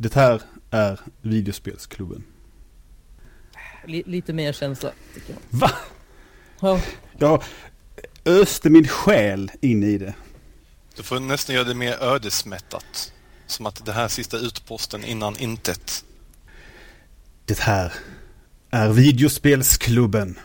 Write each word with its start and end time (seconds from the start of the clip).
Det 0.00 0.14
här 0.14 0.42
är 0.70 1.00
Videospelsklubben. 1.22 2.24
L- 3.88 4.02
lite 4.06 4.32
mer 4.32 4.52
känsla, 4.52 4.90
tycker 5.14 5.32
jag. 5.32 5.58
Va? 5.58 5.70
Ja, 6.60 6.80
Jag 7.18 7.42
öste 8.24 8.70
min 8.70 8.88
själ 8.88 9.50
in 9.60 9.82
i 9.82 9.98
det. 9.98 10.14
Du 10.96 11.02
får 11.02 11.20
nästan 11.20 11.54
göra 11.54 11.64
det 11.64 11.74
mer 11.74 12.02
ödesmättat. 12.02 13.12
Som 13.46 13.66
att 13.66 13.84
det 13.86 13.92
här 13.92 14.08
sista 14.08 14.36
utposten 14.38 15.04
innan 15.04 15.36
intet. 15.38 16.04
Det 17.44 17.58
här 17.58 17.92
är 18.70 18.88
Videospelsklubben. 18.88 20.38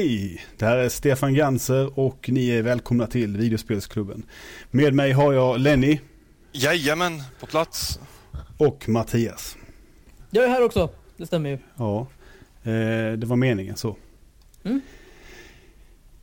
Hej! 0.00 0.44
Det 0.58 0.64
här 0.64 0.76
är 0.76 0.88
Stefan 0.88 1.34
Ganser 1.34 1.98
och 1.98 2.28
ni 2.32 2.48
är 2.48 2.62
välkomna 2.62 3.06
till 3.06 3.36
Videospelsklubben. 3.36 4.22
Med 4.70 4.94
mig 4.94 5.12
har 5.12 5.32
jag 5.32 5.60
Lenny 5.60 6.00
Jajamän, 6.52 7.22
på 7.40 7.46
plats. 7.46 8.00
och 8.58 8.88
Mattias. 8.88 9.56
jag 10.30 10.44
är 10.44 10.48
här 10.48 10.62
också. 10.62 10.90
Det 11.16 11.26
stämmer 11.26 11.50
ju. 11.50 11.58
Ja, 11.76 12.00
eh, 12.62 13.12
det 13.18 13.24
var 13.26 13.36
meningen 13.36 13.76
så. 13.76 13.96
Mm. 14.64 14.80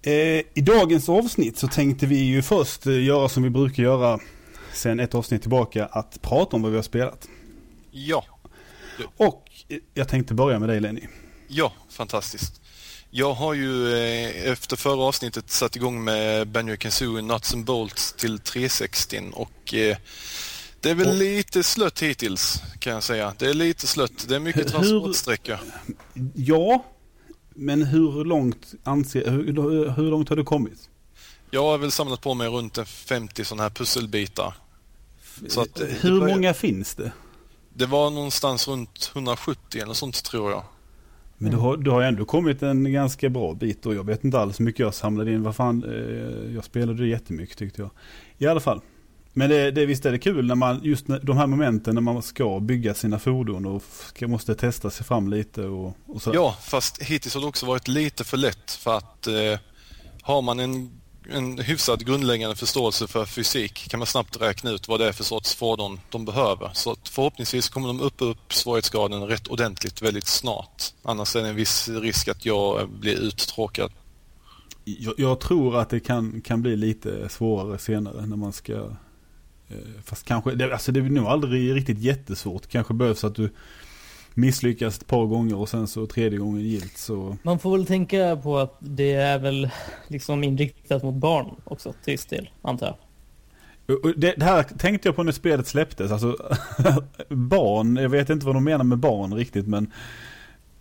Eh, 0.02 0.14
I 0.54 0.62
dagens 0.62 1.10
avsnitt 1.10 1.58
så 1.58 1.68
tänkte 1.68 2.06
vi 2.06 2.16
ju 2.20 2.42
först 2.42 2.88
eh, 2.88 3.04
göra 3.04 3.30
som 3.30 3.44
vi 3.44 3.50
brukar 3.50 3.84
göra 3.84 4.20
sen 4.74 5.00
ett 5.00 5.16
avsnitt 5.16 5.42
tillbaka, 5.42 5.86
att 5.86 6.22
prata 6.22 6.56
om 6.56 6.62
vad 6.62 6.72
vi 6.72 6.78
har 6.78 6.84
spelat. 6.84 7.28
Ja, 7.92 8.26
Och 9.18 9.44
jag 9.94 10.08
tänkte 10.08 10.34
börja 10.34 10.60
med 10.60 10.70
dig 10.70 10.80
Lenny. 10.80 11.08
ja, 11.48 11.74
fantastiskt. 11.90 12.60
Jag 13.16 13.34
har 13.34 13.54
ju 13.54 13.94
eh, 13.94 14.52
efter 14.52 14.76
förra 14.76 15.04
avsnittet 15.04 15.50
satt 15.52 15.76
igång 15.76 16.04
med 16.04 16.48
Banjo 16.48 16.78
Kazooie 16.78 17.22
Nuts 17.22 17.54
and 17.54 17.66
Bolts 17.66 18.14
till 18.14 18.40
360 18.40 19.22
och 19.34 19.74
eh, 19.74 19.98
det 20.82 20.90
är 20.90 20.96
väl 20.96 21.08
Och- 21.08 21.14
lite 21.14 21.64
slött 21.64 22.00
hittills 22.04 22.62
kan 22.80 22.94
jag 22.94 23.04
säga. 23.04 23.36
Det 23.38 23.46
är 23.46 23.54
lite 23.54 23.88
slött. 23.88 24.26
Det 24.28 24.36
är 24.36 24.40
mycket 24.40 24.62
Hur- 24.66 24.70
transportsträcka. 24.70 25.60
Ja, 26.36 26.86
men 27.56 27.84
hur 27.84 28.26
långt 28.26 28.74
anser, 28.84 29.30
hur, 29.32 29.90
hur 29.96 30.04
långt 30.10 30.30
har 30.30 30.36
du 30.36 30.44
kommit? 30.44 30.90
Jag 31.52 31.64
har 31.64 31.78
väl 31.78 31.92
samlat 31.92 32.22
på 32.22 32.34
mig 32.34 32.48
runt 32.48 32.78
en 32.78 32.86
50 32.86 33.46
sådana 33.46 33.64
här 33.64 33.70
pusselbitar. 33.70 34.54
Så 35.48 35.62
att, 35.62 35.80
eh, 35.80 35.88
hur 35.88 36.20
börjar- 36.20 36.36
många 36.36 36.54
finns 36.54 36.96
det? 36.96 37.12
Det 37.74 37.86
var 37.86 38.10
någonstans 38.10 38.68
runt 38.68 39.12
170 39.14 39.82
eller 39.82 39.94
sånt 39.94 40.24
tror 40.24 40.52
jag. 40.52 40.64
Men 41.44 41.52
du 41.52 41.58
har, 41.58 41.78
du 41.78 41.92
har 41.92 42.02
ändå 42.02 42.26
kommit 42.26 42.64
en 42.64 42.94
ganska 42.94 43.30
bra 43.30 43.54
bit 43.54 43.86
och 43.86 43.96
jag 43.96 44.06
vet 44.06 44.24
inte 44.24 44.40
alls 44.40 44.60
hur 44.60 44.66
mycket 44.66 44.80
jag 44.80 44.94
samlade 44.94 45.32
in. 45.32 45.44
Vad 45.44 45.56
fan, 45.56 45.84
eh, 45.84 46.56
jag 46.56 46.64
spelade 46.64 47.08
jättemycket 47.08 47.58
tyckte 47.58 47.82
jag. 47.82 47.90
I 48.38 48.48
alla 48.48 48.60
fall. 48.60 48.82
Men 49.34 49.50
det, 49.50 49.72
det, 49.72 49.86
visst 49.86 50.06
är 50.06 50.12
det 50.12 50.20
kul 50.20 50.48
när 50.48 50.56
man, 50.56 50.80
just 50.84 51.08
när, 51.08 51.20
de 51.20 51.38
här 51.38 51.48
momenten 51.48 51.96
när 51.96 52.02
man 52.02 52.22
ska 52.22 52.60
bygga 52.60 52.94
sina 52.94 53.20
fordon 53.20 53.66
och 53.66 53.84
ska, 53.84 54.28
måste 54.28 54.56
testa 54.56 54.90
sig 54.90 55.06
fram 55.06 55.28
lite 55.28 55.64
och, 55.64 55.98
och 56.06 56.22
så. 56.22 56.32
Ja, 56.34 56.58
fast 56.62 57.02
hittills 57.02 57.34
har 57.36 57.42
det 57.42 57.48
också 57.48 57.66
varit 57.66 57.88
lite 57.88 58.24
för 58.24 58.38
lätt 58.38 58.72
för 58.72 58.98
att 58.98 59.28
eh, 59.28 59.60
har 60.22 60.42
man 60.42 60.60
en, 60.60 60.92
en 61.32 61.60
hyfsat 61.60 62.02
grundläggande 62.02 62.56
förståelse 62.56 63.08
för 63.08 63.26
fysik 63.26 63.90
kan 63.90 64.00
man 64.00 64.08
snabbt 64.08 64.42
räkna 64.42 64.72
ut 64.72 64.88
vad 64.88 65.00
det 65.00 65.08
är 65.08 65.12
för 65.12 65.24
sorts 65.24 65.56
fordon 65.56 66.00
de 66.10 66.26
behöver. 66.26 66.72
Så 66.74 66.92
att 66.92 67.10
förhoppningsvis 67.10 67.70
kommer 67.70 67.88
de 67.88 68.02
upp 68.02 68.22
upp 68.22 68.54
svårighetsgraden 68.54 69.28
rätt 69.28 69.48
ordentligt 69.48 70.02
väldigt 70.02 70.28
snart. 70.28 70.84
Annars 71.04 71.36
är 71.36 71.42
det 71.42 71.50
en 71.50 71.56
viss 71.56 71.90
risk 71.90 72.28
att 72.28 72.46
jag 72.46 72.90
blir 72.90 73.16
uttråkad. 73.16 73.92
Jag, 74.84 75.14
jag 75.18 75.40
tror 75.40 75.78
att 75.78 75.90
det 75.90 76.00
kan, 76.00 76.42
kan 76.42 76.62
bli 76.62 76.76
lite 76.76 77.30
svårare 77.30 77.78
senare 77.78 78.26
när 78.26 78.38
man 78.38 78.54
ska... 78.54 78.74
Eh, 79.68 79.78
fast 80.06 80.26
kanske, 80.26 80.56
det, 80.56 80.74
alltså 80.74 80.92
det 80.92 81.00
är 81.00 81.04
nog 81.04 81.26
aldrig 81.26 81.76
riktigt 81.76 82.00
jättesvårt. 82.00 82.68
Kanske 82.68 82.94
behövs 82.94 83.24
att 83.24 83.36
du 83.36 83.50
misslyckas 84.34 84.98
ett 84.98 85.08
par 85.08 85.26
gånger 85.26 85.56
och 85.56 85.70
sen 85.70 85.88
så 85.88 86.08
tredje 86.08 86.40
gången 86.40 86.62
gilt 86.62 86.98
så... 86.98 87.38
Man 87.44 87.60
får 87.60 87.78
väl 87.78 87.86
tänka 87.86 88.40
på 88.44 88.60
att 88.60 88.78
det 88.80 89.14
är 89.14 89.40
väl 89.40 89.70
liksom 90.08 90.44
inriktat 90.44 91.04
mot 91.04 91.16
barn 91.16 91.56
också 91.64 91.94
till 92.04 92.12
viss 92.12 92.26
del, 92.26 92.50
antar 92.62 92.88
jag. 92.88 92.96
Det, 94.16 94.34
det 94.38 94.46
här 94.46 94.64
tänkte 94.64 95.08
jag 95.08 95.16
på 95.16 95.24
när 95.24 95.32
spelet 95.32 95.68
släpptes. 95.68 96.12
Alltså, 96.12 96.38
barn, 97.30 97.96
jag 97.96 98.10
vet 98.10 98.30
inte 98.30 98.46
vad 98.46 98.56
de 98.56 98.64
menar 98.64 98.84
med 98.84 98.98
barn 98.98 99.34
riktigt 99.34 99.68
men 99.68 99.92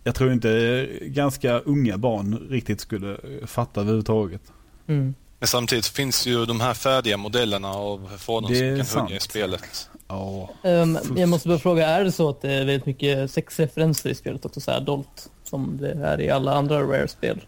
jag 0.03 0.15
tror 0.15 0.31
inte 0.31 0.87
ganska 1.01 1.59
unga 1.59 1.97
barn 1.97 2.47
riktigt 2.49 2.81
skulle 2.81 3.17
fatta 3.45 3.81
överhuvudtaget. 3.81 4.41
Mm. 4.87 5.13
Men 5.39 5.47
samtidigt 5.47 5.85
så 5.85 5.93
finns 5.93 6.27
ju 6.27 6.45
de 6.45 6.61
här 6.61 6.73
färdiga 6.73 7.17
modellerna 7.17 7.67
av 7.67 8.11
fordon 8.17 8.55
som 8.55 8.75
kan 8.77 8.85
sant. 8.85 9.09
hugga 9.09 9.17
i 9.17 9.19
spelet. 9.19 9.89
Ja. 10.07 10.49
Ehm, 10.63 10.97
Fuff. 10.97 11.17
jag 11.17 11.29
måste 11.29 11.47
bara 11.47 11.59
fråga, 11.59 11.87
är 11.87 12.03
det 12.03 12.11
så 12.11 12.29
att 12.29 12.41
det 12.41 12.51
är 12.51 12.65
väldigt 12.65 12.85
mycket 12.85 13.31
sexreferenser 13.31 14.09
i 14.09 14.15
spelet 14.15 14.45
också, 14.45 14.59
så 14.61 14.71
här 14.71 14.81
dolt, 14.81 15.29
som 15.43 15.77
det 15.81 15.91
är 15.91 16.21
i 16.21 16.29
alla 16.29 16.53
andra 16.53 16.83
Rare-spel? 16.83 17.41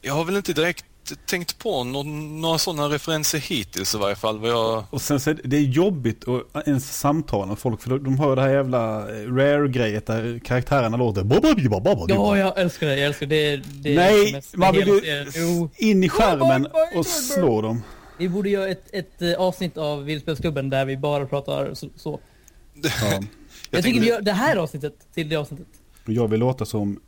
Jag 0.00 0.14
har 0.14 0.24
väl 0.24 0.36
inte 0.36 0.52
direkt 0.52 0.84
tänkt 1.26 1.58
på 1.58 1.84
någon, 1.84 2.40
några 2.40 2.58
sådana 2.58 2.88
referenser 2.88 3.38
hittills 3.38 3.94
i 3.94 3.98
varje 3.98 4.16
fall. 4.16 4.46
Jag 4.46 4.84
Och 4.90 5.02
sen 5.02 5.20
så 5.20 5.30
är 5.30 5.34
det, 5.34 5.42
det 5.44 5.56
är 5.56 5.60
jobbigt 5.60 6.24
att 6.52 6.68
ens 6.68 6.98
samtala 6.98 7.46
med 7.46 7.58
folk 7.58 7.82
för 7.82 7.98
de 7.98 8.18
har 8.18 8.36
det 8.36 8.42
här 8.42 8.50
jävla 8.50 9.06
rare-grejet 9.08 10.06
där 10.06 10.40
karaktärerna 10.44 10.96
låter 10.96 11.24
Ja, 12.14 12.38
jag 12.38 12.58
älskar 12.58 12.86
det, 12.86 12.96
jag 12.96 13.06
älskar 13.06 13.26
det. 13.26 13.56
det, 13.56 13.62
det 13.66 13.90
är 13.90 13.96
Nej, 13.96 14.42
man 14.54 14.74
vill 14.74 14.88
ju 14.88 15.68
in 15.76 16.04
i 16.04 16.08
skärmen 16.08 16.68
och 16.94 17.06
slå 17.06 17.62
dem. 17.62 17.82
Vi 18.20 18.28
borde 18.28 18.50
göra 18.50 18.68
ett, 18.68 18.94
ett 18.94 19.22
eh, 19.22 19.34
avsnitt 19.34 19.76
av 19.76 20.04
Videospelsklubben 20.04 20.70
där 20.70 20.84
vi 20.84 20.96
bara 20.96 21.26
pratar 21.26 21.74
så. 21.74 21.88
så. 21.96 22.20
Ja. 22.74 22.90
Jag, 22.90 23.20
tycker 23.20 23.82
tänker- 23.82 24.00
vi 24.00 24.06
gör 24.06 24.20
det 24.20 24.32
här 24.32 24.56
avsnittet 24.56 24.94
till 25.14 25.28
det 25.28 25.36
avsnittet. 25.36 25.66
Jag 26.06 26.28
vill 26.28 26.40
låta 26.40 26.64
som 26.64 27.00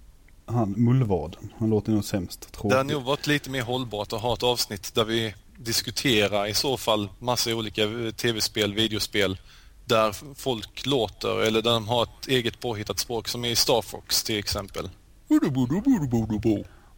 han 0.47 0.71
mullvaden. 0.77 1.53
Han 1.59 1.71
låter 1.71 1.93
nog 1.93 2.05
sämst. 2.05 2.41
Det 2.53 2.59
hade 2.63 2.75
Tråkigt. 2.75 2.93
nog 2.93 3.03
varit 3.03 3.27
lite 3.27 3.51
mer 3.51 3.63
hållbart 3.63 4.13
att 4.13 4.21
ha 4.21 4.35
ett 4.35 4.43
avsnitt 4.43 4.95
där 4.95 5.05
vi 5.05 5.35
diskuterar 5.57 6.47
i 6.47 6.55
så 6.55 6.77
fall 6.77 7.09
massa 7.19 7.55
olika 7.55 7.83
eh, 7.83 8.11
tv-spel, 8.11 8.75
videospel 8.75 9.39
där 9.85 10.35
folk 10.35 10.87
låter 10.87 11.43
eller 11.43 11.63
där 11.63 11.71
de 11.71 11.89
har 11.89 12.03
ett 12.03 12.29
eget 12.29 12.61
påhittat 12.61 12.99
språk 12.99 13.29
som 13.29 13.45
är 13.45 13.49
i 13.49 13.57
Star 13.57 13.83
Fox 13.83 14.25
till 14.25 14.39
exempel. 14.39 14.91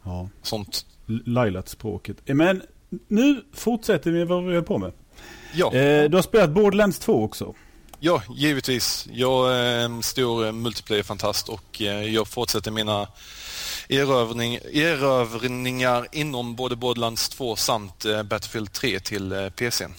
Ja. 0.04 0.28
Sånt. 0.42 0.86
Lailat-språket. 1.06 2.16
Men 2.26 2.62
nu 3.08 3.44
fortsätter 3.54 4.10
vi 4.10 4.24
vad 4.24 4.44
vi 4.44 4.54
höll 4.54 4.62
på 4.62 4.78
med. 4.78 4.92
Ja, 5.54 5.74
Eh, 5.74 6.10
du 6.10 6.16
har 6.16 6.22
spelat 6.22 6.50
Borderlands 6.50 6.98
2 6.98 7.24
också. 7.24 7.54
ja 8.00 8.22
givetvis. 8.36 9.08
Jag 9.12 9.54
är 9.56 9.78
en 9.84 10.02
stor 10.02 10.46
eh, 10.46 10.52
multiplayer-fantast 10.52 11.48
och 11.48 11.82
eh, 11.82 12.02
jag 12.14 12.28
fortsätter 12.28 12.70
mina 12.70 13.08
erövring, 13.88 14.54
erövringar 14.72 16.06
inom 16.12 16.54
både 16.56 16.76
Borderlands 16.76 17.28
2 17.28 17.56
samt 17.56 18.04
eh, 18.04 18.22
Battlefield 18.22 18.72
3 18.72 19.00
till 19.00 19.32
eh, 19.32 19.48
PCn. 19.48 19.90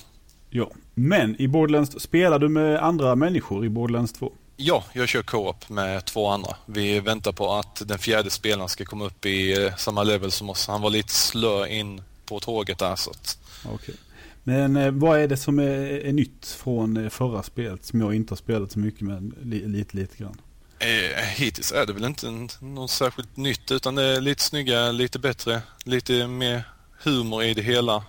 Ja. 0.50 0.72
Men 0.94 1.41
i 1.41 1.48
Borderlands, 1.48 2.00
spelar 2.00 2.40
du 2.40 2.50
med 2.50 2.84
andra 2.84 3.16
människor 3.16 3.66
i 3.66 3.70
Borderlands 3.70 4.14
2? 4.14 4.32
Ja, 4.58 4.84
jag 4.94 5.08
kör 5.08 5.22
co-op 5.22 5.70
med 5.70 6.06
två 6.06 6.28
andra. 6.28 6.56
Vi 6.66 7.00
väntar 7.00 7.32
på 7.32 7.53
att 7.53 7.82
den 7.86 8.00
fjärde 8.00 8.30
spelaren 8.30 8.70
ska 8.70 8.86
komma 8.86 9.06
upp 9.06 9.26
i 9.26 9.64
eh, 9.66 9.76
samma 9.76 10.03
level 10.03 10.32
som 10.32 10.50
oss. 10.50 10.68
Han 10.68 10.82
var 10.82 10.90
lite 10.90 11.14
slö 11.14 11.68
in 11.68 12.02
på 12.26 12.40
tåget 12.40 12.78
där 12.80 12.96
så 12.96 13.12
att... 13.12 13.38
Okej. 13.66 13.96
Men 14.44 14.76
eh, 14.76 14.92
vad 14.92 15.20
är 15.20 15.28
det 15.28 15.38
som 15.38 15.60
är, 15.60 16.06
är 16.06 16.14
nytt 16.14 16.46
från 16.48 16.98
eh, 16.98 17.10
förra 17.10 17.44
spelet 17.44 17.86
som 17.86 18.02
jag 18.02 18.16
inte 18.16 18.32
har 18.32 18.38
spelat 18.38 18.72
så 18.72 18.80
mycket 18.80 19.02
men 19.02 19.36
li, 19.44 19.68
lite, 19.68 19.98
lite 19.98 20.18
grann? 20.18 20.42
Eh, 20.80 21.22
hittills 21.36 21.72
är 21.72 21.86
det 21.86 21.94
väl 21.94 22.04
inte 22.06 22.48
något 22.60 22.92
särskilt 22.92 23.38
nytt 23.38 23.72
utan 23.72 23.96
det 23.96 24.04
är 24.04 24.22
lite 24.22 24.44
snyggare, 24.44 24.92
lite 24.92 25.20
bättre, 25.20 25.62
lite 25.84 26.28
mer 26.28 26.64
humor 27.04 27.44
i 27.44 27.54
det 27.54 27.62
hela. 27.62 28.04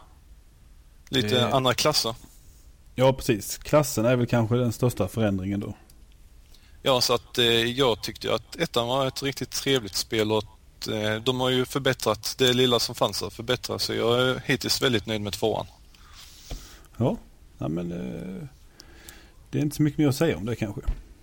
Lite 1.09 1.41
Eh. 1.41 1.55
andra 1.55 1.75
klasser. 1.75 2.15
Ja, 2.95 3.13
precis. 3.13 3.59
Klassen 3.59 4.05
är 4.05 4.17
väl 4.17 4.27
kanske 4.27 4.57
den 4.57 4.73
största 4.73 5.09
förändringen 5.09 5.61
då. 5.61 5.75
Ja, 6.83 7.01
så 7.01 7.15
att 7.15 7.39
eh, 7.39 7.45
jag 7.47 8.03
tyckte 8.03 8.35
att 8.35 8.57
ettan 8.57 8.89
var 8.89 9.07
ett 9.07 9.23
riktigt 9.23 9.51
trevligt 9.51 9.95
spel 9.97 10.33
och 10.33 10.45
att, 10.77 10.89
eh, 10.89 11.15
de 11.15 11.41
har 11.41 11.51
ju 11.51 11.65
förbättrat 11.65 12.35
det 12.39 12.53
lilla 12.53 12.79
som 12.79 12.95
fanns 12.95 13.23
att 13.23 13.33
förbättra 13.33 13.79
så 13.79 13.95
jag 13.95 14.21
är 14.21 14.43
hittills 14.45 14.83
väldigt 14.83 15.07
nöjd 15.07 15.21
med 15.21 15.33
tvåan. 15.33 15.67
Ja, 16.97 17.17
ja 17.59 17.69
men 17.69 17.93
eh, 17.93 18.49
det 19.51 19.59
är 19.59 19.63
inte 19.63 19.77
så 19.77 19.83
mycket 19.83 19.99
mer 19.99 20.09
att 20.09 20.17
säga 20.17 20.37
om 20.37 20.47
det 20.47 20.57
kanske. 20.57 20.81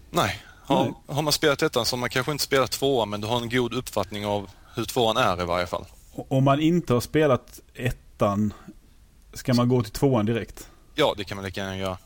Nej. 0.10 0.44
Har, 0.66 0.84
Nej. 0.84 0.94
har 1.08 1.22
man 1.22 1.34
spelat 1.34 1.62
ettan 1.62 1.86
så 1.86 1.96
har 1.96 2.00
man 2.00 2.10
kanske 2.10 2.32
inte 2.32 2.44
spelat 2.44 2.72
tvåan 2.72 3.10
men 3.10 3.22
du 3.22 3.28
har 3.28 3.42
en 3.42 3.50
god 3.50 3.74
uppfattning 3.74 4.26
av 4.26 4.50
hur 4.76 4.86
tvåan 4.86 5.18
är 5.18 5.42
i 5.42 5.46
varje 5.46 5.68
fall. 5.68 5.86
Om 6.16 6.44
man 6.44 6.60
inte 6.60 6.94
har 6.94 7.02
spelat 7.02 7.60
ettan, 7.74 8.54
ska 9.34 9.54
man 9.54 9.70
gå 9.70 9.84
till 9.84 9.92
tvåan 9.92 10.26
direkt? 10.26 10.68
Ja, 10.96 11.14
det 11.18 11.24
kan 11.24 11.36
man 11.36 11.46
lika 11.46 11.62
gärna 11.62 11.78
göra. 11.78 11.98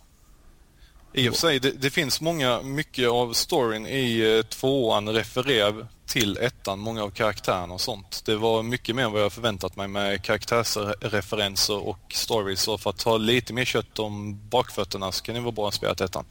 I 1.17 1.29
och 1.29 1.33
för 1.33 1.39
sig, 1.39 1.59
det, 1.59 1.71
det 1.71 1.89
finns 1.89 2.21
många, 2.21 2.61
mycket 2.61 3.09
av 3.09 3.33
storyn 3.33 3.87
i 3.87 4.35
eh, 4.37 4.45
tvåan 4.45 5.09
refererar 5.09 5.87
till 6.05 6.37
ettan, 6.37 6.79
många 6.79 7.03
av 7.03 7.09
karaktärerna 7.09 7.73
och 7.73 7.81
sånt. 7.81 8.21
Det 8.25 8.35
var 8.35 8.63
mycket 8.63 8.95
mer 8.95 9.03
än 9.03 9.11
vad 9.11 9.21
jag 9.21 9.33
förväntat 9.33 9.75
mig 9.75 9.87
med 9.87 10.21
karaktärsreferenser 10.21 11.87
och 11.87 11.99
stories. 12.13 12.61
Så 12.61 12.77
för 12.77 12.89
att 12.89 12.97
ta 12.97 13.17
lite 13.17 13.53
mer 13.53 13.65
kött 13.65 13.99
om 13.99 14.39
bakfötterna 14.49 15.11
så 15.11 15.23
kan 15.23 15.35
det 15.35 15.41
vara 15.41 15.51
bra 15.51 15.67
att 15.67 15.73
spela 15.73 15.93
ettan. 15.93 16.25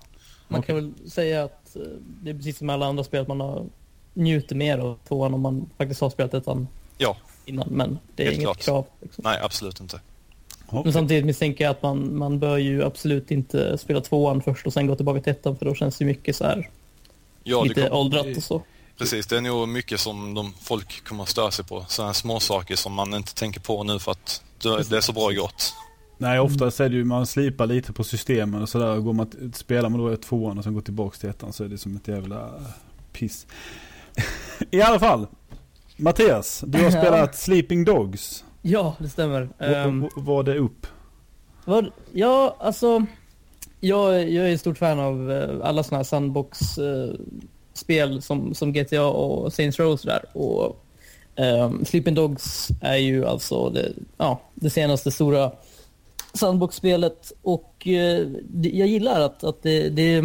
Man 0.49 0.63
kan 0.63 0.75
väl 0.77 0.93
säga 1.11 1.45
att 1.45 1.77
eh, 1.77 1.83
det 2.23 2.31
är 2.31 2.35
precis 2.35 2.59
som 2.59 2.71
alla 2.71 2.87
andra 2.87 3.05
spel 3.05 3.23
att 3.23 3.29
man 3.29 3.41
har 3.41 3.65
njuter 4.15 4.55
mer 4.55 4.79
av 4.79 4.99
tvåan 5.09 5.35
om 5.35 5.41
man 5.41 5.71
faktiskt 5.77 6.01
har 6.01 6.11
spelat 6.11 6.35
ettan 6.35 6.69
Ja, 6.99 7.17
innan. 7.45 7.69
Men 7.71 7.99
det 8.17 8.23
är 8.23 8.27
Helt 8.27 8.37
inget 8.37 8.45
klart. 8.47 8.65
krav. 8.65 8.87
Liksom. 9.01 9.23
nej 9.25 9.41
absolut 9.43 9.81
inte. 9.81 10.01
Men 10.71 10.93
samtidigt 10.93 11.25
misstänker 11.25 11.65
jag 11.65 11.71
att 11.71 11.83
man, 11.83 12.19
man 12.19 12.39
bör 12.39 12.57
ju 12.57 12.85
absolut 12.85 13.31
inte 13.31 13.79
spela 13.79 14.01
tvåan 14.01 14.43
först 14.43 14.67
och 14.67 14.73
sen 14.73 14.87
gå 14.87 14.97
tillbaka 14.97 15.21
till 15.21 15.31
ettan 15.33 15.57
för 15.57 15.67
då 15.67 15.75
känns 15.75 15.99
det 15.99 16.05
mycket 16.05 16.37
så 16.37 16.45
här 16.45 16.71
Ja, 17.49 17.65
lite 17.65 17.83
kom, 17.83 17.99
åldrat 17.99 18.37
och 18.37 18.43
så. 18.43 18.63
precis. 18.99 19.27
Det 19.27 19.37
är 19.37 19.41
nog 19.41 19.69
mycket 19.69 20.01
som 20.01 20.35
de 20.35 20.53
folk 20.63 21.05
kommer 21.05 21.23
att 21.23 21.29
störa 21.29 21.51
sig 21.51 21.65
på. 21.65 21.85
Sådana 21.89 22.15
små 22.15 22.41
saker 22.41 22.77
som 22.77 22.93
man 22.93 23.15
inte 23.15 23.35
tänker 23.35 23.61
på 23.61 23.85
nu 23.85 23.99
för 23.99 24.13
att 24.13 24.43
det, 24.63 24.97
är 24.97 25.01
så 25.01 25.13
bra 25.13 25.33
gjort. 25.33 25.63
Nej, 26.19 26.41
oftast 26.41 26.81
är 26.81 26.89
det 26.89 26.97
ju 26.97 27.05
man 27.05 27.27
slipar 27.27 27.67
lite 27.67 27.93
på 27.93 28.05
systemen 28.05 28.63
och 28.63 28.69
sådär. 28.69 28.97
Går 28.97 29.13
man, 29.13 29.53
spelar 29.55 29.89
man 29.89 30.01
då 30.01 30.17
tvåan 30.17 30.59
och 30.59 30.65
sen 30.65 30.75
går 30.75 30.81
tillbaka 30.81 31.19
till 31.19 31.29
ettan 31.29 31.53
så 31.53 31.65
är 31.65 31.69
det 31.69 31.79
som 31.79 31.97
ett 31.97 32.09
jävla 32.09 32.51
piss. 33.13 33.47
I 34.71 34.83
alla 34.83 34.99
fall. 34.99 35.27
Mattias, 35.97 36.65
du 36.67 36.83
har 36.83 36.91
spelat 36.91 37.37
Sleeping 37.37 37.85
Dogs. 37.85 38.45
Ja, 38.67 38.97
det 38.99 39.09
stämmer. 39.09 39.49
V- 40.03 40.09
Var 40.17 40.43
det 40.43 40.59
upp? 40.59 40.87
Vad, 41.65 41.91
ja, 42.13 42.57
alltså. 42.61 43.07
Jag, 43.81 44.31
jag 44.31 44.51
är 44.53 44.57
stort 44.57 44.79
fan 44.79 44.99
av 45.01 45.33
eh, 45.33 45.49
alla 45.63 45.83
sådana 45.83 45.99
här 45.99 46.05
sandbox-spel 46.05 48.23
som, 48.23 48.55
som 48.55 48.73
GTA 48.73 49.07
och 49.07 49.53
Saints 49.53 49.79
Row 49.79 49.93
och 49.93 50.01
sådär. 50.01 50.25
Och 50.33 50.85
um, 51.37 51.85
Sleeping 51.85 52.15
Dogs 52.15 52.69
är 52.81 52.97
ju 52.97 53.27
alltså 53.27 53.71
det, 53.71 53.93
ja, 54.17 54.41
det 54.55 54.71
senaste 54.71 55.11
stora 55.11 55.53
sandbox-spelet. 56.35 57.33
Och 57.43 57.87
eh, 57.89 58.27
det, 58.49 58.69
jag 58.69 58.89
gillar 58.89 59.21
att, 59.21 59.45
att 59.45 59.63
det, 59.63 59.89
det, 59.89 60.17
eh, 60.17 60.25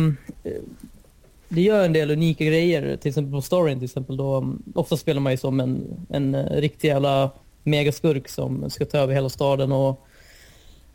det 1.50 1.62
gör 1.62 1.86
en 1.86 1.94
del 1.94 2.12
unika 2.12 2.46
grejer. 2.46 2.98
Till 2.98 3.10
exempel 3.10 3.34
på 3.34 3.42
storyn 3.42 3.80
till 3.80 3.86
exempel. 3.86 4.18
Då, 4.18 4.38
um, 4.38 4.64
ofta 4.76 4.98
spelar 4.98 5.22
man 5.22 5.34
ju 5.34 5.38
som 5.38 5.60
en, 5.60 6.06
en 6.10 6.36
eh, 6.36 6.56
riktig 6.62 6.88
jävla 6.88 7.30
megaskurk 7.64 8.30
som 8.30 8.70
ska 8.70 8.86
ta 8.86 8.98
över 8.98 9.14
hela 9.14 9.30
staden. 9.30 9.72
och 9.72 10.08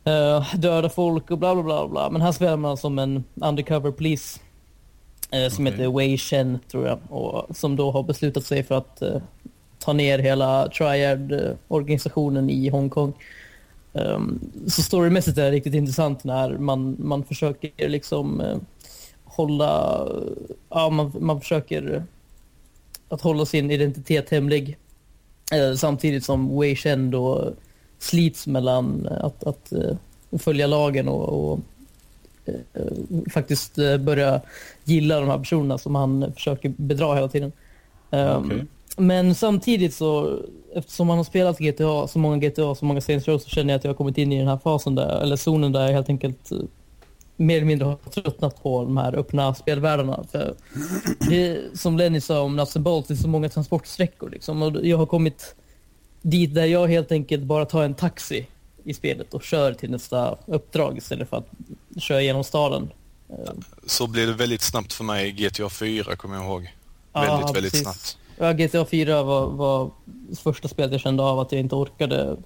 eh, 0.07 0.55
döda 0.55 0.89
folk 0.89 1.31
och 1.31 1.37
bla 1.37 1.55
bla 1.55 1.63
bla 1.63 1.87
bla. 1.87 2.09
Men 2.09 2.21
här 2.21 2.31
spelar 2.31 2.57
man 2.57 2.77
som 2.77 2.99
en 2.99 3.23
undercover 3.35 3.91
police 3.91 4.39
eh, 5.31 5.49
som 5.49 5.67
Okej. 5.67 5.77
heter 5.77 5.97
Wei 5.97 6.17
Shen 6.17 6.59
tror 6.71 6.87
jag 6.87 6.99
och 7.09 7.57
som 7.57 7.75
då 7.75 7.91
har 7.91 8.03
beslutat 8.03 8.45
sig 8.45 8.63
för 8.63 8.75
att 8.75 9.01
eh, 9.01 9.21
ta 9.79 9.93
ner 9.93 10.19
hela 10.19 10.67
Triad-organisationen 10.67 12.49
i 12.49 12.69
Hongkong. 12.69 13.13
Um, 13.93 14.39
så 14.67 14.81
storymässigt 14.81 15.37
är 15.37 15.43
det 15.43 15.51
riktigt 15.51 15.73
intressant 15.73 16.23
när 16.23 16.57
man, 16.57 16.95
man 16.99 17.23
försöker 17.23 17.89
liksom 17.89 18.43
hålla, 19.23 20.07
ja 20.69 20.89
man, 20.89 21.11
man 21.19 21.41
försöker 21.41 22.03
att 23.09 23.21
hålla 23.21 23.45
sin 23.45 23.71
identitet 23.71 24.29
hemlig 24.29 24.77
eh, 25.51 25.73
samtidigt 25.75 26.25
som 26.25 26.59
Wei 26.59 26.75
Shen 26.75 27.11
då 27.11 27.53
slits 27.99 28.47
mellan 28.47 29.07
att, 29.07 29.43
att 29.43 29.71
eh, 29.71 29.95
följa 30.39 30.67
lagen 30.67 31.07
och, 31.07 31.51
och 31.51 31.59
eh, 32.45 32.53
faktiskt 33.31 33.75
börja 33.99 34.41
gilla 34.83 35.19
de 35.19 35.29
här 35.29 35.37
personerna 35.37 35.77
som 35.77 35.95
han 35.95 36.33
försöker 36.33 36.73
bedra 36.77 37.15
hela 37.15 37.27
tiden. 37.27 37.51
Um, 38.09 38.45
Okej. 38.45 38.65
Men 38.97 39.35
samtidigt 39.35 39.93
så, 39.93 40.39
eftersom 40.75 41.07
man 41.07 41.17
har 41.17 41.23
spelat 41.23 41.59
GTA, 41.59 42.07
så 42.07 42.19
många 42.19 42.37
GTA, 42.37 42.75
så 42.75 42.85
många 42.85 43.01
Saints 43.01 43.27
Row, 43.27 43.37
så 43.37 43.49
känner 43.49 43.73
jag 43.73 43.77
att 43.77 43.83
jag 43.83 43.89
har 43.89 43.97
kommit 43.97 44.17
in 44.17 44.31
i 44.31 44.39
den 44.39 44.47
här 44.47 44.57
fasen 44.57 44.95
där, 44.95 45.21
eller 45.21 45.35
zonen 45.35 45.71
där 45.71 45.81
jag 45.81 45.93
helt 45.93 46.09
enkelt 46.09 46.51
mer 47.37 47.55
eller 47.57 47.65
mindre 47.65 47.85
har 47.85 47.95
tröttnat 47.95 48.63
på 48.63 48.83
de 48.83 48.97
här 48.97 49.15
öppna 49.15 49.55
spelvärldarna. 49.55 50.23
För 50.31 50.55
det, 51.29 51.61
som 51.79 51.97
Lenny 51.97 52.21
sa 52.21 52.41
om 52.41 52.55
Nuts 52.55 52.77
Bolts, 52.77 53.07
det 53.07 53.13
är 53.13 53.15
så 53.15 53.27
många 53.27 53.49
transportsträckor 53.49 54.29
liksom. 54.29 54.61
Och 54.61 54.85
jag 54.85 54.97
har 54.97 55.05
kommit 55.05 55.55
dit 56.21 56.55
där 56.55 56.65
jag 56.65 56.87
helt 56.87 57.11
enkelt 57.11 57.43
bara 57.43 57.65
tar 57.65 57.83
en 57.83 57.93
taxi 57.93 58.47
i 58.83 58.93
spelet 58.93 59.33
och 59.33 59.43
kör 59.43 59.73
till 59.73 59.91
nästa 59.91 60.37
uppdrag 60.45 60.97
istället 60.97 61.29
för 61.29 61.37
att 61.37 61.47
köra 62.01 62.21
genom 62.21 62.43
staden. 62.43 62.89
Eh, 63.29 63.53
Så 63.85 64.07
blev 64.07 64.27
det 64.27 64.33
väldigt 64.33 64.61
snabbt 64.61 64.93
för 64.93 65.03
mig 65.03 65.27
i 65.27 65.31
GTA 65.31 65.69
4 65.69 66.15
kommer 66.15 66.35
jag 66.35 66.45
ihåg. 66.45 66.73
ja, 67.13 67.21
väldigt, 67.21 67.55
väldigt 67.55 67.71
precis. 67.71 67.81
snabbt. 67.83 68.17
Ja, 68.37 68.53
GTA 68.53 68.85
4 68.85 69.23
var, 69.23 69.47
var 69.47 69.91
första 70.43 70.67
spelet 70.67 70.91
jag 70.91 71.01
kände 71.01 71.23
av 71.23 71.39
att 71.39 71.51
jag 71.51 71.61
inte 71.61 71.75
orkade 71.75 72.37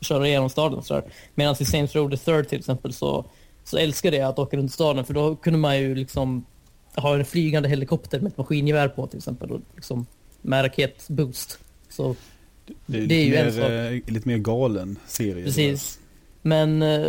köra 0.00 0.26
igenom 0.28 0.50
staden. 0.50 1.02
Medan 1.34 1.56
i 1.60 1.64
Saints 1.64 1.94
Row 1.94 2.10
the 2.10 2.16
Third 2.16 2.48
till 2.48 2.58
exempel 2.58 2.92
så, 2.92 3.24
så 3.64 3.76
älskade 3.78 4.16
jag 4.16 4.28
att 4.28 4.38
åka 4.38 4.56
runt 4.56 4.72
staden 4.72 5.04
för 5.04 5.14
då 5.14 5.36
kunde 5.36 5.58
man 5.58 5.78
ju 5.78 5.94
liksom 5.94 6.44
ha 6.96 7.14
en 7.14 7.24
flygande 7.24 7.68
helikopter 7.68 8.20
med 8.20 8.32
ett 8.32 8.38
maskingevär 8.38 8.88
på 8.88 9.06
till 9.06 9.18
exempel 9.18 9.50
och 9.50 9.60
liksom 9.74 10.06
med 10.42 10.64
raketboost. 10.64 11.58
Så 11.88 12.16
Det 12.86 12.98
är, 12.98 13.06
Det 13.06 13.14
är 13.14 13.24
ju 13.24 13.30
lite, 13.30 13.42
en 13.42 13.52
sak. 13.52 13.62
mer, 13.62 13.92
eh, 13.92 14.14
lite 14.14 14.28
mer 14.28 14.38
galen 14.38 14.98
serie. 15.06 15.44
Precis. 15.44 15.98
Men, 16.42 16.82
eh, 16.82 17.06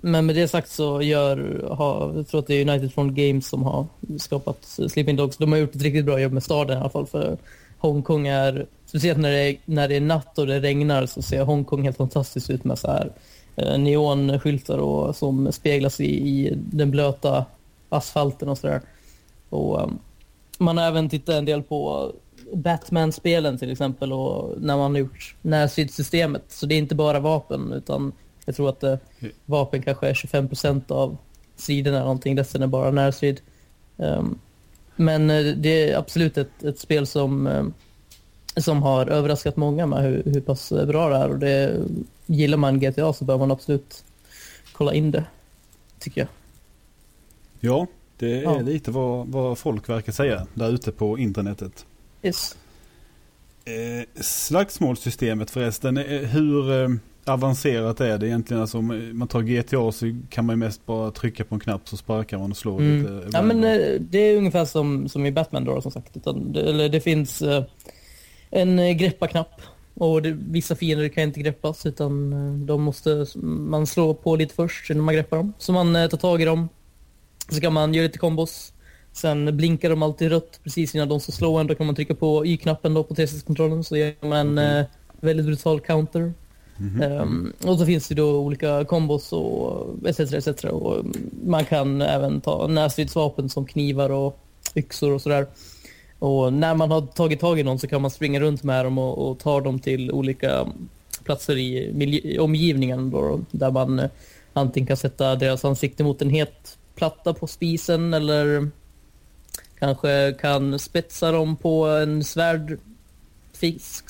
men 0.00 0.26
med 0.26 0.36
det 0.36 0.48
sagt 0.48 0.70
så 0.70 1.02
gör, 1.02 1.66
har, 1.70 2.14
jag 2.16 2.28
tror 2.28 2.40
att 2.40 2.46
det 2.46 2.54
är 2.54 2.68
United 2.68 2.92
Front 2.92 3.16
Games 3.16 3.48
som 3.48 3.62
har 3.62 3.86
skapat 4.18 4.58
Sleeping 4.64 5.16
Dogs. 5.16 5.36
De 5.36 5.52
har 5.52 5.58
gjort 5.58 5.74
ett 5.74 5.82
riktigt 5.82 6.04
bra 6.04 6.20
jobb 6.20 6.32
med 6.32 6.42
staden 6.42 6.78
i 6.78 6.80
alla 6.80 6.90
fall. 6.90 7.06
För 7.06 7.38
Hongkong 7.78 8.26
är, 8.26 8.66
speciellt 8.86 9.18
när 9.18 9.30
det 9.30 9.38
är, 9.38 9.56
när 9.64 9.88
det 9.88 9.96
är 9.96 10.00
natt 10.00 10.38
och 10.38 10.46
det 10.46 10.60
regnar 10.60 11.06
så 11.06 11.22
ser 11.22 11.44
Hongkong 11.44 11.82
helt 11.82 11.96
fantastiskt 11.96 12.50
ut 12.50 12.64
med 12.64 12.78
så 12.78 12.86
här 12.88 13.12
Eh, 13.56 13.78
neonskyltar 13.78 14.78
och, 14.78 15.16
som 15.16 15.52
speglas 15.52 16.00
i, 16.00 16.28
i 16.28 16.52
den 16.54 16.90
blöta 16.90 17.44
asfalten 17.88 18.48
och 18.48 18.58
sådär. 18.58 18.80
Och 19.48 19.82
um, 19.82 19.98
man 20.58 20.78
har 20.78 20.84
även 20.84 21.08
tittat 21.08 21.34
en 21.34 21.44
del 21.44 21.62
på 21.62 22.12
Batman-spelen 22.52 23.58
till 23.58 23.70
exempel 23.70 24.12
och 24.12 24.54
när 24.60 24.76
man 24.76 24.90
har 24.92 24.98
gjort 24.98 25.36
närstridssystemet. 25.42 26.44
Så 26.48 26.66
det 26.66 26.74
är 26.74 26.78
inte 26.78 26.94
bara 26.94 27.20
vapen 27.20 27.72
utan 27.72 28.12
jag 28.44 28.56
tror 28.56 28.68
att 28.68 28.82
eh, 28.82 28.96
vapen 29.46 29.82
kanske 29.82 30.08
är 30.08 30.14
25 30.14 30.48
procent 30.48 30.90
av 30.90 31.16
striderna 31.56 31.96
eller 31.96 32.04
någonting. 32.04 32.38
Resten 32.38 32.62
är 32.62 32.66
bara 32.66 32.90
närstrid. 32.90 33.40
Um, 33.96 34.38
men 34.96 35.30
eh, 35.30 35.44
det 35.56 35.90
är 35.90 35.98
absolut 35.98 36.38
ett, 36.38 36.64
ett 36.64 36.78
spel 36.78 37.06
som, 37.06 37.46
um, 37.46 37.74
som 38.56 38.82
har 38.82 39.06
överraskat 39.06 39.56
många 39.56 39.86
med 39.86 40.02
hur, 40.02 40.22
hur 40.24 40.40
pass 40.40 40.72
bra 40.86 41.08
det 41.08 41.16
är. 41.16 41.28
Och 41.28 41.38
det, 41.38 41.84
gillar 42.26 42.58
man 42.58 42.80
GTA 42.80 43.12
så 43.12 43.24
bör 43.24 43.38
man 43.38 43.50
absolut 43.50 44.04
kolla 44.72 44.94
in 44.94 45.10
det, 45.10 45.24
tycker 45.98 46.20
jag. 46.20 46.28
Ja, 47.60 47.86
det 48.18 48.38
är 48.38 48.42
Ja. 48.42 48.60
lite 48.60 48.90
vad, 48.90 49.26
vad 49.28 49.58
folk 49.58 49.88
verkar 49.88 50.12
säga 50.12 50.46
där 50.54 50.70
ute 50.70 50.92
på 50.92 51.18
internetet. 51.18 51.86
Yes. 52.22 52.56
Eh, 53.64 54.22
slagsmålssystemet 54.22 55.50
förresten, 55.50 55.96
eh, 55.96 56.04
hur 56.20 56.82
eh, 56.82 56.88
avancerat 57.24 58.00
är 58.00 58.18
det 58.18 58.26
egentligen? 58.28 58.60
Alltså 58.60 58.78
om 58.78 59.10
man 59.18 59.28
tar 59.28 59.42
GTA 59.42 59.92
så 59.92 60.16
kan 60.30 60.46
man 60.46 60.54
ju 60.54 60.58
mest 60.58 60.86
bara 60.86 61.10
trycka 61.10 61.44
på 61.44 61.54
en 61.54 61.60
knapp 61.60 61.88
så 61.88 61.96
sparkar 61.96 62.38
man 62.38 62.50
och 62.50 62.56
slår 62.56 62.80
Mm. 62.80 63.02
lite. 63.02 63.28
Ja, 63.32 63.42
men 63.42 63.64
eh, 63.64 64.00
det 64.00 64.18
är 64.18 64.36
ungefär 64.36 64.64
som, 64.64 65.08
som 65.08 65.26
i 65.26 65.32
Batman 65.32 65.64
då 65.64 65.80
som 65.80 65.90
sagt. 65.92 66.16
Utan 66.16 66.52
det, 66.52 66.60
eller 66.60 66.88
det 66.88 67.00
finns 67.00 67.42
eh, 67.42 67.64
en 68.50 68.78
eh, 68.78 68.90
greppa-knapp 68.92 69.60
och 69.94 70.22
det, 70.22 70.30
vissa 70.30 70.74
fiender 70.76 71.08
kan 71.08 71.24
inte 71.24 71.40
greppas 71.40 71.86
utan 71.86 72.32
eh, 72.32 72.66
de 72.66 72.82
måste 72.82 73.26
man 73.42 73.86
slå 73.86 74.14
på 74.14 74.36
lite 74.36 74.54
först 74.54 74.90
innan 74.90 75.04
man 75.04 75.14
greppar 75.14 75.36
dem. 75.36 75.52
Så 75.58 75.72
man 75.72 75.96
eh, 75.96 76.08
tar 76.08 76.18
tag 76.18 76.42
i 76.42 76.44
dem. 76.44 76.68
Så 77.48 77.60
kan 77.60 77.72
man 77.72 77.94
göra 77.94 78.06
lite 78.06 78.18
kombos. 78.18 78.72
Sen 79.12 79.56
blinkar 79.56 79.90
de 79.90 80.02
alltid 80.02 80.28
rött 80.28 80.60
precis 80.64 80.94
innan 80.94 81.08
de 81.08 81.20
ska 81.20 81.32
slå 81.32 81.58
en. 81.58 81.66
Då 81.66 81.74
kan 81.74 81.86
man 81.86 81.94
trycka 81.94 82.14
på 82.14 82.46
Y-knappen 82.46 82.94
då 82.94 83.04
på 83.04 83.14
360-kontrollen 83.14 83.84
så 83.84 83.96
gör 83.96 84.14
man 84.20 84.58
en 84.58 84.78
eh, 84.78 84.86
väldigt 85.20 85.46
brutal 85.46 85.80
counter. 85.80 86.32
Mhm. 86.76 87.02
Ehm, 87.02 87.52
och 87.66 87.78
så 87.78 87.86
finns 87.86 88.08
det 88.08 88.14
då 88.14 88.38
olika 88.38 88.84
kombos 88.84 89.32
och 89.32 90.08
etc. 90.08 90.20
etc. 90.20 90.64
Och 90.64 91.00
mm, 91.00 91.30
man 91.44 91.64
kan 91.64 92.02
även 92.02 92.40
ta 92.40 92.66
närstridsvapen 92.66 93.48
som 93.48 93.66
knivar 93.66 94.10
och 94.10 94.38
yxor 94.74 95.12
och 95.12 95.22
sådär. 95.22 95.46
Och 96.18 96.52
när 96.52 96.74
man 96.74 96.90
har 96.90 97.00
tagit 97.00 97.40
tag 97.40 97.60
i 97.60 97.62
någon 97.62 97.78
så 97.78 97.86
kan 97.86 98.02
man 98.02 98.10
springa 98.10 98.40
runt 98.40 98.62
med 98.62 98.84
dem 98.84 98.98
och, 98.98 99.30
och 99.30 99.38
ta 99.38 99.60
dem 99.60 99.78
till 99.78 100.10
olika 100.10 100.66
platser 101.24 101.56
i, 101.56 101.90
miljö, 101.94 102.38
omgivningen 102.38 103.10
då, 103.10 103.40
där 103.50 103.70
man 103.70 103.98
eh, 103.98 104.10
antingen 104.52 104.86
kan 104.86 104.96
sätta 104.96 105.36
deras 105.36 105.64
ansikte 105.64 106.04
mot 106.04 106.22
en 106.22 106.30
het 106.30 106.78
platta 106.94 107.34
på 107.34 107.46
spisen 107.46 108.14
eller 108.14 108.70
kanske 109.78 110.34
kan 110.40 110.78
spetsa 110.78 111.32
dem 111.32 111.56
på 111.56 111.86
en 111.86 112.24
svärdfisk. 112.24 114.04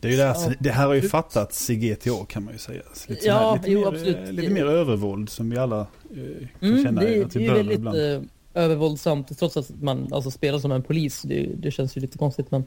Det, 0.00 0.08
är 0.08 0.12
ju 0.12 0.16
där, 0.16 0.56
det 0.60 0.70
här 0.70 0.86
har 0.86 0.94
ju 0.94 1.08
fattats 1.08 1.70
i 1.70 1.76
GTA 1.76 2.24
kan 2.28 2.44
man 2.44 2.52
ju 2.52 2.58
säga. 2.58 2.82
Lite, 3.08 3.26
Ja, 3.26 3.54
lite, 3.54 3.70
jo, 3.70 3.80
mer, 3.80 3.86
absolut. 3.88 4.34
lite 4.34 4.50
mer 4.52 4.66
övervåld 4.66 5.30
som 5.30 5.50
vi 5.50 5.56
alla 5.58 5.80
eh, 5.80 5.86
kan 6.60 6.68
Mm, 6.70 6.84
känna 6.84 7.00
det, 7.00 7.24
att 7.24 7.30
det 7.32 7.38
vi 7.38 7.44
är 7.46 7.50
behöver 7.50 7.54
väldigt 7.54 7.78
ibland. 7.78 8.12
eh, 8.14 8.20
övervåldsamt 8.54 9.38
trots 9.38 9.56
att 9.56 9.70
man 9.82 10.12
alltså, 10.12 10.30
spelar 10.30 10.58
som 10.58 10.72
en 10.72 10.82
polis. 10.82 11.22
Det, 11.22 11.48
det 11.56 11.70
känns 11.70 11.96
ju 11.96 12.00
lite 12.00 12.18
konstigt 12.18 12.50
men 12.50 12.64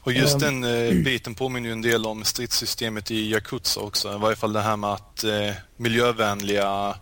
Och 0.00 0.12
just 0.12 0.42
Ehm. 0.42 0.60
den 0.60 0.88
eh, 0.88 0.94
biten 1.04 1.34
påminner 1.34 1.68
ju 1.68 1.72
en 1.72 1.82
del 1.82 2.06
om 2.06 2.24
stridssystemet 2.24 3.10
i 3.10 3.30
Yakuza 3.30 3.80
också. 3.80 4.14
I 4.14 4.18
varje 4.18 4.36
fall 4.36 4.52
det 4.52 4.60
här 4.60 4.76
med 4.76 4.90
att 4.90 5.24
eh, 5.24 5.52
miljövänliga 5.76 6.94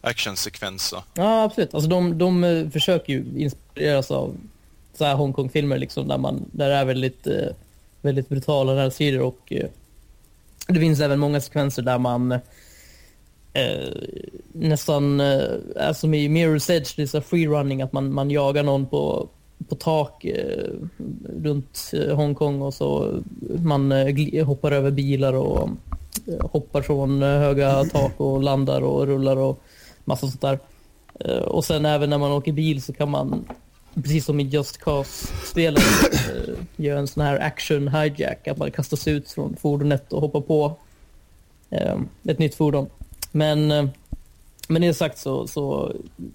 actionsekvenser. 0.00 1.02
Ja, 1.14 1.42
absolut. 1.42 1.74
Alltså 1.74 1.90
de, 1.90 2.18
de 2.18 2.44
eh, 2.44 2.70
försöker 2.70 3.12
ju 3.12 3.24
inspireras 3.36 4.10
av 4.10 4.36
så 4.98 5.04
här 5.04 5.14
Hongkong-filmer 5.14 5.78
liksom, 5.78 6.08
där, 6.08 6.18
man, 6.18 6.44
där 6.52 6.68
det 6.68 6.74
är 6.74 6.84
väldigt, 6.84 7.26
eh, 7.26 7.48
väldigt 8.02 8.28
brutala 8.28 8.74
närsidor 8.74 9.20
och 9.20 9.52
eh, 9.52 9.66
det 10.68 10.80
finns 10.80 11.00
även 11.00 11.18
många 11.18 11.40
sekvenser 11.40 11.82
där 11.82 11.98
man 11.98 12.38
eh, 13.56 13.92
nästan 14.52 15.20
eh, 15.20 15.92
som 15.94 16.14
i 16.14 16.28
Mirror's 16.28 16.70
Edge, 16.70 16.96
det 16.96 17.02
är 17.02 17.06
freerunning, 17.20 17.82
här 17.82 17.82
att 17.82 17.92
man, 17.92 18.12
man 18.12 18.30
jagar 18.30 18.62
någon 18.62 18.86
på, 18.86 19.28
på 19.68 19.74
tak 19.74 20.24
eh, 20.24 20.70
runt 21.42 21.90
eh, 21.92 22.16
Hongkong 22.16 22.62
och 22.62 22.74
så 22.74 23.20
man 23.64 23.92
eh, 23.92 24.46
hoppar 24.46 24.72
över 24.72 24.90
bilar 24.90 25.32
och 25.32 25.68
eh, 26.26 26.50
hoppar 26.50 26.82
från 26.82 27.22
eh, 27.22 27.28
höga 27.28 27.84
tak 27.84 28.20
och 28.20 28.42
landar 28.42 28.80
och 28.80 29.06
rullar 29.06 29.36
och 29.36 29.62
massa 30.04 30.26
sånt 30.26 30.40
där. 30.40 30.58
Eh, 31.20 31.42
Och 31.42 31.64
sen 31.64 31.86
även 31.86 32.10
när 32.10 32.18
man 32.18 32.32
åker 32.32 32.52
bil 32.52 32.82
så 32.82 32.92
kan 32.92 33.10
man, 33.10 33.44
precis 33.94 34.24
som 34.24 34.40
i 34.40 34.42
Just 34.42 34.78
Cause-spelet, 34.78 35.82
eh, 36.12 36.54
göra 36.76 36.98
en 36.98 37.06
sån 37.08 37.22
här 37.22 37.38
action 37.38 37.88
hijack. 37.88 38.48
Att 38.48 38.58
man 38.58 38.70
kastas 38.70 39.08
ut 39.08 39.30
från 39.30 39.56
fordonet 39.56 40.12
och 40.12 40.20
hoppar 40.20 40.40
på 40.40 40.76
ett 42.24 42.38
nytt 42.38 42.54
fordon. 42.54 42.86
Men 43.36 43.70
eh, 43.70 43.88
med 44.68 44.82
det 44.82 44.94
sagt 44.94 45.18
så, 45.18 45.46
så 45.46 45.92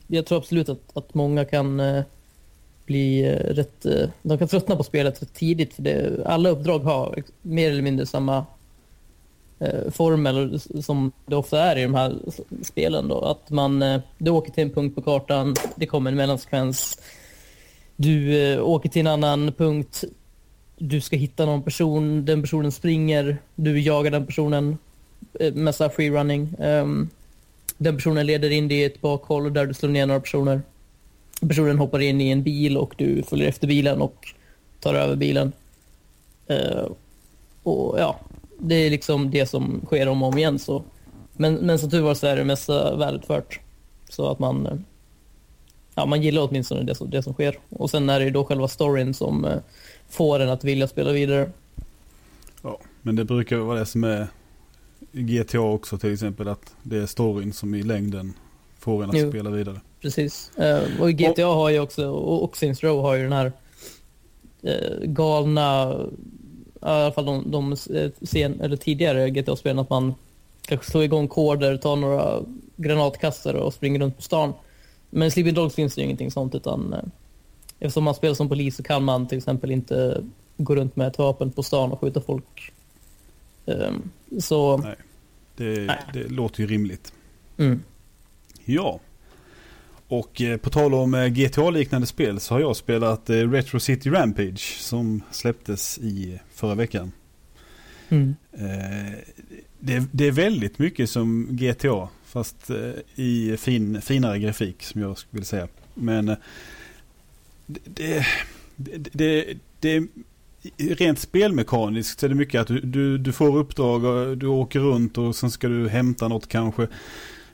jag 0.08 0.26
tror 0.26 0.38
absolut 0.38 0.70
att, 0.70 0.98
att 0.98 1.14
många 1.14 1.46
kan 1.46 1.80
eh, 1.80 2.04
bli 2.86 3.22
eh, 3.22 3.54
rätt, 3.54 3.86
eh, 3.86 4.10
de 4.22 4.38
kan 4.38 4.48
tröttna 4.48 4.76
på 4.76 4.84
spelet 4.84 5.22
rätt 5.22 5.34
tidigt 5.34 5.74
för 5.74 5.84
det, 5.84 6.24
alla 6.26 6.50
uppdrag 6.50 6.80
har 6.80 7.24
mer 7.42 7.72
eller 7.72 7.82
mindre 7.82 8.06
samma 8.06 8.46
eh, 9.60 9.92
formel 9.92 10.60
som 10.60 11.12
det 11.26 11.36
ofta 11.36 11.64
är 11.64 11.78
i 11.78 11.84
de 11.84 11.96
här 11.96 12.16
spelen 12.64 13.08
då. 13.08 13.22
Att 13.22 13.50
man, 13.50 13.82
eh, 13.82 14.02
du 14.18 14.32
åker 14.32 14.52
till 14.52 14.64
en 14.64 14.74
punkt 14.74 14.96
på 14.96 15.02
kartan, 15.02 15.56
det 15.76 15.86
kommer 15.86 16.12
en 16.12 16.18
mellansekvens. 16.18 17.00
Du 17.96 18.44
eh, 18.44 18.64
åker 18.64 18.90
till 18.90 19.02
en 19.02 19.08
annan 19.08 19.54
punkt, 19.54 20.04
du 20.78 21.02
ska 21.02 21.16
hitta 21.16 21.46
någon 21.46 21.64
person, 21.64 22.26
den 22.26 22.42
personen 22.42 22.72
springer, 22.72 23.38
du 23.56 23.82
jagar 23.82 24.12
den 24.12 24.26
personen 24.26 24.78
Eh, 25.40 25.54
massa 25.54 25.90
freerunning. 25.90 26.48
free 26.48 26.68
ehm, 26.68 26.88
running. 26.88 27.10
Den 27.78 27.96
personen 27.96 28.26
leder 28.26 28.50
in 28.50 28.68
dig 28.68 28.78
i 28.78 28.84
ett 28.84 29.02
bakhåll 29.02 29.54
där 29.54 29.66
du 29.66 29.74
slår 29.74 29.90
ner 29.90 30.06
några 30.06 30.20
personer. 30.20 30.62
Personen 31.48 31.78
hoppar 31.78 32.00
in 32.00 32.22
i 32.22 32.30
en 32.30 32.44
bil 32.44 32.78
och 32.78 32.94
du 32.98 33.24
följer 33.24 33.48
efter 33.48 33.68
bilen 33.68 34.02
och 34.02 34.28
tar 34.80 34.94
över 34.94 35.16
bilen. 35.16 35.52
Uh, 36.52 36.92
och 37.64 38.00
ja, 38.00 38.20
det 38.60 38.76
är 38.76 38.90
liksom 38.90 39.32
det 39.32 39.46
som 39.46 39.82
sker 39.86 40.08
om 40.08 40.24
och 40.24 40.30
om 40.30 40.38
igen. 40.38 40.60
Så. 40.60 40.84
Men, 41.34 41.54
men 41.54 41.80
som 41.80 41.90
tur 41.90 42.02
var 42.02 42.14
så 42.14 42.28
är 42.28 42.36
det 42.36 42.44
mesta 42.44 42.96
välutfört. 42.96 43.60
Så 44.10 44.32
att 44.32 44.40
man, 44.40 44.66
eh, 44.66 44.78
ja, 45.96 46.06
man 46.06 46.22
gillar 46.22 46.48
åtminstone 46.50 46.84
det 46.84 46.96
som, 46.96 47.10
det 47.10 47.24
som 47.24 47.34
sker. 47.34 47.60
Och 47.70 47.90
sen 47.90 48.10
är 48.10 48.20
det 48.20 48.26
ju 48.26 48.32
då 48.32 48.46
själva 48.46 48.68
storyn 48.68 49.14
som 49.14 49.48
får 50.10 50.40
en 50.40 50.50
att 50.50 50.64
vilja 50.64 50.88
spela 50.88 51.12
vidare. 51.12 51.52
Ja, 52.62 52.80
men 53.02 53.16
det 53.16 53.26
brukar 53.26 53.58
vara 53.58 53.80
det 53.80 53.86
som 53.86 54.04
är 54.04 54.28
GTA 55.12 55.60
också 55.60 55.98
till 55.98 56.14
exempel. 56.14 56.48
Att 56.48 56.76
det 56.84 56.98
är 56.98 57.06
storyn 57.06 57.54
som 57.54 57.76
i 57.76 57.84
längden 57.84 58.34
får 58.80 59.04
en 59.04 59.10
att 59.10 59.18
Jo. 59.18 59.30
spela 59.30 59.50
vidare. 59.50 59.82
Precis. 60.02 60.52
Eh, 60.58 61.02
och 61.02 61.12
GTA 61.12 61.46
har 61.46 61.70
ju 61.70 61.80
också, 61.80 62.10
och, 62.10 62.44
och 62.44 62.58
Saints 62.58 62.84
Row 62.84 63.02
har 63.02 63.16
ju 63.16 63.24
den 63.24 63.34
här 63.34 63.52
eh, 64.62 65.00
galna, 65.04 65.98
i 66.74 66.86
alla 66.86 67.12
fall 67.12 67.26
de, 67.26 67.52
de 67.52 67.72
eh, 67.72 68.12
sen, 68.22 68.62
eller 68.62 68.78
tidigare 68.78 69.30
GTA-spelen, 69.30 69.80
att 69.80 69.90
man 69.90 70.14
kanske 70.62 70.92
slår 70.92 71.04
igång 71.04 71.28
koder, 71.28 71.78
tar 71.78 71.96
några 71.96 72.40
granatkastare 72.78 73.62
och 73.62 73.74
springer 73.74 74.00
runt 74.00 74.16
på 74.16 74.22
stan. 74.22 74.54
Men 75.10 75.28
i 75.28 75.32
Sleeping 75.32 75.54
Dogs 75.54 75.76
finns 75.76 75.96
det 75.96 76.02
ju 76.02 76.06
ingenting 76.06 76.32
sånt 76.32 76.56
utan 76.56 76.96
eftersom 77.80 78.04
man 78.04 78.16
spelar 78.16 78.36
som 78.36 78.50
polis 78.50 78.76
så 78.76 78.84
kan 78.84 79.04
man 79.04 79.28
till 79.28 79.38
exempel 79.38 79.72
inte 79.72 80.24
gå 80.58 80.76
runt 80.76 80.96
med 80.96 81.08
ett 81.08 81.18
vapen 81.18 81.52
på 81.52 81.64
stan 81.64 81.92
och 81.92 82.00
skjuta 82.00 82.22
folk. 82.22 82.74
Ehm, 83.66 84.10
så, 84.40 84.78
Nej. 84.78 84.96
Det, 85.56 85.86
Nej. 85.86 86.00
det 86.14 86.28
låter 86.28 86.62
ju 86.62 86.68
rimligt. 86.68 87.14
mm. 87.58 87.84
Ja. 88.66 89.00
Och 90.08 90.42
eh, 90.42 90.58
på 90.58 90.70
tal 90.70 90.94
om 90.94 91.14
eh, 91.14 91.28
GTA-liknande 91.28 92.08
spel 92.08 92.40
så 92.40 92.54
har 92.54 92.62
jag 92.62 92.76
spelat 92.76 93.30
eh, 93.30 93.52
Retro 93.52 93.80
City 93.80 94.10
Rampage 94.10 94.78
som 94.80 95.22
släpptes 95.32 95.98
i 95.98 96.40
förra 96.54 96.76
veckan. 96.76 97.12
Mm. 98.10 98.36
Det, 99.80 100.04
det 100.12 100.28
är 100.28 100.32
väldigt 100.32 100.80
mycket 100.80 101.10
som 101.10 101.48
GTA 101.52 102.10
fast 102.26 102.72
i 103.16 103.58
fin, 103.58 104.02
finare 104.02 104.40
grafik 104.40 104.84
som 104.84 105.02
jag 105.02 105.18
skulle 105.18 105.46
säga. 105.46 105.68
Men 105.94 106.26
det, 107.66 108.26
det, 108.76 109.10
det, 109.14 109.58
det 109.80 110.08
rent 110.78 111.20
spelmekaniskt 111.20 112.20
så 112.20 112.26
är 112.26 112.30
det 112.30 112.36
mycket 112.36 112.62
att 112.62 112.68
du, 112.68 112.80
du, 112.80 113.18
du 113.18 113.32
får 113.32 113.58
uppdrag 113.58 114.04
och 114.06 114.38
du 114.38 114.48
åker 114.48 114.80
runt 114.80 115.18
och 115.18 115.36
sen 115.36 115.52
ska 115.52 115.68
du 115.68 115.90
hämta 115.90 116.28
något 116.28 116.48
kanske. 116.48 116.88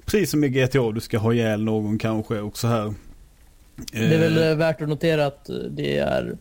Precis 0.06 0.32
som 0.32 0.44
i 0.44 0.50
GTA, 0.50 0.92
du 0.92 1.00
ska 1.02 1.18
ha 1.18 1.34
ihjäl 1.34 1.64
någon 1.64 1.98
kanske 1.98 2.40
och 2.40 2.58
så 2.58 2.68
här. 2.68 2.94
Det 3.92 3.98
är 4.16 4.20
väl 4.20 4.38
Eh, 4.38 4.48
eh, 4.48 4.58
värt 4.58 4.82
att 4.82 4.90
notera 4.90 5.26
att 5.26 5.50
eh, 5.50 5.56
det 5.56 5.98
är, 5.98 6.38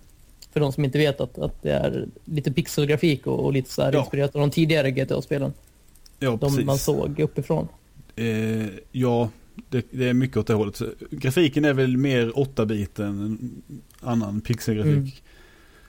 för 0.52 0.61
de 0.61 0.73
som 0.73 0.85
inte 0.85 0.99
vet, 0.99 1.20
att, 1.20 1.38
att 1.38 1.62
det 1.62 1.70
är 1.70 2.06
lite 2.25 2.52
pixelgrafik 2.52 3.26
och, 3.26 3.44
och 3.44 3.52
lite 3.52 3.70
så 3.70 3.82
här 3.82 3.92
Ja. 3.92 4.00
inspirerat 4.00 4.35
av 4.35 4.40
de 4.40 4.50
tidigare 4.50 4.90
GTA-spelen. 4.90 5.52
ja, 6.18 6.30
De 6.30 6.40
precis. 6.40 6.64
man 6.64 6.78
såg 6.78 7.20
uppifrån. 7.20 7.68
Eh, 8.16 8.66
ja, 8.92 9.30
det, 9.70 9.87
det 9.90 10.08
är 10.08 10.14
mycket 10.14 10.37
åt 10.37 10.46
det 10.46 10.54
hållet. 10.54 10.82
Grafiken 11.11 11.64
är 11.64 11.73
väl 11.73 11.96
mer 11.96 12.30
8-bit 12.30 12.99
än 12.99 13.38
annan 14.00 14.40
pixelgrafik. 14.40 15.23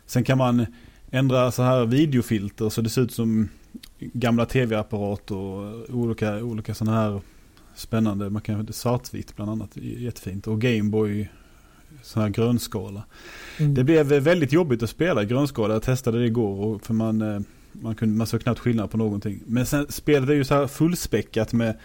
Sen 0.08 0.24
kan 0.24 0.38
man 0.38 0.66
ändra 1.12 1.52
så 1.52 1.64
här 1.64 1.86
videofilter 1.86 2.70
så 2.70 2.82
det 2.82 2.90
ser 2.90 3.02
ut 3.02 3.12
som 3.12 3.50
gamla 4.00 4.46
tv-apparater 4.46 5.36
och 5.36 5.90
olika, 5.90 6.44
olika 6.44 6.74
sådana 6.74 6.98
här 6.98 7.22
spännande, 7.76 8.30
man 8.30 8.42
kan 8.42 8.74
svartvitt 8.74 9.36
bland 9.36 9.52
annat, 9.52 9.78
jättefint. 9.78 10.48
Och 10.48 10.62
Gameboy, 10.62 11.30
sån 12.02 12.22
här 12.22 12.30
grönskala. 12.30 13.04
Mm. 13.60 13.74
Det 13.74 13.84
blev 13.84 14.06
väldigt 14.06 14.54
jobbigt 14.54 14.84
att 14.84 14.90
spela 14.90 15.24
grönskala. 15.24 15.74
Jag 15.74 15.84
testade 15.84 16.20
det 16.20 16.26
igår 16.26 16.66
och 16.66 16.86
för 16.86 16.94
man, 16.94 17.22
eh, 17.22 17.40
man, 17.72 17.96
kunde, 17.96 18.18
man 18.18 18.28
såg 18.28 18.42
knappt 18.42 18.60
skillnad 18.60 18.92
på 18.92 18.98
någonting. 18.98 19.44
Men 19.46 19.66
sen 19.66 19.86
spelet 19.90 20.30
är 20.30 20.34
ju 20.34 20.44
så 20.44 20.54
här 20.54 20.68
fullspäckat 20.68 21.54
med 21.54 21.78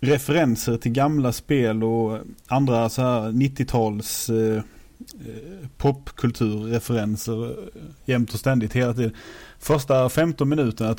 referenser 0.00 0.76
till 0.76 0.92
gamla 0.92 1.32
spel 1.32 1.84
och 1.84 2.18
andra 2.46 2.88
så 2.88 3.02
här 3.02 3.20
90-tals 3.20 4.30
eh, 4.30 4.56
eh, 4.56 4.62
Eh, 5.00 5.68
popkulturreferenser 5.76 7.50
eh, 7.50 7.82
jämt 8.04 8.34
och 8.34 8.40
ständigt 8.40 8.72
hela 8.72 8.94
tiden. 8.94 9.12
Första 9.58 10.08
15 10.08 10.48
minuterna, 10.48 10.94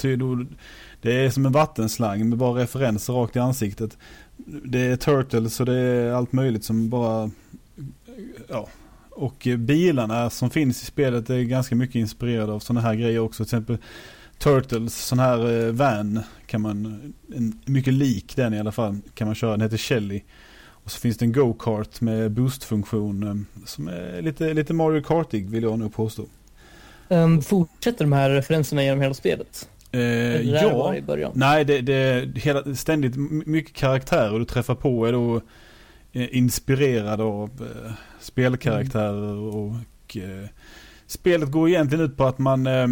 det 1.02 1.26
är 1.26 1.30
som 1.30 1.46
en 1.46 1.52
vattenslang 1.52 2.30
med 2.30 2.38
bara 2.38 2.62
referenser 2.62 3.14
rakt 3.14 3.36
i 3.36 3.40
ansiktet. 3.40 3.98
Det 4.66 4.80
är 4.80 4.96
Turtles 4.96 5.60
och 5.60 5.66
det 5.66 5.76
är 5.76 6.12
allt 6.12 6.32
möjligt 6.32 6.64
som 6.64 6.90
bara, 6.90 7.32
ja. 8.48 8.68
Och 9.10 9.48
eh, 9.48 9.58
bilarna 9.58 10.30
som 10.30 10.50
finns 10.50 10.84
i 10.84 10.86
spelet 10.86 11.30
är 11.30 11.42
ganska 11.42 11.76
mycket 11.76 11.96
inspirerade 11.96 12.52
av 12.52 12.60
sådana 12.60 12.82
här 12.82 12.96
grejer 12.96 13.20
också. 13.20 13.46
Till 13.46 13.48
exempel 13.48 13.78
Turtles, 14.38 15.06
sån 15.06 15.20
här 15.20 15.72
van 15.72 16.20
kan 16.46 16.62
man, 16.62 17.14
en, 17.36 17.60
mycket 17.66 17.94
lik 17.94 18.36
den 18.36 18.54
i 18.54 18.60
alla 18.60 18.72
fall, 18.72 18.98
kan 19.14 19.28
man 19.28 19.36
köra. 19.36 19.52
Den 19.52 19.62
heter 19.62 19.78
Shelly. 19.78 20.24
Och 20.90 20.94
så 20.94 21.00
finns 21.00 21.18
det 21.18 21.26
en 21.26 21.32
go-kart 21.32 22.02
med 22.02 22.32
boost-funktion 22.32 23.24
eh, 23.24 23.66
som 23.66 23.88
är 23.88 24.22
lite, 24.22 24.54
lite 24.54 24.74
Mario 24.74 25.02
Kartig 25.02 25.50
vill 25.50 25.64
jag 25.64 25.80
nog 25.80 25.94
påstå. 25.94 26.26
Um, 27.08 27.42
fortsätter 27.42 28.06
de 28.06 28.12
här 28.12 28.30
referenserna 28.30 28.84
genom 28.84 29.02
hela 29.02 29.14
spelet? 29.14 29.70
Eh, 29.92 30.00
det 30.00 30.42
ja, 30.44 30.96
början? 31.08 31.32
nej 31.36 31.66
det, 31.66 31.82
det 31.82 31.94
är 31.94 32.26
hela, 32.36 32.76
ständigt 32.76 33.16
mycket 33.48 33.76
karaktärer 33.76 34.40
du 34.40 34.46
träffar 34.46 34.76
på 34.76 35.06
är 35.06 35.12
då 35.12 35.42
eh, 36.12 36.38
inspirerad 36.38 37.22
av 37.22 37.50
eh, 37.62 37.92
spelkaraktärer 38.20 39.36
och 39.36 40.18
eh, 40.18 40.50
spelet 41.08 41.52
går 41.52 41.70
egentligen 41.70 42.06
ut 42.06 42.18
på 42.18 42.26
att 42.26 42.40
man, 42.40 42.68
eh, 42.68 42.88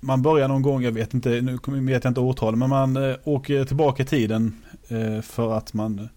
man 0.00 0.22
börjar 0.22 0.48
någon 0.48 0.62
gång, 0.62 0.82
jag 0.82 0.92
vet 0.92 1.14
inte, 1.14 1.28
nu 1.30 1.58
vet 1.66 2.04
jag 2.04 2.10
inte 2.10 2.20
årtal, 2.20 2.56
men 2.56 2.70
man 2.70 3.16
åker 3.24 3.64
tillbaka 3.64 4.02
i 4.02 4.06
tiden 4.06 4.56
för 5.22 5.56
att 5.56 5.74
man 5.74 6.08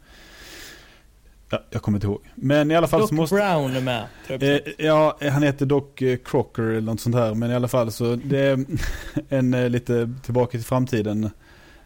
Ja, 1.50 1.64
jag 1.70 1.82
kommer 1.82 1.98
inte 1.98 2.08
ihåg. 2.08 2.22
Men 2.36 2.72
i 2.72 2.76
alla 2.76 2.88
fall 2.88 3.00
Doc 3.00 3.10
så 3.10 3.16
måste... 3.16 3.36
Brown 3.36 3.76
är 3.76 3.82
med. 3.82 4.06
Eh, 4.28 4.60
ja, 4.78 5.18
han 5.22 5.44
heter 5.44 5.66
dock 5.66 6.02
eh, 6.02 6.18
Crocker 6.26 6.64
eller 6.64 6.82
något 6.82 7.00
sånt 7.00 7.16
här. 7.16 7.34
Men 7.34 7.52
i 7.52 7.56
alla 7.56 7.68
fall 7.68 7.92
så 7.92 8.16
det 8.16 8.40
är 8.40 8.66
en 9.30 9.54
eh, 9.54 9.70
lite 9.70 10.10
tillbaka 10.24 10.52
till 10.52 10.66
framtiden 10.66 11.30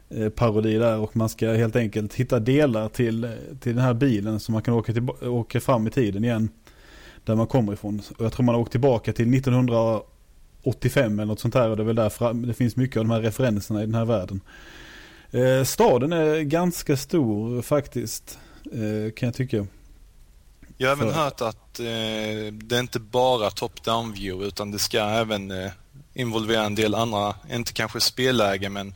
eh, 0.09 0.29
parodi 0.29 0.77
där. 0.77 0.97
Och 0.97 1.15
man 1.15 1.29
ska 1.29 1.51
helt 1.51 1.75
enkelt 1.75 2.13
hitta 2.13 2.39
delar 2.39 2.89
till, 2.89 3.31
till 3.59 3.75
den 3.75 3.83
här 3.83 3.93
bilen 3.93 4.39
så 4.39 4.51
man 4.51 4.61
kan 4.61 4.73
åka, 4.73 4.93
till, 4.93 5.09
åka 5.21 5.59
fram 5.59 5.87
i 5.87 5.91
tiden 5.91 6.23
igen. 6.23 6.49
Där 7.25 7.35
man 7.35 7.47
kommer 7.47 7.73
ifrån. 7.73 8.01
Och 8.17 8.25
jag 8.25 8.33
tror 8.33 8.45
man 8.45 8.55
har 8.55 8.61
åkt 8.61 8.71
tillbaka 8.71 9.13
till 9.13 9.33
1985 9.33 11.19
eller 11.19 11.25
något 11.25 11.39
sånt 11.39 11.55
här. 11.55 11.69
Och 11.69 11.77
det 11.77 11.83
är 11.83 11.87
väl 11.87 11.95
därför 11.95 12.33
det 12.33 12.53
finns 12.53 12.75
mycket 12.75 12.97
av 12.97 13.03
de 13.03 13.11
här 13.11 13.21
referenserna 13.21 13.83
i 13.83 13.85
den 13.85 13.95
här 13.95 14.05
världen. 14.05 14.41
Eh, 15.31 15.63
staden 15.63 16.13
är 16.13 16.41
ganska 16.41 16.97
stor 16.97 17.61
faktiskt. 17.61 18.39
Eh, 18.73 19.11
kan 19.11 19.27
jag 19.27 19.33
tycka. 19.35 19.67
Jag 20.77 20.89
har 20.89 20.95
även 20.95 21.13
För- 21.13 21.19
hört 21.23 21.41
att 21.41 21.79
eh, 21.79 22.53
det 22.53 22.75
är 22.75 22.79
inte 22.79 22.99
bara 22.99 23.49
top-down 23.49 24.13
view 24.13 24.47
utan 24.47 24.71
det 24.71 24.79
ska 24.79 24.99
även 24.99 25.51
eh, 25.51 25.71
involvera 26.13 26.63
en 26.63 26.75
del 26.75 26.95
andra, 26.95 27.35
inte 27.51 27.73
kanske 27.73 27.99
spelläge 28.01 28.69
men 28.69 28.95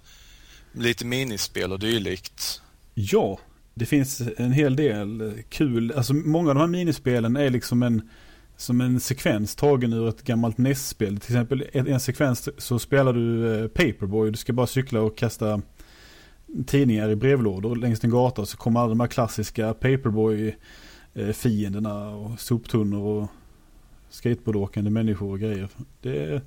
lite 0.71 1.05
minispel 1.05 1.71
och 1.71 1.79
dylikt. 1.79 2.61
Ja, 2.93 3.39
det 3.73 3.85
finns 3.85 4.21
en 4.37 4.51
hel 4.51 4.75
del 4.75 5.33
kul. 5.49 5.93
Alltså 5.95 6.13
många 6.13 6.49
av 6.49 6.55
de 6.55 6.59
här 6.61 6.67
minispelen 6.67 7.35
är 7.37 7.49
liksom 7.49 7.83
en 7.83 8.09
som 8.57 8.81
en 8.81 8.99
sekvens 8.99 9.55
tagen 9.55 9.93
ur 9.93 10.09
ett 10.09 10.23
gammalt 10.23 10.57
NES-spel. 10.57 11.19
Till 11.19 11.35
exempel 11.35 11.65
en 11.73 11.99
sekvens 11.99 12.49
så 12.57 12.79
spelar 12.79 13.13
du 13.13 13.55
eh, 13.63 13.67
Paperboy. 13.67 14.31
Du 14.31 14.37
ska 14.37 14.53
bara 14.53 14.67
cykla 14.67 15.01
och 15.01 15.17
kasta 15.17 15.61
tidningar 16.67 17.09
i 17.09 17.15
brevlådor 17.15 17.75
längs 17.75 18.03
en 18.03 18.09
gata. 18.09 18.45
Så 18.45 18.57
kommer 18.57 18.79
alla 18.79 18.89
de 18.89 18.99
här 18.99 19.07
klassiska 19.07 19.73
Paperboy-fienderna 19.73 22.15
och 22.15 22.39
soptunnor 22.39 23.23
och 23.23 23.29
skateboardåkande 24.09 24.89
människor 24.91 25.31
och 25.31 25.39
grejer. 25.39 25.69
Det 26.01 26.33
eh, 26.33 26.41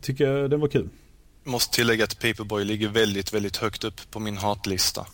tycker 0.00 0.26
jag 0.28 0.50
det 0.50 0.56
var 0.56 0.68
kul. 0.68 0.88
Måste 1.44 1.76
tillägga 1.76 2.04
att 2.04 2.18
Paperboy 2.20 2.64
ligger 2.64 2.88
väldigt, 2.88 3.34
väldigt 3.34 3.56
högt 3.56 3.84
upp 3.84 4.10
på 4.10 4.20
min 4.20 4.36
hatlista. 4.36 5.06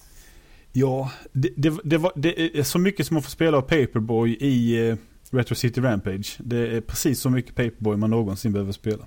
Ja, 0.72 1.10
det, 1.32 1.50
det, 1.56 1.78
det, 1.84 1.98
var, 1.98 2.12
det 2.16 2.58
är 2.58 2.62
så 2.62 2.78
mycket 2.78 3.06
som 3.06 3.14
man 3.14 3.22
får 3.22 3.30
spela 3.30 3.56
av 3.56 3.60
Paperboy 3.62 4.30
i 4.40 4.88
eh, 4.88 4.96
Retro 5.30 5.54
City 5.54 5.80
Rampage. 5.80 6.36
Det 6.38 6.76
är 6.76 6.80
precis 6.80 7.20
så 7.20 7.30
mycket 7.30 7.54
Paperboy 7.54 7.96
man 7.96 8.10
någonsin 8.10 8.52
behöver 8.52 8.72
spela. 8.72 9.06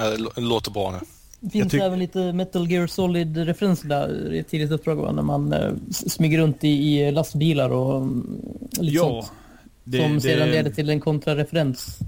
Eh, 0.00 0.06
Det 0.10 0.16
lå- 0.16 0.40
låter 0.40 0.70
bra 0.70 0.90
nu. 0.92 0.98
Det 1.40 1.50
finns 1.50 1.74
även 1.74 1.98
lite 1.98 2.32
Metal 2.32 2.70
Gear 2.70 2.86
Solid-referenser 2.86 3.88
där 3.88 4.32
i 4.32 4.38
ett 4.38 4.48
tidigt 4.48 4.70
uppdrag 4.70 4.96
va? 4.96 5.12
när 5.12 5.22
man 5.22 5.52
eh, 5.52 5.72
smyger 5.90 6.38
runt 6.38 6.64
i, 6.64 6.68
i 6.68 7.12
lastbilar 7.12 7.70
och 7.70 7.96
mm, 7.96 8.38
lite 8.80 8.98
sånt. 8.98 9.30
som 9.96 10.20
sedan 10.20 10.50
leder 10.50 10.70
till 10.70 10.90
en 10.90 11.00
kontrareferens. 11.00 11.98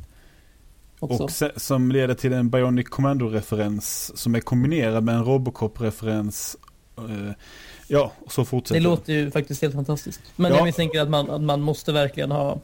Också. 0.98 1.22
Och 1.22 1.30
se, 1.30 1.50
som 1.56 1.92
leder 1.92 2.14
till 2.14 2.32
en 2.32 2.50
Bionic 2.50 2.88
Commando-referens 2.88 4.12
som 4.14 4.34
är 4.34 4.40
kombinerad 4.40 5.04
med 5.04 5.14
en 5.14 5.24
Robocop-referens. 5.24 6.56
Eh, 6.98 7.34
ja, 7.88 8.12
och 8.24 8.32
så 8.32 8.44
fortsätter 8.44 8.80
Det 8.80 8.84
låter 8.84 9.12
ju 9.12 9.30
faktiskt 9.30 9.62
helt 9.62 9.74
fantastiskt. 9.74 10.20
Men 10.36 10.50
Ja. 10.50 10.56
jag 10.56 10.64
misstänker 10.64 11.00
att 11.00 11.10
man, 11.10 11.30
att 11.30 11.42
man 11.42 11.60
måste 11.60 11.92
verkligen 11.92 12.30
ha, 12.30 12.60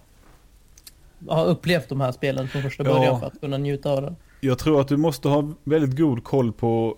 ha 1.28 1.44
upplevt 1.44 1.88
de 1.88 2.00
här 2.00 2.12
spelen 2.12 2.48
från 2.48 2.62
första 2.62 2.84
Ja. 2.84 2.94
början 2.94 3.20
för 3.20 3.26
att 3.26 3.40
kunna 3.40 3.58
njuta 3.58 3.90
av 3.90 4.02
det. 4.02 4.14
Jag 4.40 4.58
tror 4.58 4.80
att 4.80 4.88
du 4.88 4.96
måste 4.96 5.28
ha 5.28 5.54
väldigt 5.64 5.98
god 5.98 6.24
koll 6.24 6.52
på 6.52 6.96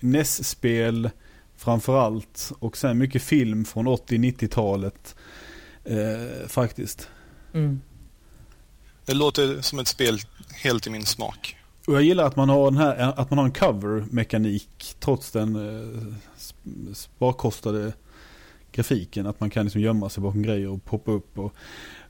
NES-spel 0.00 1.10
framförallt. 1.56 2.52
Och 2.58 2.76
sen 2.76 2.98
mycket 2.98 3.22
film 3.22 3.64
från 3.64 3.88
80-90-talet. 3.88 5.14
Eh, 5.84 6.48
faktiskt. 6.48 7.08
Mm. 7.54 7.80
Det 9.04 9.14
låter 9.14 9.60
som 9.60 9.78
ett 9.78 9.88
spel 9.88 10.18
helt 10.62 10.86
i 10.86 10.90
min 10.90 11.06
smak. 11.06 11.56
Och 11.86 11.94
jag 11.94 12.02
gillar 12.02 12.24
att 12.24 12.36
man 12.36 12.48
har, 12.48 12.70
den 12.70 12.80
här, 12.80 13.20
att 13.20 13.30
man 13.30 13.38
har 13.38 13.44
en 13.44 13.52
cover-mekanik 13.52 14.96
trots 15.00 15.30
den 15.30 15.56
eh, 15.56 16.06
sp- 16.38 16.94
sparkostade 16.94 17.92
grafiken. 18.72 19.26
Att 19.26 19.40
man 19.40 19.50
kan 19.50 19.64
liksom 19.64 19.80
gömma 19.80 20.08
sig 20.08 20.22
bakom 20.22 20.42
grejer 20.42 20.68
och 20.68 20.84
poppa 20.84 21.10
upp. 21.12 21.38
Och 21.38 21.54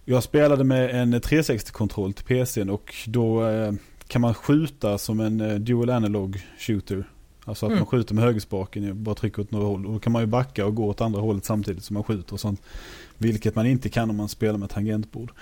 jag 0.04 0.22
spelade 0.22 0.64
med 0.64 1.02
en 1.02 1.14
360-kontroll 1.14 2.12
till 2.12 2.24
PCn 2.24 2.70
och 2.70 2.94
då 3.06 3.48
eh, 3.48 3.72
kan 4.08 4.20
man 4.20 4.34
skjuta 4.34 4.98
som 4.98 5.20
en 5.20 5.40
eh, 5.40 5.54
dual 5.54 5.90
analog 5.90 6.42
shooter. 6.58 7.04
Alltså 7.44 7.66
att 7.66 7.70
Mm. 7.70 7.78
man 7.78 7.86
skjuter 7.86 8.14
med 8.14 8.24
högerspaken 8.24 8.90
och 8.90 8.96
bara 8.96 9.14
trycker 9.14 9.42
åt 9.42 9.50
några 9.50 9.66
håll. 9.66 9.86
Och 9.86 9.92
då 9.92 9.98
kan 9.98 10.12
man 10.12 10.22
ju 10.22 10.26
backa 10.26 10.66
och 10.66 10.74
gå 10.74 10.86
åt 10.88 11.00
andra 11.00 11.20
hållet 11.20 11.44
samtidigt 11.44 11.84
som 11.84 11.94
man 11.94 12.04
skjuter 12.04 12.32
och 12.32 12.40
sånt. 12.40 12.62
Vilket 13.18 13.54
man 13.54 13.66
inte 13.66 13.88
kan 13.88 14.10
om 14.10 14.16
man 14.16 14.28
spelar 14.28 14.58
med 14.58 14.70
tangentbord. 14.70 15.32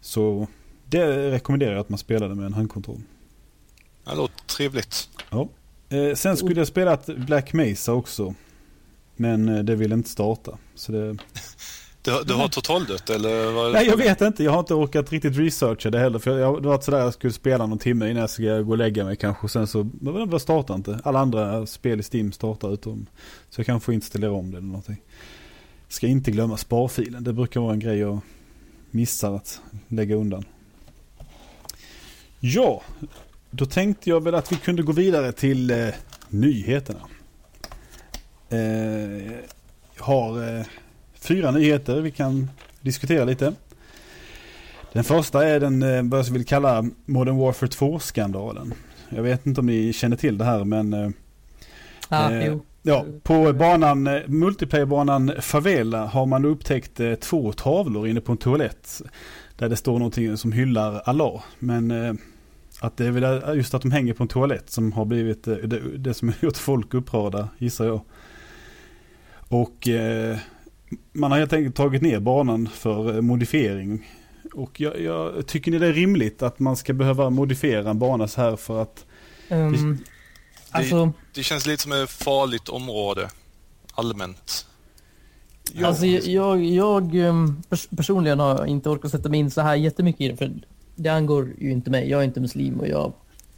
Så 0.00 0.46
det 0.86 1.30
rekommenderar 1.30 1.72
jag 1.72 1.80
att 1.80 1.88
man 1.88 1.98
spelade 1.98 2.34
med 2.34 2.46
en 2.46 2.54
handkontroll. 2.54 3.00
Det 4.04 4.14
låter 4.14 4.44
trevligt. 4.44 5.08
Eh, 5.88 6.14
sen 6.14 6.36
skulle 6.36 6.60
jag 6.60 6.66
spela 6.68 6.92
ett 6.94 7.16
Black 7.16 7.52
Mesa 7.52 7.92
också. 7.92 8.34
Men 9.16 9.48
eh, 9.48 9.64
det 9.64 9.76
ville 9.76 9.94
inte 9.94 10.08
starta. 10.08 10.58
Så 10.74 10.92
det... 10.92 11.16
Du, 12.04 12.22
du 12.26 12.34
har 12.34 12.48
totaldött 12.48 13.10
eller? 13.10 13.52
Vad 13.52 13.72
Nej 13.72 13.86
jag 13.86 13.96
vet 13.96 14.20
inte, 14.20 14.44
jag 14.44 14.52
har 14.52 14.60
inte 14.60 14.74
orkat 14.74 15.12
riktigt 15.12 15.36
researcha 15.36 15.90
det 15.90 15.98
heller. 15.98 16.18
För 16.18 16.38
jag, 16.38 16.62
det 16.62 16.68
var 16.68 16.80
sådär 16.80 16.98
jag 16.98 17.14
skulle 17.14 17.32
spela 17.32 17.66
någon 17.66 17.78
timme 17.78 18.10
innan 18.10 18.20
jag 18.20 18.30
ska 18.30 18.60
gå 18.60 18.70
och 18.70 18.78
lägga 18.78 19.04
mig 19.04 19.16
kanske. 19.16 19.48
Sen 19.48 19.66
så, 19.66 19.90
men 20.00 20.30
det 20.30 20.40
startar 20.40 20.74
inte. 20.74 21.00
Alla 21.04 21.18
andra 21.18 21.66
spel 21.66 22.00
i 22.00 22.02
Steam 22.02 22.32
startar 22.32 22.74
utom. 22.74 23.06
Så 23.50 23.60
jag 23.60 23.66
kan 23.66 23.80
få 23.80 23.92
installera 23.92 24.32
om 24.32 24.50
det 24.50 24.56
eller 24.56 24.66
någonting. 24.66 25.02
Ska 25.88 26.06
inte 26.06 26.30
glömma 26.30 26.56
sparfilen, 26.56 27.24
det 27.24 27.32
brukar 27.32 27.60
vara 27.60 27.72
en 27.72 27.80
grej 27.80 27.98
jag 27.98 28.20
missar 28.90 29.34
att 29.34 29.60
lägga 29.88 30.16
undan. 30.16 30.44
Ja, 32.40 32.82
då 33.50 33.66
tänkte 33.66 34.10
jag 34.10 34.24
väl 34.24 34.34
att 34.34 34.52
vi 34.52 34.56
kunde 34.56 34.82
gå 34.82 34.92
vidare 34.92 35.32
till 35.32 35.70
eh, 35.70 35.88
nyheterna. 36.28 37.00
Eh, 38.48 39.32
jag 39.96 40.04
har 40.04 40.58
eh, 40.58 40.66
fyra 41.24 41.50
nyheter 41.50 42.00
vi 42.00 42.10
kan 42.10 42.50
diskutera 42.80 43.24
lite. 43.24 43.52
Den 44.92 45.04
första 45.04 45.46
är 45.46 45.60
den, 45.60 45.82
eh, 45.82 46.02
vad 46.02 46.20
jag 46.20 46.32
vill 46.32 46.44
kalla 46.44 46.84
Modern 47.04 47.36
Warfare 47.36 47.70
2-skandalen. 47.70 48.74
Jag 49.08 49.22
vet 49.22 49.46
inte 49.46 49.60
om 49.60 49.66
ni 49.66 49.92
känner 49.92 50.16
till 50.16 50.38
det 50.38 50.44
här 50.44 50.64
men 50.64 50.92
eh, 50.92 51.10
Ah, 52.08 52.30
Eh, 52.30 52.46
jo. 52.46 52.64
Ja, 52.82 53.04
på 53.22 53.52
banan, 53.52 54.06
eh, 54.06 54.20
multiplayerbanan 54.26 55.32
Favela 55.40 56.06
har 56.06 56.26
man 56.26 56.44
upptäckt 56.44 57.00
eh, 57.00 57.14
två 57.14 57.52
tavlor 57.52 58.08
inne 58.08 58.20
på 58.20 58.32
en 58.32 58.38
toalett. 58.38 59.02
Där 59.56 59.68
det 59.68 59.76
står 59.76 59.98
någonting 59.98 60.36
som 60.36 60.52
hyllar 60.52 61.02
Allah. 61.04 61.42
Men 61.58 61.90
eh, 61.90 62.14
att 62.80 62.96
det 62.96 63.06
är 63.06 63.10
väl 63.10 63.56
just 63.56 63.74
att 63.74 63.82
de 63.82 63.90
hänger 63.90 64.14
på 64.14 64.22
en 64.22 64.28
toalett 64.28 64.70
som 64.70 64.92
har 64.92 65.04
blivit 65.04 65.48
eh, 65.48 65.54
det, 65.54 65.80
det 65.98 66.14
som 66.14 66.28
har 66.28 66.36
gjort 66.40 66.56
folk 66.56 66.94
upprörda, 66.94 67.48
gissar 67.58 67.84
jag. 67.86 68.00
Och 69.48 69.88
eh, 69.88 70.38
man 71.12 71.30
har 71.30 71.38
helt 71.38 71.52
enkelt 71.52 71.76
tagit 71.76 72.02
ner 72.02 72.20
banan 72.20 72.68
för 72.68 73.14
eh, 73.14 73.20
modifiering. 73.20 74.08
Och 74.52 74.80
jag, 74.80 75.00
jag 75.00 75.46
tycker 75.46 75.70
ni 75.70 75.78
det 75.78 75.86
är 75.86 75.92
rimligt 75.92 76.42
att 76.42 76.58
man 76.58 76.76
ska 76.76 76.92
behöva 76.92 77.30
modifiera 77.30 77.90
en 77.90 77.98
bana 77.98 78.28
så 78.28 78.40
här 78.40 78.56
för 78.56 78.82
att 78.82 79.06
Ehm, 79.48 79.98
alltså, 80.70 81.12
Det 81.34 81.42
känns 81.42 81.66
lite 81.66 81.82
som 81.82 81.92
ett 81.92 82.10
farligt 82.10 82.68
område 82.68 83.30
allmänt. 83.94 84.66
Ja. 85.72 85.86
alltså 85.86 86.06
jag, 86.06 86.24
jag, 86.26 86.64
jag 86.64 87.14
ehm, 87.14 87.62
pers 87.68 87.88
personligen 87.96 88.40
har 88.40 88.66
inte 88.66 88.88
orkat 88.88 89.10
sätta 89.10 89.28
mig 89.28 89.40
in 89.40 89.50
så 89.50 89.60
här 89.60 89.74
jättemycket 89.74 90.20
i 90.20 90.28
det. 90.28 90.36
För 90.36 90.52
det 90.96 91.08
angår 91.08 91.52
ju 91.58 91.70
inte 91.70 91.90
mig. 91.90 92.10
Jag 92.10 92.20
är 92.20 92.24
inte 92.24 92.40
muslim 92.40 92.80
och 92.80 92.88
jag, 92.88 93.12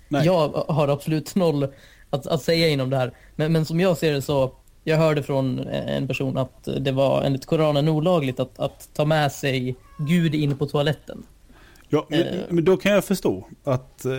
jag 0.08 0.48
har 0.68 0.88
absolut 0.88 1.34
noll 1.34 1.68
att, 2.10 2.26
att 2.26 2.42
säga 2.42 2.68
inom 2.68 2.90
det 2.90 2.96
här. 2.96 3.12
Men, 3.36 3.52
men 3.52 3.64
som 3.64 3.80
jag 3.80 3.98
ser 3.98 4.12
det 4.12 4.22
så, 4.22 4.52
jag 4.88 4.96
hörde 4.96 5.22
från 5.22 5.58
en 5.68 6.08
person 6.08 6.36
att 6.38 6.68
det 6.80 6.92
var 6.92 7.22
enligt 7.22 7.46
Koranen 7.46 7.88
olagligt 7.88 8.40
att, 8.40 8.58
att 8.58 8.88
ta 8.94 9.04
med 9.04 9.32
sig 9.32 9.76
Gud 9.98 10.34
in 10.34 10.58
på 10.58 10.66
toaletten. 10.66 11.22
Ja, 11.88 12.06
men, 12.08 12.20
Eh. 12.20 12.34
men 12.50 12.64
då 12.64 12.76
kan 12.76 12.92
jag 12.92 13.04
förstå 13.04 13.46
att 13.64 14.04
eh, 14.04 14.12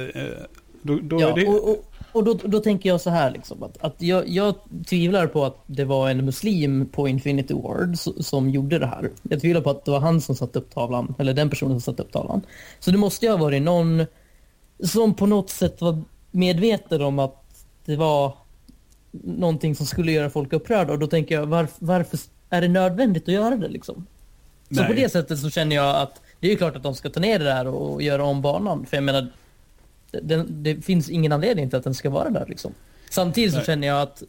då, 0.81 0.99
då 1.01 1.21
Ja, 1.21 1.33
det... 1.35 1.47
och, 1.47 1.69
och, 1.69 1.85
och 2.11 2.23
då, 2.23 2.33
då 2.33 2.59
tänker 2.59 2.89
jag 2.89 3.01
så 3.01 3.09
här 3.09 3.31
liksom, 3.31 3.63
att, 3.63 3.77
att 3.83 4.01
jag, 4.01 4.29
jag 4.29 4.55
tvivlar 4.87 5.27
på 5.27 5.45
att 5.45 5.63
det 5.65 5.85
var 5.85 6.09
en 6.09 6.25
muslim 6.25 6.85
på 6.85 7.07
Infinity 7.07 7.53
Ward 7.53 7.97
som 8.19 8.49
gjorde 8.49 8.79
det 8.79 8.87
här. 8.87 9.11
Jag 9.23 9.41
tvivlar 9.41 9.61
på 9.61 9.69
att 9.69 9.85
det 9.85 9.91
var 9.91 9.99
han 9.99 10.21
som 10.21 10.35
satte 10.35 10.59
upp 10.59 10.73
tavlan, 10.73 11.15
eller 11.19 11.33
den 11.33 11.49
personen 11.49 11.81
som 11.81 11.93
satte 11.93 12.03
upp 12.03 12.11
tavlan. 12.11 12.41
Så 12.79 12.91
det 12.91 12.97
måste 12.97 13.25
ju 13.25 13.31
ha 13.31 13.37
varit 13.37 13.61
någon 13.61 14.05
som 14.83 15.13
på 15.13 15.25
något 15.25 15.49
sätt 15.49 15.81
var 15.81 16.01
medveten 16.31 17.01
om 17.01 17.19
att 17.19 17.43
det 17.85 17.95
var 17.95 18.33
någonting 19.11 19.75
som 19.75 19.85
skulle 19.85 20.11
göra 20.11 20.29
folk 20.29 20.53
upprörda 20.53 20.93
och 20.93 20.99
då 20.99 21.07
tänker 21.07 21.35
jag 21.35 21.45
varf, 21.45 21.71
varför 21.79 22.19
är 22.49 22.61
det 22.61 22.67
nödvändigt 22.67 23.23
att 23.23 23.33
göra 23.33 23.55
det 23.55 23.67
liksom? 23.67 24.07
Så 24.69 24.75
Nej. 24.75 24.87
på 24.87 24.93
det 24.93 25.09
sättet 25.09 25.39
så 25.39 25.49
känner 25.49 25.75
jag 25.75 25.95
att 25.95 26.21
det 26.39 26.47
är 26.47 26.51
ju 26.51 26.57
klart 26.57 26.75
att 26.75 26.83
de 26.83 26.95
ska 26.95 27.09
ta 27.09 27.19
ner 27.19 27.39
det 27.39 27.45
där 27.45 27.67
och 27.67 28.01
göra 28.01 28.23
om 28.23 28.41
banan. 28.41 28.85
För 28.85 28.97
jag 28.97 29.03
menar, 29.03 29.27
den, 30.11 30.63
det 30.63 30.81
finns 30.81 31.09
ingen 31.09 31.31
anledning 31.31 31.69
till 31.69 31.77
att 31.77 31.83
den 31.83 31.95
ska 31.95 32.09
vara 32.09 32.29
där 32.29 32.45
liksom. 32.47 32.73
Samtidigt 33.09 33.51
så 33.51 33.57
Nej. 33.57 33.65
känner 33.65 33.87
jag 33.87 34.01
att, 34.01 34.23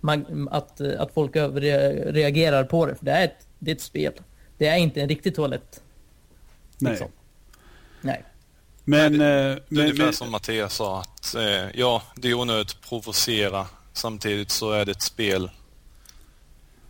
man, 0.00 0.48
att, 0.50 0.80
att 0.80 1.14
folk 1.14 1.36
överreagerar 1.36 2.64
på 2.64 2.86
det, 2.86 2.94
för 2.94 3.04
det 3.04 3.12
är 3.12 3.24
ett, 3.24 3.46
det 3.58 3.70
är 3.70 3.74
ett 3.74 3.80
spel. 3.80 4.12
Det 4.58 4.66
är 4.66 4.76
inte 4.76 5.00
en 5.00 5.08
riktig 5.08 5.34
toalett. 5.34 5.82
Nej. 6.78 6.92
Liksom. 6.92 7.08
Nej. 8.00 8.24
Men, 8.84 9.12
Nej, 9.12 9.28
eh, 9.28 9.44
Det 9.44 9.52
är 9.52 9.62
men, 9.68 9.80
ungefär 9.80 10.04
men 10.04 10.12
som 10.12 10.30
Mattias 10.30 10.74
sa 10.74 11.00
att 11.00 11.34
eh, 11.34 11.70
ja, 11.74 12.02
det 12.16 12.28
är 12.28 12.34
onödigt 12.34 12.70
att 12.70 12.88
provocera. 12.88 13.66
Samtidigt 13.94 14.50
så 14.50 14.70
är 14.72 14.84
det 14.84 14.92
ett 14.92 15.02
spel. 15.02 15.50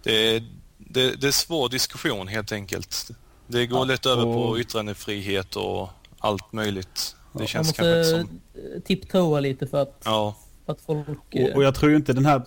Det 0.02 0.36
är, 0.36 0.42
det, 0.78 1.20
det 1.20 1.26
är 1.26 1.30
svår 1.32 1.68
diskussion 1.68 2.28
helt 2.28 2.52
enkelt. 2.52 3.10
Det 3.46 3.66
går 3.66 3.78
Ja, 3.78 3.84
lätt 3.84 4.06
över 4.06 4.26
och- 4.26 4.34
på 4.34 4.58
yttrandefrihet 4.58 5.56
och 5.56 5.88
allt 6.18 6.52
möjligt. 6.52 7.16
Det 7.32 7.38
Man 7.38 7.46
känns 7.46 7.72
kanske 7.72 7.98
inte 8.00 8.16
måste 8.18 8.32
som... 8.72 8.80
tiptoa 8.82 9.40
lite 9.40 9.66
för 9.66 9.82
att, 9.82 10.00
Ja, 10.04 10.36
att 10.66 10.80
folk 10.80 11.08
och, 11.08 11.36
eh, 11.36 11.56
och 11.56 11.64
jag 11.64 11.74
tror 11.74 11.90
ju 11.90 11.96
inte 11.96 12.12
den 12.12 12.26
här 12.26 12.42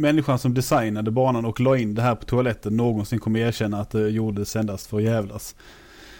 människan 0.00 0.38
som 0.38 0.54
designade 0.54 1.10
banan 1.10 1.44
och 1.44 1.60
la 1.60 1.76
in 1.76 1.94
det 1.94 2.02
här 2.02 2.14
på 2.14 2.24
toaletten 2.24 2.76
någonsin 2.76 3.18
kommer 3.18 3.40
erkänna 3.40 3.80
att 3.80 3.90
det 3.90 4.08
gjordes 4.08 4.56
endast 4.56 4.86
för 4.86 4.96
att 4.96 5.02
jävlas. 5.02 5.54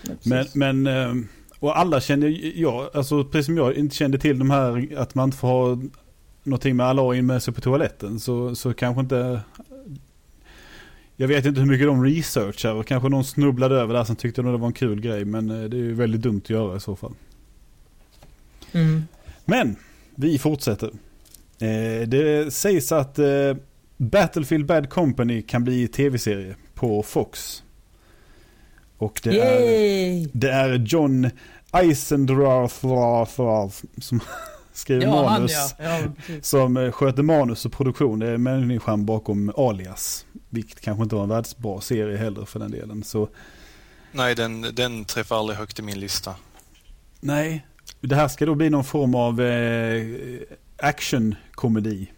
Men, 0.03 0.19
Precis. 0.39 0.55
men 0.55 0.87
eh, 0.87 1.13
och 1.59 1.79
alla 1.79 2.01
kände, 2.01 2.29
ja, 2.31 2.91
alltså 2.95 3.25
precis 3.25 3.47
som 3.47 3.57
jag 3.57 3.75
inte 3.75 3.97
kände 3.97 4.19
till 4.19 4.39
de 4.39 4.51
här 4.51 4.97
att 4.99 5.15
man 5.15 5.25
inte 5.29 5.37
får 5.37 5.49
ha 5.49 5.83
någonting 6.45 6.77
med 6.77 6.87
Alain 6.87 7.27
med 7.27 7.43
sig 7.43 7.55
på 7.55 7.61
toaletten 7.61 8.21
så, 8.21 8.55
så 8.55 8.75
kanske 8.75 9.01
inte 9.01 9.41
jag 11.17 11.29
vet 11.29 11.47
inte 11.47 11.61
hur 11.61 11.69
mycket 11.69 11.87
de 11.87 12.05
researchar 12.05 12.75
och 12.75 12.87
kanske 12.87 13.09
någon 13.09 13.25
snubblade 13.25 13.75
över 13.75 13.95
där 13.95 14.05
som 14.05 14.17
tyckte 14.17 14.43
nog 14.43 14.55
det 14.55 14.59
var 14.59 14.67
en 14.67 14.73
kul 14.73 15.01
grej 15.01 15.25
men 15.25 15.51
eh, 15.51 15.69
det 15.69 15.77
är 15.77 15.81
ju 15.81 15.95
väldigt 15.95 16.21
dumt 16.21 16.41
att 16.45 16.51
göra 16.51 16.77
i 16.77 16.81
så 16.81 16.97
fall. 16.97 17.15
Mm. 18.73 19.03
Men 19.45 19.77
vi 20.15 20.39
fortsätter. 20.39 20.91
Eh, 21.59 22.09
det 22.09 22.55
sägs 22.55 22.93
att 22.93 23.19
eh, 23.19 23.57
Battlefield 23.97 24.67
Bad 24.67 24.91
Company 24.91 25.43
kan 25.43 25.65
bli 25.65 25.89
tv-serie 25.89 26.57
på 26.75 27.03
Fox. 27.03 27.63
Och 28.97 29.21
det 29.25 29.41
är, 29.41 30.29
det 30.33 30.51
är 30.51 30.75
John 30.75 31.31
Eisendrath 31.73 32.87
som 33.99 34.21
skriver 34.75 35.03
Ja, 35.07 35.17
han 35.17 35.25
manus. 35.25 35.53
ja. 35.79 35.85
ja 35.85 36.01
precis. 36.17 36.47
Som 36.47 36.77
eh, 36.77 36.93
sköter 36.93 37.23
manus 37.23 37.65
och 37.67 37.73
produktion. 37.73 38.19
Det 38.19 38.29
är 38.31 38.37
människan 38.37 39.05
bakom 39.07 39.53
Alias. 39.57 40.27
Vilket 40.51 40.81
kanske 40.81 41.03
inte 41.03 41.15
var 41.15 41.23
en 41.23 41.29
världsbra 41.29 41.81
serie 41.81 42.17
heller 42.17 42.45
för 42.45 42.59
den 42.61 42.71
delen. 42.71 43.03
Så 43.05 43.29
nej 44.13 44.35
den, 44.35 44.61
den 44.73 45.05
träffar 45.05 45.37
aldrig 45.39 45.59
högt 45.59 45.79
i 45.79 45.83
min 45.83 46.01
lista. 46.01 46.35
nej, 47.21 47.67
det 48.01 48.15
här 48.17 48.29
ska 48.29 48.47
då 48.47 48.55
bli 48.55 48.71
någon 48.71 48.85
form 48.85 49.15
av 49.15 49.41
eh, 49.41 50.05
actionkomedi. 50.77 52.13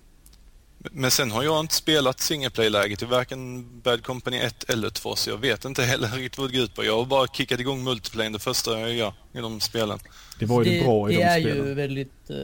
Men 0.92 1.10
sen 1.10 1.30
har 1.30 1.42
jag 1.42 1.60
inte 1.60 1.74
spelat 1.74 2.20
single 2.20 2.50
play-läget 2.50 3.02
i 3.02 3.04
varken 3.04 3.66
Bad 3.80 4.02
Company 4.02 4.36
1 4.36 4.70
eller 4.70 4.90
2 4.90 5.16
så 5.16 5.30
jag 5.30 5.38
vet 5.38 5.64
inte 5.64 5.82
heller 5.82 6.08
riktigt 6.08 6.38
vad 6.38 6.50
det 6.50 6.56
går 6.56 6.64
ut 6.64 6.74
på. 6.74 6.84
Jag 6.84 6.96
har 6.96 7.04
bara 7.04 7.26
kickat 7.26 7.60
igång 7.60 7.84
multiplayer 7.84 8.30
det 8.30 8.38
första 8.38 8.80
jag 8.80 8.94
gör 8.94 9.12
i 9.32 9.38
de 9.38 9.60
spelen. 9.60 9.98
Det 10.38 10.46
var 10.46 10.64
ju 10.64 10.70
det, 10.70 10.78
det, 10.78 10.84
bra 10.84 11.10
i 11.10 11.14
det 11.14 11.20
de 11.20 11.24
är 11.24 11.40
spelen. 11.40 11.66
ju 11.66 11.74
väldigt 11.74 12.30
eh, 12.30 12.36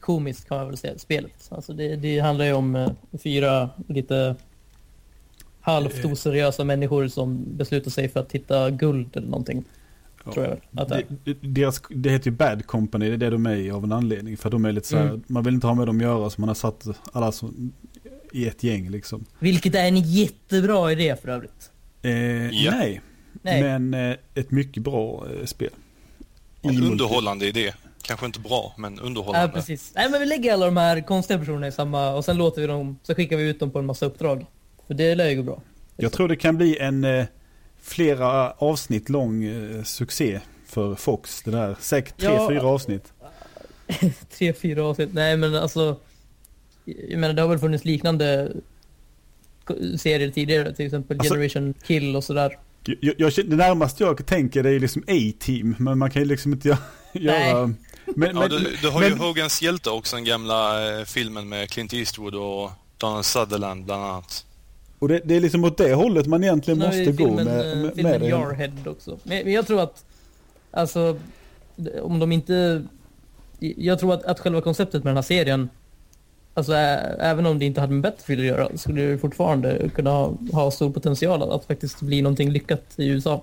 komiskt 0.00 0.48
kan 0.48 0.56
man 0.56 0.66
väl 0.66 0.76
säga, 0.76 0.98
spelet. 0.98 1.48
Alltså 1.48 1.72
det, 1.72 1.96
det 1.96 2.20
handlar 2.20 2.44
ju 2.44 2.52
om 2.52 2.76
eh, 2.76 2.90
fyra 3.22 3.70
lite 3.88 4.36
halvt 5.60 6.04
Eh. 6.04 6.12
oseriösa 6.12 6.64
människor 6.64 7.08
som 7.08 7.44
beslutar 7.56 7.90
sig 7.90 8.08
för 8.08 8.20
att 8.20 8.32
hitta 8.32 8.70
guld 8.70 9.16
eller 9.16 9.28
någonting. 9.28 9.64
Ja. 10.24 10.32
Tror 10.32 10.46
jag 10.46 10.58
att 10.82 10.88
det 10.88 10.94
är. 10.94 11.04
Det, 11.24 11.34
deras, 11.42 11.82
det 11.90 12.10
heter 12.10 12.30
ju 12.30 12.36
Bad 12.36 12.66
Company, 12.66 13.08
det 13.08 13.14
är 13.14 13.16
det 13.16 13.30
de 13.30 13.46
är 13.46 13.56
i 13.56 13.70
av 13.70 13.84
en 13.84 13.92
anledning. 13.92 14.36
För 14.36 14.50
de 14.50 14.64
är 14.64 14.72
lite 14.72 14.88
så 14.88 14.96
här, 14.96 15.04
Mm. 15.06 15.22
man 15.26 15.42
vill 15.42 15.54
inte 15.54 15.66
ha 15.66 15.74
med 15.74 15.86
dem 15.86 15.96
att 15.96 16.02
göra 16.02 16.30
så 16.30 16.40
man 16.40 16.48
har 16.48 16.54
satt 16.54 16.86
alla 17.12 17.32
som, 17.32 17.72
i 18.32 18.46
ett 18.48 18.62
gäng 18.62 18.90
liksom. 18.90 19.24
Vilket 19.38 19.74
är 19.74 19.84
en 19.84 19.96
jättebra 20.00 20.92
idé 20.92 21.16
för 21.22 21.28
övrigt. 21.28 21.70
Eh, 22.02 22.12
Ja. 22.50 22.70
Nej, 22.70 23.00
Nej. 23.42 23.62
men 23.62 23.94
eh, 23.94 24.16
ett 24.34 24.50
mycket 24.50 24.82
bra 24.82 25.26
eh, 25.40 25.46
spel. 25.46 25.70
En 26.62 26.82
underhållande 26.82 27.46
idé. 27.46 27.72
Kanske 28.02 28.26
inte 28.26 28.40
bra, 28.40 28.74
men 28.78 28.96
Ja, 28.96 29.02
underhållande. 29.02 29.48
precis. 29.54 29.92
Nej, 29.96 30.10
men 30.10 30.20
vi 30.20 30.26
lägger 30.26 30.52
alla 30.52 30.66
de 30.66 30.76
här 30.76 31.00
konstiga 31.00 31.38
personerna 31.38 31.66
i 31.68 31.72
samma 31.72 32.10
och 32.14 32.24
sen 32.24 32.36
låter 32.36 32.60
vi 32.60 32.66
dem, 32.66 32.98
så 33.02 33.14
skickar 33.14 33.36
vi 33.36 33.48
ut 33.48 33.60
dem 33.60 33.70
på 33.70 33.78
en 33.78 33.86
massa 33.86 34.06
uppdrag. 34.06 34.46
För 34.86 34.94
det 34.94 35.14
lär 35.14 35.28
ju 35.28 35.36
gå 35.36 35.42
bra. 35.42 35.62
Jag 35.96 36.12
tror 36.12 36.28
det 36.28 36.36
kan 36.36 36.56
bli 36.56 36.78
en 36.78 37.04
eh, 37.04 37.24
flera 37.90 38.50
avsnitt 38.50 39.08
lång 39.08 39.44
eh, 39.44 39.82
succé 39.82 40.40
för 40.66 40.94
Fox. 40.94 41.42
Det 41.42 41.50
där, 41.50 41.76
säkert 41.80 42.20
tre, 42.20 42.28
Ja. 42.34 42.48
fyra 42.48 42.62
avsnitt. 42.66 43.12
Tre, 44.38 44.52
fyra 44.52 44.84
avsnitt. 44.84 45.08
Nej, 45.12 45.36
men 45.36 45.54
alltså. 45.54 45.96
Jag 46.84 47.20
menar, 47.20 47.34
det 47.34 47.42
har 47.42 47.48
väl 47.48 47.58
funnits 47.58 47.84
liknande 47.84 48.52
serier 49.98 50.30
tidigare, 50.30 50.74
till 50.74 50.86
exempel 50.86 51.18
Alltså- 51.20 51.34
Generation 51.34 51.74
Kill 51.86 52.16
och 52.16 52.24
sådär. 52.24 52.58
Jag, 52.84 53.14
jag, 53.18 53.32
det 53.46 53.56
närmaste 53.56 54.04
jag 54.04 54.26
tänker 54.26 54.62
det 54.62 54.70
är 54.70 54.80
liksom 54.80 55.02
A-team, 55.02 55.76
men 55.78 55.98
man 55.98 56.10
kan 56.10 56.22
ju 56.22 56.28
liksom 56.28 56.52
inte 56.52 56.68
göra... 56.68 56.78
göra 57.12 57.66
men, 57.66 57.76
Ja, 58.36 58.40
men, 58.40 58.50
du, 58.50 58.76
du 58.82 58.88
har 58.88 59.00
men, 59.00 59.08
ju 59.08 59.16
Hogans 59.16 59.62
hjälte 59.62 59.90
också, 59.90 60.16
den 60.16 60.24
gamla 60.24 60.90
eh, 60.98 61.04
filmen 61.04 61.48
med 61.48 61.70
Clint 61.70 61.92
Eastwood 61.92 62.34
och 62.34 62.70
Donald 62.96 63.24
Sutherland 63.24 63.84
bland 63.84 64.02
annat. 64.04 64.46
Och 65.00 65.08
det, 65.08 65.20
det 65.24 65.36
är 65.36 65.40
liksom 65.40 65.64
åt 65.64 65.78
det 65.78 65.94
hållet 65.94 66.26
man 66.26 66.44
egentligen 66.44 66.78
måste 66.78 67.04
gå 67.04 67.26
filmen, 67.26 67.44
med, 67.44 67.72
eh, 67.72 67.76
med, 67.78 67.94
filmen 67.94 68.12
med 68.12 68.20
det. 68.20 68.28
Jarhead 68.28 68.72
också. 68.86 69.18
Men, 69.22 69.52
jag 69.52 69.66
tror 69.66 69.80
att, 69.80 70.04
alltså, 70.70 71.16
om 72.02 72.18
de 72.18 72.32
inte... 72.32 72.82
Jag 73.58 73.98
tror 73.98 74.14
att, 74.14 74.24
att 74.24 74.40
själva 74.40 74.60
konceptet 74.60 75.04
med 75.04 75.10
den 75.10 75.16
här 75.16 75.22
serien, 75.22 75.68
alltså 76.54 76.72
ä, 76.72 77.16
även 77.20 77.46
om 77.46 77.58
det 77.58 77.64
inte 77.64 77.80
hade 77.80 77.92
med 77.92 78.02
Battlefield 78.02 78.40
att 78.40 78.46
göra, 78.46 78.76
skulle 78.78 79.02
det 79.02 79.18
fortfarande 79.18 79.90
kunna 79.94 80.10
ha, 80.10 80.34
ha 80.52 80.70
stor 80.70 80.90
potential 80.90 81.42
att, 81.42 81.48
att 81.48 81.64
faktiskt 81.64 82.00
bli 82.00 82.22
någonting 82.22 82.50
lyckat 82.50 82.84
i 82.96 83.08
USA. 83.08 83.42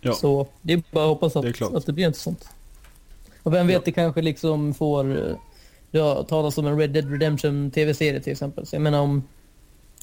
Ja. 0.00 0.12
Så 0.12 0.46
det 0.62 0.72
är 0.72 0.82
bara 0.90 1.04
att 1.04 1.08
hoppas 1.08 1.36
att 1.36 1.42
Det 1.42 1.62
att 1.62 1.86
det 1.86 1.92
blir 1.92 2.06
intressant. 2.06 2.48
Och 3.42 3.54
vem 3.54 3.66
vet, 3.66 3.74
Ja. 3.74 3.82
det 3.84 3.92
kanske 3.92 4.22
liksom 4.22 4.74
får... 4.74 5.36
Det 5.90 5.98
har 5.98 6.22
talats 6.22 6.58
om 6.58 6.66
en 6.66 6.78
Red 6.78 6.90
Dead 6.90 7.10
Redemption 7.10 7.70
tv-serie 7.70 8.20
till 8.20 8.32
exempel. 8.32 8.66
Så 8.66 8.76
jag 8.76 8.82
menar 8.82 9.00
om, 9.00 9.22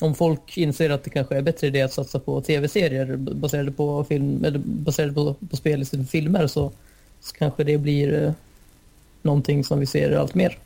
om 0.01 0.15
folk 0.15 0.57
inser 0.57 0.89
att 0.89 1.03
det 1.03 1.09
kanske 1.09 1.35
är 1.37 1.41
bättre 1.41 1.67
idé 1.67 1.81
att 1.81 1.93
satsa 1.93 2.19
på 2.19 2.41
tv-serier 2.41 3.15
baserade 3.15 3.71
på 3.71 4.03
film 4.03 4.45
eller 4.45 4.59
baserade 4.59 5.13
på, 5.13 5.33
på 5.49 5.55
spel 5.55 5.81
istället 5.81 6.05
för 6.05 6.11
filmer 6.11 6.47
så, 6.47 6.71
så 7.21 7.35
kanske 7.35 7.63
det 7.63 7.77
blir 7.77 8.23
eh, 8.23 8.31
någonting 9.21 9.63
som 9.63 9.79
vi 9.79 9.85
ser 9.85 10.15
allt 10.17 10.35
mer. 10.35 10.57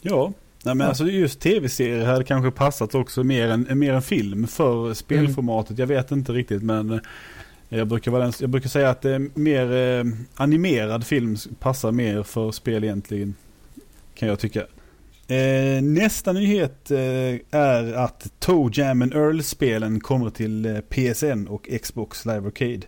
Ja, 0.00 0.32
Nej, 0.64 0.74
men 0.74 0.84
Ja. 0.84 0.88
alltså 0.88 1.04
just 1.04 1.40
tv-serier 1.40 2.04
hade 2.04 2.24
kanske 2.24 2.50
passat 2.50 2.94
också 2.94 3.24
mer 3.24 3.48
än, 3.48 3.78
mer 3.78 3.92
än 3.92 4.02
film 4.02 4.46
för 4.46 4.94
spelformatet. 4.94 5.78
Jag 5.78 5.86
vet 5.86 6.10
inte 6.10 6.32
riktigt 6.32 6.62
men 6.62 6.90
eh, 6.92 6.98
jag 7.68 7.86
brukar, 7.86 8.10
vara 8.10 8.22
den, 8.22 8.32
jag 8.40 8.50
brukar 8.50 8.68
säga 8.68 8.90
att 8.90 9.04
eh, 9.04 9.18
mer 9.34 9.72
eh, 9.72 10.04
animerad 10.34 11.06
film 11.06 11.36
passar 11.58 11.92
mer 11.92 12.22
för 12.22 12.52
spel 12.52 12.84
egentligen. 12.84 13.34
Kan 14.14 14.28
jag 14.28 14.38
tycka. 14.38 14.62
Eh, 15.28 15.82
nästa 15.82 16.32
nyhet 16.32 16.90
eh, 16.90 16.98
är 17.50 17.92
att 17.92 18.26
Toe 18.38 18.70
Jam 18.72 19.02
and 19.02 19.14
Earl-spelen 19.14 20.00
kommer 20.00 20.30
till 20.30 20.66
eh, 20.66 20.80
PSN 20.80 21.46
och 21.48 21.68
Xbox 21.82 22.26
Live 22.26 22.46
Arcade. 22.46 22.80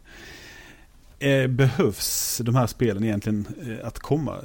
Eh, 1.18 1.46
behövs 1.46 2.40
de 2.44 2.54
här 2.54 2.66
spelen 2.66 3.04
egentligen 3.04 3.46
eh, 3.80 3.86
att 3.86 3.98
komma? 3.98 4.36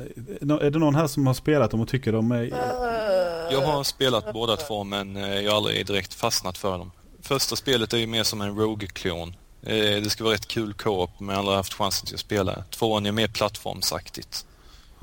Eh, 0.41 0.49
är 0.65 0.71
det 0.71 0.79
någon 0.79 0.95
här 0.95 1.07
som 1.07 1.27
har 1.27 1.33
spelat 1.33 1.71
dem 1.71 1.81
och 1.81 1.87
tycker 1.87 2.11
de 2.11 2.31
är... 2.31 2.43
Eh, 2.43 3.53
jag 3.53 3.61
har 3.61 3.83
spelat 3.83 4.33
båda 4.33 4.55
två 4.55 4.83
men 4.83 5.15
eh, 5.17 5.39
jag 5.39 5.51
har 5.51 5.57
aldrig 5.57 5.87
direkt 5.87 6.13
fastnat 6.13 6.57
för 6.57 6.77
dem. 6.77 6.91
Första 7.21 7.55
spelet 7.55 7.93
är 7.93 7.97
ju 7.97 8.07
mer 8.07 8.23
som 8.23 8.41
en 8.41 8.55
Rogue-klon. 8.55 9.35
Eh, 9.63 9.75
Det 9.75 10.09
ska 10.09 10.23
vara 10.23 10.33
rätt 10.33 10.47
kul 10.47 10.73
co-op 10.73 11.19
men 11.19 11.27
jag 11.29 11.35
har 11.35 11.39
aldrig 11.39 11.55
haft 11.57 11.73
chansen 11.73 12.05
till 12.05 12.15
att 12.15 12.19
spela. 12.19 12.63
Tvåan 12.69 13.05
är 13.05 13.11
mer 13.11 13.27
plattformsaktigt. 13.27 14.45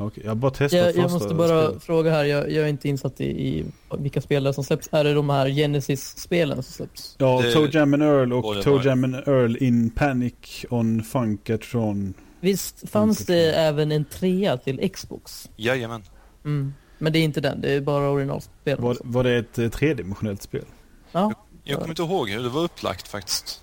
Okej, 0.01 0.23
jag 0.27 0.37
bara 0.37 0.51
testat 0.51 0.73
Jag, 0.81 0.97
jag 0.97 1.11
måste 1.11 1.35
bara 1.35 1.67
spelet. 1.67 1.83
fråga 1.83 2.11
här, 2.11 2.25
jag, 2.25 2.51
jag 2.53 2.65
är 2.65 2.69
inte 2.69 2.89
insatt 2.89 3.21
i, 3.21 3.25
i 3.25 3.65
vilka 3.99 4.21
spelare 4.21 4.55
som 4.55 4.65
släpps. 4.65 4.89
Är 4.93 5.05
det 5.05 5.15
de 5.15 5.31
här 5.31 5.49
Genesis-spelen 5.49 6.63
som 6.63 6.73
släpps? 6.73 7.15
Ja, 7.19 7.41
Det- 7.43 7.53
Toe 7.53 7.69
Jam 7.73 7.95
and 7.95 8.03
Earl 8.03 8.33
och 8.33 8.63
Toe 8.63 8.77
var- 8.77 8.85
Jam 8.85 9.05
and 9.05 9.15
Earl 9.15 9.57
in 9.61 9.91
Panic 9.91 10.65
on 10.71 11.03
Funkatron. 11.03 12.15
Visst 12.41 12.89
fanns 12.91 13.27
det 13.27 13.53
även 13.53 13.93
en 13.93 14.05
trea 14.05 14.57
till 14.57 14.91
Xbox? 14.91 15.51
Jajamän. 15.57 16.03
Mm. 16.45 16.75
Men 16.99 17.13
det 17.13 17.19
är 17.19 17.23
inte 17.23 17.41
den, 17.41 17.61
det 17.61 17.73
är 17.73 17.81
bara 17.81 18.11
originalspel. 18.11 18.81
Var, 18.81 18.97
var 19.01 19.25
det 19.25 19.37
ett 19.37 19.59
eh, 19.59 19.69
tredimensionellt 19.69 20.43
spel? 20.43 20.65
Ja, 21.13 21.33
Jag 21.65 21.79
kommer 21.79 21.89
inte 21.91 22.03
ihåg 22.03 22.29
hur 22.31 22.43
det 22.43 22.49
var 22.49 22.63
upplagt 22.63 23.09
faktiskt. 23.09 23.61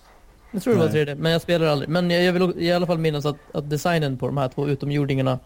jag 0.52 0.64
tror 0.64 0.74
det 0.74 0.80
var 0.80 0.90
Nej. 0.90 1.06
3D, 1.06 1.16
men 1.16 1.32
jag 1.32 1.42
spelar 1.42 1.68
aldrig. 1.68 1.90
Men 1.90 2.12
jag, 2.12 2.24
jag 2.24 2.34
vill 2.34 2.54
i 2.64 2.72
alla 2.72 2.86
fall 2.88 2.98
minnas 2.98 3.26
att, 3.26 3.38
att 3.54 3.70
designen 3.70 4.18
på 4.18 4.28
de 4.28 4.38
här 4.38 4.48
två 4.50 4.68
utomjordingarna 4.68 5.40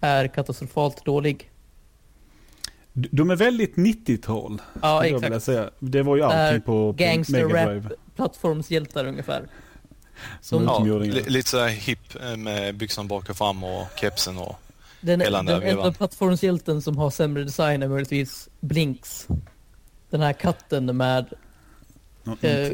är 0.00 0.28
katastrofalt 0.28 1.04
dålig. 1.04 1.50
De 2.92 3.30
är 3.30 3.36
väldigt 3.36 3.74
90-tal. 3.74 4.62
Ja, 4.82 4.98
skulle 4.98 5.12
jag 5.12 5.20
vilja 5.20 5.28
exakt. 5.28 5.44
säga. 5.44 5.70
Det 5.78 6.02
var 6.02 6.16
ju 6.16 6.22
allting 6.22 6.60
på, 6.60 6.66
på 6.66 6.92
gangster 6.92 7.46
Mega 7.46 7.62
rap. 7.62 7.68
Drive. 7.68 7.90
Plattformshjältar 8.16 9.06
ungefär. 9.06 9.48
Som 10.40 10.64
Ja, 10.64 10.78
lite 11.04 11.50
såhär 11.50 11.68
hipp 11.68 12.14
eh, 12.22 12.36
med 12.36 12.74
byxan 12.74 13.08
bak 13.08 13.30
och 13.30 13.36
fram 13.36 13.64
och 13.64 13.86
kepsen 14.00 14.38
och 14.38 14.60
Den, 15.00 15.20
Hela 15.20 15.38
den 15.38 15.46
där 15.46 15.60
den 15.60 15.68
enda 15.68 15.92
plattformshjälten 15.92 16.82
som 16.82 16.96
har 16.98 17.10
sämre 17.10 17.44
design 17.44 17.82
är 17.82 17.88
möjligtvis 17.88 18.48
Blinks. 18.60 19.26
Den 20.10 20.20
här 20.20 20.32
katten 20.32 20.96
med 20.96 21.26
eh, 22.40 22.70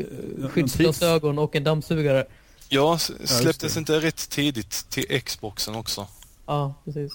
skyddsglasögon 0.48 1.38
och 1.38 1.56
en 1.56 1.64
dammsugare. 1.64 2.24
Ja, 2.68 2.98
släpptes 3.24 3.76
inte 3.76 4.00
rätt 4.00 4.28
tidigt 4.30 4.86
till 4.90 5.22
Xboxen 5.22 5.74
också? 5.74 6.06
Ja, 6.46 6.74
precis. 6.84 7.12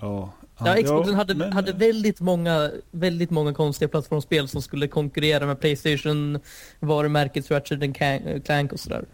Ja, 0.00 0.32
Ja, 0.64 0.74
Xboxen 0.82 1.12
ja, 1.12 1.18
hade, 1.18 1.34
men- 1.34 1.52
hade 1.52 1.72
väldigt, 1.72 2.20
många, 2.20 2.70
väldigt 2.90 3.30
många 3.30 3.54
konstiga 3.54 3.88
plattformsspel 3.88 4.48
som 4.48 4.62
skulle 4.62 4.88
konkurrera 4.88 5.46
med 5.46 5.60
Playstation, 5.60 6.38
varumärket 6.80 7.50
Ratchet 7.50 7.82
and 7.82 7.96
Clank- 7.96 8.44
Clank 8.44 8.72
och 8.72 8.80
sådär. 8.80 9.04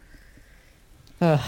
Uh, 1.22 1.28
jag 1.28 1.38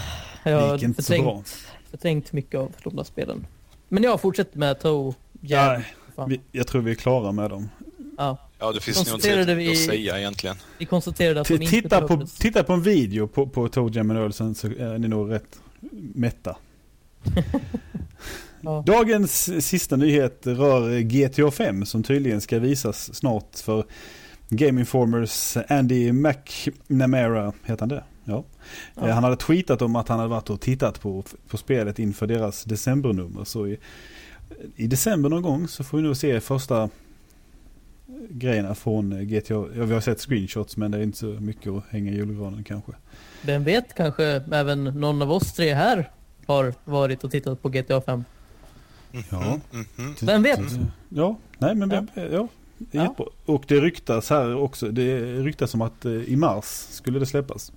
Det 0.43 0.51
har 0.51 0.83
inte 0.83 1.03
så 1.03 1.13
bra. 1.13 1.21
förträngt, 1.23 1.47
förträngt 1.91 2.33
mycket 2.33 2.59
av 2.59 2.71
de 2.83 2.95
där 2.95 3.03
spelen. 3.03 3.47
Men 3.89 4.03
jag 4.03 4.21
fortsätter 4.21 4.59
med 4.59 4.79
Toe 4.79 5.13
Jam. 5.41 5.81
Vi, 6.27 6.41
jag 6.51 6.67
tror 6.67 6.81
vi 6.81 6.91
är 6.91 6.95
klara 6.95 7.31
med 7.31 7.49
dem. 7.49 7.69
Ja, 8.17 8.37
Ja, 8.59 8.71
det 8.71 8.79
finns 8.81 9.07
nog 9.07 9.15
inte 9.15 9.55
vi- 9.55 9.71
att 9.71 9.77
säga 9.77 10.19
egentligen. 10.19 10.55
vi 10.77 10.85
konstaterade 10.85 11.41
att 11.41 11.47
T- 11.47 11.57
de 11.57 11.63
inte 11.63 11.81
Titta 11.81 12.01
på, 12.07 12.25
titta 12.39 12.63
på 12.63 12.73
en 12.73 12.81
video 12.81 13.27
på, 13.27 13.47
på 13.47 13.67
Toe 13.67 13.91
Jam 13.93 14.11
Earl 14.11 14.31
sen 14.31 14.55
så 14.55 14.67
är 14.67 14.97
ni 14.97 15.07
nog 15.07 15.31
rätt 15.31 15.59
mätta. 16.15 16.55
Ja. 18.63 18.83
Dagens 18.85 19.65
sista 19.65 19.95
nyhet 19.95 20.47
rör 20.47 20.99
GTA 20.99 21.51
5 21.51 21.85
som 21.85 22.03
tydligen 22.03 22.41
ska 22.41 22.59
visas 22.59 23.15
snart 23.15 23.55
för 23.63 23.85
Game 24.49 24.79
Informers 24.79 25.57
Andy 25.67 26.11
McNamara, 26.11 27.53
heter 27.65 27.79
han 27.79 27.89
det? 27.89 28.03
Ja. 28.23 28.43
Ja. 28.95 29.07
Eh, 29.07 29.13
Han 29.13 29.23
hade 29.23 29.35
tweetat 29.35 29.81
om 29.81 29.95
att 29.95 30.07
han 30.07 30.19
hade 30.19 30.29
varit 30.29 30.49
och 30.49 30.61
tittat 30.61 31.01
på, 31.01 31.23
på 31.47 31.57
spelet 31.57 31.99
inför 31.99 32.27
deras 32.27 32.63
decembernummer. 32.63 33.43
Så 33.43 33.67
i, 33.67 33.77
i 34.75 34.87
december 34.87 35.29
någon 35.29 35.41
gång 35.41 35.67
så 35.67 35.83
får 35.83 35.97
vi 35.97 36.03
nog 36.03 36.17
se 36.17 36.39
första 36.39 36.89
grejerna 38.29 38.75
från 38.75 39.27
GTA. 39.27 39.53
Ja, 39.53 39.83
vi 39.83 39.93
har 39.93 40.01
sett 40.01 40.19
screenshots 40.19 40.77
men 40.77 40.91
det 40.91 40.97
är 40.97 41.03
inte 41.03 41.17
så 41.17 41.25
mycket 41.25 41.71
att 41.71 41.83
hänga 41.89 42.11
i 42.11 42.15
julgranen 42.15 42.63
kanske. 42.63 42.91
Vem 43.41 43.63
vet, 43.63 43.95
kanske 43.95 44.25
även 44.51 44.83
någon 44.83 45.21
av 45.21 45.31
oss 45.31 45.53
tre 45.53 45.73
här 45.73 46.09
har 46.47 46.73
varit 46.85 47.23
och 47.23 47.31
tittat 47.31 47.61
på 47.61 47.69
GTA 47.69 48.01
5. 48.01 48.23
Mhm, 49.11 49.23
Ja. 49.31 49.59
mhm. 49.71 50.15
Vem 50.21 50.43
vet? 50.43 50.59
Ja, 51.09 51.37
nej 51.57 51.75
men 51.75 51.89
vem, 51.89 52.07
ja. 52.31 52.47
Ja. 52.91 53.15
Och 53.45 53.63
det 53.67 53.79
ryktas 53.79 54.29
här 54.29 54.55
också, 54.55 54.87
det 54.87 55.19
ryktas 55.21 55.73
om 55.73 55.81
att 55.81 56.05
eh, 56.05 56.11
i 56.11 56.35
mars 56.35 56.65
skulle 56.89 57.19
det 57.19 57.25
släppas. 57.25 57.71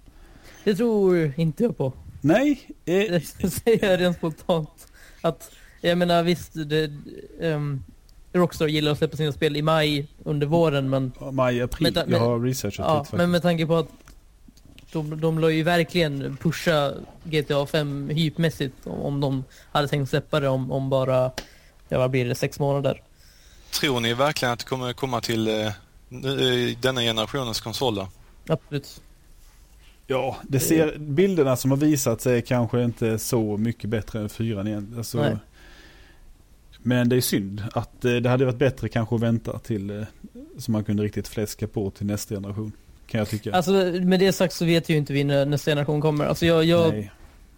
Det 0.65 0.75
tror 0.75 1.33
inte 1.37 1.63
jag 1.63 1.77
på. 1.77 1.93
Nej, 2.21 2.71
eh, 2.85 2.95
Det 3.41 3.51
säger 3.51 3.91
jag 3.91 4.01
rent 4.01 4.17
spontant. 4.17 4.87
Att, 5.21 5.51
jag 5.81 5.99
menar 5.99 6.23
visst, 6.23 6.53
det, 6.55 6.91
um, 7.41 7.85
Rockstar 8.33 8.67
gillar 8.67 8.93
att 8.93 8.99
släppa 8.99 9.17
sina 9.17 9.33
spel 9.33 9.57
i 9.57 9.63
maj 9.63 10.09
under 10.25 10.47
våren 10.47 10.91
men, 10.91 11.13
maj, 11.33 11.63
april. 11.63 11.93
Men- 11.95 12.11
jag 12.11 12.21
har 12.21 12.41
researchat 12.41 12.87
ja, 12.89 12.99
lite 12.99 13.17
men 13.17 13.21
faktiskt. 13.21 13.31
med 13.33 13.43
tanke 13.43 13.67
på 13.67 13.77
att 13.77 13.89
de, 14.95 15.21
de 15.21 15.39
lär 15.39 15.49
ju 15.49 15.63
verkligen 15.63 16.37
pusha 16.37 16.93
GTA 17.25 17.67
5 17.67 18.09
hypmässigt 18.09 18.87
om, 18.87 19.01
om 19.01 19.21
de 19.21 19.45
hade 19.73 19.89
tänkt 19.89 20.11
släppa 20.11 20.41
det 20.41 20.49
om, 20.49 20.73
om 20.73 20.91
bara, 20.91 21.31
ja 21.89 21.99
vad 21.99 22.11
blir 22.11 22.25
det, 22.25 22.35
sex 22.35 22.59
månader. 22.59 23.03
Tror 23.81 24.01
ni 24.01 24.15
verkligen 24.15 24.53
att 24.53 24.59
det 24.59 24.65
kommer 24.65 24.93
komma 24.93 25.21
till 25.21 25.49
eh, 25.49 25.67
eh, 25.67 26.79
denna 26.81 27.01
generationens 27.01 27.61
konsoler? 27.61 28.07
Absolut. 28.49 29.03
Ja, 30.07 30.37
det 30.43 30.61
ser, 30.61 30.99
bilderna 30.99 31.57
som 31.57 31.71
har 31.71 31.79
visats 31.79 32.27
är 32.27 32.41
kanske 32.41 32.85
inte 32.85 33.19
så 33.19 33.57
mycket 33.57 33.91
bättre 33.91 34.21
än 34.21 34.29
fyran 34.29 34.67
igen. 34.67 34.95
Alltså, 34.97 35.19
Nej. 35.19 35.37
men 36.83 37.09
det 37.09 37.17
är 37.17 37.21
synd 37.21 37.63
att 37.73 38.05
eh, 38.05 38.15
det 38.15 38.29
hade 38.29 38.45
varit 38.45 38.59
bättre 38.59 38.89
kanske 38.89 39.15
att 39.15 39.21
vänta 39.21 39.59
till 39.59 39.91
eh, 39.91 40.07
så 40.59 40.71
man 40.71 40.85
kunde 40.85 41.03
riktigt 41.03 41.29
fläska 41.29 41.69
på 41.69 41.91
till 41.91 42.07
nästa 42.07 42.35
generation. 42.35 42.73
Kan 43.07 43.19
jag 43.19 43.29
tycka. 43.29 43.53
Alltså 43.53 43.73
med 44.03 44.21
det 44.21 44.33
sagt 44.33 44.55
så 44.55 44.65
vet 44.65 44.89
ju 44.89 44.97
inte 44.97 45.13
vi 45.13 45.25
när 45.25 45.47
nästa 45.47 45.71
generation 45.71 46.01
kommer. 46.01 46.27
Alltså 46.27 46.47
jag, 46.47 46.65
jag 46.65 46.93
Nej. 46.93 47.11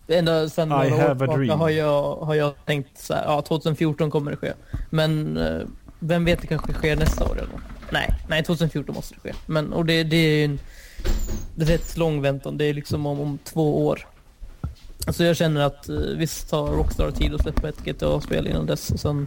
ända 0.09 0.49
sedan 0.49 0.69
I 0.69 0.91
några 0.91 0.95
år 0.95 0.99
have 0.99 1.11
a 1.13 1.17
tillbaka 1.19 1.37
dream. 1.39 1.61
har 1.61 1.71
jag, 1.71 2.17
har 2.17 2.35
jag 2.35 2.55
tänkt 2.65 2.99
så 2.99 3.15
här, 3.15 3.25
ja 3.25 3.43
2014 3.43 4.11
kommer 4.11 4.31
det 4.31 4.37
ske. 4.37 4.53
Men 4.91 5.37
eh, 5.37 5.61
vem 5.99 6.25
vet, 6.25 6.41
det 6.41 6.47
kanske 6.47 6.73
sker 6.73 6.97
nästa 6.97 7.25
år 7.25 7.39
eller? 7.39 7.61
Nej, 7.91 8.15
nej 8.29 8.43
2014 8.45 8.95
måste 8.95 9.15
det 9.15 9.21
ske. 9.21 9.35
Men, 9.47 9.73
och 9.73 9.87
det, 9.87 10.05
det 10.05 10.17
är 10.17 10.37
ju 10.37 10.45
en 10.45 10.59
rätt 11.57 11.97
lång 11.97 12.23
väntan. 12.23 12.59
Det 12.59 12.65
är 12.65 12.75
liksom 12.75 13.07
om, 13.07 13.21
om 13.21 13.39
två 13.45 13.87
år. 13.87 14.07
Alltså 15.07 15.25
jag 15.25 15.37
känner 15.37 15.61
att 15.61 15.89
eh, 15.89 15.97
visst 15.97 16.51
tar 16.51 16.67
Rockstar 16.67 17.11
tid 17.11 17.35
att 17.35 17.43
släppa 17.43 17.69
ett 17.69 17.85
GTA-spel 17.85 18.47
innan 18.47 18.67
dess. 18.67 18.91
Och 18.91 19.01
sen, 19.01 19.27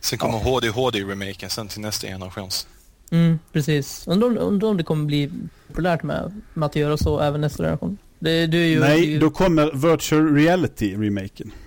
Sen 0.00 0.18
kommer 0.18 0.38
HD 0.38 0.68
HD-remaken 0.68 1.50
sen 1.50 1.68
till 1.68 1.80
nästa 1.80 2.06
generations. 2.06 2.66
Mm, 3.14 3.38
precis. 3.52 4.04
Undrar 4.08 4.28
om, 4.28 4.38
undrar 4.38 4.68
om 4.68 4.76
det 4.76 4.84
kommer 4.84 5.04
bli 5.04 5.30
populärt 5.66 6.02
med, 6.02 6.40
med 6.54 6.66
att 6.66 6.76
göra 6.76 6.96
så 6.96 7.20
även 7.20 7.40
nästa 7.40 7.62
generation. 7.62 7.98
Det, 8.18 8.46
det 8.46 8.58
är 8.58 8.66
ju, 8.66 8.80
Nej, 8.80 9.04
ju, 9.04 9.18
då 9.18 9.30
kommer 9.30 9.90
Virtual 9.90 10.34
Reality-remaken. 10.34 11.50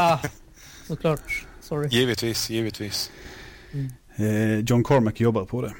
Ah, 0.00 0.18
såklart. 0.86 1.46
Sorry. 1.60 1.88
Givetvis, 1.88 2.50
givetvis. 2.50 3.10
Eh, 4.16 4.58
John 4.58 4.84
Carmack 4.84 5.20
jobbar 5.20 5.44
på 5.44 5.62
det. 5.62 5.74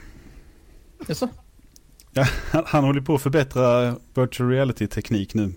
Jaså? 1.09 1.29
Han, 2.15 2.63
han 2.67 2.85
håller 2.85 3.01
på 3.01 3.15
att 3.15 3.23
förbättra 3.23 3.97
Virtual 4.15 4.51
Reality-teknik 4.51 5.35
nu. 5.35 5.53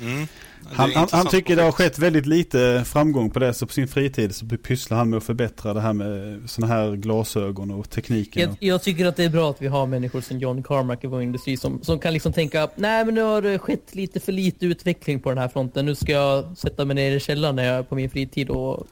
Mm. 0.00 0.26
Han, 0.72 0.92
han, 0.94 1.08
han 1.12 1.26
tycker 1.26 1.56
det 1.56 1.62
har 1.62 1.72
skett 1.72 1.98
väldigt 1.98 2.26
lite 2.26 2.82
framgång 2.86 3.30
på 3.30 3.38
det, 3.38 3.54
så 3.54 3.66
på 3.66 3.72
sin 3.72 3.88
fritid 3.88 4.34
så 4.34 4.46
pysslar 4.46 4.98
han 4.98 5.10
med 5.10 5.16
att 5.16 5.24
förbättra 5.24 5.74
det 5.74 5.80
här 5.80 5.92
med 5.92 6.40
sådana 6.50 6.74
här 6.74 6.96
glasögon 6.96 7.70
och 7.70 7.90
tekniken. 7.90 8.42
Jag, 8.42 8.72
jag 8.72 8.82
tycker 8.82 9.06
att 9.06 9.16
det 9.16 9.24
är 9.24 9.28
bra 9.28 9.50
att 9.50 9.62
vi 9.62 9.66
har 9.66 9.86
människor 9.86 10.20
som 10.20 10.38
John 10.38 10.62
Carmack 10.62 11.04
i 11.04 11.06
vår 11.06 11.22
industri 11.22 11.56
som, 11.56 11.82
som 11.82 11.98
kan 11.98 12.12
liksom 12.12 12.32
tänka 12.32 12.68
nej 12.74 13.04
men 13.04 13.14
nu 13.14 13.22
har 13.22 13.42
det 13.42 13.58
skett 13.58 13.94
lite 13.94 14.20
för 14.20 14.32
lite 14.32 14.66
utveckling 14.66 15.20
på 15.20 15.28
den 15.28 15.38
här 15.38 15.48
fronten. 15.48 15.86
Nu 15.86 15.94
ska 15.94 16.12
jag 16.12 16.58
sätta 16.58 16.84
mig 16.84 16.96
ner 16.96 17.10
i 17.10 17.20
källaren 17.20 17.56
när 17.56 17.64
jag 17.64 17.76
är 17.76 17.82
på 17.82 17.94
min 17.94 18.10
fritid 18.10 18.50
och 18.50 18.86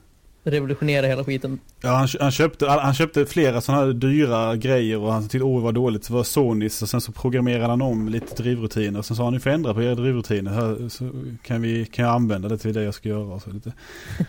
revolutionera 0.44 1.06
hela 1.06 1.24
skiten. 1.24 1.58
Ja, 1.80 1.90
han, 1.90 2.08
han, 2.20 2.30
köpte, 2.30 2.68
han 2.68 2.94
köpte 2.94 3.26
flera 3.26 3.60
sådana 3.60 3.84
här 3.84 3.92
dyra 3.92 4.56
grejer 4.56 4.98
och 4.98 5.12
han 5.12 5.28
tyckte 5.28 5.44
åh 5.44 5.62
vad 5.62 5.74
dåligt, 5.74 6.06
det 6.06 6.14
var 6.14 6.24
Sonys 6.24 6.82
och 6.82 6.88
sen 6.88 7.00
så 7.00 7.12
programmerade 7.12 7.66
han 7.66 7.82
om 7.82 8.08
lite 8.08 8.42
drivrutiner. 8.42 9.02
Sen 9.02 9.16
sa 9.16 9.24
han 9.24 9.32
ni 9.32 9.40
får 9.40 9.50
ändra 9.50 9.74
på 9.74 9.82
era 9.82 9.94
drivrutiner, 9.94 10.50
här, 10.50 10.88
så 10.88 11.10
kan, 11.42 11.62
vi, 11.62 11.86
kan 11.86 12.04
jag 12.04 12.14
använda 12.14 12.48
det 12.48 12.58
till 12.58 12.74
det 12.74 12.82
jag 12.82 12.94
ska 12.94 13.08
göra. 13.08 13.34
Och, 13.34 13.42
så 13.42 13.50
lite. 13.50 13.72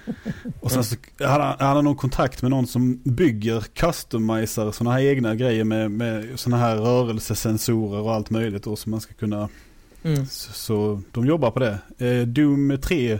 och 0.60 0.72
sen 0.72 0.84
så 0.84 0.96
hade 1.20 1.44
han, 1.44 1.56
hade 1.60 1.66
han 1.66 1.84
någon 1.84 1.96
kontakt 1.96 2.42
med 2.42 2.52
någon 2.52 2.68
som 2.68 3.02
bygger, 3.04 3.62
customizer 3.74 4.72
sådana 4.72 4.96
här 4.96 5.02
egna 5.02 5.36
grejer 5.36 5.64
med, 5.64 5.92
med 5.92 6.40
sådana 6.40 6.64
här 6.64 6.76
rörelsesensorer 6.76 8.02
och 8.02 8.14
allt 8.14 8.30
möjligt 8.30 8.64
då 8.64 8.76
som 8.76 8.92
man 8.92 9.02
ska 9.02 9.14
kunna 9.14 9.50
Mm. 10.06 10.26
så, 10.26 10.54
så 10.54 11.02
de 11.12 11.26
jobbar 11.26 11.52
på 11.52 11.60
det. 11.60 11.80
Eh, 11.98 12.28
Doom 12.28 12.78
3 12.82 13.12
eh, 13.12 13.20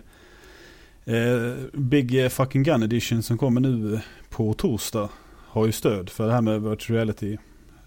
Big 1.74 2.32
fucking 2.32 2.64
Gun 2.64 2.84
Edition 2.84 3.24
som 3.24 3.38
kommer 3.38 3.62
nu 3.62 4.00
på 4.30 4.54
torsdag 4.54 5.10
har 5.48 5.66
ju 5.66 5.72
stöd 5.72 6.10
för 6.10 6.28
det 6.28 6.34
här 6.34 6.42
med 6.42 6.62
virtual 6.62 6.96
reality. 6.98 7.38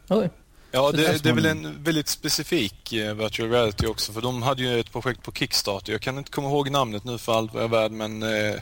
Oj. 0.08 0.30
Ja, 0.72 0.92
det, 0.92 1.22
det 1.22 1.28
är 1.28 1.32
väl 1.34 1.46
en 1.46 1.82
väldigt 1.84 2.08
specifik 2.08 2.92
eh, 2.92 3.14
virtual 3.14 3.50
reality 3.50 3.86
också 3.86 4.12
för 4.12 4.20
de 4.20 4.42
hade 4.42 4.62
ju 4.62 4.80
ett 4.80 4.92
projekt 4.92 5.22
på 5.22 5.32
Kickstarter. 5.32 5.92
Jag 5.92 6.00
kan 6.00 6.18
inte 6.18 6.30
komma 6.30 6.48
ihåg 6.48 6.70
namnet 6.70 7.04
nu 7.04 7.18
för 7.18 7.32
allt 7.32 7.54
vad 7.54 7.62
jag 7.62 7.74
är 7.74 7.80
värd 7.80 7.92
men 7.92 8.22
eh, 8.22 8.54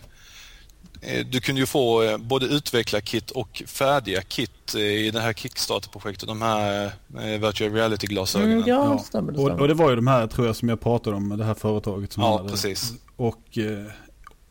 eh, 1.01 1.27
du 1.31 1.41
kunde 1.41 1.61
ju 1.61 1.67
få 1.67 2.03
eh, 2.03 2.19
både 2.19 2.47
utvecklarkit 2.47 3.31
och 3.31 3.63
färdiga 3.67 4.23
kit 4.23 4.75
eh, 4.75 4.81
i 4.81 5.11
det 5.11 5.21
här 5.21 5.33
Kickstarter-projektet. 5.33 6.29
De 6.29 6.43
här 6.43 6.85
eh, 7.15 7.41
virtual 7.41 7.73
reality-glasögonen. 7.73 8.53
Mm, 8.57 8.69
ja, 8.69 8.85
Ja. 8.85 8.93
det 8.93 8.99
stämmer. 9.05 9.33
Det 9.33 9.39
Och, 9.39 9.61
och 9.61 9.69
det 9.69 9.75
var 9.75 9.91
ju 9.91 9.97
de 9.97 10.07
här 10.07 10.27
tror 10.27 10.47
jag 10.47 10.57
som 10.57 10.69
jag 10.69 10.81
pratade 10.81 11.17
om, 11.17 11.37
det 11.39 11.45
här 11.45 11.55
företaget 11.55 12.13
som 12.13 12.23
Ja, 12.23 12.37
hade. 12.37 12.49
precis. 12.49 12.93
Och 13.17 13.59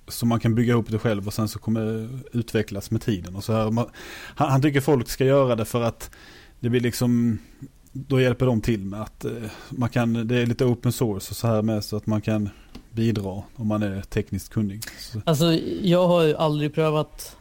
så 0.08 0.26
man 0.26 0.40
kan 0.40 0.56
bygga 0.56 0.74
ihop 0.74 0.92
det 0.92 1.00
själv 1.00 1.28
och 1.28 1.34
sen 1.34 1.48
så 1.48 1.60
kommer 1.60 1.86
det 1.86 2.10
utvecklas 2.40 2.92
med 2.92 3.02
tiden. 3.02 3.36
Och 3.36 3.44
så 3.44 3.54
här. 3.54 3.72
Man, 3.72 3.90
han, 4.36 4.52
han 4.52 4.62
tycker 4.62 4.82
folk 4.82 5.10
ska 5.10 5.26
göra 5.26 5.56
det 5.56 5.66
för 5.66 5.82
att 5.82 6.12
det 6.60 6.70
blir 6.70 6.82
liksom 6.82 7.40
då 7.98 8.22
hjälper 8.22 8.46
de 8.46 8.62
till 8.62 8.86
med 8.86 9.02
att 9.02 9.26
eh, 9.26 9.32
man 9.70 9.90
kan, 9.90 10.28
det 10.28 10.36
är 10.42 10.46
lite 10.46 10.66
open 10.66 10.92
source 10.92 11.32
och 11.32 11.36
så 11.36 11.48
här 11.48 11.62
med 11.62 11.84
så 11.84 11.98
att 11.98 12.06
man 12.06 12.22
kan 12.22 12.50
bidra 12.92 13.44
om 13.56 13.68
man 13.68 13.84
är 13.84 14.02
tekniskt 14.02 14.50
kunnig. 14.50 14.84
Så, 15.00 15.22
Alltså, 15.26 15.54
jag 15.82 16.08
har 16.08 16.24
ju 16.24 16.36
aldrig 16.36 16.74
prövat 16.74 17.38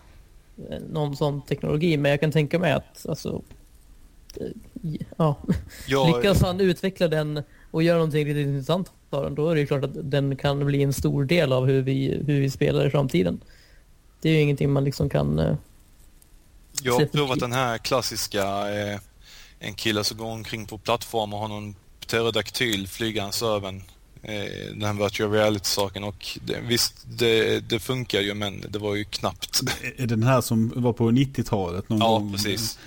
eh, 0.71 0.79
någon 0.91 1.17
sån 1.17 1.43
teknologi, 1.43 1.97
men 1.97 2.11
jag 2.11 2.21
kan 2.21 2.33
tänka 2.33 2.59
mig 2.59 2.73
att 2.73 3.07
alltså, 3.09 3.43
eh, 4.37 4.47
ja, 5.17 5.37
Jag, 5.87 6.17
lyckas 6.17 6.43
han 6.43 6.61
utveckla 6.61 7.09
den 7.09 7.43
och 7.75 7.83
göra 7.83 7.97
någonting 7.99 8.25
riktigt 8.27 8.47
intressant 8.47 8.93
av 9.11 9.23
den, 9.23 9.35
då 9.35 9.49
är 9.51 9.55
det 9.55 9.61
ju 9.61 9.67
klart 9.67 9.85
att 9.85 10.11
den 10.11 10.37
kan 10.37 10.67
bli 10.67 10.83
en 10.83 10.93
stor 10.93 11.25
del 11.25 11.53
av 11.53 11.67
hur 11.67 11.83
vi, 11.83 12.23
hur 12.27 12.41
vi 12.41 12.51
spelar 12.51 12.87
i 12.87 12.91
framtiden. 12.91 13.41
Det 14.23 14.29
är 14.29 14.33
ju 14.33 14.41
ingenting 14.41 14.73
man 14.73 14.85
liksom 14.85 15.09
kan... 15.11 15.39
eh, 15.39 15.55
jag 16.83 16.93
har 16.95 17.07
provat 17.07 17.41
den 17.41 17.53
här 17.53 17.79
klassiska 17.79 18.43
eh, 18.75 19.01
en 19.59 19.75
kille 19.75 20.05
som 20.05 20.19
går 20.19 20.27
omkring 20.27 20.67
på 20.67 20.79
plattform 20.79 21.33
och 21.35 21.39
har 21.41 21.49
någon 21.49 21.75
pterodaktyl 22.07 22.89
flygandes 22.89 23.43
över 23.43 23.69
en 23.69 23.83
eh, 24.23 24.71
den 24.71 24.83
här 24.83 25.05
virtual 25.05 25.31
reality-saken 25.33 26.05
och 26.05 26.39
det, 26.47 26.61
visst, 26.69 26.95
det, 27.19 27.61
det 27.61 27.79
funkar 27.81 28.21
ju 28.21 28.35
men 28.35 28.65
det 28.69 28.79
var 28.79 28.95
ju 28.95 29.05
knappt. 29.05 29.61
Är 29.97 30.07
det 30.07 30.07
den 30.07 30.23
här 30.23 30.41
som 30.41 30.73
var 30.77 30.93
på 30.93 31.11
90-talet? 31.11 31.89
Någon 31.89 31.99
Ja, 31.99 32.09
gång? 32.19 32.33
precis. 32.33 32.79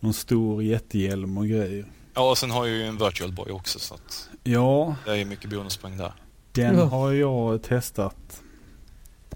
Någon 0.00 0.14
stor 0.14 0.62
jättehjälm 0.62 1.38
och 1.38 1.46
grejer. 1.48 1.86
Ja, 2.14 2.30
och 2.30 2.38
sen 2.38 2.50
har 2.50 2.66
jag 2.66 2.76
ju 2.76 2.84
en 2.84 2.98
virtual 2.98 3.32
boy 3.32 3.50
också 3.52 3.78
så 3.78 3.94
att 3.94 4.28
Ja, 4.44 4.96
det 5.04 5.16
är 5.20 5.24
mycket 5.24 5.50
bonuspoäng 5.50 5.96
där. 5.96 6.12
den 6.52 6.78
Ja. 6.78 6.84
har 6.84 7.12
jag 7.12 7.62
testat. 7.62 8.42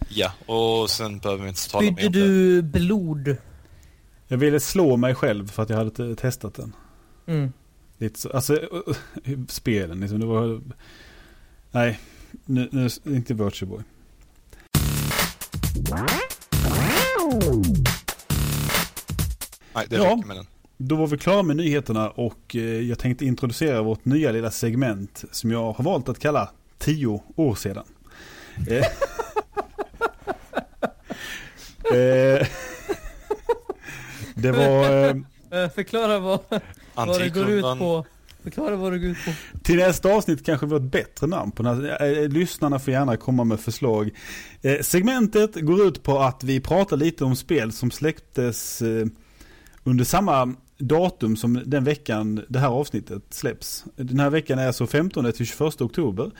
Ja, 0.09 0.33
och 0.47 0.90
sen 0.90 1.19
behöver 1.19 1.43
vi 1.43 1.49
inte 1.49 1.71
tala 1.71 1.83
mer 1.90 1.90
om 1.90 1.97
det. 1.97 2.09
du 2.09 2.62
blod? 2.62 3.37
Jag 4.29 4.38
ville 4.38 4.61
slå 4.61 4.97
mig 4.97 5.14
själv 5.14 5.49
för 5.49 5.62
att 5.62 5.71
jag 5.71 5.77
hade 5.77 5.90
te- 5.90 6.14
testat 6.17 6.55
den. 6.55 6.73
Mm. 7.27 7.53
Lite 7.99 8.21
så, 8.21 8.31
alltså 8.31 8.61
spelen 9.49 10.01
liksom. 10.01 10.21
Det 10.21 10.27
var... 10.27 10.61
Nej, 11.71 12.01
nu, 12.45 12.69
nu 12.73 12.88
inte 13.05 13.35
Virtual 13.35 13.69
Boy. 13.71 13.83
Nej, 19.75 19.87
det 19.88 19.97
Ja. 19.97 20.05
räcker 20.05 20.27
med 20.27 20.37
den. 20.37 20.47
Då 20.77 20.97
var 20.97 21.07
vi 21.07 21.19
klara 21.19 21.43
med 21.43 21.57
nyheterna 21.57 22.11
och 22.11 22.57
eh, 22.57 22.63
jag 22.63 22.99
tänkte 22.99 23.25
introducera 23.25 23.83
vårt 23.83 24.05
nya 24.05 24.33
lilla 24.33 24.51
segment 24.51 25.25
som 25.31 25.51
jag 25.51 25.73
har 25.73 25.85
valt 25.85 26.09
att 26.09 26.19
kalla 26.19 26.51
10 26.79 27.23
år 27.37 27.55
sedan. 27.55 27.85
Eh, 28.69 28.77
eh, 31.99 32.47
det 34.35 34.53
var 34.53 35.35
Förklara 35.69 36.19
vad, 36.19 36.41
vad 36.95 37.21
det 37.21 37.29
går 37.29 37.51
ut 37.51 37.63
på. 37.63 38.07
Förklara 38.43 38.77
vad 38.77 38.93
det 38.93 38.99
går 38.99 39.11
ut 39.11 39.25
på. 39.25 39.31
till 39.63 39.77
nästa 39.77 40.15
avsnitt 40.15 40.47
kanske 40.47 40.67
vi 40.67 40.73
har 40.73 40.81
ett 40.81 40.93
bättre 40.93 41.27
namn 41.27 41.53
på 41.53 41.63
den 41.63 41.85
här. 41.85 42.29
Lyssnarna 42.29 42.79
får 42.79 42.93
gärna 42.93 43.17
komma 43.17 43.45
med 43.45 43.61
förslag. 43.61 44.11
Eh, 44.63 44.81
segmentet 44.81 45.55
går 45.55 45.87
ut 45.87 46.03
på 46.03 46.19
att 46.19 46.45
vi 46.45 46.61
pratar 46.61 46.97
lite 46.97 47.25
om 47.25 47.37
spel 47.37 47.73
som 47.73 47.91
släpptes 47.91 48.83
eh, 48.83 49.07
under 49.85 50.05
samma 50.05 50.55
datum 50.79 51.37
som 51.37 51.63
den 51.67 51.85
veckan 51.85 52.45
det 52.49 52.59
här 52.59 52.69
avsnittet 52.69 53.23
släpps. 53.31 53.85
Den 53.97 54.21
här 54.21 54.31
veckan 54.31 54.59
är 54.59 54.67
alltså 54.67 54.87
15 54.87 55.33
till 55.33 55.47
21 55.47 55.81
oktober. 55.81 56.31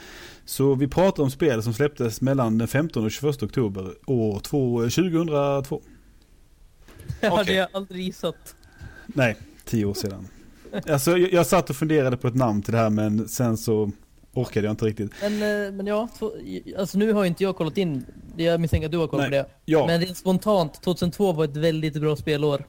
Så 0.45 0.75
vi 0.75 0.89
pratar 0.89 1.23
om 1.23 1.31
spel 1.31 1.63
som 1.63 1.75
släpptes 1.75 2.21
mellan 2.21 2.59
den 2.59 2.69
15 2.69 3.05
och 3.05 3.11
21 3.11 3.43
oktober 3.43 3.95
år 4.07 4.41
två- 4.41 4.81
2002. 4.83 5.83
Det 7.21 7.29
hade 7.29 7.53
jag 7.53 7.69
aldrig 7.73 8.05
gissat. 8.05 8.57
Nej, 9.07 9.37
10 9.65 9.85
år 9.85 9.95
sedan. 9.95 10.29
Alltså 10.89 11.11
jag, 11.19 11.33
jag 11.33 11.47
satt 11.47 11.71
och 11.71 11.77
funderade 11.77 12.17
på 12.17 12.29
ett 12.29 12.35
namn 12.35 12.63
till 12.63 12.73
det 12.73 12.79
här 12.79 12.91
men 12.91 13.29
sen 13.29 13.57
så 13.57 13.91
orkade 14.33 14.67
jag 14.67 14.73
inte 14.73 14.85
riktigt. 14.85 15.13
Men, 15.23 15.33
eh, 15.33 15.73
men 15.73 15.87
ja, 15.87 16.09
två- 16.19 16.33
alltså 16.79 16.99
nu 16.99 17.13
har 17.13 17.25
inte 17.25 17.43
jag 17.45 17.57
kollat 17.57 17.79
in. 17.79 18.07
Jag 18.37 18.61
misstänker 18.61 18.87
att 18.87 18.93
du 18.93 18.99
har 18.99 19.07
kollat 19.09 19.31
Nej. 19.31 19.43
på 19.43 19.49
det. 19.49 19.55
Ja, 19.65 19.87
Men 19.87 20.01
rent 20.01 20.17
spontant, 20.17 20.83
2002 20.83 21.33
var 21.33 21.45
ett 21.45 21.57
väldigt 21.57 21.95
bra 21.95 22.17
spelår. 22.17 22.65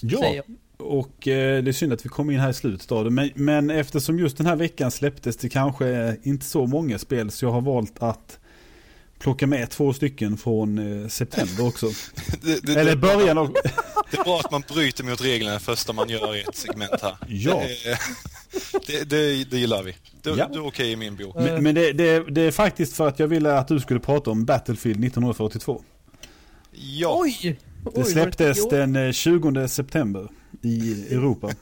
Ja. 0.00 0.18
Säger 0.18 0.42
och 0.78 1.28
eh, 1.28 1.62
det 1.62 1.70
är 1.70 1.72
synd 1.72 1.92
att 1.92 2.04
vi 2.04 2.08
kom 2.08 2.30
in 2.30 2.40
här 2.40 2.50
i 2.50 2.54
slutet 2.54 2.92
av 2.92 3.04
det. 3.04 3.10
Men, 3.10 3.30
men 3.34 3.70
eftersom 3.70 4.18
just 4.18 4.36
den 4.36 4.46
här 4.46 4.56
veckan 4.56 4.90
släpptes 4.90 5.36
det 5.36 5.48
kanske 5.48 6.16
inte 6.22 6.44
så 6.46 6.66
många 6.66 6.98
spel 6.98 7.30
så 7.30 7.44
jag 7.44 7.50
har 7.52 7.60
valt 7.60 8.02
att 8.02 8.38
plocka 9.18 9.46
med 9.46 9.70
två 9.70 9.92
stycken 9.92 10.36
från 10.36 11.02
eh, 11.02 11.08
september 11.08 11.66
också. 11.66 11.86
Det, 12.42 12.66
det, 12.66 12.80
Eller 12.80 12.90
det, 12.90 12.96
början 12.96 13.38
av... 13.38 13.52
det 14.10 14.18
är 14.18 14.24
bra 14.24 14.38
att 14.38 14.50
man 14.50 14.62
bryter 14.68 15.04
mot 15.04 15.24
reglerna 15.24 15.58
första 15.58 15.92
man 15.92 16.08
gör 16.08 16.36
i 16.36 16.40
ett 16.40 16.56
segment 16.56 17.02
här. 17.02 17.16
Ja. 17.28 17.62
Det, 17.62 17.98
det, 18.86 19.10
det, 19.10 19.44
det 19.50 19.58
gillar 19.58 19.82
vi. 19.82 19.96
Det, 20.22 20.30
Ja. 20.30 20.48
det 20.48 20.58
är 20.58 20.66
okej 20.66 20.92
i 20.92 20.96
min 20.96 21.16
bok. 21.16 21.34
Men, 21.34 21.62
men 21.62 21.74
det, 21.74 21.92
det, 21.92 22.30
det 22.30 22.40
är 22.40 22.50
faktiskt 22.50 22.96
för 22.96 23.08
att 23.08 23.18
jag 23.18 23.26
ville 23.28 23.58
att 23.58 23.68
du 23.68 23.80
skulle 23.80 24.00
prata 24.00 24.30
om 24.30 24.44
Battlefield 24.44 25.04
1942. 25.04 25.82
Ja, 26.72 27.16
Oj! 27.20 27.58
Det 27.94 28.04
släpptes 28.04 28.68
den 28.68 28.96
eh, 28.96 29.12
20 29.12 29.68
september 29.68 30.28
i 30.62 31.06
Europa. 31.14 31.46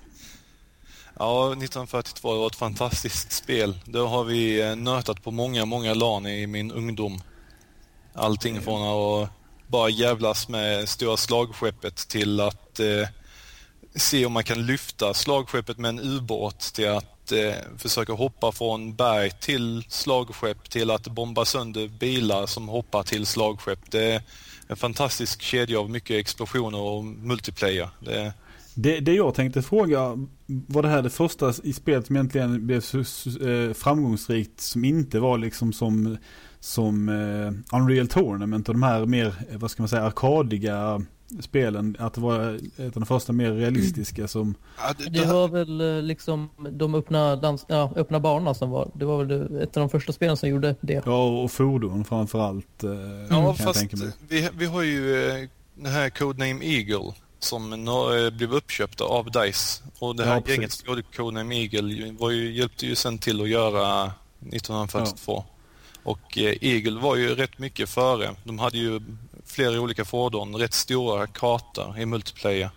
ja, 1.18 1.52
1942 1.52 2.38
var 2.38 2.46
ett 2.46 2.56
fantastiskt 2.56 3.32
spel. 3.32 3.78
Det 3.84 3.98
har 3.98 4.24
vi 4.24 4.62
eh, 4.62 4.76
nötat 4.76 5.22
på 5.22 5.30
många, 5.30 5.64
många 5.64 5.94
LAN 5.94 6.26
i 6.26 6.46
min 6.46 6.72
ungdom. 6.72 7.20
Allting 8.14 8.60
från 8.60 8.82
att 8.82 9.30
bara 9.66 9.88
jävlas 9.88 10.48
med 10.48 10.88
stora 10.88 11.16
slagskeppet 11.16 11.96
till 11.96 12.40
att 12.40 12.80
eh, 12.80 13.08
se 13.94 14.26
om 14.26 14.32
man 14.32 14.44
kan 14.44 14.66
lyfta 14.66 15.14
slagskeppet 15.14 15.78
med 15.78 15.88
en 15.88 16.00
ubåt 16.00 16.60
till 16.60 16.88
att 16.88 17.32
eh, 17.32 17.54
försöka 17.78 18.12
hoppa 18.12 18.52
från 18.52 18.94
berg 18.94 19.30
till 19.30 19.84
slagskepp 19.88 20.70
till 20.70 20.90
att 20.90 21.08
bomba 21.08 21.44
sönder 21.44 21.88
bilar 21.88 22.46
som 22.46 22.68
hoppar 22.68 23.02
till 23.02 23.26
slagskepp. 23.26 23.90
Det 23.90 24.22
en 24.74 24.78
fantastisk 24.78 25.42
kedja 25.42 25.80
av 25.80 25.90
mycket 25.90 26.16
explosioner 26.16 26.78
och 26.78 27.04
multiplayer. 27.04 27.88
Det, 28.00 28.32
Det, 28.74 29.00
det 29.00 29.12
jag 29.12 29.34
tänkte 29.34 29.62
fråga, 29.62 30.26
var 30.46 30.82
det 30.82 30.88
här 30.88 31.02
det 31.02 31.10
första 31.10 31.52
i 31.62 31.72
spelet 31.72 32.06
som 32.06 32.16
egentligen 32.16 32.66
blev 32.66 32.80
så, 32.80 33.04
så, 33.04 33.48
eh, 33.48 33.72
framgångsrikt 33.72 34.60
som 34.60 34.84
inte 34.84 35.20
var 35.20 35.38
liksom 35.38 35.72
som, 35.72 36.16
som 36.60 37.08
eh, 37.08 37.78
Unreal 37.78 38.08
Tournament 38.08 38.68
och 38.68 38.74
de 38.74 38.82
här 38.82 39.06
mer, 39.06 39.26
eh, 39.50 39.58
vad 39.58 39.70
ska 39.70 39.82
man 39.82 39.88
säga, 39.88 40.02
arkadiga 40.02 41.04
spelen. 41.40 41.96
Att 41.98 42.14
det 42.14 42.20
var 42.20 42.54
ett 42.76 42.80
av 42.87 42.90
de 42.92 43.06
första 43.06 43.32
mer 43.32 43.52
realistiska 43.52 44.28
som, 44.28 44.54
ja, 44.78 44.94
det, 44.98 45.04
Det 45.04 45.10
det, 45.20 45.26
var 45.32 45.48
väl 45.48 45.80
eh, 45.80 46.02
liksom 46.02 46.50
de 46.70 46.94
öppna, 46.94 47.37
dans, 47.37 47.64
ja, 47.68 47.92
öppna 47.96 48.20
banorna 48.20 48.54
som 48.54 48.70
var. 48.70 48.90
Det 48.94 49.04
var 49.04 49.24
väl 49.24 49.56
ett 49.62 49.76
av 49.76 49.80
de 49.80 49.88
första 49.90 50.12
spelen 50.12 50.37
som 50.37 50.48
gjorde 50.48 50.76
det. 50.80 51.02
ja 51.06 51.42
och 51.42 51.50
fordon 51.52 52.04
framförallt. 52.04 52.84
Eh, 52.84 52.90
Ja, 52.90 53.28
kan 53.28 53.44
jag 53.44 53.56
fast 53.58 53.78
tänka 53.78 53.96
mig. 53.96 54.08
vi, 54.28 54.48
vi 54.56 54.66
har 54.66 54.82
ju 54.82 55.28
eh, 55.28 55.48
den 55.74 55.92
här 55.92 56.10
Codename 56.10 56.64
Eagle 56.64 57.12
som 57.38 57.70
blev 58.37 58.52
uppköpta 58.54 59.04
av 59.04 59.30
DICE. 59.30 59.82
Och 59.98 60.16
det 60.16 60.22
Ja, 60.24 60.28
här 60.32 60.40
precis. 60.40 60.56
gänget 60.56 60.72
som 60.72 60.88
gjorde 60.88 61.02
Codename 61.16 61.54
Eagle 61.54 62.12
var 62.18 62.30
ju, 62.30 62.52
hjälpte 62.52 62.87
ju 62.87 62.94
sen 62.94 63.18
till 63.18 63.40
att 63.42 63.48
göra 63.48 64.12
1942. 64.52 65.44
Och 66.02 66.38
eh, 66.38 66.54
Eagle 66.60 67.00
var 67.00 67.16
ju 67.16 67.34
rätt 67.34 67.58
mycket 67.58 67.88
före. 67.88 68.30
De 68.44 68.58
hade 68.58 68.78
ju 68.78 69.00
flera 69.55 69.81
olika 69.81 70.05
fordon, 70.05 70.57
rätt 70.57 70.75
stora 70.75 71.27
kartor 71.27 71.99
i 71.99 72.07
multiplayer. 72.07 72.71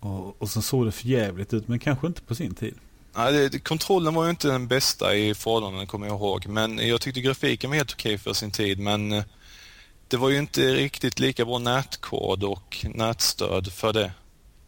Och, 0.00 0.42
och 0.42 0.50
så 0.50 0.62
såg 0.62 0.86
det 0.86 0.92
för 0.92 1.08
jävligt 1.08 1.54
ut 1.54 1.68
men 1.68 1.78
kanske 1.78 2.06
inte 2.06 2.22
på 2.22 2.34
sin 2.34 2.54
tid. 2.54 2.74
Nej, 3.16 3.48
det, 3.48 3.58
kontrollen 3.58 4.14
var 4.14 4.24
ju 4.24 4.30
inte 4.30 4.48
den 4.48 4.68
bästa 4.68 5.14
i 5.14 5.34
fordonen 5.34 5.86
kommer 5.86 6.06
jag 6.06 6.16
ihåg. 6.16 6.46
Men 6.46 6.88
jag 6.88 7.00
tyckte 7.00 7.20
grafiken 7.20 7.70
var 7.70 7.76
helt 7.76 7.92
okej 7.92 8.18
för 8.18 8.32
sin 8.32 8.50
tid. 8.50 8.78
Men 8.78 9.12
eh, 9.12 9.24
det 10.08 10.16
var 10.16 10.28
ju 10.28 10.38
inte 10.38 10.60
riktigt 10.60 11.20
lika 11.20 11.44
bra 11.44 11.58
nätkod 11.58 12.44
och 12.44 12.86
nätstöd 12.94 13.72
för 13.72 13.92
det. 13.92 14.12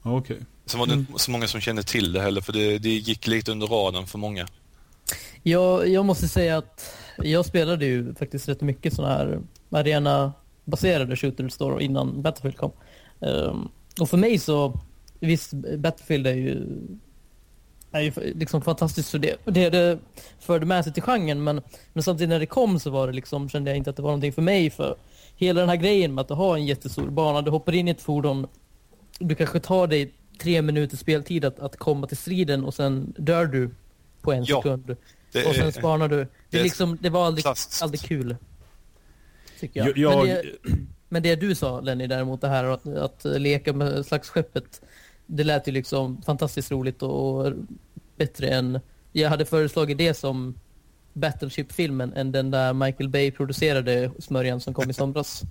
Okej. 0.03 0.41
Sen 0.67 0.81
var 0.81 0.87
det 0.87 0.95
inte 0.95 1.13
så 1.17 1.31
många 1.31 1.49
som 1.49 1.61
kände 1.61 1.83
till 1.83 2.13
det 2.13 2.21
heller 2.21 2.41
för 2.41 2.53
det, 2.53 2.79
det 2.79 2.89
gick 2.89 3.27
lite 3.27 3.53
under 3.53 3.67
radarn 3.67 4.07
för 4.07 4.19
många. 4.19 4.47
Jag, 5.43 5.89
jag 5.89 6.05
måste 6.05 6.29
säga 6.29 6.59
att 6.59 6.95
jag 7.19 7.47
spelade 7.47 7.87
ju 7.87 8.15
faktiskt 8.15 8.49
rätt 8.49 8.61
mycket 8.61 8.95
sådana 8.95 9.15
här 9.15 9.41
arena-baserade 10.71 11.17
shooters 11.17 11.57
då 11.59 11.81
innan 11.81 12.23
Battlefield 12.23 12.57
kom. 12.57 12.73
Ehm, 13.21 13.69
och 14.01 14.11
för 14.11 14.17
mig 14.17 14.39
så, 14.39 14.81
visst 15.21 15.53
Battlefield 15.79 16.27
är 16.27 16.35
ju, 16.35 16.67
är 17.93 18.01
ju 18.01 18.13
liksom 18.35 18.63
fantastiskt 18.63 19.11
för 19.11 19.19
det. 19.19 19.37
Det, 19.45 19.71
det 19.71 19.99
förde 20.41 20.67
med 20.67 20.85
sig 20.85 20.93
till 20.93 21.03
genren 21.03 21.45
men, 21.45 21.61
men 21.93 22.03
samtidigt 22.03 22.29
när 22.29 22.41
det 22.41 22.47
kom 22.47 22.81
så 22.81 22.91
var 22.91 23.07
det 23.07 23.13
liksom, 23.13 23.49
kände 23.49 23.71
jag 23.71 23.77
inte 23.77 23.91
att 23.91 23.97
det 23.97 24.03
var 24.03 24.11
någonting 24.11 24.33
för 24.33 24.43
mig 24.43 24.71
för 24.71 24.97
hela 25.37 25.61
den 25.61 25.69
här 25.69 25.77
grejen 25.77 26.15
med 26.15 26.23
att 26.23 26.39
ha 26.39 26.57
en 26.57 26.67
jättestor 26.67 27.11
bana, 27.11 27.43
du 27.43 27.51
hoppar 27.51 27.75
in 27.75 27.89
i 27.89 27.91
ett 27.91 28.01
fordon, 28.01 28.47
du 29.19 29.35
kanske 29.35 29.61
tar 29.61 29.87
dig 29.87 30.13
tre 30.41 30.63
minuter 30.63 30.97
speltid 30.97 31.45
att, 31.45 31.59
att 31.61 31.77
komma 31.77 32.07
till 32.07 32.17
striden 32.17 32.65
och 32.65 32.75
sen 32.75 33.15
dör 33.19 33.47
du 33.47 33.71
på 34.23 34.33
en 34.33 34.45
Ja. 34.45 34.57
sekund. 34.63 34.97
Det 35.33 35.47
Och 35.47 35.55
sen 35.55 35.73
spanar 35.73 36.09
du. 36.09 36.17
Det, 36.17 36.29
det 36.51 36.63
liksom, 36.63 36.99
det 37.01 37.11
var 37.11 37.27
aldrig, 37.27 37.45
aldrig 37.83 38.01
kul. 38.01 38.37
Tycker 39.61 39.81
jag. 39.81 39.99
Jag, 39.99 39.99
jag, 39.99 40.27
Men, 40.27 40.37
det, 40.37 40.87
men 41.09 41.23
det 41.23 41.37
du 41.37 41.55
sa 41.55 41.81
Lenny 41.81 42.07
däremot, 42.07 42.41
det 42.41 42.49
här 42.49 42.65
att, 42.65 42.87
att 42.87 43.25
leka 43.25 43.73
med 43.73 44.07
slagsskeppet. 44.07 44.83
Det 45.27 45.45
lät 45.45 45.69
ju 45.69 45.73
liksom 45.73 46.23
fantastiskt 46.23 46.71
roligt 46.71 47.03
och 47.03 47.53
bättre 48.17 48.49
än... 48.49 48.81
Jag 49.13 49.31
hade 49.31 49.45
föreslagit 49.45 49.99
det 49.99 50.15
som 50.15 50.55
Battleship-filmen 51.13 52.13
än 52.13 52.33
den 52.33 52.51
där 52.51 52.73
Michael 52.73 53.09
Bay 53.09 53.31
producerade 53.31 54.11
smörjan 54.19 54.61
som 54.61 54.75
kom 54.75 54.91
i 54.91 54.93
somras. 54.93 55.43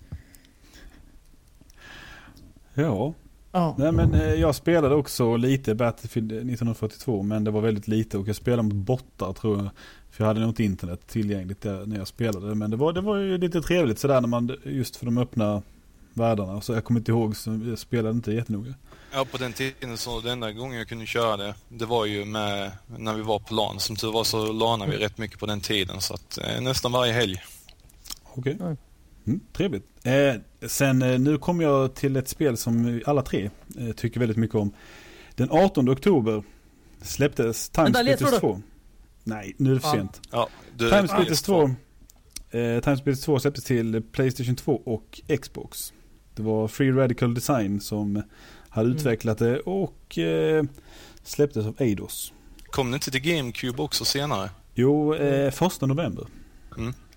ja, 2.74 3.14
Ja. 3.52 3.76
Nej 3.78 3.92
men 3.92 4.14
eh, 4.14 4.34
jag 4.34 4.56
spelade 4.56 4.96
också 4.96 5.36
lite 5.36 5.76
Battlefield 5.76 6.32
1942 6.32 7.24
men 7.24 7.44
det 7.44 7.52
var 7.52 7.62
väldigt 7.62 7.88
lite 7.88 8.18
och 8.18 8.28
jag 8.28 8.36
spelade 8.36 8.64
mot 8.64 8.74
bottar 8.74 9.34
tror 9.34 9.58
jag. 9.58 9.70
För 10.12 10.24
jag 10.24 10.28
hade 10.28 10.40
nog 10.40 10.50
inte 10.50 10.64
internet 10.64 11.08
tillgängligt 11.08 11.62
där 11.62 11.86
när 11.86 11.98
jag 11.98 12.08
spelade. 12.08 12.56
Men 12.56 12.72
det 12.72 12.78
var, 12.78 12.94
det 12.94 13.02
var 13.02 13.18
ju 13.18 13.38
lite 13.38 13.62
trevligt 13.62 14.00
sådär 14.00 14.22
när 14.22 14.28
man, 14.28 14.58
just 14.64 14.96
för 14.96 15.06
de 15.06 15.18
öppna 15.18 15.62
världarna. 16.14 16.62
Så 16.62 16.74
jag 16.74 16.84
kommer 16.84 17.00
inte 17.00 17.12
ihåg, 17.12 17.36
så 17.36 17.60
jag 17.70 17.80
spelade 17.80 18.16
inte 18.16 18.32
jättenoga. 18.32 18.74
Ja, 19.14 19.26
på 19.32 19.38
den 19.38 19.54
tiden 19.54 19.98
så 19.98 20.22
den 20.22 20.32
enda 20.32 20.52
gången 20.52 20.78
jag 20.78 20.88
kunde 20.88 21.06
köra 21.06 21.38
det, 21.38 21.56
det 21.70 21.86
var 21.86 22.06
ju 22.06 22.26
med 22.26 22.72
när 22.98 23.14
vi 23.14 23.22
var 23.22 23.40
på 23.40 23.54
LAN. 23.54 23.80
Som 23.80 23.96
tur 23.96 24.12
var 24.12 24.24
så 24.24 24.52
lanade 24.52 24.92
vi 24.92 24.98
rätt 24.98 25.18
mycket 25.18 25.40
på 25.40 25.46
den 25.46 25.62
tiden 25.62 26.02
så 26.02 26.14
att 26.14 26.38
eh, 26.38 26.62
nästan 26.62 26.92
varje 26.92 27.14
helg. 27.14 27.42
Okej. 28.24 28.58
Ja. 28.60 28.76
Mm, 29.28 29.40
trevligt. 29.54 29.86
Eh, 30.04 30.36
sen 30.68 31.02
eh, 31.02 31.20
nu 31.20 31.38
kommer 31.38 31.64
jag 31.64 31.96
till 31.96 32.16
ett 32.16 32.28
spel 32.28 32.58
som 32.58 33.02
alla 33.06 33.22
tre 33.22 33.50
eh, 33.80 33.92
tycker 33.92 34.20
väldigt 34.20 34.38
mycket 34.38 34.56
om. 34.56 34.72
Den 35.36 35.52
18 35.52 35.90
oktober 35.90 36.44
släpptes 37.02 37.70
Time 37.70 37.84
Vänta, 37.86 38.00
Splitters 38.00 38.22
ledtrådar. 38.22 38.40
2. 38.40 38.62
Nej, 39.24 39.56
nu 39.58 39.72
är 39.72 39.76
det 39.76 39.82
för 39.82 39.92
sent. 39.92 40.22
Ja, 40.32 40.50
du, 40.78 40.90
Time 40.90 41.08
Splitters 41.08 41.42
2. 41.42 41.64
Eh, 41.64 42.80
Time 42.82 42.98
Splitters 42.98 43.22
2 43.22 43.40
släpptes 43.40 43.64
till 43.64 44.02
Playstation 44.12 44.56
2 44.56 44.82
och 44.86 45.22
Xbox. 45.42 45.94
Det 46.36 46.42
var 46.44 46.68
Free 46.68 46.92
Radical 46.92 47.34
Design 47.34 47.82
som 47.82 48.22
hade 48.70 48.86
Mm. 48.88 48.98
utvecklat 48.98 49.38
det 49.38 49.60
och 49.60 50.18
eh, 50.18 50.64
släpptes 51.24 51.66
av 51.66 51.76
Eidos. 51.82 52.34
Kom 52.70 52.92
det 52.92 52.96
inte 52.96 53.12
till 53.12 53.22
GameCube 53.22 53.82
också 53.82 54.06
senare? 54.06 54.50
Jo, 54.74 55.16
eh, 55.16 55.52
första 55.52 55.86
november. 55.86 56.28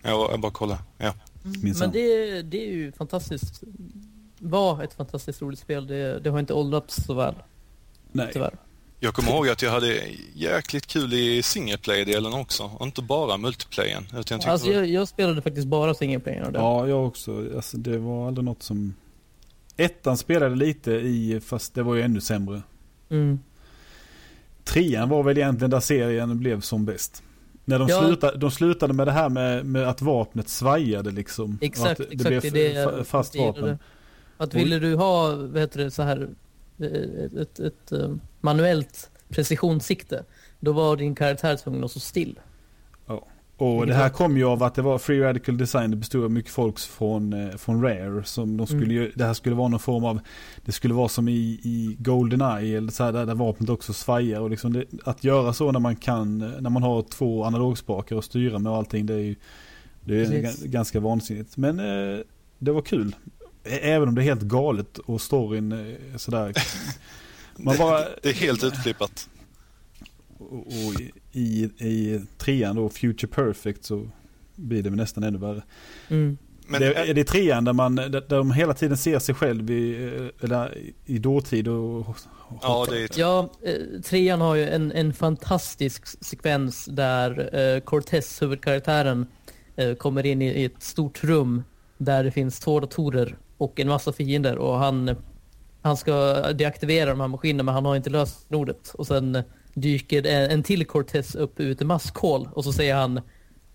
Jag, 0.02 0.30
jag 0.32 0.40
bara 0.40 0.52
kollar. 0.52 0.78
Ja. 0.98 1.14
Minsann. 1.42 1.90
Men 1.90 1.92
det, 1.92 2.42
det 2.42 2.68
är 2.68 2.72
ju 2.72 2.92
fantastiskt. 2.92 3.62
Var 4.38 4.82
ett 4.82 4.94
fantastiskt 4.94 5.42
roligt 5.42 5.58
spel. 5.58 5.86
Det, 5.86 6.20
det 6.20 6.30
har 6.30 6.38
inte 6.40 6.54
åldrats 6.54 7.04
så 7.04 7.14
väl, 7.14 7.34
Nej. 8.12 8.30
tyvärr. 8.32 8.54
Jag 9.00 9.14
kommer 9.14 9.30
ihåg 9.30 9.48
att 9.48 9.62
jag 9.62 9.70
hade 9.70 10.00
jäkligt 10.34 10.86
kul 10.86 11.14
i 11.14 11.42
single 11.42 11.78
play-delen 11.78 12.32
också. 12.32 12.70
Och 12.78 12.86
inte 12.86 13.02
bara 13.02 13.36
multiplayern. 13.36 14.04
Utan 14.04 14.16
jag 14.16 14.26
tyckte 14.26 14.50
Alltså, 14.50 14.72
jag, 14.72 14.86
jag 14.86 15.08
spelade 15.08 15.42
faktiskt 15.42 15.66
bara 15.66 15.94
single 15.94 16.20
player 16.20 16.46
och 16.46 16.52
det. 16.52 16.58
Ja, 16.58 16.88
jag 16.88 17.06
också. 17.06 17.46
Alltså, 17.56 17.76
det 17.76 17.98
var 17.98 18.26
aldrig 18.26 18.44
något 18.44 18.62
som... 18.62 18.94
Ettan 19.76 20.16
spelade 20.16 20.56
lite 20.56 20.92
i, 20.92 21.40
fast 21.44 21.74
det 21.74 21.82
var 21.82 21.94
ju 21.94 22.02
ännu 22.02 22.20
sämre. 22.20 22.62
Mm. 23.10 23.40
Trean 24.64 25.08
var 25.08 25.22
väl 25.22 25.38
egentligen 25.38 25.70
där 25.70 25.80
serien 25.80 26.38
blev 26.38 26.60
som 26.60 26.84
bäst. 26.84 27.22
När 27.64 27.78
de, 27.78 27.88
Ja. 27.88 28.06
slutade, 28.06 28.38
de 28.38 28.50
slutade 28.50 28.92
med 28.94 29.06
det 29.06 29.12
här 29.12 29.28
med, 29.28 29.66
med 29.66 29.88
att 29.88 30.02
vapnet 30.02 30.48
svajade 30.48 31.10
liksom. 31.10 31.58
Exakt, 31.60 32.00
att 32.00 32.08
det 32.08 32.14
exakt. 32.14 32.28
blev 32.28 32.52
det 32.52 32.74
är 32.74 33.04
fast 33.04 33.36
vapen. 33.36 33.78
Att 34.36 34.54
ville 34.54 34.78
du 34.78 34.94
ha, 34.94 35.34
vad 35.36 35.60
heter 35.60 35.84
det, 35.84 35.90
så 35.90 36.02
här 36.02 36.28
eh, 36.78 36.86
ett, 36.86 37.34
ett, 37.34 37.60
ett 37.60 37.92
eh, 37.92 38.14
manuellt 38.40 39.10
precisionssikte, 39.28 40.24
då 40.60 40.72
var 40.72 40.96
din 40.96 41.14
karaktär 41.14 41.56
tvungen 41.56 41.84
att 41.84 41.90
stå 41.90 42.00
still. 42.00 42.40
Och 43.62 43.86
det 43.86 43.94
här 43.94 44.08
kom 44.08 44.36
ju 44.36 44.44
av 44.44 44.62
att 44.62 44.74
det 44.74 44.82
var 44.82 44.98
Free 44.98 45.20
Radical 45.20 45.56
Design. 45.56 45.90
Det 45.90 45.96
bestod 45.96 46.24
av 46.24 46.30
mycket 46.30 46.52
folk 46.52 46.78
från, 46.78 47.32
eh, 47.32 47.56
från 47.56 47.82
Rare. 47.82 48.24
Som 48.24 48.56
de 48.56 48.66
skulle 48.66 48.94
Mm. 49.00 49.12
det 49.14 49.24
här 49.24 49.34
skulle 49.34 49.54
vara 49.56 49.68
någon 49.68 49.80
form 49.80 50.04
av, 50.04 50.20
det 50.64 50.72
skulle 50.72 50.94
vara 50.94 51.08
som 51.08 51.28
i, 51.28 51.32
i 51.62 51.96
Goldeneye. 51.98 52.76
Eller 52.78 52.92
så 52.92 53.04
här, 53.04 53.12
där, 53.12 53.26
där 53.26 53.34
vapnet 53.34 53.70
också 53.70 53.92
svajar. 53.92 54.40
Och 54.40 54.50
liksom 54.50 54.72
det, 54.72 54.84
att 55.04 55.24
göra 55.24 55.52
så 55.52 55.72
när 55.72 55.80
man 55.80 55.96
kan, 55.96 56.42
eh, 56.42 56.60
när 56.60 56.70
man 56.70 56.82
har 56.82 57.02
två 57.02 57.44
analogspakar 57.44 58.16
och 58.16 58.24
styra 58.24 58.58
med 58.58 58.72
och 58.72 58.78
allting. 58.78 59.06
Det 59.06 59.14
är 59.14 59.18
ju 59.18 59.34
det 60.04 60.20
är 60.20 60.26
Precis. 60.42 60.64
ganska 60.64 61.00
vansinnigt. 61.00 61.56
Men 61.56 61.78
eh, 61.78 62.18
det 62.58 62.72
var 62.72 62.82
kul. 62.82 63.16
Även 63.64 64.08
om 64.08 64.14
det 64.14 64.20
är 64.20 64.24
helt 64.24 64.42
galet 64.42 64.98
och 64.98 65.20
storyn 65.20 65.72
eh, 65.72 66.16
sådär. 66.16 66.52
Man 67.56 67.76
bara, 67.78 67.98
Det 68.22 68.28
är 68.28 68.34
helt 68.34 68.64
utflippat. 68.64 69.28
och, 70.38 70.56
och 70.56 71.00
i, 71.32 71.64
i 71.78 72.20
trean 72.38 72.76
då, 72.76 72.88
Future 72.88 73.28
Perfect, 73.32 73.84
så 73.84 74.08
blir 74.56 74.82
det 74.82 74.90
väl 74.90 74.96
nästan 74.96 75.24
ännu 75.24 75.38
värre. 75.38 75.62
Mm. 76.08 76.38
Men 76.66 76.80
det, 76.80 76.94
är 76.94 77.14
det 77.14 77.24
trean 77.24 77.64
där, 77.64 77.72
man, 77.72 77.94
där, 77.94 78.28
de 78.28 78.52
hela 78.52 78.74
tiden 78.74 78.96
ser 78.96 79.18
sig 79.18 79.34
själv 79.34 79.70
i, 79.70 80.10
eller, 80.40 80.78
i 81.06 81.18
dåtid 81.18 81.68
och, 81.68 81.98
och 81.98 82.16
ja, 82.62 82.86
det 82.90 82.98
är 82.98 83.08
Ja, 83.16 83.52
eh, 83.62 84.00
trean 84.00 84.40
har 84.40 84.54
ju 84.54 84.68
en, 84.68 84.92
en 84.92 85.12
fantastisk 85.12 86.24
sekvens 86.24 86.84
där 86.84 87.58
eh, 87.58 87.80
Cortez, 87.80 88.42
huvudkaraktären, 88.42 89.26
eh, 89.76 89.94
kommer 89.94 90.26
in 90.26 90.42
i, 90.42 90.46
i 90.46 90.64
ett 90.64 90.82
stort 90.82 91.24
rum 91.24 91.62
där 91.98 92.24
det 92.24 92.30
finns 92.30 92.60
två 92.60 92.80
datorer 92.80 93.36
och 93.58 93.80
en 93.80 93.88
massa 93.88 94.12
fiender 94.12 94.58
och 94.58 94.78
han, 94.78 95.16
han 95.82 95.96
ska 95.96 96.34
deaktivera 96.52 97.10
de 97.10 97.20
här 97.20 97.28
maskinerna 97.28 97.62
men 97.62 97.74
han 97.74 97.84
har 97.84 97.96
inte 97.96 98.10
lösenordet. 98.10 98.94
Och 98.94 99.06
sen 99.06 99.42
dyker 99.74 100.26
en, 100.26 100.62
till 100.62 100.86
Cortez 100.86 101.34
upp 101.34 101.60
ut 101.60 101.80
i 101.80 101.84
maskhål 101.84 102.48
och 102.52 102.64
så 102.64 102.72
säger 102.72 102.94
han 102.94 103.20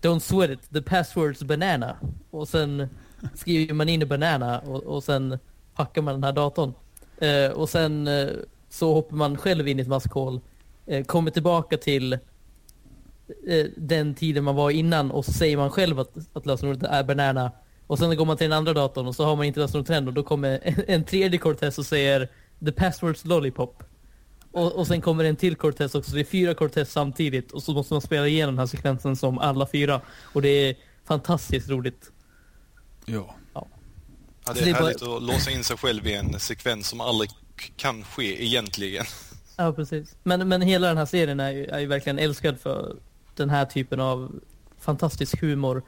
Don't 0.02 0.20
sweat 0.20 0.50
it, 0.50 0.70
the 0.72 0.80
password's 0.80 1.44
banana. 1.44 1.96
Och 2.30 2.48
sen 2.48 2.88
skriver 3.34 3.74
man 3.74 3.88
in 3.88 4.02
i 4.02 4.06
banana 4.06 4.58
och, 4.58 4.82
och 4.82 5.04
sen 5.04 5.38
hackar 5.74 6.02
man 6.02 6.14
den 6.14 6.24
här 6.24 6.32
datorn. 6.32 6.72
Eh, 7.18 7.50
och 7.50 7.68
sen 7.68 8.08
eh, 8.08 8.28
så 8.68 8.94
hoppar 8.94 9.16
man 9.16 9.36
själv 9.36 9.68
in 9.68 9.78
i 9.78 9.82
ett 9.82 9.88
maskhål, 9.88 10.40
eh, 10.86 11.04
kommer 11.04 11.30
tillbaka 11.30 11.76
till 11.76 12.12
eh, 12.12 13.66
den 13.76 14.14
tiden 14.14 14.44
man 14.44 14.54
var 14.54 14.70
innan 14.70 15.10
och 15.10 15.24
så 15.24 15.32
säger 15.32 15.56
man 15.56 15.70
själv 15.70 16.00
att, 16.00 16.16
att 16.32 16.46
lösenordet 16.46 16.82
är 16.82 17.04
banana. 17.04 17.52
Och 17.86 17.98
sen 17.98 18.16
går 18.16 18.24
man 18.24 18.36
till 18.36 18.50
den 18.50 18.58
andra 18.58 18.72
datorn 18.72 19.06
och 19.06 19.14
så 19.14 19.24
har 19.24 19.36
man 19.36 19.46
inte 19.46 19.60
lösenordet 19.60 19.90
än 19.90 20.08
och 20.08 20.14
då 20.14 20.22
kommer 20.22 20.60
en, 20.62 20.74
en 20.86 21.04
tredje 21.04 21.38
Cortez 21.38 21.78
och 21.78 21.86
säger 21.86 22.28
the 22.64 22.70
password's 22.70 23.28
lollipop. 23.28 23.82
Och, 24.52 24.72
och 24.72 24.86
sen 24.86 25.00
kommer 25.00 25.24
en 25.24 25.36
till 25.36 25.56
Cortez 25.56 25.94
också, 25.94 26.10
så 26.10 26.16
det 26.16 26.22
är 26.22 26.24
fyra 26.24 26.54
Cortez 26.54 26.92
samtidigt 26.92 27.52
och 27.52 27.62
så 27.62 27.72
måste 27.72 27.94
man 27.94 28.00
spela 28.00 28.28
igenom 28.28 28.54
den 28.54 28.58
här 28.58 28.66
sekvensen 28.66 29.16
som 29.16 29.38
alla 29.38 29.66
fyra. 29.66 30.00
Och 30.22 30.42
det 30.42 30.48
är 30.48 30.76
fantastiskt 31.04 31.68
roligt. 31.68 32.10
ja. 33.06 33.34
ja, 33.54 33.66
Så 34.46 34.52
det 34.52 34.60
det 34.60 34.64
är 34.64 34.68
är 34.68 34.72
bara- 34.72 34.82
härligt 34.84 35.02
att 35.02 35.22
låsa 35.22 35.50
in 35.50 35.64
sig 35.64 35.76
själv 35.76 36.06
i 36.06 36.14
en 36.14 36.40
sekvens 36.40 36.88
som 36.88 37.00
aldrig 37.00 37.30
kan 37.76 38.04
ske 38.04 38.44
egentligen. 38.44 39.04
Ja, 39.56 39.72
precis. 39.72 40.16
Men, 40.22 40.48
men 40.48 40.62
hela 40.62 40.88
den 40.88 40.96
här 40.98 41.06
serien 41.06 41.40
är 41.40 41.50
ju, 41.50 41.64
är 41.66 41.78
ju 41.78 41.86
verkligen 41.86 42.18
älskad 42.18 42.60
för 42.60 42.96
den 43.36 43.50
här 43.50 43.64
typen 43.64 44.00
av 44.00 44.40
fantastisk 44.80 45.40
humor. 45.40 45.82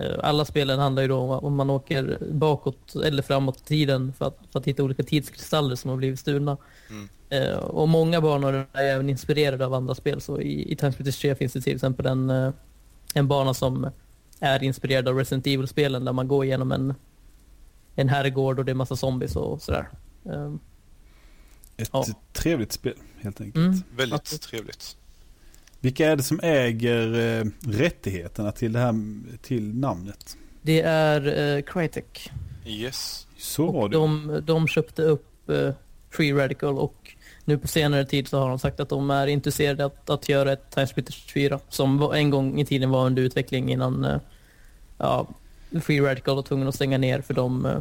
Eh, 0.00 0.16
Alla 0.22 0.44
spelen 0.44 0.78
handlar 0.78 1.02
ju 1.02 1.08
då 1.08 1.18
om 1.18 1.30
om 1.30 1.54
man 1.56 1.70
åker 1.70 2.18
bakåt 2.32 2.94
eller 2.94 3.22
framåt 3.22 3.60
i 3.60 3.64
tiden 3.64 4.12
för 4.12 4.26
att, 4.26 4.38
för 4.52 4.58
att 4.58 4.66
hitta 4.66 4.82
olika 4.82 5.02
tidskristaller 5.02 5.76
som 5.76 5.90
har 5.90 5.96
blivit 5.96 6.20
stulna. 6.20 6.56
Mm. 6.90 7.08
Eh, 7.30 7.56
Och 7.58 7.88
många 7.88 8.20
banor 8.20 8.66
är 8.72 8.84
även 8.84 9.10
inspirerade 9.10 9.66
av 9.66 9.74
andra 9.74 9.94
spel. 9.94 10.20
Så 10.20 10.40
i, 10.40 10.72
i 10.72 10.76
Time 10.76 10.92
Splitters 10.92 11.18
3 11.20 11.34
finns 11.34 11.52
det 11.52 11.60
till 11.60 11.74
exempel 11.74 12.06
en, 12.06 12.30
eh, 12.30 12.52
en 13.14 13.28
bana 13.28 13.54
som 13.54 13.90
är 14.40 14.62
inspirerad 14.62 15.08
av 15.08 15.16
Resident 15.16 15.46
Evil-spelen 15.46 16.04
där 16.04 16.12
man 16.12 16.28
går 16.28 16.44
igenom 16.44 16.72
en, 16.72 16.94
en 17.94 18.08
herrgård 18.08 18.58
och 18.58 18.64
det 18.64 18.72
är 18.72 18.74
massa 18.74 18.96
zombies 18.96 19.36
och 19.36 19.62
sådär. 19.62 19.88
Eh, 20.24 20.52
Ett 21.76 21.90
Ja. 21.92 22.04
trevligt 22.32 22.72
spel 22.72 22.94
helt 23.20 23.40
enkelt. 23.40 23.64
Mm. 23.66 23.82
Väldigt 23.96 24.20
Absolut. 24.20 24.42
trevligt. 24.42 24.96
Vilka 25.80 26.08
är 26.08 26.16
det 26.16 26.22
som 26.22 26.40
äger 26.42 27.14
eh, 27.14 27.44
rättigheterna 27.70 28.52
till 28.52 28.72
det 28.72 28.78
här 28.78 28.94
till 29.42 29.74
namnet? 29.74 30.36
Det 30.62 30.80
är 30.80 31.56
eh, 31.56 31.62
Crytek. 31.62 32.30
Yes. 32.66 33.26
Så 33.38 33.72
var 33.72 33.88
det. 33.88 33.96
de, 33.96 34.40
de 34.46 34.68
köpte 34.68 35.02
upp 35.02 35.50
eh, 35.50 35.72
Free 36.10 36.32
Radical 36.32 36.78
och 36.78 37.14
nu 37.44 37.58
på 37.58 37.68
senare 37.68 38.04
tid 38.04 38.28
så 38.28 38.38
har 38.38 38.48
de 38.48 38.58
sagt 38.58 38.80
att 38.80 38.88
de 38.88 39.10
är 39.10 39.26
intresserade 39.26 39.84
att, 39.84 40.10
att 40.10 40.28
göra 40.28 40.52
ett 40.52 40.70
Time 40.70 40.86
Splitters 40.86 41.24
4 41.32 41.60
som 41.68 42.12
en 42.14 42.30
gång 42.30 42.60
i 42.60 42.64
tiden 42.64 42.90
var 42.90 43.06
under 43.06 43.22
utveckling 43.22 43.72
innan 43.72 44.04
eh, 44.04 44.18
ja, 44.98 45.26
Free 45.82 46.00
Radical 46.00 46.36
var 46.36 46.42
tvungen 46.42 46.68
att 46.68 46.74
stänga 46.74 46.98
ner 46.98 47.20
för 47.20 47.34
de 47.34 47.66
eh, 47.66 47.78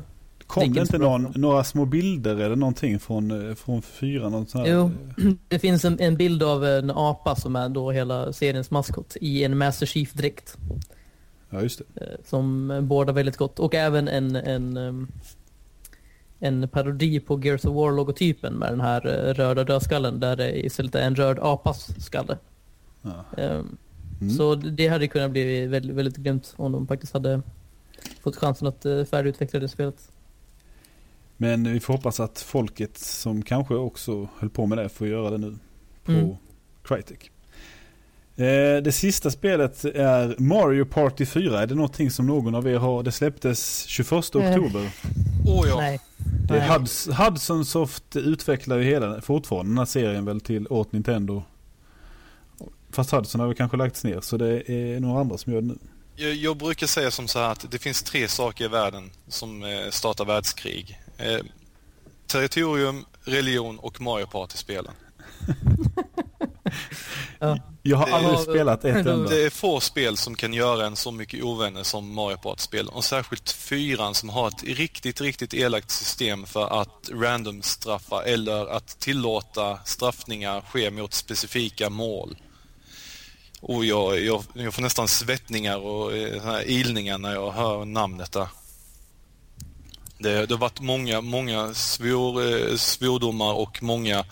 Kom 0.49 0.73
det 0.73 0.81
inte 0.81 0.97
någon, 0.97 1.33
några 1.35 1.63
små 1.63 1.85
bilder 1.85 2.35
eller 2.37 2.55
någonting 2.55 2.99
från, 2.99 3.49
eh, 3.49 3.55
från 3.55 3.81
fyran? 3.81 4.31
Något 4.31 4.49
sånt 4.49 4.67
här? 4.67 4.73
Jo. 4.73 4.91
Det 5.47 5.59
finns 5.59 5.85
en, 5.85 5.99
en 5.99 6.15
bild 6.17 6.43
av 6.43 6.65
en 6.65 6.91
apa 6.91 7.35
som 7.35 7.55
är 7.55 7.69
då 7.69 7.91
hela 7.91 8.33
seriens 8.33 8.71
maskot 8.71 9.17
i 9.21 9.43
en 9.43 9.57
Master 9.57 9.85
Chief-dräkt. 9.85 10.57
Ja, 11.49 11.61
just 11.61 11.81
det. 11.93 12.01
eh, 12.05 12.17
Som 12.25 12.71
eh, 12.71 12.81
båda 12.81 13.11
väldigt 13.13 13.37
gott. 13.37 13.59
Och 13.59 13.75
även 13.75 14.07
en, 14.07 14.35
en, 14.35 15.07
en 16.39 16.67
parodi 16.69 17.19
på 17.19 17.39
Gears 17.43 17.65
of 17.65 17.75
War-logotypen 17.75 18.53
med 18.53 18.71
den 18.71 18.81
här 18.81 19.07
eh, 19.07 19.33
röda 19.33 19.63
dödskallen 19.63 20.19
där 20.19 20.35
det 20.35 20.65
istället 20.65 20.95
är 20.95 21.01
en 21.01 21.15
röd 21.15 21.39
apas 21.41 22.05
skalle. 22.05 22.37
Ja. 23.01 23.25
Mm. 23.37 23.77
Så 24.29 24.55
det 24.55 24.87
hade 24.87 25.07
kunnat 25.07 25.31
bli 25.31 25.67
väldigt, 25.67 25.95
väldigt 25.95 26.17
grymt 26.17 26.53
om 26.57 26.71
de 26.71 26.87
faktiskt 26.87 27.13
hade 27.13 27.41
fått 28.23 28.35
chansen 28.35 28.67
att 28.67 28.83
färdigutveckla 29.09 29.59
det 29.59 29.67
spelet. 29.67 30.11
Men 31.41 31.73
vi 31.73 31.79
får 31.79 31.93
hoppas 31.93 32.19
att 32.19 32.41
folket 32.41 32.97
som 32.97 33.41
kanske 33.41 33.73
också 33.75 34.27
höll 34.39 34.49
på 34.49 34.65
med 34.65 34.77
det 34.77 34.89
får 34.89 35.07
göra 35.07 35.29
det 35.29 35.37
nu 35.37 35.57
på 36.05 36.11
Mm. 36.11 36.35
Crytek. 36.83 37.31
Eh, 38.35 38.83
det 38.83 38.91
sista 38.91 39.31
spelet 39.31 39.85
är 39.85 40.35
Mario 40.39 40.85
Party 40.85 41.25
4. 41.25 41.61
Är 41.61 41.67
det 41.67 41.75
någonting 41.75 42.11
som 42.11 42.27
någon 42.27 42.55
av 42.55 42.67
er 42.67 42.77
har? 42.77 43.03
Det 43.03 43.11
släpptes 43.11 43.85
21 43.85 44.35
Eh. 44.35 44.41
oktober. 44.41 44.91
Åh 45.47 45.67
ja. 45.67 45.77
Nej. 45.77 45.99
Det 46.47 46.57
är. 46.57 46.79
Huds, 46.79 47.07
Hudson 47.07 47.65
Soft 47.65 48.15
utvecklar 48.15 48.77
ju 48.77 48.83
hela, 48.83 49.21
fortfarande 49.21 49.71
den 49.71 49.77
här 49.77 49.85
serien 49.85 50.25
väl 50.25 50.41
till 50.41 50.67
åt 50.69 50.91
Nintendo. 50.91 51.43
Fast 52.91 53.11
Hudson 53.11 53.41
har 53.41 53.47
väl 53.47 53.57
kanske 53.57 53.77
lagts 53.77 54.03
ner 54.03 54.21
så 54.21 54.37
det 54.37 54.71
är 54.71 54.99
några 54.99 55.19
andra 55.21 55.37
som 55.37 55.53
gör 55.53 55.61
det 55.61 55.67
nu. 55.67 55.77
Jag, 56.15 56.33
jag, 56.33 56.57
brukar 56.57 56.87
säga 56.87 57.11
som 57.11 57.27
så 57.27 57.39
här 57.39 57.51
att 57.51 57.71
det 57.71 57.79
finns 57.79 58.03
tre 58.03 58.27
saker 58.27 58.65
i 58.65 58.67
världen 58.67 59.09
som 59.27 59.63
eh, 59.63 59.89
startar 59.89 60.25
världskrig. 60.25 60.99
Eh, 61.19 61.39
territorium, 62.27 63.05
religion 63.23 63.79
och 63.79 64.01
Mario 64.01 64.25
Party-spelen. 64.25 64.93
ja. 67.39 67.59
Jag 67.83 67.97
har 67.97 68.07
aldrig 68.07 68.37
det, 68.37 68.41
spelat 68.41 68.85
ett 68.85 69.05
enda. 69.05 69.29
Det 69.29 69.45
är 69.45 69.49
få 69.49 69.79
spel 69.79 70.17
som 70.17 70.35
kan 70.35 70.53
göra 70.53 70.85
en 70.85 70.95
så 70.95 71.11
mycket 71.11 71.43
ovänner 71.43 71.83
som 71.83 72.13
Mario 72.13 72.37
Party-spel. 72.37 72.87
Och 72.87 73.03
särskilt 73.03 73.51
fyran 73.51 74.15
som 74.15 74.29
har 74.29 74.47
ett 74.47 74.63
riktigt, 74.63 75.21
riktigt 75.21 75.53
elakt 75.53 75.91
system 75.91 76.45
för 76.45 76.81
att 76.81 77.09
random 77.13 77.61
straffa 77.61 78.23
eller 78.23 78.65
att 78.65 78.99
tillåta 78.99 79.79
straffningar 79.85 80.61
ske 80.61 80.91
mot 80.91 81.13
specifika 81.13 81.89
mål. 81.89 82.37
Och 83.61 83.85
jag, 83.85 84.19
jag, 84.19 84.43
jag 84.53 84.73
får 84.73 84.81
nästan 84.81 85.07
svettningar 85.07 85.77
och 85.77 86.17
eh, 86.17 86.41
här 86.41 86.69
ilningar 86.69 87.17
när 87.17 87.33
jag 87.33 87.51
hör 87.51 87.85
namnet 87.85 88.31
där. 88.31 88.47
Det, 90.19 90.45
det 90.45 90.53
har 90.53 90.59
varit 90.59 90.81
många, 90.81 91.21
många 91.21 91.73
svor, 91.73 92.43
eh, 92.43 92.75
svordomar 92.75 93.53
och 93.53 93.83
många, 93.83 94.25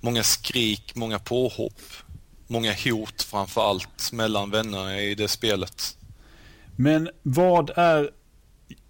många 0.00 0.22
skrik, 0.22 0.94
många 0.94 1.18
påhopp. 1.18 1.80
Många 2.48 2.74
hot 2.84 3.22
framför 3.22 3.70
allt 3.70 4.12
mellan 4.12 4.50
vänner 4.50 5.00
i 5.00 5.14
det 5.14 5.28
spelet. 5.28 5.96
Men 6.76 7.10
vad 7.22 7.70
är, 7.70 8.10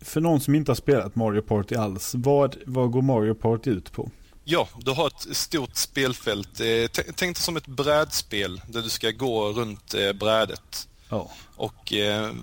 för 0.00 0.20
någon 0.20 0.40
som 0.40 0.54
inte 0.54 0.70
har 0.70 0.76
spelat 0.76 1.14
Mario 1.14 1.42
Party 1.42 1.74
alls, 1.74 2.14
vad, 2.14 2.56
vad 2.66 2.90
går 2.90 3.02
Mario 3.02 3.34
Party 3.34 3.70
ut 3.70 3.92
på? 3.92 4.10
Ja, 4.44 4.68
du 4.78 4.90
har 4.90 5.06
ett 5.06 5.36
stort 5.36 5.76
spelfält. 5.76 6.60
Eh, 6.60 6.86
tänk 6.92 7.36
dig 7.36 7.42
som 7.42 7.56
ett 7.56 7.66
brädspel 7.66 8.60
där 8.68 8.82
du 8.82 8.88
ska 8.88 9.10
gå 9.10 9.48
runt 9.52 9.94
eh, 9.94 10.12
brädet. 10.12 10.88
Ja. 11.08 11.30
Och 11.56 11.92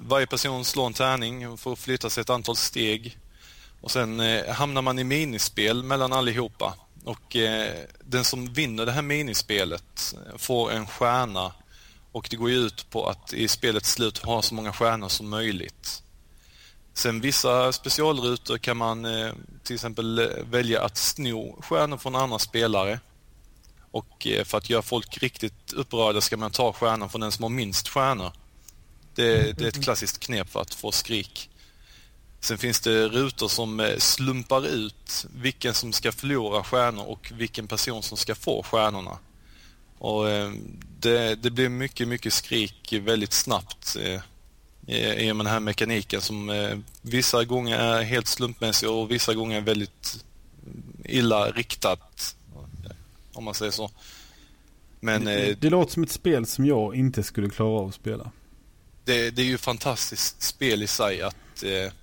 varje 0.07 0.27
person 0.27 0.65
slår 0.65 0.85
en 0.85 0.93
tärning 0.93 1.57
för 1.57 1.73
att 1.73 1.79
flytta 1.79 2.09
sig 2.09 2.21
ett 2.21 2.29
antal 2.29 2.55
steg. 2.55 3.17
Och 3.83 3.91
sen 3.91 4.19
eh, 4.19 4.53
hamnar 4.53 4.81
man 4.81 4.99
i 4.99 5.03
minispel 5.03 5.83
mellan 5.83 6.13
allihopa. 6.13 6.73
Och 7.03 7.35
eh, 7.35 7.73
den 8.03 8.23
som 8.23 8.53
vinner 8.53 8.85
det 8.85 8.91
här 8.91 9.01
minispelet 9.01 10.15
eh, 10.15 10.37
får 10.37 10.71
en 10.71 10.87
stjärna. 10.87 11.53
Och 12.11 12.27
det 12.29 12.35
går 12.35 12.49
ju 12.49 12.55
ut 12.55 12.89
på 12.89 13.07
att 13.09 13.33
i 13.33 13.47
spelets 13.47 13.91
slut 13.91 14.17
ha 14.17 14.41
så 14.41 14.55
många 14.55 14.73
stjärnor 14.73 15.09
som 15.09 15.29
möjligt. 15.29 16.03
Sen 16.93 17.21
vissa 17.21 17.71
specialrutor 17.71 18.57
kan 18.57 18.77
man 18.77 19.05
eh, 19.05 19.31
till 19.63 19.75
exempel 19.75 20.31
välja 20.51 20.81
att 20.81 20.97
sno 20.97 21.61
stjärnor 21.61 21.97
från 21.97 22.15
andra 22.15 22.39
spelare. 22.39 22.99
Och 23.91 24.27
för 24.45 24.57
att 24.57 24.69
göra 24.69 24.81
folk 24.81 25.17
riktigt 25.17 25.73
upprörda 25.73 26.21
ska 26.21 26.37
man 26.37 26.51
ta 26.51 26.73
stjärnan 26.73 27.09
från 27.09 27.21
den 27.21 27.31
som 27.31 27.43
har 27.43 27.49
minst 27.49 27.87
stjärnor. 27.87 28.31
Det, 29.15 29.57
det 29.57 29.63
är 29.63 29.67
ett 29.67 29.83
klassiskt 29.83 30.19
knep 30.19 30.49
för 30.49 30.61
att 30.61 30.73
få 30.73 30.91
skrik. 30.91 31.49
Sen 32.43 32.57
finns 32.57 32.79
det 32.79 33.07
rutor 33.07 33.47
som 33.47 33.95
slumpar 33.97 34.67
ut 34.67 35.25
vilken 35.35 35.73
som 35.73 35.93
ska 35.93 36.11
förlora 36.11 36.63
stjärnor 36.63 37.05
och 37.05 37.31
vilken 37.35 37.67
person 37.67 38.03
som 38.03 38.17
ska 38.17 38.35
få 38.35 38.63
stjärnorna. 38.63 39.17
Och 39.97 40.25
det, 40.99 41.35
det 41.35 41.49
blir 41.51 41.69
mycket, 41.69 42.07
mycket 42.07 42.33
skrik 42.33 42.93
väldigt 42.93 43.33
snabbt 43.33 43.97
i 44.87 45.31
och 45.31 45.35
med 45.35 45.45
den 45.45 45.53
här 45.53 45.59
mekaniken 45.59 46.21
som 46.21 46.49
eh, 46.49 46.77
vissa 47.01 47.43
gånger 47.43 47.79
är 47.79 48.03
helt 48.03 48.27
slumpmässig 48.27 48.89
och 48.89 49.11
vissa 49.11 49.33
gånger 49.33 49.57
är 49.57 49.61
väldigt 49.61 50.25
illa 51.05 51.51
riktat. 51.51 52.35
Om 53.33 53.43
man 53.43 53.53
säger 53.53 53.71
så. 53.71 53.91
Men, 54.99 55.25
det, 55.25 55.49
eh, 55.49 55.57
det 55.59 55.69
låter 55.69 55.93
som 55.93 56.03
ett 56.03 56.11
spel 56.11 56.45
som 56.45 56.65
jag 56.65 56.95
inte 56.95 57.23
skulle 57.23 57.49
klara 57.49 57.69
av 57.69 57.87
att 57.87 57.95
spela. 57.95 58.31
Det, 59.05 59.29
det 59.29 59.41
är 59.41 59.45
ju 59.45 59.55
ett 59.55 59.61
fantastiskt 59.61 60.41
spel 60.41 60.83
i 60.83 60.87
sig 60.87 61.21
att, 61.21 61.63
eh, 61.63 61.93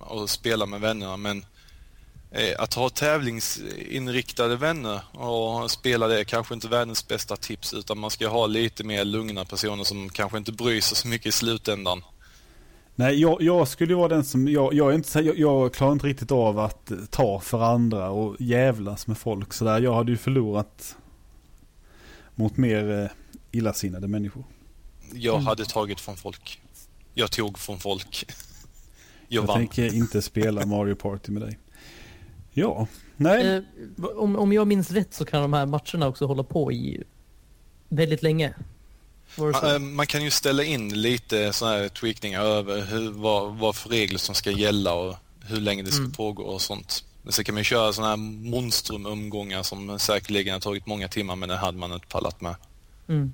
att 0.00 0.30
spela 0.30 0.66
med 0.66 0.80
vännerna 0.80 1.16
men 1.16 1.46
eh, 2.30 2.54
att 2.58 2.74
ha 2.74 2.90
tävlingsinriktade 2.90 4.56
vänner 4.56 5.00
och 5.12 5.70
spela 5.70 6.08
det 6.08 6.20
är 6.20 6.24
kanske 6.24 6.54
inte 6.54 6.68
världens 6.68 7.08
bästa 7.08 7.36
tips 7.36 7.74
utan 7.74 7.98
man 7.98 8.10
ska 8.10 8.28
ha 8.28 8.46
lite 8.46 8.84
mer 8.84 9.04
lugna 9.04 9.44
personer 9.44 9.84
som 9.84 10.08
kanske 10.08 10.38
inte 10.38 10.52
bryr 10.52 10.80
sig 10.80 10.96
så 10.96 11.08
mycket 11.08 11.26
i 11.26 11.32
slutändan. 11.32 12.02
Nej, 12.94 13.20
jag, 13.20 13.42
jag 13.42 13.68
skulle 13.68 13.94
vara 13.94 14.08
den 14.08 14.24
som, 14.24 14.48
jag, 14.48 14.74
jag, 14.74 14.90
är 14.90 14.94
inte, 14.94 15.20
jag, 15.20 15.38
jag 15.38 15.74
klarar 15.74 15.92
inte 15.92 16.06
riktigt 16.06 16.32
av 16.32 16.58
att 16.58 16.92
ta 17.10 17.40
för 17.40 17.62
andra 17.62 18.10
och 18.10 18.36
jävlas 18.38 19.06
med 19.06 19.18
folk 19.18 19.52
sådär. 19.52 19.80
Jag 19.80 19.94
hade 19.94 20.10
ju 20.10 20.16
förlorat 20.16 20.96
mot 22.34 22.56
mer 22.56 23.02
eh, 23.02 23.10
illasinnade 23.50 24.08
människor. 24.08 24.44
Jag 25.12 25.34
mm. 25.34 25.46
hade 25.46 25.64
tagit 25.64 26.00
från 26.00 26.16
folk. 26.16 26.60
Jag 27.14 27.30
tog 27.30 27.58
från 27.58 27.78
folk. 27.78 28.24
Jag, 29.28 29.44
jag 29.44 29.54
tänker 29.54 29.94
inte 29.94 30.22
spela 30.22 30.66
Mario 30.66 30.94
Party 30.94 31.32
med 31.32 31.42
dig. 31.42 31.58
Ja, 32.52 32.86
nej. 33.16 33.46
Eh, 33.46 34.04
om, 34.16 34.36
om 34.36 34.52
jag 34.52 34.66
minns 34.66 34.90
rätt 34.90 35.14
så 35.14 35.24
kan 35.24 35.42
de 35.42 35.52
här 35.52 35.66
matcherna 35.66 36.08
också 36.08 36.26
hålla 36.26 36.42
på 36.42 36.72
i 36.72 37.02
väldigt 37.88 38.22
länge. 38.22 38.54
Man, 39.36 39.94
man, 39.94 40.06
kan 40.06 40.24
ju 40.24 40.30
ställa 40.30 40.64
in 40.64 41.02
lite 41.02 41.52
sådana 41.52 41.76
här 41.76 41.88
tweakningar 41.88 42.42
över 42.42 42.84
hur, 42.86 43.10
vad, 43.10 43.54
vad 43.54 43.76
för 43.76 43.88
regler 43.88 44.18
som 44.18 44.34
ska 44.34 44.50
gälla 44.50 44.94
och 44.94 45.16
hur 45.46 45.60
länge 45.60 45.82
det 45.82 45.90
ska 45.90 46.00
mm. 46.00 46.12
pågå 46.12 46.42
och 46.42 46.60
sånt. 46.60 47.04
Men 47.22 47.32
sen 47.32 47.44
kan 47.44 47.54
man 47.54 47.64
köra 47.64 47.92
sådana 47.92 48.10
här 48.10 48.16
monstrumomgångar 48.50 49.62
som 49.62 49.98
säkerligen 49.98 50.52
har 50.52 50.60
tagit 50.60 50.86
många 50.86 51.08
timmar 51.08 51.36
men 51.36 51.48
det 51.48 51.56
hade 51.56 51.78
man 51.78 51.92
inte 51.92 52.06
pallat 52.06 52.40
med. 52.40 52.54
Mm. 53.08 53.32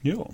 Ja. 0.00 0.30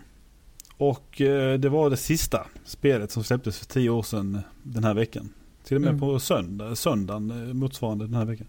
Och 0.81 1.21
eh, 1.21 1.59
det 1.59 1.69
var 1.69 1.91
det 1.91 1.97
sista 1.97 2.47
spelet 2.65 3.11
som 3.11 3.25
släpptes 3.25 3.59
för 3.59 3.67
tio 3.67 3.91
år 3.91 4.03
sedan 4.03 4.41
den 4.63 4.85
här 4.85 4.95
veckan. 4.95 5.33
Till 5.65 5.77
och 5.77 5.81
med 5.81 5.89
mm. 5.89 6.01
på 6.01 6.19
söndag, 6.19 6.77
söndagen 6.77 7.31
eh, 7.31 7.55
motsvarande 7.55 8.05
den 8.05 8.15
här 8.15 8.25
veckan. 8.25 8.47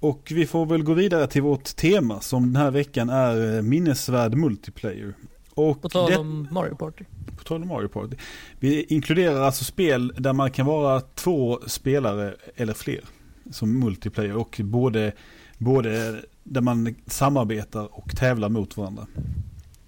Och 0.00 0.32
vi 0.34 0.46
får 0.46 0.66
väl 0.66 0.82
gå 0.82 0.94
vidare 0.94 1.26
till 1.26 1.42
vårt 1.42 1.76
tema 1.76 2.20
som 2.20 2.52
den 2.52 2.62
här 2.62 2.70
veckan 2.70 3.10
är 3.10 3.56
eh, 3.56 3.62
minnesvärd 3.62 4.34
multiplayer. 4.34 5.14
Och 5.54 5.82
på 5.82 5.88
tal 5.88 6.12
om 6.12 6.48
Mario 6.50 6.74
Party. 6.74 7.04
På 7.38 7.44
tal 7.44 7.62
om 7.62 7.68
Mario 7.68 7.88
Party. 7.88 8.16
Vi 8.60 8.82
inkluderar 8.84 9.40
alltså 9.40 9.64
spel 9.64 10.12
där 10.16 10.32
man 10.32 10.50
kan 10.50 10.66
vara 10.66 11.00
två 11.00 11.60
spelare 11.66 12.34
eller 12.56 12.74
fler 12.74 13.04
som 13.50 13.78
multiplayer 13.78 14.36
och 14.36 14.60
både, 14.64 15.12
både 15.58 16.22
där 16.44 16.60
man 16.60 16.94
samarbetar 17.06 17.98
och 17.98 18.16
tävlar 18.16 18.48
mot 18.48 18.76
varandra. 18.76 19.06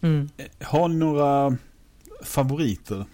Mm. 0.01 0.29
Eh, 0.37 0.67
har 0.67 0.89
ni 0.89 0.95
några 0.95 1.57
favoriter? 2.23 3.05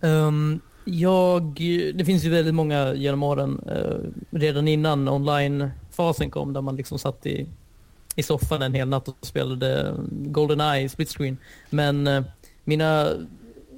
Um, 0.00 0.60
jag, 0.84 1.54
det 1.94 2.04
finns 2.04 2.24
ju 2.24 2.30
väldigt 2.30 2.54
många 2.54 2.94
genom 2.94 3.22
åren. 3.22 3.60
Uh, 3.68 4.10
redan 4.30 4.68
innan 4.68 5.08
online 5.08 5.70
fasen 5.92 6.30
kom 6.30 6.52
där 6.52 6.60
man 6.60 6.76
liksom 6.76 6.98
satt 6.98 7.26
i, 7.26 7.46
i 8.16 8.22
soffan 8.22 8.62
en 8.62 8.74
hel 8.74 8.88
natt 8.88 9.08
och 9.08 9.16
spelade 9.20 9.94
Goldeneye 10.10 10.88
split 10.88 11.08
screen. 11.08 11.36
Men 11.70 12.06
eh, 12.06 12.22
mina 12.64 13.08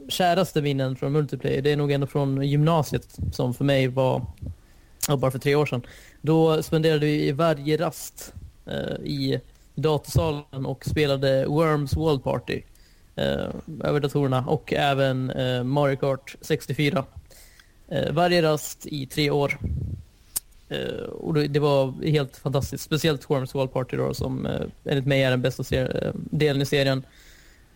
käraste 0.08 0.62
minnen 0.62 0.96
från 0.96 1.12
multiplayer 1.12 1.62
det 1.62 1.72
är 1.72 1.76
nog 1.76 1.92
ändå 1.92 2.06
från 2.06 2.42
gymnasiet 2.42 3.18
som 3.32 3.54
för 3.54 3.64
mig 3.64 3.88
var 3.88 4.26
bara 5.18 5.30
för 5.30 5.38
tre 5.38 5.54
år 5.54 5.66
sedan. 5.66 5.82
Då 6.20 6.62
spenderade 6.62 7.06
vi 7.06 7.32
varje 7.32 7.76
rast 7.76 8.34
eh, 8.66 9.04
i 9.04 9.40
datasalen 9.74 10.66
och 10.66 10.84
spelade 10.86 11.46
Worms 11.46 11.96
World 11.96 12.24
Party 12.24 12.62
eh, 13.16 13.48
över 13.80 14.00
datorerna 14.00 14.44
och 14.46 14.72
även 14.72 15.30
eh, 15.30 15.64
Mario 15.64 15.96
Kart 15.96 16.36
64. 16.40 17.04
Eh, 17.88 18.12
varje 18.12 18.42
rast 18.42 18.86
i 18.86 19.06
tre 19.06 19.30
år. 19.30 19.58
Eh, 20.68 21.04
och 21.04 21.34
det 21.34 21.60
var 21.60 22.06
helt 22.06 22.36
fantastiskt. 22.36 22.84
Speciellt 22.84 23.30
Worms 23.30 23.54
World 23.54 23.72
Party 23.72 23.96
då, 23.96 24.14
som 24.14 24.46
eh, 24.46 24.66
enligt 24.84 25.06
mig 25.06 25.22
är 25.22 25.30
den 25.30 25.42
bästa 25.42 25.76
eh, 25.76 26.12
delen 26.14 26.62
i 26.62 26.66
serien. 26.66 27.02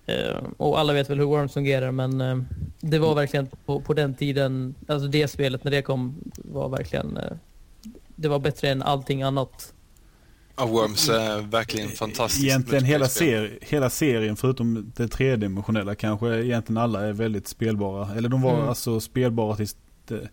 Eh, 0.07 0.37
och 0.57 0.79
alla 0.79 0.93
vet 0.93 1.11
väl 1.11 1.19
hur 1.19 1.27
Worms 1.27 1.53
fungerar 1.53 1.91
men 1.91 2.47
det 2.81 2.99
var 2.99 3.15
verkligen 3.15 3.49
på, 3.67 3.81
på 3.81 3.95
den 3.95 4.15
tiden, 4.15 4.75
alltså 4.87 5.09
det 5.09 5.29
spelet 5.29 5.65
när 5.65 5.71
det 5.71 5.83
kom 5.83 6.33
var 6.35 6.69
verkligen, 6.69 7.19
det 8.17 8.29
var 8.29 8.39
bättre 8.39 8.69
än 8.69 8.83
allting 8.83 9.23
annat. 9.23 9.73
Ja, 10.59 10.67
Worms 10.67 11.09
är 11.09 11.41
verkligen 11.41 11.89
fantastiskt. 11.89 12.45
Egentligen 12.45 12.85
hela, 12.85 13.09
ser, 13.09 13.59
hela 13.61 13.91
serien 13.91 14.37
förutom 14.37 14.93
det 14.97 15.09
tredimensionella 15.09 15.95
kanske 15.95 16.27
egentligen 16.27 16.77
alla 16.77 17.07
är 17.07 17.13
väldigt 17.13 17.49
spelbara. 17.49 18.15
Eller 18.15 18.29
de 18.29 18.43
var 18.43 18.55
mm. 18.55 18.69
alltså 18.69 19.01
spelbara 19.01 19.57
tills 19.57 19.77
det, 20.07 20.29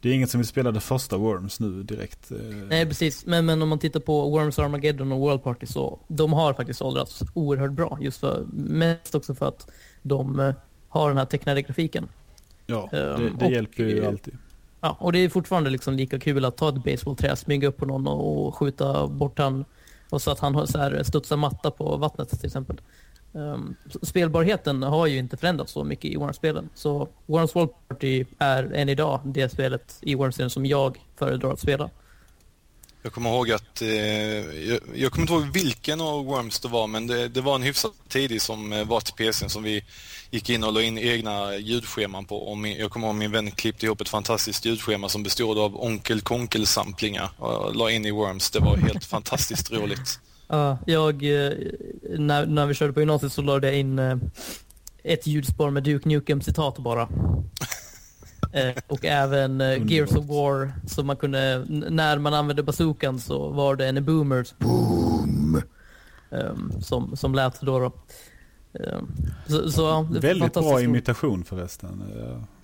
det 0.00 0.08
är 0.08 0.14
inget 0.14 0.30
som 0.30 0.40
vill 0.40 0.46
spela 0.46 0.70
det 0.70 0.80
första 0.80 1.16
Worms 1.16 1.60
nu 1.60 1.82
direkt. 1.82 2.30
Eh. 2.30 2.36
Nej, 2.68 2.86
precis. 2.86 3.26
Men, 3.26 3.46
men 3.46 3.62
om 3.62 3.68
man 3.68 3.78
tittar 3.78 4.00
på 4.00 4.30
Worms 4.30 4.58
Armageddon 4.58 5.12
och 5.12 5.18
World 5.18 5.42
Party 5.42 5.66
så 5.66 6.00
de 6.08 6.32
har 6.32 6.54
faktiskt 6.54 6.82
åldrats 6.82 7.22
oerhört 7.34 7.72
bra. 7.72 7.98
Just 8.00 8.20
för, 8.20 8.46
mest 8.52 9.14
också 9.14 9.34
för 9.34 9.48
att 9.48 9.70
de 10.02 10.40
eh, 10.40 10.54
har 10.88 11.08
den 11.08 11.18
här 11.18 11.24
tecknade 11.24 11.62
grafiken. 11.62 12.08
Ja, 12.66 12.88
det, 12.90 13.14
ehm, 13.14 13.36
det 13.38 13.44
och, 13.44 13.52
hjälper 13.52 13.82
ju 13.82 14.06
alltid. 14.06 14.38
Ja, 14.80 14.96
och 15.00 15.12
det 15.12 15.18
är 15.18 15.28
fortfarande 15.28 15.70
liksom 15.70 15.94
lika 15.94 16.18
kul 16.18 16.44
att 16.44 16.56
ta 16.56 16.68
ett 16.68 16.84
baseballträ, 16.84 17.36
smyga 17.36 17.68
upp 17.68 17.76
på 17.76 17.86
någon 17.86 18.06
och 18.06 18.54
skjuta 18.54 19.06
bort 19.06 19.38
han 19.38 19.64
och 20.10 20.22
så 20.22 20.30
att 20.30 20.38
han 20.38 20.66
så 20.66 20.78
här 20.78 21.02
studsar 21.02 21.36
matta 21.36 21.70
på 21.70 21.96
vattnet 21.96 22.30
till 22.30 22.46
exempel. 22.46 22.80
Um, 23.32 23.76
spelbarheten 24.02 24.82
har 24.82 25.06
ju 25.06 25.18
inte 25.18 25.36
förändrats 25.36 25.72
så 25.72 25.84
mycket 25.84 26.10
i 26.10 26.16
Worms-spelen. 26.16 26.68
Så 26.74 27.08
Worms 27.26 27.56
World 27.56 27.70
Party 27.88 28.24
är 28.38 28.72
än 28.72 28.88
idag 28.88 29.20
det 29.24 29.48
spelet 29.48 29.98
i 30.00 30.14
Worms-serien 30.14 30.50
som 30.50 30.66
jag 30.66 31.00
föredrar 31.16 31.52
att 31.52 31.60
spela. 31.60 31.90
Jag 33.08 33.12
kommer 33.12 33.30
ihåg 33.30 33.50
att, 33.50 33.82
eh, 33.82 33.88
jag, 33.88 34.80
jag, 34.94 35.12
kommer 35.12 35.22
inte 35.22 35.32
ihåg 35.32 35.52
vilken 35.52 36.00
av 36.00 36.24
Worms 36.24 36.60
det 36.60 36.68
var, 36.68 36.86
men 36.86 37.06
det, 37.06 37.28
det 37.28 37.40
var 37.40 37.54
en 37.54 37.62
hyfsat 37.62 37.92
tidig 38.08 38.42
som 38.42 38.72
eh, 38.72 38.84
var 38.84 39.00
till 39.00 39.14
PCn 39.14 39.48
som 39.48 39.62
vi 39.62 39.84
gick 40.30 40.50
in 40.50 40.64
och 40.64 40.72
la 40.72 40.82
in 40.82 40.98
egna 40.98 41.56
ljudscheman 41.56 42.24
på. 42.24 42.36
Och 42.36 42.58
min, 42.58 42.78
jag 42.78 42.90
kommer 42.90 43.06
ihåg 43.06 43.16
min 43.16 43.32
vän 43.32 43.50
klippte 43.50 43.86
ihop 43.86 44.00
ett 44.00 44.08
fantastiskt 44.08 44.64
ljudschema 44.64 45.08
som 45.08 45.22
bestod 45.22 45.58
av 45.58 45.82
Onkel 45.82 46.20
Konkel-samplingar 46.20 47.30
och 47.38 47.76
la 47.76 47.90
in 47.90 48.04
i 48.04 48.10
Worms. 48.10 48.50
Det 48.50 48.58
var 48.58 48.76
helt 48.76 49.04
fantastiskt 49.14 49.72
roligt. 49.72 50.20
Ja, 50.48 50.78
jag, 50.86 51.14
eh, 51.14 51.52
när, 52.18 52.46
när 52.46 52.66
vi 52.66 52.74
körde 52.74 52.92
på 52.92 53.00
gymnasiet 53.00 53.32
så 53.32 53.42
lade 53.42 53.66
jag 53.66 53.76
in 53.76 53.98
eh, 53.98 54.16
ett 55.02 55.26
ljudspår 55.26 55.70
med 55.70 55.82
Duke 55.82 56.08
Nukem 56.08 56.40
citat 56.40 56.78
bara. 56.78 57.08
Eh, 58.52 58.74
och 58.86 59.04
även 59.04 59.60
Gears 59.88 60.12
of 60.12 60.26
War, 60.26 60.72
så 60.86 61.02
man 61.02 61.16
kunde, 61.16 61.64
när 61.68 62.18
man 62.18 62.34
använde 62.34 62.62
bazookan 62.62 63.20
så 63.20 63.48
var 63.48 63.76
det 63.76 63.86
en 63.86 64.04
boomers 64.04 64.54
boom 64.58 65.62
um, 66.30 66.72
som, 66.80 67.16
som 67.16 67.34
lät 67.34 67.60
då. 67.60 67.78
då. 67.78 67.92
Um, 68.72 69.16
så, 69.46 69.70
så, 69.70 70.02
Väldigt 70.02 70.52
bra 70.52 70.82
imitation 70.82 71.44
förresten. 71.44 72.02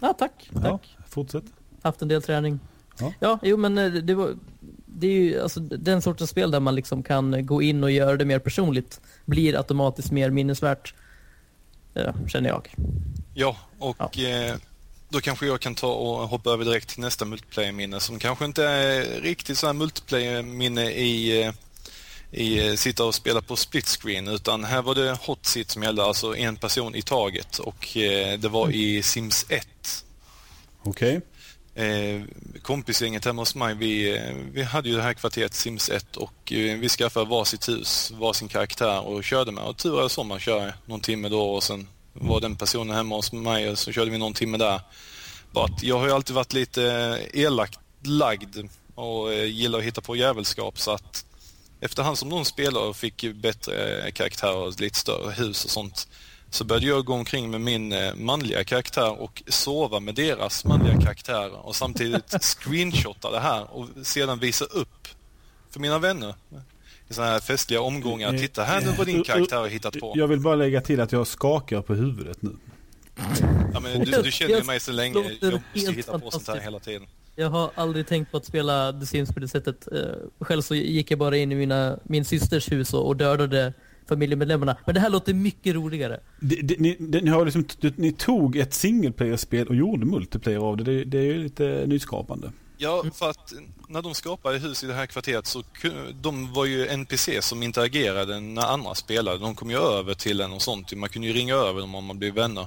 Ja, 0.00 0.12
tack. 0.12 0.50
tack. 0.52 0.64
Ja, 0.64 1.04
fortsätt. 1.08 1.44
Haft 1.82 2.02
en 2.02 2.08
del 2.08 2.22
träning. 2.22 2.60
Ja, 2.98 3.12
ja 3.20 3.38
jo 3.42 3.56
men 3.56 3.74
det 4.06 4.14
var 4.14 4.34
det 4.86 5.06
är 5.06 5.12
ju 5.12 5.42
alltså, 5.42 5.60
den 5.60 6.02
sortens 6.02 6.30
spel 6.30 6.50
där 6.50 6.60
man 6.60 6.74
liksom 6.74 7.02
kan 7.02 7.46
gå 7.46 7.62
in 7.62 7.84
och 7.84 7.90
göra 7.90 8.16
det 8.16 8.24
mer 8.24 8.38
personligt 8.38 9.00
blir 9.24 9.56
automatiskt 9.56 10.12
mer 10.12 10.30
minnesvärt, 10.30 10.94
känner 12.26 12.48
jag. 12.48 12.74
Ja, 13.34 13.56
och 13.78 13.96
ja. 13.98 14.28
Eh, 14.28 14.54
då 15.14 15.20
kanske 15.20 15.46
jag 15.46 15.60
kan 15.60 15.74
ta 15.74 15.92
och 15.92 16.28
hoppa 16.28 16.50
över 16.50 16.64
direkt 16.64 16.88
till 16.88 17.00
nästa 17.00 17.24
multiplayer-minne 17.24 18.00
som 18.00 18.18
kanske 18.18 18.44
inte 18.44 18.64
är 18.64 19.20
riktigt 19.20 19.58
så 19.58 19.66
här 19.66 19.72
multiplayer-minne 19.72 20.90
i, 20.90 21.42
eh, 21.42 21.52
i 22.30 22.68
eh, 22.68 22.74
sitta 22.74 23.04
och 23.04 23.14
spela 23.14 23.42
på 23.42 23.56
split 23.56 23.86
screen 23.86 24.28
utan 24.28 24.64
här 24.64 24.82
var 24.82 24.94
det 24.94 25.18
hot 25.20 25.46
seat 25.46 25.70
som 25.70 25.82
gällde, 25.82 26.04
alltså 26.04 26.36
en 26.36 26.56
person 26.56 26.94
i 26.94 27.02
taget 27.02 27.58
och 27.58 27.96
eh, 27.96 28.38
det 28.38 28.48
var 28.48 28.70
i 28.70 29.02
Sims 29.02 29.46
1. 29.48 30.04
Okej. 30.82 31.16
Okay. 31.16 31.20
Eh, 31.86 32.22
kompisgänget 32.62 33.24
hemma 33.24 33.42
hos 33.42 33.54
mig, 33.54 33.74
vi, 33.74 34.20
vi 34.52 34.62
hade 34.62 34.88
ju 34.88 34.96
det 34.96 35.02
här 35.02 35.14
kvarteret 35.14 35.54
Sims 35.54 35.88
1 35.90 36.16
och 36.16 36.52
eh, 36.52 36.78
vi 36.78 36.88
skaffade 36.88 37.26
varsitt 37.26 37.68
hus, 37.68 38.12
varsin 38.14 38.48
karaktär 38.48 39.00
och 39.00 39.24
körde 39.24 39.52
med. 39.52 39.64
Och 39.64 39.76
tur 39.76 40.04
är 40.04 40.08
så 40.08 40.24
man 40.24 40.40
kör 40.40 40.74
någon 40.86 41.00
timme 41.00 41.28
då 41.28 41.42
och 41.42 41.62
sen 41.62 41.88
var 42.14 42.40
den 42.40 42.56
personen 42.56 42.96
hemma 42.96 43.14
hos 43.14 43.32
mig 43.32 43.70
och 43.70 43.78
så 43.78 43.92
körde 43.92 44.10
vi 44.10 44.18
någon 44.18 44.34
timme 44.34 44.58
där. 44.58 44.80
Bara 45.52 45.64
att 45.64 45.82
jag 45.82 45.98
har 45.98 46.06
ju 46.06 46.12
alltid 46.12 46.36
varit 46.36 46.52
lite 46.52 46.92
eh, 46.92 47.40
elakt 47.40 47.78
lagd 48.02 48.56
och 48.94 49.32
eh, 49.32 49.44
gillar 49.44 49.78
att 49.78 49.84
hitta 49.84 50.00
på 50.00 50.16
jävelskap 50.16 50.78
så 50.78 50.90
att 50.90 51.24
efterhand 51.80 52.18
som 52.18 52.30
de 52.30 52.44
spelare 52.44 52.94
fick 52.94 53.34
bättre 53.34 54.02
eh, 54.06 54.12
karaktärer 54.12 54.56
och 54.56 54.80
lite 54.80 54.98
större 54.98 55.32
hus 55.32 55.64
och 55.64 55.70
sånt 55.70 56.08
så 56.50 56.64
började 56.64 56.86
jag 56.86 57.04
gå 57.04 57.14
omkring 57.14 57.50
med 57.50 57.60
min 57.60 57.94
manliga 58.14 58.64
karaktär 58.64 59.20
och 59.20 59.42
sova 59.46 60.00
med 60.00 60.14
deras 60.14 60.64
manliga 60.64 61.00
karaktärer 61.00 61.66
och 61.66 61.76
samtidigt 61.76 62.34
screenshotta 62.42 63.30
det 63.30 63.40
här 63.40 63.74
och 63.74 63.88
sedan 64.02 64.38
visa 64.38 64.64
upp 64.64 65.08
för 65.70 65.80
mina 65.80 65.98
vänner 65.98 66.34
i 67.08 67.14
sådana 67.14 67.32
här 67.32 67.40
festliga 67.40 67.80
omgångar. 67.80 68.34
Eh, 68.34 68.40
Titta 68.40 68.62
här 68.62 68.80
nu 68.80 68.92
vad 68.98 69.06
din 69.06 69.22
karaktär 69.22 69.56
har 69.56 69.68
hittat 69.68 70.00
på. 70.00 70.12
Jag 70.16 70.28
vill 70.28 70.40
bara 70.40 70.54
lägga 70.54 70.80
till 70.80 71.00
att 71.00 71.12
jag 71.12 71.26
skakar 71.26 71.82
på 71.82 71.94
huvudet 71.94 72.42
nu. 72.42 72.50
Ja, 73.74 73.80
men 73.80 74.00
du, 74.00 74.22
du 74.22 74.32
känner 74.32 74.56
ju 74.56 74.64
mig 74.64 74.80
så 74.80 74.92
länge. 74.92 75.14
Jag 75.40 75.60
måste 75.74 75.92
hitta 75.92 76.18
på 76.18 76.30
sånt 76.30 76.48
här 76.48 76.60
hela 76.60 76.78
tiden. 76.78 77.06
Jag 77.36 77.50
har 77.50 77.70
aldrig 77.74 78.06
tänkt 78.06 78.30
på 78.30 78.36
att 78.36 78.44
spela 78.44 78.92
The 78.92 79.06
Sims 79.06 79.34
på 79.34 79.40
det 79.40 79.48
sättet. 79.48 79.88
Eh, 79.92 79.98
själv 80.40 80.62
så 80.62 80.74
gick 80.74 81.10
jag 81.10 81.18
bara 81.18 81.36
in 81.36 81.52
i 81.52 81.54
mina, 81.54 81.98
min 82.04 82.24
systers 82.24 82.72
hus 82.72 82.94
och 82.94 83.16
dödade 83.16 83.72
familjemedlemmarna. 84.08 84.76
Men 84.86 84.94
det 84.94 85.00
här 85.00 85.10
låter 85.10 85.34
mycket 85.34 85.74
roligare. 85.74 86.20
Det, 86.40 86.56
det, 86.56 86.80
ni, 86.80 86.96
det, 87.00 87.20
ni, 87.20 87.30
har 87.30 87.44
liksom, 87.44 87.64
ni 87.96 88.12
tog 88.12 88.56
ett 88.56 88.74
single 88.74 89.12
player-spel 89.12 89.68
och 89.68 89.74
gjorde 89.74 90.06
multiplayer 90.06 90.58
av 90.58 90.76
det. 90.76 90.84
Det, 90.84 91.04
det 91.04 91.18
är 91.18 91.22
ju 91.22 91.38
lite 91.42 91.84
nyskapande. 91.86 92.50
Ja, 92.76 93.04
för 93.14 93.30
att 93.30 93.52
när 93.88 94.02
de 94.02 94.14
skapade 94.14 94.58
hus 94.58 94.84
i 94.84 94.86
det 94.86 94.94
här 94.94 95.06
kvarteret 95.06 95.46
så 95.46 95.62
de 96.20 96.52
var 96.52 96.64
ju 96.64 96.88
NPC 96.88 97.42
som 97.42 97.62
interagerade 97.62 98.40
när 98.40 98.62
andra 98.62 98.94
spelade. 98.94 99.38
De 99.38 99.54
kom 99.54 99.70
ju 99.70 99.76
över 99.76 100.14
till 100.14 100.40
en 100.40 100.52
och 100.52 100.62
sånt. 100.62 100.92
Man 100.92 101.08
kunde 101.08 101.28
ju 101.28 101.34
ringa 101.34 101.54
över 101.54 101.80
dem 101.80 101.94
om 101.94 102.04
man 102.04 102.18
blev 102.18 102.34
vänner. 102.34 102.66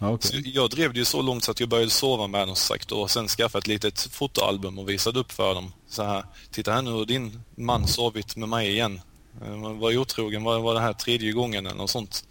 Okay. 0.00 0.42
Jag 0.44 0.70
drev 0.70 0.92
det 0.92 0.98
ju 0.98 1.04
så 1.04 1.22
långt 1.22 1.44
så 1.44 1.50
att 1.50 1.60
jag 1.60 1.68
började 1.68 1.90
sova 1.90 2.26
med 2.26 2.48
dem 2.48 2.56
sagt 2.56 2.92
och 2.92 3.10
sen 3.10 3.28
skaffade 3.28 3.58
ett 3.58 3.66
litet 3.66 4.00
fotoalbum 4.00 4.78
och 4.78 4.88
visade 4.88 5.18
upp 5.18 5.32
för 5.32 5.54
dem. 5.54 5.72
Så 5.88 6.02
här, 6.02 6.24
titta 6.50 6.72
här 6.72 6.82
nu 6.82 6.90
har 6.90 7.04
din 7.04 7.42
man 7.54 7.88
sovit 7.88 8.36
med 8.36 8.48
mig 8.48 8.70
igen. 8.70 9.00
Eh, 9.44 9.56
man 9.56 9.78
var 9.78 9.96
otrogen, 9.96 10.44
var, 10.44 10.58
var 10.58 10.74
det 10.74 10.80
här 10.80 10.92
tredje 10.92 11.32
gången 11.32 11.66
eller 11.66 11.76
något 11.76 11.90
sånt. 11.90 12.24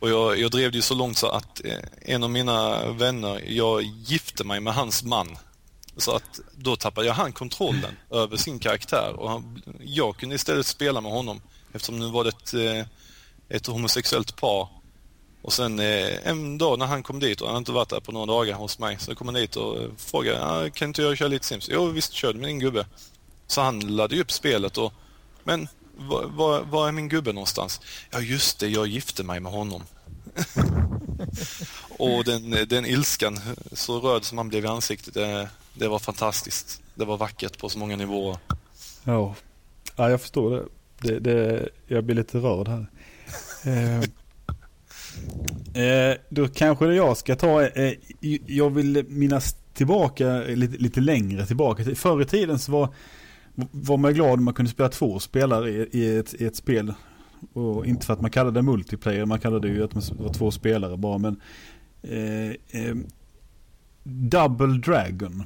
Och 0.00 0.10
jag, 0.10 0.38
jag 0.38 0.50
drev 0.50 0.70
det 0.70 0.76
ju 0.76 0.82
så 0.82 0.94
långt 0.94 1.18
så 1.18 1.28
att 1.28 1.64
eh, 1.64 1.78
en 2.02 2.24
av 2.24 2.30
mina 2.30 2.86
vänner, 2.92 3.42
jag 3.46 3.82
gifte 3.82 4.44
mig 4.44 4.60
med 4.60 4.74
hans 4.74 5.04
man. 5.04 5.36
Så 6.00 6.12
att 6.12 6.40
då 6.56 6.76
tappade 6.76 7.06
jag 7.06 7.14
han 7.14 7.32
kontrollen 7.32 7.96
över 8.10 8.36
sin 8.36 8.58
karaktär 8.58 9.12
och 9.16 9.30
han, 9.30 9.62
jag 9.80 10.16
kunde 10.16 10.34
istället 10.34 10.66
spela 10.66 11.00
med 11.00 11.12
honom 11.12 11.40
eftersom 11.72 11.98
nu 11.98 12.10
var 12.10 12.24
det 12.24 12.30
ett, 12.30 12.54
eh, 12.54 12.86
ett 13.48 13.66
homosexuellt 13.66 14.36
par. 14.36 14.68
Och 15.42 15.52
sen 15.52 15.78
eh, 15.78 16.28
en 16.28 16.58
dag 16.58 16.78
när 16.78 16.86
han 16.86 17.02
kom 17.02 17.20
dit 17.20 17.40
och 17.40 17.48
han 17.48 17.56
inte 17.56 17.72
varit 17.72 17.88
där 17.88 18.00
på 18.00 18.12
några 18.12 18.26
dagar 18.26 18.54
hos 18.54 18.78
mig 18.78 18.98
så 18.98 19.14
kom 19.14 19.26
han 19.26 19.34
dit 19.34 19.56
och 19.56 19.82
eh, 19.82 19.88
frågade 19.96 20.44
ah, 20.44 20.70
kan 20.70 20.88
inte 20.88 21.02
jag 21.02 21.18
köra 21.18 21.28
lite 21.28 21.46
Sims? 21.46 21.68
Jo 21.72 21.86
visst, 21.86 22.12
kör 22.12 22.34
med 22.34 22.48
din 22.48 22.58
gubbe. 22.58 22.86
Så 23.46 23.60
han 23.60 23.80
laddade 23.80 24.20
upp 24.20 24.32
spelet 24.32 24.78
och 24.78 24.92
men 25.44 25.68
var, 25.96 26.24
var, 26.24 26.60
var, 26.60 26.88
är 26.88 26.92
min 26.92 27.08
gubbe 27.08 27.32
någonstans? 27.32 27.80
Ja, 28.10 28.20
just 28.20 28.58
det, 28.58 28.68
jag 28.68 28.86
gifte 28.86 29.22
mig 29.22 29.40
med 29.40 29.52
honom. 29.52 29.82
och 31.98 32.24
den, 32.24 32.50
den 32.68 32.86
ilskan, 32.86 33.40
så 33.72 34.00
röd 34.00 34.24
som 34.24 34.38
han 34.38 34.48
blev 34.48 34.64
i 34.64 34.68
ansiktet, 34.68 35.16
det, 35.74 35.88
var 35.88 35.98
fantastiskt. 35.98 36.82
Det 36.94 37.04
var 37.04 37.16
vackert 37.16 37.58
på 37.58 37.68
så 37.68 37.78
många 37.78 37.96
nivåer. 37.96 38.36
Ja, 39.04 39.34
ja 39.96 40.10
jag 40.10 40.20
förstår 40.20 40.50
det. 40.50 40.64
det, 41.00 41.20
det 41.20 41.68
jag 41.86 42.04
blir 42.04 42.16
lite 42.16 42.38
rörd 42.38 42.68
här. 42.68 42.86
eh, 43.64 44.00
eh, 45.84 46.16
då 46.28 46.48
kanske 46.48 46.86
jag 46.86 47.16
ska 47.16 47.36
ta, 47.36 47.62
eh, 47.62 47.84
eh, 47.84 47.94
jag 48.46 48.70
vill 48.70 49.04
minnas 49.08 49.56
tillbaka 49.74 50.44
eh, 50.44 50.56
lite, 50.56 50.76
lite 50.76 51.00
längre 51.00 51.46
tillbaka. 51.46 51.94
Förr 51.94 52.22
i 52.22 52.24
tiden 52.24 52.58
så 52.58 52.72
var 52.72 52.94
var 53.70 53.96
man 53.96 54.14
glad 54.14 54.38
om 54.38 54.44
man 54.44 54.54
kunde 54.54 54.70
spela 54.70 54.88
två 54.88 55.18
spelare 55.18 55.70
i, 55.70 55.88
i, 55.92 56.18
ett, 56.18 56.34
i 56.34 56.46
ett 56.46 56.56
spel. 56.56 56.94
Och 57.52 57.86
inte 57.86 58.06
för 58.06 58.12
att 58.12 58.20
man 58.20 58.30
kallade 58.30 58.58
det 58.58 58.62
multiplayer, 58.62 59.26
man 59.26 59.40
kallade 59.40 59.68
det 59.68 59.74
ju 59.74 59.84
att 59.84 59.94
man 59.94 60.02
var 60.18 60.32
två 60.32 60.50
spelare 60.50 60.96
bara. 60.96 61.18
Men 61.18 61.40
eh, 62.02 62.80
eh, 62.80 62.96
Double 64.02 64.78
Dragon. 64.78 65.44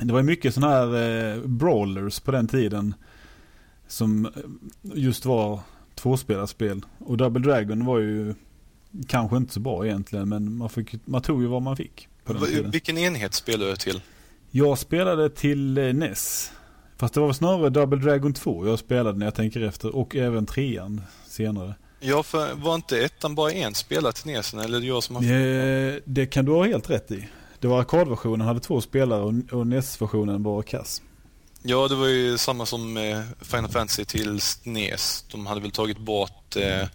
Det 0.00 0.12
var 0.12 0.22
mycket 0.22 0.54
sådana 0.54 0.72
här 0.72 1.32
eh, 1.34 1.40
brawlers 1.40 2.20
på 2.20 2.30
den 2.30 2.48
tiden. 2.48 2.94
Som 3.88 4.28
just 4.82 5.24
var 5.24 5.60
tvåspelarspel. 5.94 6.82
Och 6.98 7.16
Double 7.16 7.42
Dragon 7.42 7.84
var 7.84 7.98
ju 7.98 8.34
kanske 9.08 9.36
inte 9.36 9.52
så 9.52 9.60
bra 9.60 9.86
egentligen. 9.86 10.28
Men 10.28 10.56
man, 10.56 10.68
fick, 10.68 10.94
man 11.04 11.22
tog 11.22 11.42
ju 11.42 11.48
vad 11.48 11.62
man 11.62 11.76
fick. 11.76 12.08
Vilken 12.64 12.98
enhet 12.98 13.34
spelade 13.34 13.70
du 13.70 13.76
till? 13.76 14.00
Jag 14.50 14.78
spelade 14.78 15.30
till 15.30 15.78
eh, 15.78 15.94
NES. 15.94 16.52
Fast 16.96 17.14
det 17.14 17.20
var 17.20 17.32
snarare 17.32 17.70
Double 17.70 17.98
Dragon 17.98 18.34
2 18.34 18.66
jag 18.66 18.78
spelade 18.78 19.18
när 19.18 19.26
jag 19.26 19.34
tänker 19.34 19.60
efter 19.60 19.96
och 19.96 20.16
även 20.16 20.46
trean 20.46 21.00
senare. 21.26 21.74
Ja, 22.00 22.22
för 22.22 22.54
var 22.54 22.74
inte 22.74 23.04
ettan 23.04 23.34
bara 23.34 23.52
en 23.52 23.74
spelare 23.74 24.12
till 24.12 24.26
Nesen 24.26 24.60
eller 24.60 24.76
är 24.76 24.80
det 24.80 24.86
jag 24.86 25.02
som 25.02 25.16
har... 25.16 25.22
Eh, 25.22 25.94
det 26.04 26.26
kan 26.26 26.44
du 26.44 26.52
ha 26.52 26.66
helt 26.66 26.90
rätt 26.90 27.10
i. 27.10 27.28
Det 27.64 27.68
var 27.68 27.80
arkadversionen 27.80 28.46
hade 28.46 28.60
två 28.60 28.80
spelare 28.80 29.22
och, 29.22 29.32
och 29.52 29.66
NES-versionen 29.66 30.42
var 30.42 30.62
kass. 30.62 31.02
Ja, 31.62 31.88
det 31.88 31.94
var 31.94 32.06
ju 32.06 32.38
samma 32.38 32.66
som 32.66 32.96
eh, 32.96 33.20
Final 33.40 33.70
Fantasy 33.70 34.04
till 34.04 34.40
NES. 34.64 35.24
De 35.32 35.46
hade 35.46 35.60
väl 35.60 35.70
tagit 35.70 35.98
bort 35.98 36.56
eh, 36.56 36.88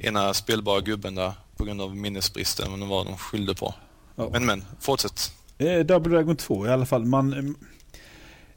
ena 0.00 0.34
spelbara 0.34 0.80
gubben 0.80 1.14
där 1.14 1.32
på 1.56 1.64
grund 1.64 1.80
av 1.80 1.96
minnesbristen, 1.96 2.70
men 2.70 2.80
det 2.80 2.86
var 2.86 3.04
de 3.04 3.16
skyllde 3.16 3.54
på. 3.54 3.74
Ja. 4.16 4.28
Men 4.32 4.46
men, 4.46 4.64
fortsätt. 4.80 5.32
Eh, 5.58 5.78
Double 5.78 6.12
Dragon 6.12 6.36
2 6.36 6.66
i 6.66 6.70
alla 6.70 6.86
fall. 6.86 7.04
Man, 7.04 7.56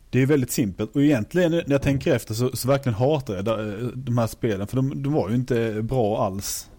det 0.10 0.22
är 0.22 0.26
väldigt 0.26 0.52
simpelt 0.52 0.96
och 0.96 1.04
egentligen 1.04 1.52
när 1.52 1.72
jag 1.72 1.82
tänker 1.82 2.16
efter 2.16 2.34
så, 2.34 2.56
så 2.56 2.68
verkligen 2.68 2.96
hatar 2.96 3.36
jag 3.36 3.46
de 3.96 4.18
här 4.18 4.28
spelen 4.28 4.68
för 4.68 4.76
de, 4.76 5.04
de 5.04 5.14
var 5.14 5.30
ju 5.30 5.36
inte 5.36 5.82
bra 5.82 6.26
alls. 6.26 6.70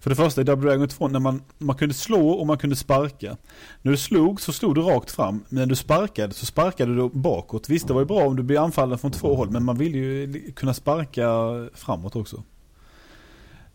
För 0.00 0.10
det 0.10 0.16
första 0.16 0.40
i 0.40 0.44
Double 0.44 0.70
Dragon 0.70 0.88
2 0.88 1.08
när 1.08 1.20
man, 1.20 1.42
man 1.58 1.76
kunde 1.76 1.94
slå 1.94 2.30
och 2.30 2.46
man 2.46 2.58
kunde 2.58 2.76
sparka. 2.76 3.36
När 3.82 3.92
du 3.92 3.98
slog 3.98 4.40
så 4.40 4.52
slog 4.52 4.74
du 4.74 4.80
rakt 4.80 5.10
fram, 5.10 5.44
men 5.48 5.60
när 5.60 5.66
du 5.66 5.76
sparkade 5.76 6.34
så 6.34 6.46
sparkade 6.46 6.94
du 6.94 7.08
bakåt. 7.08 7.68
Visst 7.68 7.86
det 7.86 7.94
var 7.94 8.00
ju 8.00 8.06
bra 8.06 8.26
om 8.26 8.36
du 8.36 8.42
blev 8.42 8.62
anfallen 8.62 8.98
från 8.98 9.10
två 9.10 9.34
håll 9.34 9.50
men 9.50 9.64
man 9.64 9.78
ville 9.78 9.98
ju 9.98 10.52
kunna 10.52 10.74
sparka 10.74 11.28
framåt 11.74 12.16
också. 12.16 12.42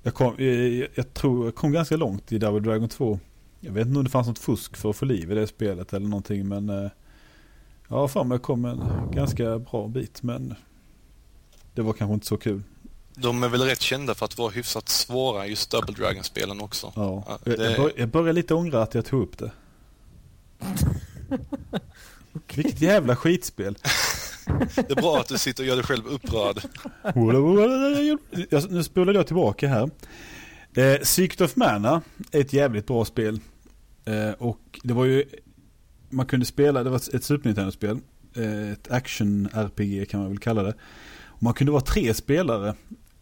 Jag 0.03 0.13
kom, 0.13 0.35
eh, 0.37 0.45
jag, 0.45 0.89
jag 0.95 1.13
tror 1.13 1.45
jag 1.45 1.55
kom 1.55 1.71
ganska 1.71 1.97
långt 1.97 2.31
i 2.31 2.37
Double 2.37 2.59
Dragon 2.59 2.89
2. 2.89 3.19
Jag 3.59 3.71
vet 3.71 3.87
inte 3.87 3.97
om 3.97 4.03
det 4.03 4.11
fanns 4.11 4.27
något 4.27 4.39
fusk 4.39 4.77
för 4.77 4.89
att 4.89 4.95
få 4.95 5.05
liv 5.05 5.31
i 5.31 5.35
det 5.35 5.47
spelet 5.47 5.93
eller 5.93 6.07
någonting 6.07 6.47
men 6.47 6.89
Ja 7.87 8.07
fan 8.07 8.31
jag 8.31 8.41
kom 8.41 8.65
en 8.65 8.81
ganska 9.11 9.59
bra 9.59 9.87
bit 9.87 10.23
men 10.23 10.55
Det 11.73 11.81
var 11.81 11.93
kanske 11.93 12.13
inte 12.13 12.25
så 12.25 12.37
kul. 12.37 12.61
De 13.17 13.43
är 13.43 13.49
väl 13.49 13.61
rätt 13.61 13.81
kända 13.81 14.13
för 14.13 14.25
att 14.25 14.37
vara 14.37 14.49
hyfsat 14.49 14.89
svåra 14.89 15.47
just 15.47 15.71
Double 15.71 15.95
Dragon-spelen 15.95 16.61
också. 16.61 16.93
Ja. 16.95 17.23
ja 17.27 17.39
det... 17.43 17.63
jag, 17.63 17.77
bör, 17.77 17.91
jag 17.97 18.09
börjar 18.09 18.33
lite 18.33 18.53
ångra 18.53 18.81
att 18.81 18.93
jag 18.93 19.05
tog 19.05 19.23
upp 19.23 19.37
det. 19.37 19.51
okay. 22.33 22.55
Vilket 22.63 22.81
jävla 22.81 23.15
skitspel. 23.15 23.77
Det 24.75 24.91
är 24.91 24.95
bra 24.95 25.17
att 25.17 25.27
du 25.27 25.37
sitter 25.37 25.63
och 25.63 25.67
gör 25.67 25.75
dig 25.75 25.85
själv 25.85 26.07
upprörd. 26.07 26.61
nu 28.69 28.83
spolade 28.83 29.19
jag 29.19 29.27
tillbaka 29.27 29.67
här. 29.67 29.89
Eh, 30.75 31.01
Secret 31.01 31.41
of 31.41 31.55
Mana 31.55 32.01
är 32.31 32.41
ett 32.41 32.53
jävligt 32.53 32.87
bra 32.87 33.05
spel. 33.05 33.39
Eh, 34.05 34.31
och 34.31 34.79
det 34.83 34.93
var 34.93 35.05
ju, 35.05 35.23
man 36.09 36.25
kunde 36.25 36.45
spela, 36.45 36.83
det 36.83 36.89
var 36.89 37.15
ett 37.15 37.23
Super 37.23 37.49
Nintendo-spel. 37.49 37.99
Eh, 38.35 38.71
ett 38.71 38.91
action-RPG 38.91 40.05
kan 40.09 40.19
man 40.19 40.29
väl 40.29 40.39
kalla 40.39 40.63
det. 40.63 40.73
Och 41.25 41.43
man 41.43 41.53
kunde 41.53 41.71
vara 41.71 41.81
tre 41.81 42.13
spelare 42.13 42.75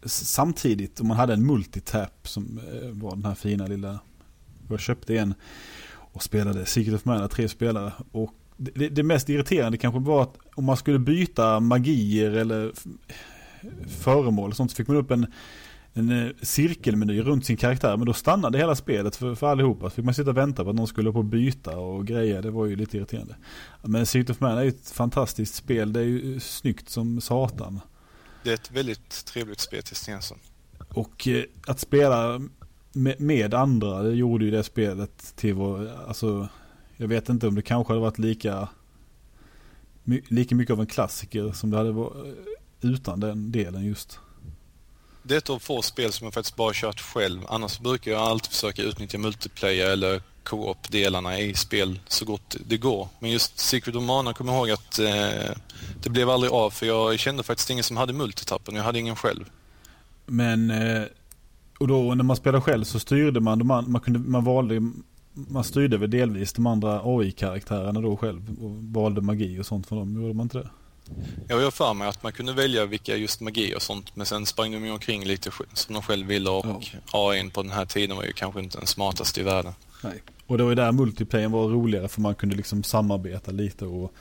samtidigt 0.05 0.99
och 0.99 1.05
man 1.05 1.17
hade 1.17 1.33
en 1.33 1.45
multitap 1.45 2.27
som 2.27 2.59
eh, 2.73 2.89
var 2.89 3.11
den 3.11 3.25
här 3.25 3.35
fina 3.35 3.67
lilla, 3.67 3.99
jag 4.69 4.79
köpte 4.79 5.17
en 5.17 5.33
och 6.13 6.23
spelade 6.23 6.65
Secret 6.65 6.95
of 6.95 7.05
Mana, 7.05 7.27
tre 7.27 7.49
spelare. 7.49 7.93
Och 8.11 8.33
det, 8.57 8.89
det, 8.89 9.03
mest 9.03 9.29
irriterande 9.29 9.77
kanske 9.77 9.99
var 9.99 10.23
att 10.23 10.37
om 10.55 10.65
man 10.65 10.77
skulle 10.77 10.99
byta 10.99 11.59
magier 11.59 12.31
eller 12.31 12.71
föremål 13.87 14.49
och 14.49 14.55
sånt 14.55 14.71
så 14.71 14.75
fick 14.75 14.87
man 14.87 14.97
upp 14.97 15.11
en, 15.11 15.27
en 15.93 16.09
eh, 16.09 16.31
cirkelmeny 16.41 17.21
runt 17.21 17.45
sin 17.45 17.57
karaktär. 17.57 17.97
Men 17.97 18.05
då 18.05 18.13
stannade 18.13 18.57
hela 18.57 18.75
spelet 18.75 19.15
för, 19.15 19.35
för 19.35 19.47
allihopa. 19.47 19.89
Så 19.89 19.95
fick 19.95 20.05
man 20.05 20.13
sitta 20.13 20.29
och 20.29 20.37
vänta 20.37 20.63
på 20.63 20.69
att 20.69 20.75
någon 20.75 20.87
skulle 20.87 21.11
på 21.11 21.23
byta 21.23 21.77
och 21.77 22.07
grejer. 22.07 22.41
Det 22.41 22.51
var 22.51 22.65
ju 22.65 22.75
lite 22.75 22.97
irriterande. 22.97 23.35
Men 23.81 24.05
Secret 24.05 24.29
of 24.29 24.39
Mana 24.39 24.59
är 24.59 24.63
ju 24.63 24.69
ett 24.69 24.91
fantastiskt 24.91 25.55
spel. 25.55 25.93
Det 25.93 25.99
är 25.99 26.03
ju 26.03 26.33
eh, 26.33 26.39
snyggt 26.39 26.89
som 26.89 27.21
satan. 27.21 27.79
Det 28.43 28.49
är 28.49 28.53
ett 28.53 28.71
väldigt 28.71 29.25
trevligt 29.25 29.59
spel 29.59 29.83
till 29.83 29.95
Stenson. 29.95 30.39
Och 30.89 31.27
eh, 31.27 31.43
att 31.67 31.79
spela 31.79 32.41
med, 32.91 33.21
med, 33.21 33.53
andra, 33.53 34.01
det 34.01 34.15
gjorde 34.15 34.45
ju 34.45 34.51
det 34.51 34.63
spelet 34.63 35.35
till 35.35 35.53
vår, 35.53 35.91
alltså 36.07 36.47
jag 36.97 37.07
vet 37.07 37.29
inte 37.29 37.47
om 37.47 37.55
det 37.55 37.61
kanske 37.61 37.93
hade 37.93 38.01
varit 38.01 38.19
lika 38.19 38.69
lika 40.27 40.55
mycket 40.55 40.73
av 40.73 40.79
en 40.79 40.87
klassiker 40.87 41.51
som 41.51 41.71
det 41.71 41.77
hade 41.77 41.91
varit 41.91 42.37
utan 42.81 43.19
den 43.19 43.51
delen 43.51 43.85
just. 43.85 44.19
Det 45.23 45.33
är 45.33 45.37
ett 45.37 45.49
av 45.49 45.59
få 45.59 45.81
spel 45.81 46.11
som 46.11 46.25
jag 46.25 46.33
faktiskt 46.33 46.55
bara 46.55 46.71
kört 46.73 47.01
själv. 47.01 47.41
Annars 47.49 47.79
brukar 47.79 48.11
jag 48.11 48.21
alltid 48.21 48.51
försöka 48.51 48.81
utnyttja 48.81 49.17
multiplayer 49.17 49.89
eller 49.89 50.21
co-op-delarna 50.43 51.39
i 51.39 51.53
spel 51.53 51.99
så 52.07 52.25
gott 52.25 52.55
det 52.65 52.77
går. 52.77 53.07
Men 53.19 53.31
just 53.31 53.59
Secret 53.59 53.95
of 53.95 54.03
Mana 54.03 54.33
kommer 54.33 54.53
jag 54.53 54.59
ihåg 54.59 54.71
att 54.71 54.99
eh, 54.99 55.55
det 56.03 56.09
blev 56.09 56.29
aldrig 56.29 56.53
av 56.53 56.69
för 56.69 56.85
jag 56.85 57.19
kände 57.19 57.43
faktiskt 57.43 57.69
ingen 57.69 57.83
som 57.83 57.97
hade 57.97 58.13
multitappen. 58.13 58.75
Jag 58.75 58.83
hade 58.83 58.99
ingen 58.99 59.15
själv. 59.15 59.49
Men, 60.25 60.71
eh, 60.71 61.03
och 61.79 61.87
då 61.87 62.15
när 62.15 62.23
man 62.23 62.35
spelade 62.35 62.61
själv 62.61 62.83
så 62.83 62.99
styrde 62.99 63.39
man, 63.39 63.67
man, 63.67 63.91
man, 63.91 64.01
kunde, 64.01 64.19
man 64.19 64.43
valde 64.43 64.81
man 65.33 65.63
styrde 65.63 65.97
väl 65.97 66.09
delvis 66.09 66.53
de 66.53 66.67
andra 66.67 67.01
AI-karaktärerna 67.03 68.01
då 68.01 68.17
själv 68.17 68.63
och 68.63 68.71
valde 68.71 69.21
magi 69.21 69.59
och 69.59 69.65
sånt 69.65 69.87
för 69.87 69.95
dem, 69.95 70.21
gjorde 70.21 70.33
man 70.33 70.45
inte 70.45 70.57
det? 70.57 70.69
Jag 71.47 71.61
har 71.61 71.71
för 71.71 71.93
mig 71.93 72.07
att 72.07 72.23
man 72.23 72.31
kunde 72.31 72.53
välja 72.53 72.85
vilka 72.85 73.15
just 73.15 73.41
magi 73.41 73.75
och 73.75 73.81
sånt 73.81 74.15
men 74.15 74.25
sen 74.25 74.45
sprang 74.45 74.71
de 74.71 74.85
ju 74.85 74.91
omkring 74.91 75.25
lite 75.25 75.51
som 75.73 75.93
de 75.93 76.01
själv 76.01 76.27
ville 76.27 76.49
och 76.49 76.65
ja. 76.65 76.99
AI 77.11 77.49
på 77.49 77.63
den 77.63 77.71
här 77.71 77.85
tiden 77.85 78.17
var 78.17 78.23
ju 78.23 78.33
kanske 78.33 78.59
inte 78.59 78.77
den 78.77 78.87
smartaste 78.87 79.39
i 79.39 79.43
världen. 79.43 79.73
Nej. 80.03 80.23
Och 80.47 80.57
det 80.57 80.63
var 80.63 80.71
ju 80.71 80.75
där 80.75 80.91
multiplayen 80.91 81.51
var 81.51 81.67
roligare 81.67 82.07
för 82.07 82.21
man 82.21 82.35
kunde 82.35 82.55
liksom 82.55 82.83
samarbeta 82.83 83.51
lite 83.51 83.85
och 83.85 84.13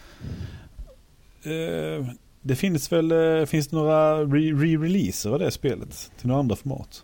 eh, 1.46 2.06
Det 2.42 2.56
finns 2.56 2.92
väl, 2.92 3.12
eh, 3.12 3.46
finns 3.46 3.68
det 3.68 3.76
några 3.76 4.24
re-releaser 4.24 5.30
av 5.30 5.38
det 5.38 5.50
spelet 5.50 6.10
till 6.18 6.26
några 6.26 6.40
andra 6.40 6.56
format? 6.56 7.02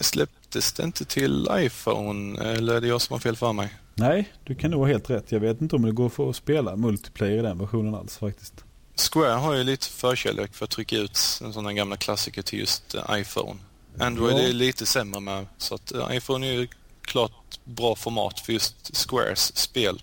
Släpptes 0.00 0.72
det 0.72 0.82
inte 0.82 1.04
till 1.04 1.48
iPhone 1.52 2.40
eller 2.44 2.74
är 2.74 2.80
det 2.80 2.86
jag 2.86 3.00
som 3.00 3.14
har 3.14 3.20
fel 3.20 3.36
för 3.36 3.52
mig? 3.52 3.74
Nej, 3.94 4.32
du 4.44 4.54
kan 4.54 4.70
nog 4.70 4.80
ha 4.80 4.86
helt 4.86 5.10
rätt. 5.10 5.32
Jag 5.32 5.40
vet 5.40 5.60
inte 5.60 5.76
om 5.76 5.82
det 5.82 5.92
går 5.92 6.08
för 6.08 6.30
att 6.30 6.36
spela 6.36 6.76
multiplayer 6.76 7.38
i 7.38 7.42
den 7.42 7.58
versionen 7.58 7.94
alls 7.94 8.16
faktiskt. 8.16 8.64
Square 8.96 9.32
har 9.32 9.54
ju 9.54 9.64
lite 9.64 9.86
förkärlek 9.86 10.54
för 10.54 10.64
att 10.64 10.70
trycka 10.70 10.96
ut 10.96 11.18
en 11.44 11.52
sån 11.52 11.66
här 11.66 11.72
gamla 11.72 11.96
klassiker 11.96 12.42
till 12.42 12.58
just 12.58 12.94
eh, 12.94 13.20
iPhone. 13.20 13.60
Android 13.98 14.34
ja. 14.34 14.40
är 14.40 14.52
lite 14.52 14.86
sämre 14.86 15.20
med, 15.20 15.46
så 15.58 15.74
att 15.74 15.92
eh, 15.92 16.16
iPhone 16.16 16.46
är 16.46 16.52
ju 16.52 16.68
klart 17.06 17.60
bra 17.64 17.94
format 17.94 18.40
för 18.40 18.52
just 18.52 18.96
Squares 18.96 19.56
spel. 19.56 20.02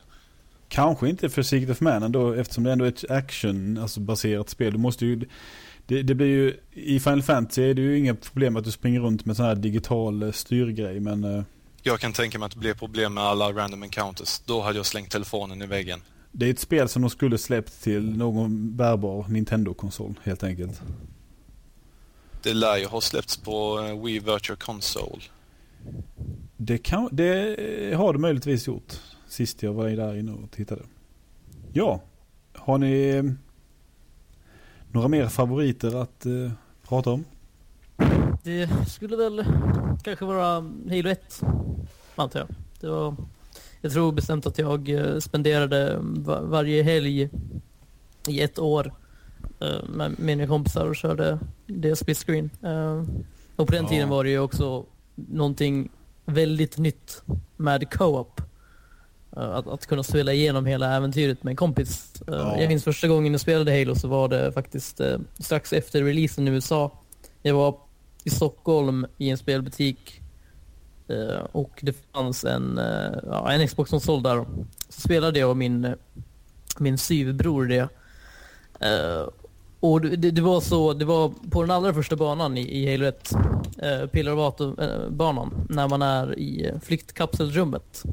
Kanske 0.68 1.10
inte 1.10 1.30
för 1.30 1.44
Secret 1.44 1.70
of 1.70 1.82
Man 1.82 2.04
ändå, 2.04 2.34
eftersom 2.34 2.64
det 2.64 2.72
ändå 2.72 2.86
är 2.86 2.90
ett 2.90 3.12
action, 3.12 3.78
alltså 3.78 4.00
baserat 4.00 4.50
spel. 4.50 4.74
Du 4.74 4.80
måste 4.80 5.06
ju 5.06 5.26
det, 5.86 6.04
det, 6.04 6.16
blir 6.16 6.28
ju, 6.28 6.60
i 6.72 7.00
Final 7.00 7.24
Fantasy 7.24 7.64
är 7.64 7.74
det 7.74 7.82
ju 7.82 7.98
inga 7.98 8.16
problem 8.16 8.56
att 8.56 8.64
du 8.64 8.72
springer 8.72 9.00
runt 9.00 9.26
med 9.26 9.36
sån 9.36 9.46
här 9.46 9.56
digital 9.56 10.24
eh, 10.24 10.32
styrgrej 10.32 11.00
men... 11.00 11.24
Eh, 11.24 11.44
jag 11.82 12.00
kan 12.00 12.14
tänka 12.14 12.40
mig 12.40 12.46
att 12.46 12.52
det 12.52 12.60
blir 12.60 12.74
problem 12.74 13.14
med 13.14 13.24
alla 13.24 13.52
random 13.52 13.84
encounters. 13.84 14.40
Då 14.40 14.62
hade 14.62 14.80
jag 14.80 14.86
slängt 14.86 15.12
telefonen 15.12 15.62
i 15.62 15.66
väggen. 15.66 16.02
Det 16.32 16.46
är 16.46 16.50
ett 16.50 16.60
spel 16.60 16.90
som 16.90 17.02
de 17.02 17.10
skulle 17.10 17.38
släppt 17.38 17.84
till 17.84 18.18
någon 18.18 18.76
bärbar 18.76 19.26
Nintendo-konsol 19.30 20.20
helt 20.24 20.44
enkelt. 20.44 20.82
Det 22.42 22.54
lär 22.54 22.78
ju 22.78 22.86
ha 22.86 23.02
släppts 23.02 23.38
på 23.38 23.80
eh, 23.80 24.04
Wii 24.04 24.20
Virtual 24.20 24.58
Console. 24.58 25.22
Det, 26.66 26.78
kan, 26.78 27.10
det 27.12 27.96
har 27.98 28.14
det 28.14 28.20
möjligtvis 28.20 28.68
gjort. 28.68 29.02
Sist 29.28 29.64
jag 29.64 29.74
var 29.74 29.90
där 29.90 30.16
inne 30.16 30.32
och 30.32 30.52
tittade. 30.52 30.82
Ja, 31.74 32.02
har 32.54 32.78
ni 32.78 33.24
några 34.92 35.08
mer 35.08 35.28
favoriter 35.28 36.02
att 36.02 36.26
eh, 36.26 36.52
prata 36.88 37.12
om? 37.12 37.26
Det 38.44 38.70
skulle 38.88 39.16
väl 39.16 39.46
kanske 40.04 40.26
vara 40.26 40.54
Halo 40.90 41.10
1, 41.10 41.42
antar 42.16 42.40
jag. 42.40 42.50
Det 42.80 42.88
var, 42.88 43.16
jag 43.82 43.92
tror 43.92 44.12
bestämt 44.12 44.46
att 44.46 44.58
jag 44.58 44.90
eh, 44.90 45.20
spenderade 45.20 45.98
var, 46.02 46.42
varje 46.42 46.84
helg 46.84 47.30
i 48.28 48.42
ett 48.42 48.60
år 48.60 48.94
eh, 49.60 49.90
med 49.90 50.20
mina 50.20 50.48
kompisar 50.48 50.88
och 50.88 50.96
körde 50.96 51.40
det 51.68 51.96
split 51.96 52.18
screen. 52.18 52.50
Eh, 52.62 53.04
och 53.56 53.68
på 53.68 53.74
den 53.74 53.84
ja. 53.84 53.90
tiden 53.90 54.10
var 54.10 54.24
det 54.24 54.30
ju 54.30 54.40
också 54.40 54.86
någonting 55.16 55.90
väldigt 56.26 56.78
nytt 56.78 57.24
med 57.58 57.90
co-op. 57.94 58.42
Eh, 59.38 59.50
att, 59.50 59.68
att 59.68 59.86
kunna 59.86 60.04
spela 60.04 60.34
igenom 60.34 60.66
hela 60.66 60.96
äventyret 60.96 61.44
med 61.44 61.52
en 61.52 61.56
kompis. 61.56 62.22
Eh, 62.28 62.34
ja. 62.34 62.60
Jag 62.60 62.68
minns 62.68 62.84
första 62.84 63.08
gången 63.08 63.34
jag 63.34 63.42
spelade 63.42 63.80
Halo 63.80 63.96
så 63.96 64.08
var 64.08 64.28
det 64.28 64.52
faktiskt 64.52 65.00
eh, 65.00 65.18
strax 65.40 65.74
efter 65.74 66.04
releasen 66.04 66.48
i 66.48 66.52
USA. 66.52 66.92
Jag 67.42 67.56
var 67.56 67.78
i 68.24 68.30
Stockholm 68.30 69.06
i 69.18 69.30
en 69.30 69.38
spelbutik 69.38 70.20
och 71.52 71.80
det 71.82 71.96
fanns 72.14 72.46
en, 72.46 72.80
ja, 73.24 73.52
en 73.52 73.68
Xbox-konsol 73.68 74.24
där. 74.24 74.46
Så 74.90 75.02
spelade 75.02 75.40
jag 75.40 75.50
och 75.50 75.58
min, 75.58 75.96
min 76.78 76.98
syvbror 76.98 77.66
det. 77.66 77.90
Och 79.84 80.02
det, 80.02 80.32
det, 80.32 80.42
var 80.42 80.62
så, 80.62 80.94
det 80.94 81.06
var 81.06 81.34
på 81.50 81.62
den 81.62 81.72
allra 81.72 81.94
första 81.94 82.16
banan 82.16 82.58
i, 82.58 82.62
i 82.62 82.92
Halo 82.92 83.06
1, 83.06 83.32
eh, 83.78 84.08
Pillarvato-banan, 84.08 85.68
när 85.70 85.88
man 85.88 86.02
är 86.02 86.40
i 86.40 86.72
flyktkapselrummet. 86.84 88.04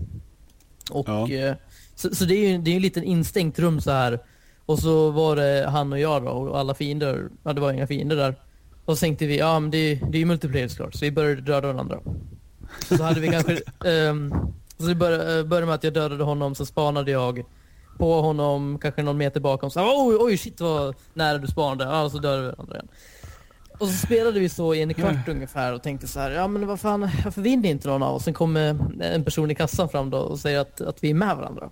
Och, 0.91 1.09
ja. 1.09 1.31
eh, 1.31 1.55
så, 1.95 2.15
så, 2.15 2.25
det 2.25 2.35
är 2.35 2.49
ju 2.49 2.59
det 2.59 2.71
är 2.71 2.77
en 2.77 2.83
liten 2.83 3.05
instängt 3.05 3.59
rum 3.59 3.81
så 3.81 3.91
här. 3.91 4.19
Och 4.67 4.79
så 4.79 5.11
var 5.11 5.37
det 5.37 5.67
han 5.71 5.93
och 5.93 5.99
jag 5.99 6.23
då, 6.23 6.31
och 6.31 6.59
alla 6.59 6.75
fiender, 6.75 7.29
ja 7.43 7.53
det 7.53 7.61
var 7.61 7.73
inga 7.73 7.87
fiender 7.87 8.17
där. 8.17 8.35
Och 8.85 8.99
så 8.99 9.01
tänkte 9.01 9.27
vi, 9.27 9.39
ja 9.39 9.61
men 9.61 9.71
det, 9.71 9.95
det 9.95 10.19
är 10.19 10.21
ju 10.21 10.27
multiplayer 10.27 10.69
såklart, 10.69 10.95
så 10.95 11.05
vi 11.05 11.11
började 11.11 11.41
döda 11.41 11.73
varandra. 11.73 12.01
Så 12.89 13.03
hade 13.03 13.21
vi 13.21 13.29
kanske, 13.29 13.61
um, 14.11 14.35
så 14.79 14.87
vi 14.87 14.95
började, 14.95 15.39
eh, 15.39 15.45
började 15.45 15.67
med 15.67 15.75
att 15.75 15.85
jag 15.85 15.93
dödade 15.93 16.25
honom, 16.25 16.55
så 16.55 16.67
spanade 16.67 17.11
jag 17.11 17.45
på 18.01 18.21
honom, 18.21 18.79
kanske 18.79 19.03
någon 19.03 19.19
meter 19.19 19.41
bakom. 19.41 19.71
Så 19.71 19.81
oj, 19.81 20.17
oj 20.21 20.37
shit 20.37 20.61
vad 20.61 20.95
nära 21.15 21.39
du 21.39 21.47
spanade. 21.47 21.85
Ja, 21.85 22.11
så 22.11 22.19
dödade 22.19 22.43
vi 22.43 22.49
varandra 22.49 22.75
igen. 22.75 22.89
Och 23.79 23.89
så 23.89 24.07
spelade 24.07 24.41
vi 24.41 24.49
så 24.49 24.75
i 24.75 24.83
en 24.83 24.95
kvart 24.95 25.29
ungefär 25.29 25.75
och 25.75 25.83
tänkte 25.83 26.07
så 26.09 26.21
här, 26.21 26.31
ja 26.31 26.49
men 26.49 26.67
vad 26.67 26.81
fan, 26.81 27.01
varför 27.25 27.43
vinner 27.43 27.69
inte 27.69 27.89
någon 27.89 28.03
av 28.03 28.15
oss? 28.15 28.25
Sen 28.25 28.35
kommer 28.35 28.77
en 29.01 29.25
person 29.25 29.51
i 29.51 29.55
kassan 29.55 29.89
fram 29.89 30.11
då 30.11 30.19
och 30.19 30.39
säger 30.39 30.61
att, 30.61 30.81
att 30.81 31.05
vi 31.05 31.11
är 31.11 31.15
med 31.15 31.37
varandra. 31.37 31.71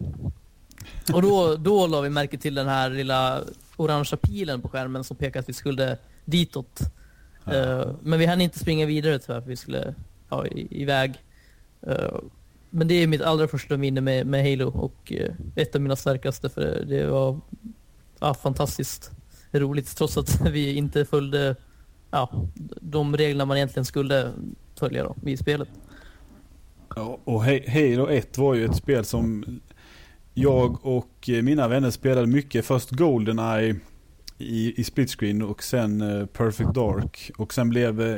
Och 1.13 1.23
då, 1.23 1.57
då 1.57 1.87
la 1.87 2.01
vi 2.01 2.11
märke 2.11 2.39
till 2.39 2.55
den 2.55 2.69
här 2.69 2.91
lilla 2.91 3.41
orangea 3.77 4.17
pilen 4.17 4.63
på 4.63 4.69
skärmen 4.69 5.05
som 5.05 5.17
pekade 5.17 5.39
att 5.39 5.49
vi 5.49 5.53
skulle 5.53 5.97
ditåt. 6.25 6.81
Uh, 7.49 7.93
men 8.03 8.19
vi 8.19 8.27
hann 8.27 8.41
inte 8.41 8.59
springa 8.59 8.87
vidare 8.87 9.19
tyvärr 9.19 9.41
för 9.41 9.49
vi 9.49 9.57
skulle 9.57 9.95
ja, 10.31 10.47
iväg. 10.71 11.23
Uh, 11.89 12.19
men 12.71 12.89
det 12.89 12.95
är 12.95 13.07
mitt 13.07 13.21
allra 13.23 13.49
första 13.49 13.77
minne 13.77 14.01
med, 14.01 14.27
med 14.27 14.51
Halo 14.51 14.69
och 14.69 15.13
eh, 15.13 15.33
ett 15.57 15.75
av 15.75 15.81
mina 15.81 15.97
starkaste 15.97 16.49
för 16.49 16.85
det 16.89 17.07
var 17.07 17.41
ja, 18.19 18.35
fantastiskt 18.35 19.11
roligt 19.53 19.97
trots 19.97 20.17
att 20.17 20.41
vi 20.53 20.75
inte 20.75 21.05
följde 21.05 21.57
ja, 22.11 22.31
de 22.81 23.17
reglerna 23.17 23.45
man 23.45 23.57
egentligen 23.57 23.85
skulle 23.85 24.33
följa 24.79 25.05
då, 25.05 25.31
i 25.31 25.37
spelet. 25.37 25.69
Ja, 26.97 27.19
och 27.25 27.45
Halo 27.45 28.09
1 28.09 28.39
var 28.39 28.55
ju 28.55 28.65
ett 28.65 28.77
spel 28.77 29.05
som 29.05 29.45
jag 30.35 30.87
och 30.87 31.29
eh, 31.29 31.43
mina 31.43 31.69
vänner 31.69 31.91
spelade 31.91 32.27
mycket. 32.27 32.67
Först 32.67 32.91
Goldeneye 32.91 33.77
i, 34.39 34.81
i 34.81 34.85
split 34.85 35.11
screen 35.11 35.43
och 35.43 35.63
sen 35.63 36.03
uh, 36.03 36.27
Perfect 36.27 36.75
Dark. 36.75 37.31
Och 37.37 37.55
sen 37.55 37.69
blev 37.69 38.01
uh, 38.01 38.17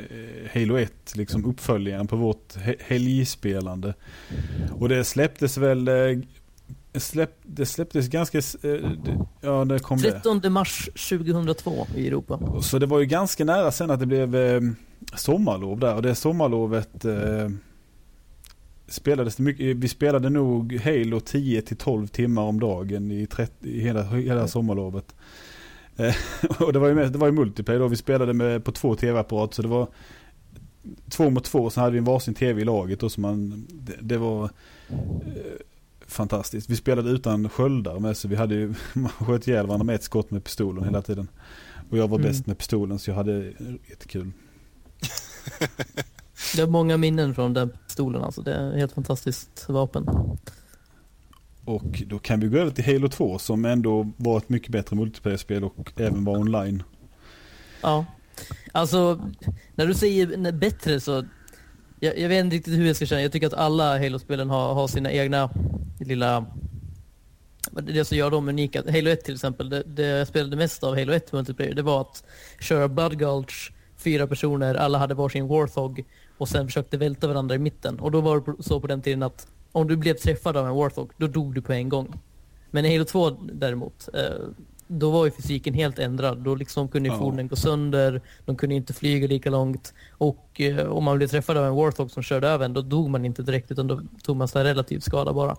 Halo 0.54 0.78
1 0.78 0.92
liksom 1.14 1.44
uppföljaren 1.44 2.06
på 2.06 2.16
vårt 2.16 2.56
he 2.56 2.74
helgspelande. 2.80 3.94
Och 4.78 4.88
det 4.88 5.04
släpptes 5.04 5.58
väl 5.58 5.88
uh, 5.88 6.22
släpp, 6.94 7.34
det 7.42 7.66
släpptes 7.66 8.08
ganska... 8.08 8.40
ja, 9.40 9.64
det 9.64 9.78
kom 9.78 9.98
13 9.98 10.40
det. 10.40 10.50
mars 10.50 10.88
2002 11.08 11.86
i 11.96 12.06
Europa. 12.06 12.60
Så 12.62 12.78
det 12.78 12.86
var 12.86 12.98
ju 12.98 13.06
ganska 13.06 13.44
nära 13.44 13.72
sen 13.72 13.90
att 13.90 14.00
det 14.00 14.06
blev 14.06 14.36
sommarlov 15.14 15.78
där. 15.78 15.94
Och 15.94 16.02
det 16.02 16.14
sommarlovet 16.14 17.04
spelades 18.88 19.36
det 19.36 19.42
mycket. 19.42 19.76
Vi 19.76 19.88
spelade 19.88 20.30
nog 20.30 20.80
Halo 20.84 21.20
10 21.20 21.62
till 21.62 21.76
12 21.76 22.06
timmar 22.06 22.42
om 22.42 22.60
dagen 22.60 23.10
i, 23.10 23.26
30, 23.26 23.68
i 23.68 23.80
hela, 23.80 24.02
hela 24.02 24.48
sommarlovet. 24.48 25.14
Eh, 26.00 26.14
och 26.62 26.72
det 26.72 26.78
var 26.78 26.88
ju, 26.88 26.94
med, 26.94 27.12
det 27.12 27.18
var 27.18 27.26
ju 27.26 27.32
multiplayer 27.32 27.80
då. 27.80 27.88
Vi 27.88 27.96
spelade 27.96 28.32
med, 28.32 28.64
på 28.64 28.72
två 28.72 28.94
tv-apparater 28.94 29.54
så 29.54 29.62
det 29.62 29.68
var 29.68 29.88
två 31.10 31.30
mot 31.30 31.44
två. 31.44 31.70
Så 31.70 31.80
hade 31.80 31.92
vi 31.92 31.98
en 31.98 32.04
varsin 32.04 32.34
tv 32.34 32.60
i 32.60 32.64
laget. 32.64 33.02
Och 33.02 33.12
så 33.12 33.20
man, 33.20 33.66
det, 33.70 33.96
det 34.00 34.18
var 34.18 34.44
eh, 34.44 34.50
fantastiskt. 36.06 36.70
Vi 36.70 36.76
spelade 36.76 37.10
utan 37.10 37.48
sköldar 37.48 37.98
med 37.98 38.16
så 38.16 38.28
vi 38.28 38.36
hade 38.36 38.54
ju, 38.54 38.74
man 38.92 39.08
sköt 39.08 39.48
ihjäl 39.48 39.66
varandra 39.66 39.84
med 39.84 39.94
ett 39.94 40.02
skott 40.02 40.30
med 40.30 40.44
pistolen 40.44 40.84
hela 40.84 41.02
tiden. 41.02 41.28
Och 41.90 41.98
jag 41.98 42.08
var 42.08 42.18
mm. 42.18 42.30
bäst 42.30 42.46
med 42.46 42.58
pistolen 42.58 42.98
så 42.98 43.10
jag 43.10 43.16
hade 43.16 43.52
jättekul. 43.90 44.32
Det 46.56 46.62
är 46.62 46.66
många 46.66 46.96
minnen 46.96 47.34
från 47.34 47.54
den 47.54 47.70
pistolen 47.86 48.22
alltså. 48.22 48.42
Det 48.42 48.54
är 48.54 48.70
ett 48.70 48.76
helt 48.76 48.92
fantastiskt 48.92 49.68
vapen. 49.68 50.06
Och 51.70 52.02
då 52.06 52.18
kan 52.18 52.40
vi 52.40 52.46
gå 52.46 52.58
över 52.58 52.70
till 52.70 52.84
Halo 52.84 53.08
2 53.08 53.38
som 53.38 53.64
ändå 53.64 54.10
var 54.16 54.38
ett 54.38 54.48
mycket 54.48 54.68
bättre 54.68 54.96
multiplayer-spel 54.96 55.64
och 55.64 55.92
även 55.96 56.24
var 56.24 56.38
online. 56.38 56.82
Ja, 57.82 58.04
alltså 58.72 59.20
när 59.74 59.86
du 59.86 59.94
säger 59.94 60.52
bättre 60.52 61.00
så 61.00 61.24
jag, 62.00 62.18
jag, 62.18 62.28
vet 62.28 62.44
inte 62.44 62.56
riktigt 62.56 62.74
hur 62.74 62.86
jag 62.86 62.96
ska 62.96 63.06
känna. 63.06 63.22
Jag 63.22 63.32
tycker 63.32 63.46
att 63.46 63.54
alla 63.54 63.98
Halo-spelen 63.98 64.50
har, 64.50 64.74
har 64.74 64.88
sina 64.88 65.12
egna 65.12 65.50
lilla 66.00 66.46
det 67.70 68.04
som 68.04 68.18
gör 68.18 68.30
dem 68.30 68.48
unika. 68.48 68.82
Halo 68.90 69.10
1 69.10 69.24
till 69.24 69.34
exempel, 69.34 69.68
det, 69.68 69.82
det 69.82 70.06
jag 70.06 70.28
spelade 70.28 70.56
mest 70.56 70.84
av 70.84 70.98
Halo 70.98 71.12
1 71.12 71.32
multiplayer, 71.32 71.74
det 71.74 71.82
var 71.82 72.00
att 72.00 72.24
köra 72.60 72.88
Blood 72.88 73.18
Gulch, 73.18 73.72
fyra 73.96 74.26
personer, 74.26 74.74
alla 74.74 74.98
hade 74.98 75.14
varsin 75.14 75.48
Warthog 75.48 76.04
och 76.38 76.48
sen 76.48 76.66
försökte 76.66 76.96
välta 76.96 77.28
varandra 77.28 77.54
i 77.54 77.58
mitten. 77.58 78.00
Och 78.00 78.10
då 78.10 78.20
var 78.20 78.40
det 78.40 78.62
så 78.62 78.80
på 78.80 78.86
den 78.86 79.02
tiden 79.02 79.22
att 79.22 79.46
om 79.72 79.88
du 79.88 79.96
blev 79.96 80.14
träffad 80.14 80.56
av 80.56 80.66
en 80.66 80.74
Warthog, 80.74 81.10
då 81.16 81.26
dog 81.26 81.54
du 81.54 81.62
på 81.62 81.72
en 81.72 81.88
gång. 81.88 82.20
Men 82.70 82.84
i 82.84 82.92
Halo 82.92 83.04
2 83.04 83.30
däremot, 83.52 84.08
eh, 84.14 84.46
då 84.86 85.10
var 85.10 85.24
ju 85.24 85.30
fysiken 85.30 85.74
helt 85.74 85.98
ändrad. 85.98 86.38
Då 86.38 86.54
liksom 86.54 86.88
kunde 86.88 87.08
ju 87.08 87.14
fordonen 87.14 87.48
gå 87.48 87.56
sönder, 87.56 88.20
de 88.44 88.56
kunde 88.56 88.74
inte 88.74 88.92
flyga 88.92 89.26
lika 89.26 89.50
långt. 89.50 89.94
Och 90.10 90.60
eh, 90.60 90.86
om 90.86 91.04
man 91.04 91.16
blev 91.16 91.26
träffad 91.26 91.56
av 91.56 91.64
en 91.64 91.74
Warthog 91.74 92.10
som 92.10 92.22
körde 92.22 92.48
över 92.48 92.64
en, 92.64 92.72
då 92.72 92.82
dog 92.82 93.10
man 93.10 93.24
inte 93.24 93.42
direkt 93.42 93.70
utan 93.70 93.86
då 93.86 94.00
tog 94.22 94.36
man 94.36 94.48
så 94.48 94.58
relativ 94.58 95.00
skada 95.00 95.32
bara. 95.32 95.56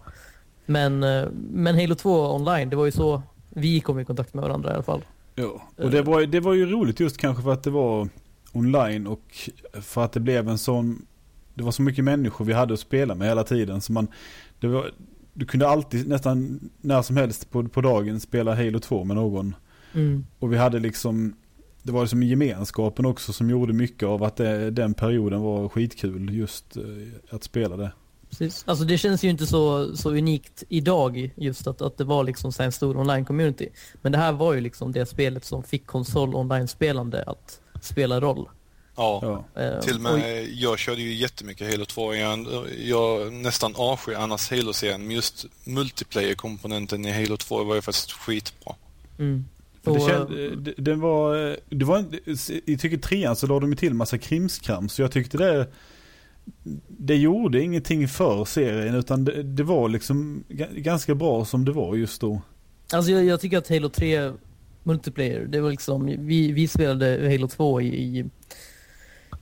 Men, 0.65 1.03
eh, 1.03 1.27
men 1.51 1.75
Halo 1.75 1.95
2 1.95 2.35
online, 2.35 2.69
det 2.69 2.75
var 2.75 2.85
ju 2.85 2.91
så 2.91 3.21
vi 3.49 3.79
kom 3.79 3.99
i 3.99 4.05
kontakt 4.05 4.33
med 4.33 4.41
varandra 4.41 4.71
i 4.71 4.73
alla 4.73 4.83
fall. 4.83 5.01
Ja, 5.35 5.61
och 5.77 5.91
det 5.91 6.01
var, 6.01 6.21
det 6.21 6.39
var 6.39 6.53
ju 6.53 6.65
roligt 6.65 6.99
just 6.99 7.17
kanske 7.17 7.43
för 7.43 7.53
att 7.53 7.63
det 7.63 7.69
var 7.69 8.09
online 8.51 9.07
och 9.07 9.49
för 9.73 10.03
att 10.03 10.11
det 10.11 10.19
blev 10.19 10.49
en 10.49 10.57
sån 10.57 11.05
det 11.53 11.63
var 11.63 11.71
så 11.71 11.81
mycket 11.81 12.03
människor 12.03 12.45
vi 12.45 12.53
hade 12.53 12.73
att 12.73 12.79
spela 12.79 13.15
med 13.15 13.27
hela 13.27 13.43
tiden. 13.43 13.81
Så 13.81 13.93
man, 13.93 14.07
var, 14.59 14.91
du 15.33 15.45
kunde 15.45 15.67
alltid 15.67 16.07
nästan 16.07 16.59
när 16.81 17.01
som 17.01 17.17
helst 17.17 17.51
på, 17.51 17.67
på 17.67 17.81
dagen 17.81 18.19
spela 18.19 18.55
Halo 18.55 18.79
2 18.79 19.03
med 19.03 19.15
någon. 19.15 19.55
Mm. 19.93 20.25
Och 20.39 20.53
vi 20.53 20.57
hade 20.57 20.79
liksom, 20.79 21.35
det 21.83 21.91
var 21.91 22.01
liksom 22.01 22.23
gemenskapen 22.23 23.05
också 23.05 23.33
som 23.33 23.49
gjorde 23.49 23.73
mycket 23.73 24.07
av 24.07 24.23
att 24.23 24.35
det, 24.35 24.71
den 24.71 24.93
perioden 24.93 25.41
var 25.41 25.69
skitkul 25.69 26.33
just 26.33 26.77
eh, 26.77 26.83
att 27.35 27.43
spela 27.43 27.77
det. 27.77 27.91
Precis. 28.29 28.63
Alltså 28.67 28.85
det 28.85 28.97
känns 28.97 29.23
ju 29.23 29.29
inte 29.29 29.45
så, 29.45 29.95
så 29.95 30.09
unikt 30.11 30.63
idag 30.69 31.33
just 31.35 31.67
att, 31.67 31.81
att 31.81 31.97
det 31.97 32.03
var 32.03 32.23
liksom 32.23 32.51
en 32.59 32.71
stor 32.71 32.97
online-community. 32.97 33.67
Men 34.01 34.11
det 34.11 34.17
här 34.17 34.31
var 34.31 34.53
ju 34.53 34.61
liksom 34.61 34.91
det 34.91 35.05
spelet 35.05 35.45
som 35.45 35.63
fick 35.63 35.85
konsol 35.85 36.35
online-spelande 36.35 37.23
att 37.27 37.61
spela 37.81 38.21
roll. 38.21 38.49
Ja, 38.95 39.45
ja. 39.53 39.81
till 39.81 39.95
och 39.95 40.01
med 40.01 40.47
jag 40.49 40.79
körde 40.79 41.01
ju 41.01 41.13
jättemycket 41.13 41.71
Halo 41.71 41.85
2. 41.85 42.15
Jag, 42.15 42.47
jag 42.85 43.33
nästan 43.33 43.75
avskyr 43.75 44.15
annars 44.15 44.51
Halo-serien, 44.51 45.07
men 45.07 45.15
just 45.15 45.45
multiplayer-komponenten 45.63 47.05
i 47.05 47.11
Halo 47.11 47.37
2 47.37 47.63
var 47.63 47.75
ju 47.75 47.81
faktiskt 47.81 48.11
skitbra. 48.11 48.75
Mm. 49.19 49.45
För 49.83 49.93
det, 49.93 49.99
känd, 49.99 50.73
det, 50.77 50.95
var, 50.95 51.57
det 51.69 51.85
var, 51.85 52.05
I 52.65 52.77
tycker 52.77 52.97
trean 52.97 53.35
så 53.35 53.47
la 53.47 53.59
de 53.59 53.75
till 53.75 53.93
massa 53.93 54.17
krimskrams, 54.17 54.93
så 54.93 55.01
jag 55.01 55.11
tyckte 55.11 55.37
det 55.37 55.67
det 56.87 57.15
gjorde 57.15 57.61
ingenting 57.61 58.07
för 58.07 58.45
serien 58.45 58.95
utan 58.95 59.25
det, 59.25 59.43
det, 59.43 59.63
var 59.63 59.89
liksom 59.89 60.43
ganska 60.75 61.15
bra 61.15 61.45
som 61.45 61.65
det 61.65 61.71
var 61.71 61.95
just 61.95 62.21
då. 62.21 62.41
Alltså 62.93 63.11
jag, 63.11 63.25
jag 63.25 63.41
tycker 63.41 63.57
att 63.57 63.69
Halo 63.69 63.89
3 63.89 64.31
multiplayer, 64.83 65.45
det 65.45 65.61
var 65.61 65.71
liksom, 65.71 66.05
vi, 66.05 66.51
vi 66.51 66.67
spelade 66.67 67.29
Halo 67.31 67.47
2 67.47 67.81
i, 67.81 67.87
i 67.87 68.25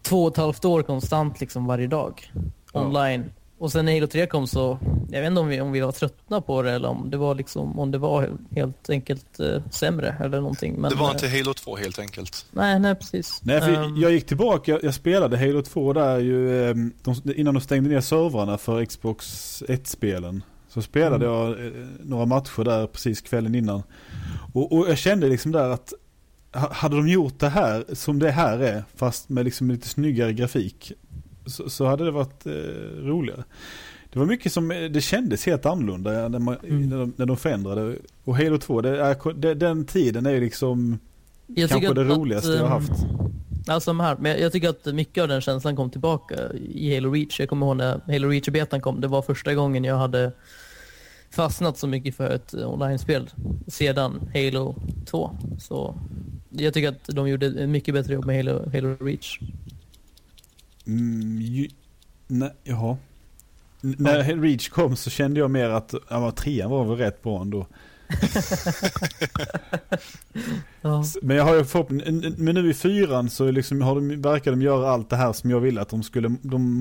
två 0.02 0.24
och 0.24 0.32
ett 0.32 0.38
halvt 0.38 0.66
år 0.66 0.84
konstant 0.84 1.40
liksom 1.40 1.66
varje 1.66 1.88
dag. 1.88 2.32
Online. 2.74 3.24
Ja. 3.26 3.40
Och 3.60 3.72
sen 3.72 3.86
när 3.86 3.94
Halo 3.94 4.08
3 4.08 4.28
kom 4.28 4.48
så, 4.48 4.80
jag 5.12 5.22
vet 5.22 5.28
inte 5.28 5.42
om 5.42 5.48
vi, 5.48 5.62
om 5.62 5.72
vi 5.72 5.80
var 5.80 5.92
tröttna 5.92 6.42
på 6.42 6.62
det 6.62 6.72
eller 6.72 6.90
om 6.90 7.10
det 7.10 7.18
var 7.18 7.36
liksom, 7.36 7.80
om 7.80 7.92
det 7.92 7.98
var 7.98 8.30
helt 8.56 8.90
enkelt 8.90 9.40
eh, 9.40 9.62
sämre 9.72 10.16
eller 10.20 10.42
någonting. 10.42 10.76
Men, 10.82 10.92
det 10.92 10.98
var 10.98 11.12
inte 11.12 11.30
Halo 11.30 11.54
2 11.54 11.76
helt 11.76 12.00
enkelt. 12.00 12.46
Nej, 12.52 12.80
nej 12.80 12.96
precis. 12.96 13.40
Nej, 13.44 13.62
för 13.62 13.84
um, 13.84 13.98
jag 13.98 14.12
gick 14.12 14.26
tillbaka, 14.26 14.80
jag 14.84 14.94
spelade 14.94 15.38
Halo 15.38 15.62
2 15.62 15.94
där 15.94 16.20
ju, 16.20 16.70
eh, 16.70 16.76
de, 17.04 17.16
innan 17.36 17.54
de 17.54 17.62
stängde 17.62 17.90
ner 17.90 18.02
servrarna 18.02 18.58
för 18.58 18.86
Xbox 18.86 19.26
1-spelen. 19.68 20.44
Så 20.70 20.82
spelade 20.82 21.26
mm. 21.26 21.38
jag 21.38 21.66
eh, 21.66 21.72
några 22.00 22.26
matcher 22.26 22.64
där 22.64 22.88
precis 22.88 23.22
kvällen 23.22 23.56
innan. 23.56 23.84
Och, 24.54 24.72
och 24.72 24.90
jag 24.90 24.98
kände 24.98 25.28
liksom 25.28 25.52
där 25.52 25.70
att 25.70 25.94
hade 26.52 26.96
de 26.96 27.08
gjort 27.08 27.40
det 27.40 27.50
här 27.50 27.86
som 27.94 28.20
det 28.20 28.32
här 28.32 28.60
är, 28.60 28.84
fast 28.96 29.30
med 29.30 29.46
liksom 29.46 29.72
lite 29.72 29.88
snyggare 29.88 30.34
grafik, 30.34 30.92
så, 31.46 31.70
så 31.70 31.86
hade 31.86 32.06
det 32.06 32.12
varit 32.12 32.46
eh, 32.46 32.52
roligare. 33.04 33.44
Det 34.14 34.20
var 34.20 34.26
mycket 34.26 34.54
som, 34.54 34.72
eh, 34.72 34.84
det 34.84 35.02
kändes 35.02 35.46
helt 35.46 35.66
annorlunda 35.66 36.28
när, 36.28 36.40
man, 36.40 36.58
mm. 36.64 36.90
när, 36.90 36.98
de, 36.98 37.14
när 37.18 37.26
de 37.26 37.38
förändrade. 37.38 37.96
Och 38.24 38.38
Halo 38.38 38.58
2, 38.58 38.82
det 38.82 39.02
är, 39.02 39.34
det, 39.34 39.54
den 39.54 39.86
tiden 39.86 40.26
är 40.26 40.40
liksom 40.40 41.00
jag 41.48 41.70
kanske 41.70 41.94
det 41.94 42.04
roligaste 42.04 42.50
att, 42.50 42.56
jag 42.56 42.64
har 42.64 42.70
haft. 42.70 42.92
Alltså 43.68 43.94
här, 43.94 44.18
men 44.20 44.42
jag 44.42 44.52
tycker 44.52 44.70
att 44.70 44.86
mycket 44.86 45.22
av 45.22 45.28
den 45.28 45.42
känslan 45.42 45.76
kom 45.76 45.90
tillbaka 45.90 46.36
i 46.54 46.96
Halo 46.96 47.12
Reach. 47.12 47.40
Jag 47.40 47.50
kommer 47.50 47.66
ihåg 47.66 47.78
när 47.78 48.02
Halo 48.08 48.30
Reach-betan 48.30 48.82
kom, 48.82 49.02
det 49.02 49.08
var 49.08 49.22
första 49.22 49.54
gången 49.54 49.84
jag 49.84 49.98
hade 49.98 50.32
fastnat 51.32 51.78
så 51.78 51.88
mycket 51.88 52.16
för 52.16 52.30
ett 52.30 52.54
online-spel 52.54 53.30
sedan 53.68 54.32
Halo 54.34 54.76
2. 55.06 55.38
Så 55.60 55.96
jag 56.50 56.74
tycker 56.74 56.90
att 56.90 57.06
de 57.08 57.30
gjorde 57.30 57.46
ett 57.46 57.70
mycket 57.70 57.94
bättre 57.94 58.14
jobb 58.14 58.26
med 58.26 58.38
Halo, 58.38 58.72
Halo 58.74 59.06
Reach. 59.06 59.40
Mm, 60.88 61.42
ju, 61.42 61.70
nej, 62.28 62.54
jaha. 62.64 62.98
N 63.84 63.96
ja. 63.98 64.04
När 64.04 64.42
Reach 64.42 64.70
kom 64.70 64.96
så 64.96 65.10
kände 65.10 65.40
jag 65.40 65.52
mer 65.52 65.70
att 65.70 65.94
ja, 66.10 66.32
trean 66.32 66.70
var 66.70 66.86
väl 66.86 66.98
rätt 66.98 67.24
bra 67.24 67.42
ändå. 67.42 67.68
Ja. 70.82 71.04
Men 71.22 71.38
jag 71.38 71.44
har 71.44 71.56
ju 71.56 71.66
men 72.38 72.56
nu 72.56 72.70
i 72.70 72.74
fyran 72.74 73.30
så 73.30 73.52
liksom 73.52 73.82
har 73.82 73.96
de, 73.96 74.22
verkar 74.22 74.52
de 74.52 74.62
göra 74.62 74.90
allt 74.92 75.10
det 75.10 75.16
här 75.16 75.34
som 75.34 75.50
jag 75.50 75.60
ville 75.60 75.82
att 75.82 75.90
de 75.90 76.04
skulle, 76.04 76.36
de 76.42 76.74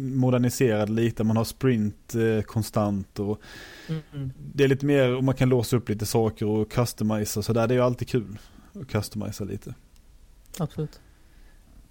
moderniserade 0.00 0.92
lite, 0.92 1.24
man 1.24 1.36
har 1.36 1.44
sprint 1.44 2.14
eh, 2.14 2.42
konstant 2.42 3.18
och 3.18 3.40
mm, 3.88 4.32
det 4.36 4.64
är 4.64 4.68
lite 4.68 4.86
mer, 4.86 5.16
och 5.16 5.24
man 5.24 5.34
kan 5.34 5.48
låsa 5.48 5.76
upp 5.76 5.88
lite 5.88 6.06
saker 6.06 6.46
och 6.46 6.70
customisa 6.70 7.42
så 7.42 7.52
där, 7.52 7.66
det 7.66 7.74
är 7.74 7.76
ju 7.76 7.84
alltid 7.84 8.08
kul 8.08 8.38
och 8.72 8.88
customisa 8.88 9.44
lite. 9.44 9.74
Absolut. 10.58 11.00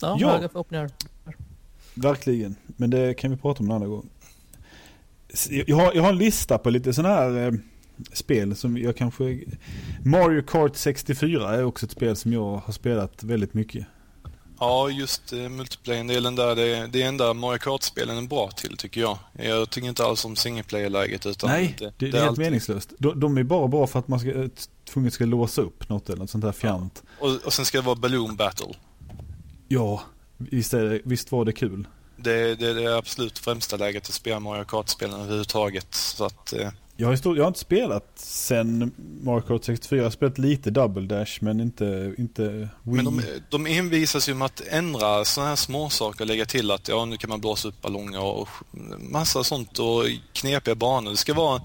Ja, 0.01 0.17
ja. 0.19 0.31
höga 0.31 0.49
förhoppningar. 0.49 0.91
Verkligen, 1.93 2.55
men 2.67 2.89
det 2.89 3.13
kan 3.13 3.31
vi 3.31 3.37
prata 3.37 3.59
om 3.59 3.65
en 3.65 3.75
annan 3.75 3.89
gång. 3.89 4.09
Jag 5.49 5.75
har, 5.75 5.93
jag 5.93 6.03
har 6.03 6.09
en 6.09 6.17
lista 6.17 6.57
på 6.57 6.69
lite 6.69 6.93
sådana 6.93 7.15
här 7.15 7.47
eh, 7.47 7.51
spel 8.13 8.55
som 8.55 8.77
jag 8.77 8.97
kanske... 8.97 9.39
Mario 10.05 10.41
Kart 10.41 10.75
64 10.75 11.55
är 11.55 11.63
också 11.63 11.85
ett 11.85 11.91
spel 11.91 12.15
som 12.15 12.33
jag 12.33 12.61
har 12.65 12.73
spelat 12.73 13.23
väldigt 13.23 13.53
mycket. 13.53 13.87
Ja, 14.59 14.89
just 14.89 15.33
eh, 15.33 15.49
multiplayer-delen 15.49 16.35
där, 16.35 16.55
det, 16.55 16.87
det 16.87 17.01
enda 17.01 17.33
Mario 17.33 17.57
Kart-spelen 17.57 18.17
är 18.17 18.21
bra 18.27 18.51
till 18.51 18.77
tycker 18.77 19.01
jag. 19.01 19.17
Jag 19.33 19.69
tycker 19.69 19.87
inte 19.87 20.05
alls 20.05 20.25
om 20.25 20.35
single 20.35 20.63
player-läget 20.63 21.25
utan... 21.25 21.49
Nej, 21.49 21.75
det, 21.79 21.85
det, 21.85 21.91
det 21.97 22.05
är 22.05 22.11
helt 22.11 22.29
alltid... 22.29 22.43
meningslöst. 22.43 22.93
De, 22.97 23.19
de, 23.19 23.37
är 23.37 23.43
bara 23.43 23.67
bra 23.67 23.87
för 23.87 23.99
att 23.99 24.07
man 24.07 24.19
ska, 24.19 24.29
eh, 24.29 24.47
tvunget 24.89 25.13
ska 25.13 25.25
låsa 25.25 25.61
upp 25.61 25.89
något 25.89 26.09
eller 26.09 26.19
något 26.19 26.29
sånt 26.29 26.43
där 26.43 26.51
fjant. 26.51 27.03
Ja. 27.19 27.27
Och, 27.27 27.45
och 27.45 27.53
sen 27.53 27.65
ska 27.65 27.77
det 27.77 27.85
vara 27.85 27.95
Balloon 27.95 28.35
Battle. 28.35 28.73
Ja, 29.67 30.01
visst, 30.37 30.73
är 30.73 31.01
visst 31.03 31.31
var 31.31 31.45
det 31.45 31.51
kul. 31.51 31.87
Det, 32.17 32.55
det 32.55 32.67
är 32.67 32.73
det 32.73 32.97
absolut 32.97 33.39
främsta 33.39 33.77
läget 33.77 34.03
att 34.03 34.13
spela 34.13 34.39
Mario 34.39 34.63
Kart-spelen 34.63 35.19
överhuvudtaget. 35.19 35.93
Så 35.93 36.25
att, 36.25 36.53
eh, 36.53 36.69
jag 36.99 37.07
har, 37.07 37.13
ju 37.13 37.37
jag 37.37 37.43
har 37.43 37.47
inte 37.47 37.59
spelat 37.59 38.11
sen 38.15 38.91
Mario 39.21 39.41
Kart 39.41 39.63
64. 39.63 39.97
Jag 39.97 40.05
har 40.05 40.11
spelat 40.11 40.37
lite 40.37 40.71
Double 40.71 41.07
Dash 41.07 41.37
men 41.41 41.59
inte, 41.59 42.15
inte 42.17 42.43
Wii. 42.43 42.69
Men 42.83 43.05
de, 43.05 43.21
de 43.49 43.65
envisas 43.65 44.29
ju 44.29 44.33
med 44.33 44.45
att 44.45 44.61
ändra 44.67 45.25
sådana 45.25 45.49
här 45.49 45.55
småsaker 45.55 46.21
och 46.21 46.27
lägga 46.27 46.45
till 46.45 46.71
att 46.71 46.87
ja, 46.87 47.05
nu 47.05 47.17
kan 47.17 47.29
man 47.29 47.41
blåsa 47.41 47.67
upp 47.67 47.81
ballonger 47.81 48.21
och 48.21 48.47
massa 48.99 49.43
sånt 49.43 49.79
och 49.79 50.03
knepiga 50.33 50.75
banor. 50.75 51.11
Det 51.11 51.17
ska 51.17 51.33
vara, 51.33 51.61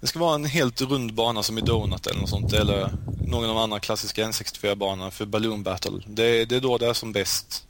det 0.00 0.06
ska 0.06 0.18
vara 0.18 0.34
en 0.34 0.44
helt 0.44 0.80
rund 0.80 1.14
bana 1.14 1.42
som 1.42 1.58
i 1.58 1.60
Donut 1.60 2.06
eller 2.06 2.20
något 2.20 2.30
sånt 2.30 2.52
eller 2.52 2.90
någon 3.26 3.44
av 3.44 3.54
de 3.54 3.56
andra 3.56 3.80
klassiska 3.80 4.24
N64-banorna 4.28 5.10
för 5.10 5.26
Balloon 5.26 5.62
Battle. 5.62 6.02
Det, 6.06 6.44
det 6.44 6.56
är 6.56 6.60
då 6.60 6.78
det 6.78 6.86
är 6.86 6.92
som 6.92 7.12
bäst 7.12 7.66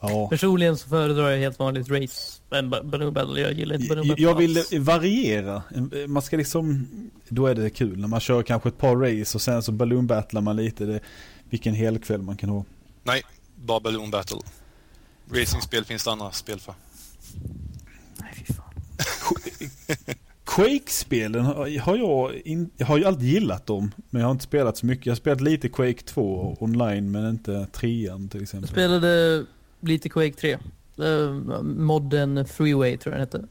ja. 0.00 0.28
Personligen 0.28 0.76
så 0.76 0.88
föredrar 0.88 1.30
jag 1.30 1.38
helt 1.38 1.58
vanligt 1.58 1.88
race. 1.90 2.40
Men 2.50 2.70
ba- 2.70 2.82
Balloon 2.82 3.12
Battle, 3.14 3.40
jag 3.40 3.52
gillar 3.52 3.74
inte 3.74 3.88
Balloon 3.88 4.06
Jag, 4.06 4.12
Battle 4.16 4.24
jag 4.24 4.34
vill 4.34 4.58
alls. 4.58 4.72
variera. 4.72 5.62
Man 6.08 6.22
ska 6.22 6.36
liksom, 6.36 6.86
då 7.28 7.46
är 7.46 7.54
det 7.54 7.70
kul 7.70 7.98
när 7.98 8.08
man 8.08 8.20
kör 8.20 8.42
kanske 8.42 8.68
ett 8.68 8.78
par 8.78 8.96
race 8.96 9.36
och 9.36 9.42
sen 9.42 9.62
så 9.62 9.72
balloon 9.72 10.06
battlar 10.06 10.40
man 10.40 10.56
lite. 10.56 10.84
Det, 10.86 11.00
vilken 11.50 11.74
helkväll 11.74 12.22
man 12.22 12.36
kan 12.36 12.48
ha. 12.48 12.64
Nej, 13.04 13.22
bara 13.56 13.80
Balloon 13.80 14.10
Battle. 14.10 14.38
Racingspel 15.30 15.84
finns 15.84 16.04
det 16.04 16.10
andra 16.12 16.30
spel 16.32 16.60
för. 16.60 16.74
Nej, 18.16 18.44
fy 18.46 18.52
fan. 18.54 18.74
Quake-spelen 20.44 21.44
har 21.44 21.96
jag, 21.96 22.34
in, 22.44 22.70
jag 22.76 22.86
har 22.86 22.98
ju 22.98 23.04
alltid 23.04 23.28
gillat 23.28 23.66
dem. 23.66 23.92
Men 24.10 24.20
jag 24.20 24.26
har 24.28 24.32
inte 24.32 24.44
spelat 24.44 24.76
så 24.76 24.86
mycket. 24.86 25.06
Jag 25.06 25.10
har 25.12 25.16
spelat 25.16 25.40
lite 25.40 25.68
Quake 25.68 26.02
2 26.04 26.56
online 26.60 27.10
men 27.10 27.30
inte 27.30 27.66
trean 27.72 28.28
till 28.28 28.38
Jag 28.38 28.42
exempel. 28.42 28.68
spelade 28.70 29.44
lite 29.80 30.08
Quake 30.08 30.32
3. 30.36 30.58
Uh, 31.00 31.62
modden 31.62 32.46
Freeway 32.46 32.96
tror 32.96 33.14
jag 33.14 33.20
den 33.20 33.40
hette. 33.40 33.48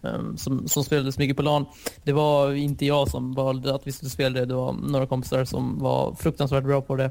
Um, 0.00 0.36
som, 0.36 0.68
som 0.68 0.84
spelades 0.84 1.18
mycket 1.18 1.36
på 1.36 1.42
LAN. 1.42 1.66
Det 2.04 2.12
var 2.12 2.52
inte 2.52 2.86
jag 2.86 3.08
som 3.08 3.34
valde 3.34 3.74
att 3.74 3.86
vi 3.86 3.92
skulle 3.92 4.10
spela 4.10 4.40
det. 4.40 4.46
Det 4.46 4.54
var 4.54 4.72
några 4.72 5.06
kompisar 5.06 5.44
som 5.44 5.78
var 5.78 6.14
fruktansvärt 6.14 6.64
bra 6.64 6.80
på 6.80 6.96
det. 6.96 7.10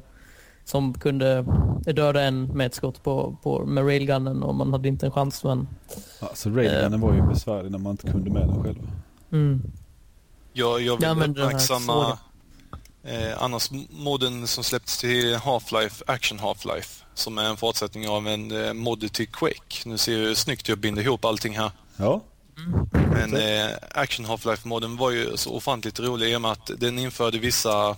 Som 0.66 0.93
kunde 0.93 1.46
döda 1.86 2.22
en 2.22 2.43
med 2.43 2.66
ett 2.68 2.74
skott 2.74 3.04
på, 3.04 3.38
på, 3.43 3.66
med 3.66 3.86
railgunnen 3.86 4.43
och 4.43 4.56
man 4.56 4.72
hade 4.72 4.88
inte 4.88 5.06
en 5.06 5.12
chans. 5.12 5.43
Men, 5.43 5.68
Alltså 6.20 6.50
railgunnen 6.50 7.02
var 7.02 7.14
ju 7.14 7.22
besvärlig 7.22 7.72
när 7.72 7.80
man 7.80 7.91
inte 7.91 8.12
kunde 8.12 8.30
med 8.32 8.48
den 8.48 8.64
själv. 8.64 8.88
mm. 9.32 9.62
Jag, 10.58 10.82
jag 10.82 10.98
vill 10.98 11.06
här 11.06 11.30
uppmärksamma 11.30 12.18
eh, 13.04 13.43
annars 13.43 13.70
modden 13.89 14.48
som 14.48 14.64
släpptes 14.64 14.98
till 14.98 15.36
Half-Life, 15.36 16.04
Action 16.08 16.39
Half-Life, 16.39 16.95
som 17.16 17.38
är 17.38 17.43
en 17.43 17.57
fortsättning 17.57 18.09
av 18.09 18.28
en 18.28 18.66
eh, 18.66 18.74
mod 18.74 19.13
till 19.13 19.28
Quake. 19.28 19.76
Nu 19.86 19.97
ser 19.97 20.11
jag 20.11 20.20
hur 20.20 20.36
snyggt 20.36 20.70
jag 20.70 20.78
binder 20.78 21.01
ihop 21.01 21.26
allting 21.26 21.57
här. 21.57 21.72
Ja, 21.97 22.22
Men 22.93 23.36
eh, 23.36 23.70
Action 23.91 24.26
Half-Life-modden 24.26 24.97
var 24.97 25.11
ju 25.11 25.38
så 25.38 25.51
ofantligt 25.51 25.99
rolig 25.99 26.32
i 26.32 26.36
och 26.36 26.41
med 26.41 26.51
att 26.51 26.72
den 26.78 26.99
införde 26.99 27.38
vissa 27.38 27.97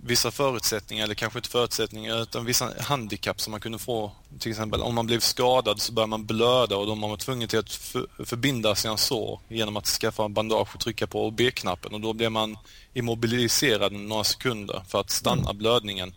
vissa 0.00 0.30
förutsättningar, 0.30 1.04
eller 1.04 1.14
kanske 1.14 1.38
inte 1.38 1.48
förutsättningar, 1.48 2.22
utan 2.22 2.44
vissa 2.44 2.72
handikapp 2.80 3.40
som 3.40 3.50
man 3.50 3.60
kunde 3.60 3.78
få. 3.78 4.12
Till 4.38 4.50
exempel 4.50 4.82
om 4.82 4.94
man 4.94 5.06
blev 5.06 5.20
skadad 5.20 5.80
så 5.80 5.92
började 5.92 6.10
man 6.10 6.26
blöda 6.26 6.76
och 6.76 6.86
då 6.86 6.94
var 6.94 7.08
man 7.08 7.18
tvungen 7.18 7.48
till 7.48 7.58
att 7.58 7.72
för, 7.72 8.24
förbinda 8.24 8.74
sina 8.74 8.96
sår 8.96 9.40
genom 9.48 9.76
att 9.76 9.86
skaffa 9.86 10.28
bandage 10.28 10.74
och 10.74 10.80
trycka 10.80 11.06
på 11.06 11.30
B-knappen 11.30 11.94
och 11.94 12.00
då 12.00 12.12
blev 12.12 12.32
man 12.32 12.58
immobiliserad 12.94 13.92
några 13.92 14.24
sekunder 14.24 14.82
för 14.88 15.00
att 15.00 15.10
stanna 15.10 15.52
blödningen. 15.52 16.14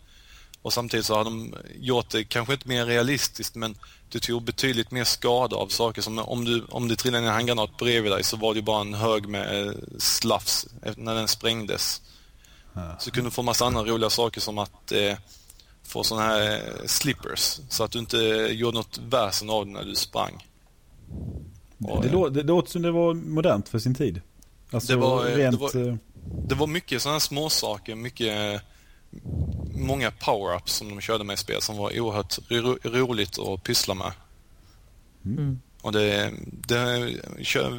Och 0.62 0.74
samtidigt 0.74 1.06
så 1.06 1.16
har 1.16 1.24
de 1.24 1.56
gjort 1.80 2.10
det 2.10 2.24
kanske 2.24 2.54
inte 2.54 2.68
mer 2.68 2.86
realistiskt 2.86 3.56
men 3.56 3.76
du 4.10 4.20
tog 4.20 4.44
betydligt 4.44 4.92
mer 4.92 5.04
skada 5.04 5.56
av 5.56 5.68
saker 5.68 6.02
som 6.02 6.20
om 6.20 6.46
du, 6.46 6.64
om 6.70 6.88
det 6.88 6.96
trillade 6.96 7.28
en 7.28 7.34
handgranat 7.34 7.78
bredvid 7.78 8.12
dig 8.12 8.24
så 8.24 8.38
var 8.38 8.54
det 8.54 8.62
bara 8.62 8.82
en 8.82 8.94
hög 8.94 9.28
med 9.28 9.68
eh, 9.68 9.74
slafs 9.98 10.68
när 10.98 11.16
den 11.16 11.28
sprängdes. 11.28 12.02
Så 13.00 13.12
kunde 13.12 13.30
du 13.30 13.32
få 13.32 13.44
massa 13.44 13.66
andra 13.66 13.84
roliga 13.84 14.10
saker 14.10 14.42
som 14.42 14.58
att 14.58 14.92
eh, 14.92 15.18
få 15.84 16.04
sådana 16.04 16.26
här 16.28 16.52
eh, 16.52 16.86
slippers 16.86 17.60
så 17.70 17.84
att 17.84 17.92
du 17.92 18.00
inte 18.00 18.18
gjorde 18.52 18.78
något 18.78 18.98
väsen 19.10 19.50
av 19.50 19.66
det 19.66 19.72
när 19.72 19.84
du 19.84 19.96
sprang. 19.96 20.48
Och, 21.84 22.02
det, 22.02 22.08
eh, 22.08 22.14
lå, 22.14 22.30
det 22.30 22.44
låter 22.44 22.72
som 22.72 22.82
det 22.82 22.92
var 22.92 23.14
modernt 23.14 23.70
för 23.70 23.80
sin 23.80 23.96
tid. 23.96 24.22
Alltså 24.72 24.94
Det 24.94 25.00
var, 25.00 25.24
rent... 25.24 25.52
det 25.52 25.58
var- 25.62 25.98
Det 26.48 26.56
var 26.56 26.68
mycket 26.68 27.02
sådana 27.02 27.14
här 27.16 27.20
små 27.20 27.50
saker, 27.50 27.96
mycket 27.96 28.62
många 29.74 30.10
power-ups 30.10 30.68
som 30.68 30.90
de 30.90 31.02
körde 31.02 31.24
med 31.24 31.34
i 31.34 31.38
spel 31.38 31.62
som 31.62 31.78
var 31.78 32.00
oerhört 32.00 32.40
ro, 32.50 32.78
roligt 32.84 33.40
att 33.40 33.64
pyssla 33.64 33.94
med. 33.94 34.12
Mm. 35.26 35.62
Och 35.82 35.92
det, 35.92 36.34
det, 36.68 37.12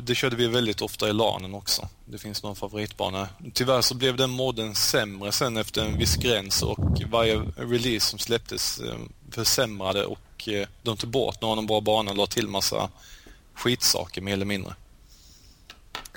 det 0.03 0.15
körde 0.15 0.37
vi 0.37 0.47
väldigt 0.47 0.83
ofta 0.83 1.09
i 1.09 1.13
LANen 1.13 1.55
också. 1.55 1.89
Det 2.05 2.19
finns 2.19 2.43
någon 2.43 2.57
favoritbana. 2.57 3.29
Tyvärr 3.55 3.81
så 3.81 3.95
blev 3.95 4.17
den 4.17 4.31
modden 4.31 4.75
sämre 4.75 5.33
sen 5.33 5.57
efter 5.57 5.85
en 5.85 5.99
viss 5.99 6.17
gräns 6.17 6.63
och 6.63 6.79
varje 7.11 7.37
release 7.57 8.07
som 8.11 8.19
släpptes 8.19 8.81
eh, 8.81 8.95
försämrade 9.31 10.05
och 10.05 10.49
eh, 10.49 10.69
de 10.83 10.97
tog 10.97 11.11
bort 11.11 11.41
några 11.41 11.51
av 11.51 11.57
de 11.57 11.67
bra 11.67 11.81
banorna 11.81 12.11
och 12.11 12.17
la 12.17 12.27
till 12.27 12.49
massa 12.49 12.91
skitsaker 13.55 14.21
mer 14.21 14.33
eller 14.33 14.47
mindre. 14.47 14.75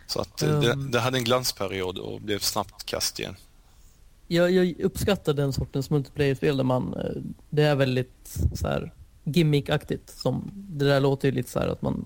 Så 0.08 0.22
att 0.22 0.42
eh, 0.42 0.60
det, 0.60 0.72
Um. 0.72 0.92
det 0.92 1.00
hade 1.00 1.18
en 1.18 1.24
glansperiod 1.24 1.98
och 1.98 2.22
blev 2.22 2.40
snabbt 2.40 2.86
kast 2.86 3.20
igen. 3.20 3.36
Jag, 4.28 4.52
jag 4.52 4.80
uppskattar 4.80 5.34
den 5.34 5.54
sortens 5.54 5.90
multiplayer-spel 5.90 6.58
där 6.58 6.64
man, 6.64 6.94
eh, 6.94 7.22
det 7.50 7.64
är 7.64 7.76
väldigt 7.76 8.38
så 8.54 8.68
här 8.68 8.94
gimmick-aktigt. 9.24 10.10
Som, 10.10 10.52
det 10.54 10.86
där 10.86 11.00
låter 11.00 11.28
ju 11.28 11.36
lite 11.36 11.50
så 11.50 11.60
här 11.60 11.68
att 11.68 11.82
man, 11.82 12.06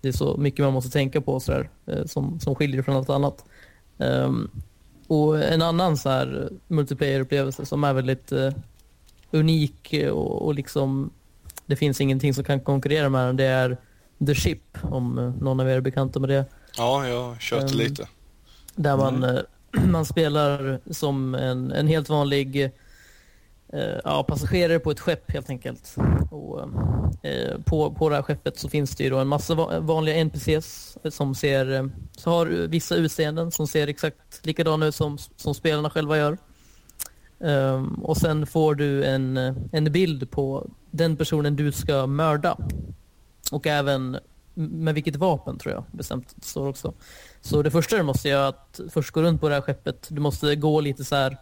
det 0.00 0.08
är 0.08 0.12
så 0.12 0.36
mycket 0.36 0.64
man 0.64 0.72
måste 0.72 0.90
tänka 0.90 1.20
på 1.20 1.40
så 1.40 1.52
där, 1.52 1.70
eh, 1.86 2.04
som, 2.04 2.40
som 2.40 2.54
skiljer 2.54 2.82
från 2.82 2.96
allt 2.96 3.10
annat. 3.10 3.44
Ehm, 3.98 4.50
och 5.06 5.42
en 5.42 5.62
annan 5.62 5.96
så 5.96 6.08
här 6.08 6.50
multiplayer-upplevelse 6.68 7.64
som 7.64 7.84
är 7.84 7.92
väldigt 7.92 8.32
eh, 8.32 8.52
unik 9.30 9.94
och, 10.12 10.42
och 10.42 10.54
liksom 10.54 11.10
det 11.66 11.76
finns 11.76 12.00
ingenting 12.00 12.34
som 12.34 12.44
kan 12.44 12.60
konkurrera 12.60 13.08
med 13.08 13.26
den. 13.26 13.36
Det 13.36 13.44
är 13.44 13.76
The 14.26 14.34
Ship, 14.34 14.78
om 14.82 15.34
någon 15.40 15.60
av 15.60 15.68
er 15.68 15.76
är 15.76 15.80
bekanta 15.80 16.20
med 16.20 16.28
det. 16.28 16.44
Ja, 16.76 17.08
jag 17.08 17.22
har 17.22 17.36
kört 17.36 17.72
Um, 17.72 17.78
lite. 17.78 18.08
Där 18.74 18.96
man, 18.96 19.24
eh, 19.24 19.40
man 19.86 20.04
spelar 20.04 20.80
som 20.90 21.34
en, 21.34 21.72
en 21.72 21.86
helt 21.86 22.08
vanlig 22.08 22.64
eh, 23.72 23.98
ja, 24.04 24.24
passagerare 24.28 24.78
på 24.78 24.90
ett 24.90 25.00
skepp 25.00 25.30
helt 25.30 25.50
enkelt. 25.50 25.96
Och, 26.30 26.60
eh, 27.22 27.60
på, 27.64 27.94
på 27.94 28.08
det 28.08 28.14
här 28.14 28.22
skeppet 28.22 28.58
så 28.58 28.68
finns 28.68 28.96
det 28.96 29.04
ju 29.04 29.10
då 29.10 29.18
en 29.18 29.28
massa 29.28 29.54
va- 29.54 29.80
vanliga 29.80 30.16
NPCs 30.16 30.98
som 31.10 31.34
ser, 31.34 31.72
eh, 31.72 31.86
så 32.12 32.30
har 32.30 32.46
vissa 32.46 32.96
utseenden 32.96 33.50
som 33.50 33.66
ser 33.66 33.86
exakt 33.88 34.46
likadana 34.46 34.86
ut 34.86 34.94
som, 34.94 35.18
som 35.36 35.54
spelarna 35.54 35.90
själva 35.90 36.16
gör. 36.18 36.38
Um, 37.40 37.94
och 37.94 38.16
sen 38.16 38.46
får 38.46 38.74
du 38.74 39.04
en, 39.04 39.36
en 39.72 39.92
bild 39.92 40.30
på 40.30 40.70
den 40.90 41.16
personen 41.16 41.56
du 41.56 41.72
ska 41.72 42.06
mörda. 42.06 42.56
Och 43.52 43.66
även 43.66 44.18
med 44.54 44.94
vilket 44.94 45.16
vapen 45.16 45.58
tror 45.58 45.74
jag 45.74 45.84
bestämt 45.92 46.34
står 46.44 46.68
också. 46.68 46.94
Så 47.40 47.62
det 47.62 47.70
första 47.70 47.96
du 47.96 48.02
måste 48.02 48.28
göra 48.28 48.44
är 48.44 48.48
att 48.48 48.80
först 48.90 49.10
gå 49.10 49.22
runt 49.22 49.40
på 49.40 49.48
det 49.48 49.54
här 49.54 49.62
skeppet. 49.62 50.06
Du 50.10 50.20
måste 50.20 50.56
gå 50.56 50.80
lite 50.80 51.04
så 51.04 51.16
här 51.16 51.36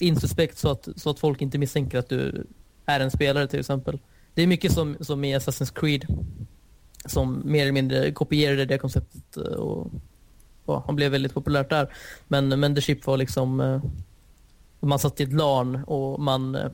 insuspekt 0.00 0.58
så 0.58 0.70
att, 0.70 0.88
så 0.96 1.10
att 1.10 1.18
folk 1.18 1.42
inte 1.42 1.58
misstänker 1.58 1.98
att 1.98 2.08
du 2.08 2.46
är 2.86 3.00
en 3.00 3.10
spelare 3.10 3.46
till 3.46 3.60
exempel. 3.60 3.98
Det 4.34 4.42
är 4.42 4.46
mycket 4.46 4.72
som, 4.72 4.96
som 5.00 5.24
i 5.24 5.36
Assassin's 5.36 5.80
Creed 5.80 6.06
som 7.06 7.42
mer 7.44 7.62
eller 7.62 7.72
mindre 7.72 8.12
kopierade 8.12 8.64
det 8.64 8.78
konceptet 8.78 9.36
och 9.36 9.90
han 10.86 10.96
blev 10.96 11.12
väldigt 11.12 11.34
populärt 11.34 11.70
där. 11.70 11.94
Men, 12.28 12.60
men 12.60 12.74
The 12.74 12.80
Ship 12.80 13.06
var 13.06 13.16
liksom 13.16 13.60
eh, 13.60 13.82
man 14.80 14.98
satt 14.98 15.20
i 15.20 15.22
ett 15.22 15.32
LAN 15.32 15.84
och 15.86 16.20
man 16.20 16.54
eh, 16.54 16.70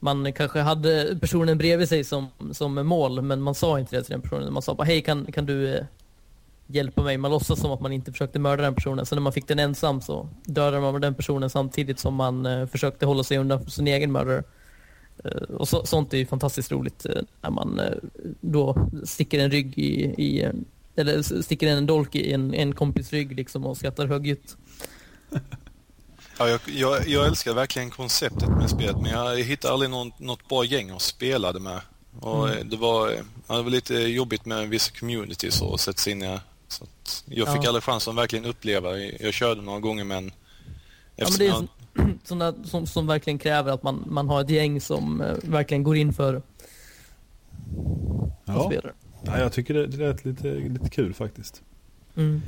man 0.00 0.32
kanske 0.32 0.60
hade 0.60 1.18
personen 1.20 1.58
bredvid 1.58 1.88
sig 1.88 2.04
som, 2.04 2.28
som 2.52 2.86
mål 2.86 3.22
men 3.22 3.42
man 3.42 3.54
sa 3.54 3.80
inte 3.80 3.96
det 3.96 4.02
till 4.02 4.12
den 4.12 4.20
personen. 4.20 4.52
Man 4.52 4.62
sa 4.62 4.74
bara 4.74 4.84
hej 4.84 5.02
kan, 5.02 5.32
kan 5.32 5.46
du 5.46 5.74
eh, 5.74 5.84
hjälpa 6.66 7.02
mig? 7.02 7.18
Man 7.18 7.30
låtsas 7.30 7.60
som 7.60 7.70
att 7.70 7.80
man 7.80 7.92
inte 7.92 8.12
försökte 8.12 8.38
mörda 8.38 8.62
den 8.62 8.74
personen. 8.74 9.06
Så 9.06 9.14
när 9.14 9.22
man 9.22 9.32
fick 9.32 9.48
den 9.48 9.58
ensam 9.58 10.00
så 10.00 10.28
dödade 10.44 10.80
man 10.80 11.00
den 11.00 11.14
personen 11.14 11.50
samtidigt 11.50 11.98
som 11.98 12.14
man 12.14 12.46
eh, 12.46 12.66
försökte 12.66 13.06
hålla 13.06 13.24
sig 13.24 13.38
undan 13.38 13.70
sin 13.70 13.88
egen 13.88 14.12
mördare. 14.12 14.42
Eh, 15.24 15.30
och 15.32 15.68
så, 15.68 15.86
sånt 15.86 16.14
är 16.14 16.18
ju 16.18 16.26
fantastiskt 16.26 16.72
roligt 16.72 17.06
eh, 17.06 17.22
när 17.40 17.50
man 17.50 17.78
eh, 17.78 17.92
då 18.40 18.90
sticker 19.04 19.38
en 19.38 19.50
rygg 19.50 19.78
i, 19.78 20.14
i 20.18 20.42
eh, 20.42 20.52
eller 20.96 21.42
sticker 21.42 21.66
en 21.66 21.86
dolk 21.86 22.14
i 22.14 22.32
en, 22.32 22.54
en 22.54 22.74
kompis 22.74 23.12
rygg 23.12 23.36
liksom 23.36 23.66
och 23.66 23.76
skrattar 23.76 24.06
högljutt. 24.06 24.56
Ja, 26.38 26.48
jag, 26.48 26.60
jag, 26.66 27.08
jag 27.08 27.26
älskar 27.26 27.54
verkligen 27.54 27.90
konceptet 27.90 28.48
med 28.48 28.70
spelet 28.70 28.96
men 29.02 29.10
jag 29.10 29.38
hittade 29.38 29.74
aldrig 29.74 29.90
någon, 29.90 30.12
något 30.18 30.48
bra 30.48 30.64
gäng 30.64 30.90
att 30.90 31.02
spela 31.02 31.52
det 31.52 31.60
med. 31.60 31.80
Och 32.20 32.48
Mm. 32.48 32.68
det, 32.68 32.76
var, 32.76 33.08
eh, 33.10 33.18
ja, 33.48 33.56
det 33.56 33.62
var 33.62 33.70
lite 33.70 33.94
jobbigt 33.94 34.44
med 34.46 34.68
vissa 34.68 34.92
communities 34.92 35.62
att 35.62 35.80
sätta 35.80 35.98
sig 35.98 36.12
in 36.12 36.22
i. 36.22 36.38
Så 36.72 36.84
att 36.84 37.24
jag 37.26 37.52
fick 37.52 37.64
Ja. 37.64 37.68
aldrig 37.68 37.82
chansen 37.84 38.10
att 38.10 38.18
verkligen 38.18 38.44
uppleva. 38.44 38.98
Jag 38.98 39.34
körde 39.34 39.62
några 39.62 39.80
gånger 39.80 40.04
men 40.04 40.32
Ja, 41.16 41.26
men 41.30 41.38
det 41.38 41.46
är 41.46 41.48
jag, 41.48 41.68
såna 42.24 42.54
som, 42.64 42.86
som 42.86 43.06
verkligen 43.06 43.38
kräver 43.38 43.72
att 43.72 43.82
man, 43.82 44.04
man 44.06 44.28
har 44.28 44.40
ett 44.40 44.50
gäng 44.50 44.80
som 44.80 45.20
eh, 45.20 45.34
verkligen 45.42 45.82
går 45.82 45.96
in 45.96 46.12
för 46.12 46.42
spelar. 48.66 48.92
Ja, 49.24 49.38
jag 49.38 49.52
tycker 49.52 49.74
det, 49.74 49.86
det 49.86 50.04
är 50.06 50.28
lite, 50.28 50.48
lite 50.54 50.88
kul 50.90 51.14
faktiskt. 51.14 51.62
Mm. 52.16 52.42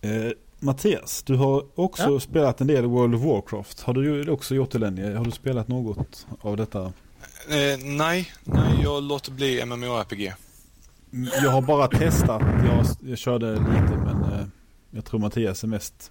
Eh, 0.00 0.30
Mattias, 0.58 1.22
du 1.22 1.36
har 1.36 1.64
också 1.74 2.02
Ja. 2.12 2.20
spelat 2.20 2.60
en 2.60 2.66
del 2.66 2.84
World 2.86 3.14
of 3.14 3.22
Warcraft. 3.22 3.80
Har 3.80 3.94
du 3.94 4.30
också 4.30 4.54
gjort 4.54 4.70
det 4.70 4.78
länge? 4.78 5.14
Har 5.16 5.24
du 5.24 5.30
spelat 5.30 5.68
något 5.68 6.26
av 6.40 6.56
detta? 6.56 6.82
Eh, 7.48 7.78
nej, 7.84 8.32
nej, 8.44 8.80
jag 8.82 9.02
låter 9.02 9.32
bli 9.32 9.64
MMORPG. 9.64 10.32
Jag 11.42 11.50
har 11.50 11.62
bara 11.62 11.88
testat. 11.88 12.42
Jag, 12.42 12.86
jag 13.10 13.18
körde 13.18 13.52
lite 13.52 13.96
men 14.04 14.22
eh, 14.32 14.46
jag 14.90 15.04
tror 15.04 15.20
Mattias 15.20 15.62
är 15.62 15.68
mest 15.68 16.10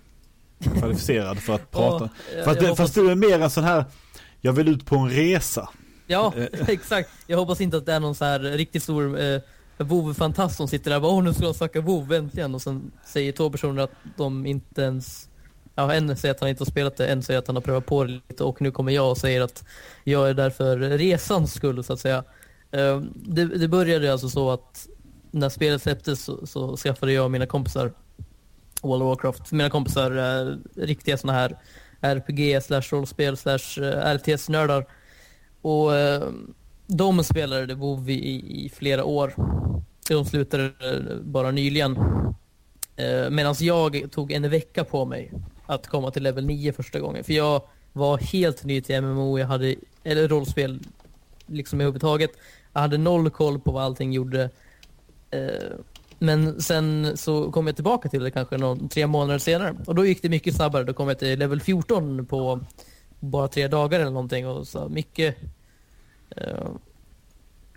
kvalificerad 0.79 1.37
för 1.39 1.53
att 1.55 1.71
prata. 1.71 2.09
Ja, 2.37 2.43
fast, 2.43 2.55
jag 2.55 2.55
det, 2.55 2.69
hoppas- 2.69 2.77
fast 2.77 2.93
du 2.95 3.11
är 3.11 3.15
mer 3.15 3.39
en 3.39 3.49
sån 3.49 3.63
här, 3.63 3.85
jag 4.41 4.53
vill 4.53 4.67
ut 4.67 4.85
på 4.85 4.95
en 4.95 5.09
resa. 5.09 5.69
Ja, 6.07 6.33
Eh. 6.37 6.47
exakt. 6.69 7.09
Jag 7.27 7.37
hoppas 7.37 7.61
inte 7.61 7.77
att 7.77 7.85
det 7.85 7.93
är 7.93 7.99
någon 7.99 8.15
så 8.15 8.25
här 8.25 8.39
riktigt 8.39 8.83
stor 8.83 9.19
eh, 9.19 9.39
WoW-fantast 9.77 10.55
som 10.57 10.67
sitter 10.67 10.89
där 10.89 10.97
och 10.97 11.01
bara 11.01 11.11
åh 11.11 11.23
nu 11.23 11.33
ska 11.33 11.43
jag 11.43 11.55
snacka 11.55 11.81
WoW 11.81 12.13
äntligen 12.13 12.55
och 12.55 12.61
sen 12.61 12.91
säger 13.05 13.31
två 13.31 13.49
personer 13.49 13.81
att 13.83 13.91
de 14.17 14.45
inte 14.45 14.81
ens 14.81 15.25
Ja, 15.75 15.93
en 15.93 16.17
säger 16.17 16.33
att 16.35 16.39
han 16.39 16.49
inte 16.49 16.61
har 16.61 16.65
spelat 16.71 16.97
det, 16.97 17.07
en 17.07 17.23
säger 17.23 17.39
att 17.39 17.47
han 17.47 17.55
har 17.55 17.61
prövat 17.61 17.85
på 17.85 18.03
det 18.03 18.11
lite 18.29 18.43
och 18.43 18.61
nu 18.61 18.71
kommer 18.71 18.91
jag 18.91 19.09
och 19.09 19.17
säger 19.17 19.41
att 19.41 19.63
jag 20.03 20.29
är 20.29 20.33
där 20.33 20.49
för 20.49 20.77
resans 20.77 21.53
skull 21.53 21.83
så 21.83 21.93
att 21.93 21.99
säga. 21.99 22.23
Eh, 22.71 23.01
det, 23.15 23.45
det 23.45 23.67
började 23.67 24.11
alltså 24.11 24.29
så 24.29 24.51
att 24.51 24.87
när 25.31 25.49
spelet 25.49 25.81
släpptes 25.81 26.23
så, 26.23 26.47
så 26.47 26.77
skaffade 26.77 27.13
jag 27.13 27.25
och 27.25 27.31
mina 27.31 27.45
kompisar 27.45 27.93
World 28.81 29.03
of 29.03 29.07
Warcraft. 29.07 29.51
Mina 29.51 29.69
kompisar 29.69 30.11
är 30.11 30.59
riktiga 30.75 31.17
sådana 31.17 31.39
här 31.39 31.57
RPG 32.01 32.63
slash 32.63 32.81
rollspel 32.91 33.37
slash 33.37 33.81
eh, 33.81 34.15
RTS-nördar. 34.15 34.85
Och 35.61 35.91
de 36.87 37.23
spelade 37.23 37.75
WoW 37.75 38.09
i, 38.09 38.65
i 38.65 38.69
flera 38.69 39.03
år. 39.03 39.33
De 40.09 40.25
slutade 40.25 40.71
bara 41.21 41.51
nyligen. 41.51 41.99
Medan 43.29 43.55
jag 43.59 44.11
tog 44.11 44.31
en 44.31 44.49
vecka 44.49 44.83
på 44.83 45.05
mig 45.05 45.31
att 45.65 45.87
komma 45.87 46.11
till 46.11 46.23
level 46.23 46.45
9 46.45 46.73
första 46.73 46.99
gången. 46.99 47.23
För 47.23 47.33
jag 47.33 47.61
var 47.93 48.17
helt 48.17 48.63
ny 48.63 48.81
till 48.81 49.01
MMO, 49.01 49.39
jag 49.39 49.47
hade, 49.47 49.75
eller 50.03 50.27
rollspel 50.27 50.79
liksom 51.47 51.81
överhuvudtaget. 51.81 52.31
Jag 52.79 52.81
hade 52.81 52.97
noll 52.97 53.29
koll 53.29 53.59
på 53.59 53.71
vad 53.71 53.83
allting 53.83 54.13
gjorde. 54.13 54.49
Eh, 55.31 55.71
Men 56.19 56.61
sen 56.61 57.17
så 57.17 57.51
kom 57.51 57.67
jag 57.67 57.75
tillbaka 57.75 58.09
till 58.09 58.23
det 58.23 58.31
kanske 58.31 58.57
någon, 58.57 58.89
tre 58.89 59.07
månader 59.07 59.39
senare. 59.39 59.75
Och 59.87 59.95
då 59.95 60.05
gick 60.05 60.21
det 60.21 60.29
mycket 60.29 60.55
snabbare. 60.55 60.83
Då 60.83 60.93
kom 60.93 61.07
jag 61.07 61.19
till 61.19 61.39
level 61.39 61.61
14 61.61 62.25
på 62.25 62.59
bara 63.19 63.47
tre 63.47 63.67
dagar 63.67 63.99
eller 63.99 64.11
någonting. 64.11 64.47
Och 64.47 64.67
så 64.67 64.89
mycket... 64.89 65.35
eh, 66.29 66.69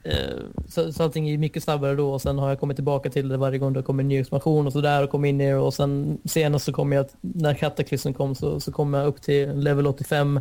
eh 0.03 0.39
så, 0.69 0.93
så 0.93 1.03
allting 1.03 1.29
är 1.29 1.39
mycket 1.39 1.63
snabbare 1.63 1.95
då 1.95 2.13
och 2.13 2.23
sen 2.23 2.39
har 2.39 2.49
jag 2.49 2.61
kommit 2.61 2.77
tillbaka 2.77 3.11
till 3.11 3.29
det 3.29 3.37
varje 3.37 3.59
gång 3.59 3.73
det 3.73 3.83
kommer 3.83 4.03
en 4.03 4.09
ny 4.09 4.21
expansion 4.21 4.67
och 4.67 4.73
sådär 4.73 5.05
och 5.05 5.11
kom 5.11 5.25
in 5.25 5.41
i 5.41 5.47
det 5.47 5.55
och 5.55 5.75
sen 5.75 6.19
senast 6.25 6.65
så 6.65 6.73
kom 6.73 6.93
jag, 6.93 7.07
när 7.21 7.55
Cataclysm 7.55 8.13
kom 8.13 8.35
så, 8.35 8.61
så 8.61 8.73
kom 8.73 8.95
jag 8.95 9.07
upp 9.07 9.23
till 9.23 9.53
level 9.59 9.87
85 9.87 10.41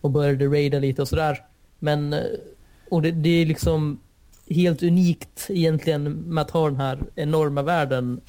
och 0.00 0.10
började 0.10 0.46
raida 0.46 0.78
lite 0.78 1.02
och 1.02 1.08
sådär. 1.08 1.44
Men, 1.78 2.12
eh, 2.12 2.20
och 2.88 3.02
det, 3.02 3.10
det 3.10 3.42
är 3.42 3.46
liksom 3.46 4.00
helt 4.50 4.82
unikt 4.82 5.46
egentligen 5.48 6.12
med 6.12 6.42
att 6.42 6.50
ha 6.50 6.70
den 6.70 6.80
här 6.80 6.98
enorma 7.14 7.62
världen 7.62 8.20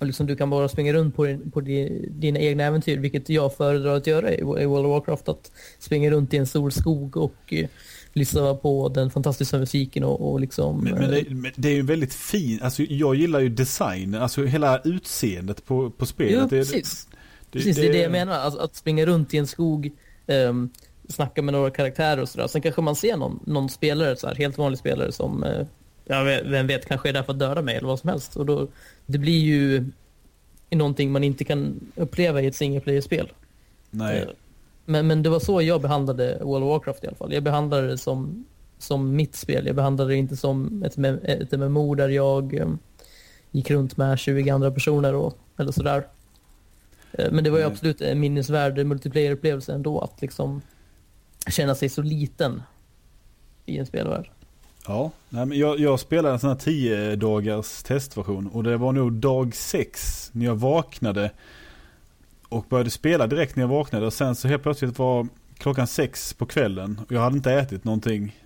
och 0.00 0.06
liksom 0.06 0.26
du 0.26 0.36
kan 0.36 0.50
bara 0.50 0.68
springa 0.68 0.92
runt 0.92 1.16
på, 1.16 1.24
din, 1.24 1.50
på 1.50 1.60
di, 1.60 2.08
dina 2.10 2.38
egna 2.38 2.64
äventyr, 2.64 2.98
vilket 2.98 3.28
jag 3.28 3.56
föredrar 3.56 3.96
att 3.96 4.06
göra 4.06 4.32
i, 4.32 4.38
i 4.38 4.42
World 4.42 4.86
of 4.86 4.90
Warcraft. 4.90 5.28
Att 5.28 5.50
springa 5.78 6.10
runt 6.10 6.34
i 6.34 6.36
en 6.36 6.46
stor 6.46 6.70
skog 6.70 7.16
och 7.16 7.52
eh, 7.52 7.68
lyssna 8.12 8.54
på 8.54 8.88
den 8.88 9.10
fantastiska 9.10 9.58
musiken 9.58 10.04
och, 10.04 10.32
och 10.32 10.40
liksom... 10.40 10.84
Men, 10.84 10.94
men, 10.94 11.02
eh, 11.02 11.10
det, 11.10 11.34
men 11.34 11.52
det 11.56 11.68
är 11.68 11.74
ju 11.74 11.82
väldigt 11.82 12.14
fint, 12.14 12.62
alltså 12.62 12.82
jag 12.82 13.14
gillar 13.14 13.40
ju 13.40 13.48
design, 13.48 14.14
alltså 14.14 14.44
hela 14.44 14.80
utseendet 14.80 15.64
på, 15.64 15.90
på 15.90 16.06
spelet. 16.06 16.32
Jo, 16.34 16.40
det, 16.40 16.48
precis. 16.48 17.08
precis, 17.50 17.76
det 17.76 17.88
är 17.88 17.92
det 17.92 18.02
jag 18.02 18.12
menar. 18.12 18.38
Alltså, 18.38 18.60
att 18.60 18.76
springa 18.76 19.06
runt 19.06 19.34
i 19.34 19.38
en 19.38 19.46
skog, 19.46 19.90
um, 20.26 20.70
snacka 21.08 21.42
med 21.42 21.54
några 21.54 21.70
karaktärer 21.70 22.22
och 22.22 22.28
sådär. 22.28 22.46
Sen 22.46 22.62
kanske 22.62 22.82
man 22.82 22.96
ser 22.96 23.16
någon, 23.16 23.40
någon 23.44 23.68
spelare, 23.68 24.16
så 24.16 24.26
här, 24.26 24.34
helt 24.34 24.58
vanlig 24.58 24.78
spelare 24.78 25.12
som, 25.12 25.44
eh, 25.44 25.66
ja, 26.04 26.22
vem 26.44 26.66
vet, 26.66 26.86
kanske 26.86 27.08
är 27.08 27.12
där 27.12 27.22
för 27.22 27.32
att 27.32 27.38
döda 27.38 27.62
mig 27.62 27.76
eller 27.76 27.88
vad 27.88 27.98
som 28.00 28.10
helst. 28.10 28.36
Och 28.36 28.46
då, 28.46 28.68
det 29.06 29.18
blir 29.18 29.38
ju 29.38 29.84
någonting 30.70 31.12
man 31.12 31.24
inte 31.24 31.44
kan 31.44 31.80
uppleva 31.94 32.40
i 32.42 32.46
ett 32.46 32.56
single 32.56 32.80
player-spel. 32.80 33.32
Nej. 33.90 34.18
Eh, 34.18 34.28
Men, 34.84 35.06
men 35.06 35.22
det 35.22 35.28
var 35.28 35.40
så 35.40 35.62
jag 35.62 35.82
behandlade 35.82 36.38
World 36.42 36.64
of 36.64 36.68
Warcraft 36.68 37.04
i 37.04 37.06
alla 37.06 37.16
fall. 37.16 37.32
Jag 37.32 37.42
behandlade 37.42 37.86
det 37.86 37.98
som, 37.98 38.44
som 38.78 39.16
mitt 39.16 39.36
spel. 39.36 39.66
Jag 39.66 39.76
behandlade 39.76 40.10
det 40.10 40.16
inte 40.16 40.36
som 40.36 40.82
ett, 40.82 40.98
ett 41.24 41.52
MMO 41.52 41.94
där 41.94 42.08
jag 42.08 42.54
eh, 42.54 42.68
gick 43.50 43.70
runt 43.70 43.96
med 43.96 44.18
20 44.18 44.50
andra 44.50 44.70
personer 44.70 45.14
och, 45.14 45.38
eller 45.58 45.72
sådär. 45.72 46.06
Men 47.30 47.44
det 47.44 47.50
var 47.50 47.58
ju 47.58 47.64
Nej. 47.64 47.72
absolut 47.72 48.00
en 48.00 48.20
minnesvärd 48.20 48.78
multiplayer-upplevelse 48.78 49.72
ändå 49.72 50.00
att 50.00 50.22
liksom 50.22 50.62
känna 51.48 51.74
sig 51.74 51.88
så 51.88 52.02
liten 52.02 52.62
i 53.66 53.78
en 53.78 53.86
spelvärld. 53.86 54.30
Ja, 54.86 55.10
nej, 55.28 55.46
men 55.46 55.58
jag, 55.58 55.80
jag 55.80 56.00
spelade 56.00 56.34
en 56.34 56.40
sån 56.40 56.50
här 56.50 56.56
10 56.56 57.16
dagars 57.16 57.82
testversion 57.82 58.46
och 58.46 58.62
det 58.62 58.76
var 58.76 58.92
nog 58.92 59.12
dag 59.12 59.54
6 59.54 60.30
när 60.32 60.46
jag 60.46 60.56
vaknade 60.56 61.30
och 62.48 62.64
började 62.68 62.90
spela 62.90 63.26
direkt 63.26 63.56
när 63.56 63.62
jag 63.62 63.68
vaknade 63.68 64.06
och 64.06 64.12
sen 64.12 64.34
så 64.34 64.48
helt 64.48 64.62
plötsligt 64.62 64.98
var 64.98 65.28
klockan 65.58 65.86
6 65.86 66.34
på 66.34 66.46
kvällen 66.46 67.00
och 67.06 67.12
jag 67.12 67.20
hade 67.20 67.36
inte 67.36 67.52
ätit 67.52 67.84
någonting 67.84 68.36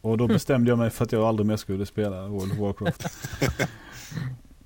och 0.00 0.18
då 0.18 0.26
bestämde 0.26 0.70
jag 0.70 0.78
mig 0.78 0.90
för 0.90 1.04
att 1.04 1.12
jag 1.12 1.22
aldrig 1.22 1.46
mer 1.46 1.56
skulle 1.56 1.86
spela 1.86 2.26
World 2.26 2.52
of 2.52 2.58
Warcraft. 2.58 3.06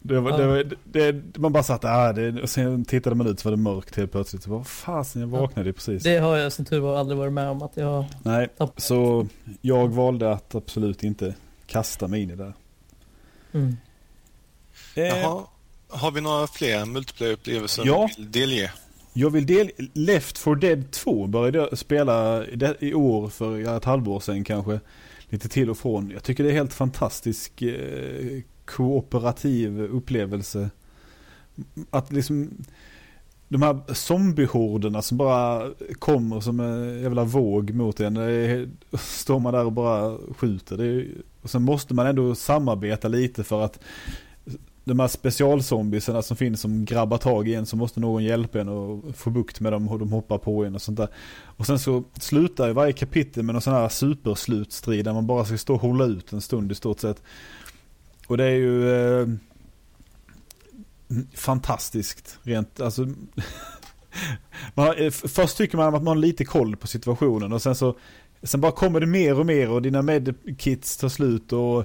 Det 0.06 0.20
var, 0.20 0.38
det 0.38 0.46
var, 0.46 0.64
det, 0.84 1.38
man 1.38 1.52
bara 1.52 1.62
satt 1.62 1.84
ah, 1.84 2.12
det, 2.12 2.42
och 2.42 2.50
sen 2.50 2.84
tittade 2.84 3.16
man 3.16 3.26
ut 3.26 3.40
så 3.40 3.48
var 3.50 3.56
det 3.56 3.62
mörkt 3.62 3.96
helt 3.96 4.12
plötsligt. 4.12 4.42
Så 4.42 4.50
vad 4.50 4.66
fasen, 4.66 5.20
jag 5.22 5.28
vaknade 5.28 5.68
ju 5.68 5.72
precis. 5.72 6.02
Det 6.02 6.18
har 6.18 6.36
jag 6.36 6.52
som 6.52 6.64
tur 6.64 6.80
var 6.80 6.96
aldrig 6.98 7.18
varit 7.18 7.32
med 7.32 7.48
om 7.48 7.62
att 7.62 7.76
jag 7.76 8.04
Nej, 8.22 8.48
tappat. 8.58 8.82
så 8.82 9.26
jag 9.60 9.88
valde 9.88 10.32
att 10.32 10.54
absolut 10.54 11.02
inte 11.02 11.34
kasta 11.66 12.08
mig 12.08 12.22
in 12.22 12.30
i 12.30 12.36
det. 12.36 12.52
Mm. 13.52 13.76
Eh, 14.94 15.04
Jaha. 15.04 15.42
Har 15.88 16.10
vi 16.10 16.20
några 16.20 16.46
fler 16.46 16.84
multiplayer-upplevelser 16.84 17.82
Ja. 17.86 18.08
vi 18.16 18.22
vill 18.22 18.32
delge? 18.32 18.72
Jag 19.12 19.30
vill 19.30 19.46
del... 19.46 19.70
Left 19.92 20.38
for 20.38 20.56
Dead 20.56 20.90
2 20.90 21.26
började 21.26 21.58
jag 21.58 21.78
spela 21.78 22.46
i 22.46 22.56
det- 22.56 22.76
i 22.80 22.94
år 22.94 23.28
för 23.28 23.58
ja, 23.58 23.76
ett 23.76 23.84
halvår 23.84 24.20
sedan 24.20 24.44
kanske. 24.44 24.80
Lite 25.28 25.48
till 25.48 25.70
och 25.70 25.78
från. 25.78 26.10
Jag 26.10 26.22
tycker 26.22 26.44
det 26.44 26.50
är 26.50 26.54
helt 26.54 26.72
fantastisk 26.74 27.62
eh, 27.62 28.40
kooperativ 28.64 29.80
upplevelse. 29.82 30.70
Att 31.90 32.12
liksom 32.12 32.50
de 33.48 33.62
här 33.62 33.94
zombiehorderna 33.94 35.02
som 35.02 35.18
bara 35.18 35.70
kommer 35.98 36.40
som 36.40 36.60
en 36.60 37.02
jävla 37.02 37.24
våg 37.24 37.74
mot 37.74 38.00
en. 38.00 38.16
Är, 38.16 38.68
står 38.98 39.38
man 39.38 39.52
där 39.52 39.64
och 39.64 39.72
bara 39.72 40.18
skjuter. 40.36 40.76
Det 40.76 40.86
är, 40.86 41.08
och 41.42 41.50
sen 41.50 41.62
måste 41.62 41.94
man 41.94 42.06
ändå 42.06 42.34
samarbeta 42.34 43.08
lite 43.08 43.44
för 43.44 43.62
att 43.62 43.78
de 44.84 45.00
här 45.00 45.08
specialzombiesarna 45.08 46.22
som 46.22 46.36
finns 46.36 46.60
som 46.60 46.84
grabbar 46.84 47.18
tag 47.18 47.48
i 47.48 47.54
en 47.54 47.66
så 47.66 47.76
måste 47.76 48.00
någon 48.00 48.24
hjälpa 48.24 48.60
en 48.60 48.68
och 48.68 49.16
få 49.16 49.30
bukt 49.30 49.60
med 49.60 49.72
dem 49.72 49.88
och 49.88 49.98
de 49.98 50.12
hoppar 50.12 50.38
på 50.38 50.64
en 50.64 50.74
och 50.74 50.82
sånt 50.82 50.96
där. 50.96 51.08
Och 51.56 51.66
sen 51.66 51.78
så 51.78 52.04
slutar 52.20 52.66
ju 52.66 52.72
varje 52.72 52.92
kapitel 52.92 53.42
med 53.42 53.54
någon 53.54 53.62
sån 53.62 53.72
här 53.72 53.88
superslutstrid 53.88 55.04
där 55.04 55.12
man 55.12 55.26
bara 55.26 55.44
ska 55.44 55.58
stå 55.58 55.74
och 55.74 55.80
hålla 55.80 56.04
ut 56.04 56.32
en 56.32 56.40
stund 56.40 56.72
i 56.72 56.74
stort 56.74 57.00
sett. 57.00 57.22
Och 58.26 58.36
det 58.36 58.44
är 58.44 58.54
ju 58.54 58.90
eh, 58.90 59.28
fantastiskt 61.34 62.38
rent, 62.42 62.80
alltså 62.80 63.06
man, 64.74 64.96
eh, 64.96 65.10
Först 65.10 65.56
tycker 65.56 65.76
man 65.76 65.94
att 65.94 66.02
man 66.02 66.06
har 66.06 66.14
lite 66.14 66.44
koll 66.44 66.76
på 66.76 66.86
situationen 66.86 67.52
och 67.52 67.62
sen 67.62 67.74
så 67.74 67.98
Sen 68.42 68.60
bara 68.60 68.72
kommer 68.72 69.00
det 69.00 69.06
mer 69.06 69.38
och 69.38 69.46
mer 69.46 69.70
och 69.70 69.82
dina 69.82 70.02
medkits 70.02 70.96
tar 70.96 71.08
slut 71.08 71.52
och 71.52 71.84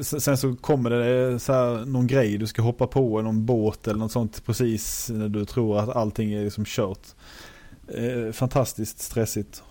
Sen 0.00 0.20
sen 0.20 0.36
så 0.36 0.56
kommer 0.56 0.90
det 0.90 1.32
eh, 1.32 1.38
så 1.38 1.52
här 1.52 1.84
någon 1.84 2.06
grej 2.06 2.38
du 2.38 2.46
ska 2.46 2.62
hoppa 2.62 2.86
på, 2.86 3.22
någon 3.22 3.46
båt 3.46 3.88
eller 3.88 3.98
något 3.98 4.12
sånt 4.12 4.44
precis 4.44 5.10
när 5.10 5.28
du 5.28 5.44
tror 5.44 5.78
att 5.78 5.88
allting 5.88 6.32
är 6.32 6.44
liksom 6.44 6.64
kört. 6.64 7.06
Eh, 7.88 8.32
fantastiskt 8.32 8.98
stressigt 8.98 9.62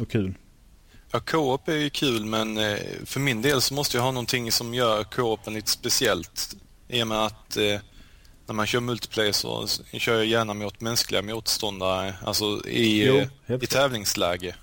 och 0.00 0.10
kul. 0.10 0.34
Ja, 1.10 1.20
co-op 1.20 1.68
är 1.68 1.76
ju 1.76 1.90
kul 1.90 2.24
men 2.24 2.58
eh, 2.58 2.76
för 3.04 3.20
min 3.20 3.42
del 3.42 3.60
så 3.60 3.74
måste 3.74 3.96
jag 3.96 4.04
ha 4.04 4.10
någonting 4.10 4.52
som 4.52 4.74
gör 4.74 5.04
co-open 5.04 5.54
lite 5.54 5.70
speciellt. 5.70 6.56
I 6.88 7.02
och 7.02 7.06
med 7.06 7.26
att 7.26 7.56
eh, 7.56 7.80
när 8.46 8.54
man 8.54 8.66
kör 8.66 8.80
multiplayer 8.80 9.32
så 9.32 9.66
kör 9.92 10.16
jag 10.16 10.26
gärna 10.26 10.54
mot 10.54 10.80
mänskliga 10.80 11.22
motståndare, 11.22 12.14
alltså 12.24 12.66
i, 12.66 13.06
Jo, 13.06 13.16
eh, 13.16 13.28
helt 13.46 13.62
i 13.62 13.66
tävlingsläge. 13.66 14.54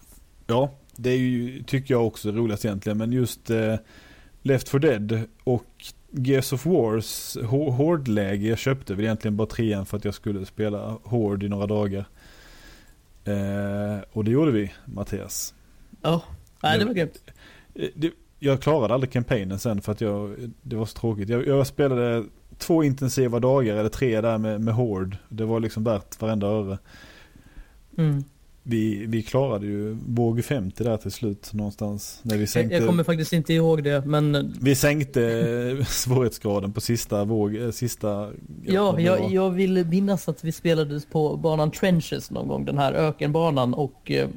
Ja, 0.48 0.72
det 0.96 1.10
är 1.10 1.18
ju, 1.18 1.64
tycker 1.64 1.94
jag 1.94 2.08
också 2.08 2.30
är 2.30 2.34
roligast 2.34 2.66
egentligen. 2.66 2.98
Men 2.98 3.12
just 3.12 3.50
eh, 3.50 3.76
Left 4.42 4.70
4 4.70 4.80
Dead 4.80 5.22
och 5.44 5.66
Gears 6.12 6.54
of 6.54 6.66
Wars 6.66 7.38
Horde-läge. 7.78 8.48
Jag 8.48 8.58
köpte 8.58 8.94
väl 8.94 9.06
egentligen 9.06 9.38
bara 9.38 9.48
trean 9.48 9.86
för 9.86 9.98
att 9.98 10.06
jag 10.06 10.14
skulle 10.14 10.46
spela 10.46 10.98
Horde 11.04 11.46
i 11.46 11.50
några 11.50 11.68
dagar. 11.68 12.06
Eh, 13.24 14.04
och 14.12 14.24
det 14.24 14.32
gjorde 14.32 14.52
vi, 14.52 14.72
Mattias. 14.86 15.55
Ja, 16.06 16.24
nej, 16.64 16.80
det 16.80 16.86
var 16.86 16.94
grymt. 16.94 17.24
Eh, 17.76 18.10
jag 18.40 18.62
klarade 18.62 18.94
aldrig 18.94 19.12
kampanjen 19.12 19.60
sen 19.60 19.82
för 19.82 19.92
att 19.92 20.02
jag, 20.02 20.36
det 20.62 20.76
var 20.76 20.86
så 20.86 20.98
tråkigt. 21.00 21.30
Jag, 21.30 21.48
jag 21.48 21.68
spelade 21.68 22.24
två 22.58 22.84
intensiva 22.84 23.40
dagar 23.40 23.76
eller 23.76 23.90
tre 23.90 24.22
där 24.22 24.38
med, 24.38 24.62
med 24.62 24.74
Horde. 24.74 25.18
Det 25.30 25.46
var 25.46 25.60
liksom 25.60 25.84
värt 25.84 26.22
varenda 26.22 26.48
öre. 26.48 26.78
Mm. 27.98 28.24
Vi, 28.64 29.06
vi 29.06 29.24
klarade 29.24 29.66
ju 29.66 29.98
våg 30.08 30.46
50 30.46 30.84
där 30.84 30.98
till 30.98 31.12
slut 31.12 31.54
någonstans. 31.54 32.20
När 32.24 32.38
vi 32.38 32.48
sänkte, 32.48 32.76
jag 32.76 32.88
kommer 32.88 33.04
faktiskt 33.04 33.34
inte 33.34 33.54
ihåg 33.54 33.84
det, 33.84 34.06
men 34.06 34.54
vi 34.62 34.76
sänkte 34.76 35.22
svårighetsgraden 35.88 36.74
på 36.74 36.82
sista 36.82 37.24
våg, 37.24 37.56
eh, 37.56 37.72
sista... 37.72 38.32
ja, 38.64 39.00
jag, 39.00 39.32
jag 39.32 39.52
vill 39.52 39.86
minnas 39.86 40.30
att 40.30 40.44
vi 40.44 40.52
spelade 40.52 41.02
på 41.12 41.38
banan 41.38 41.72
Trenches 41.72 42.32
någon 42.32 42.48
gång, 42.48 42.66
den 42.66 42.78
här 42.78 42.94
ökenbanan 42.94 43.74
och 43.74 44.12
eh, 44.12 44.30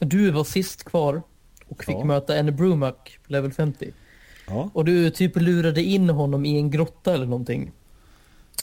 du 0.00 0.30
var 0.30 0.44
sist 0.44 0.84
kvar 0.84 1.22
och 1.68 1.84
fick 1.84 1.94
Ja. 1.96 2.04
möta 2.04 2.36
en 2.36 2.56
Brumac 2.56 2.94
level 3.26 3.52
50. 3.52 3.92
Ja. 4.46 4.70
Och 4.72 4.84
du 4.84 5.10
typ 5.10 5.36
lurade 5.36 5.82
in 5.82 6.10
honom 6.10 6.44
i 6.46 6.56
en 6.58 6.70
grotta 6.70 7.14
eller 7.14 7.26
någonting. 7.26 7.72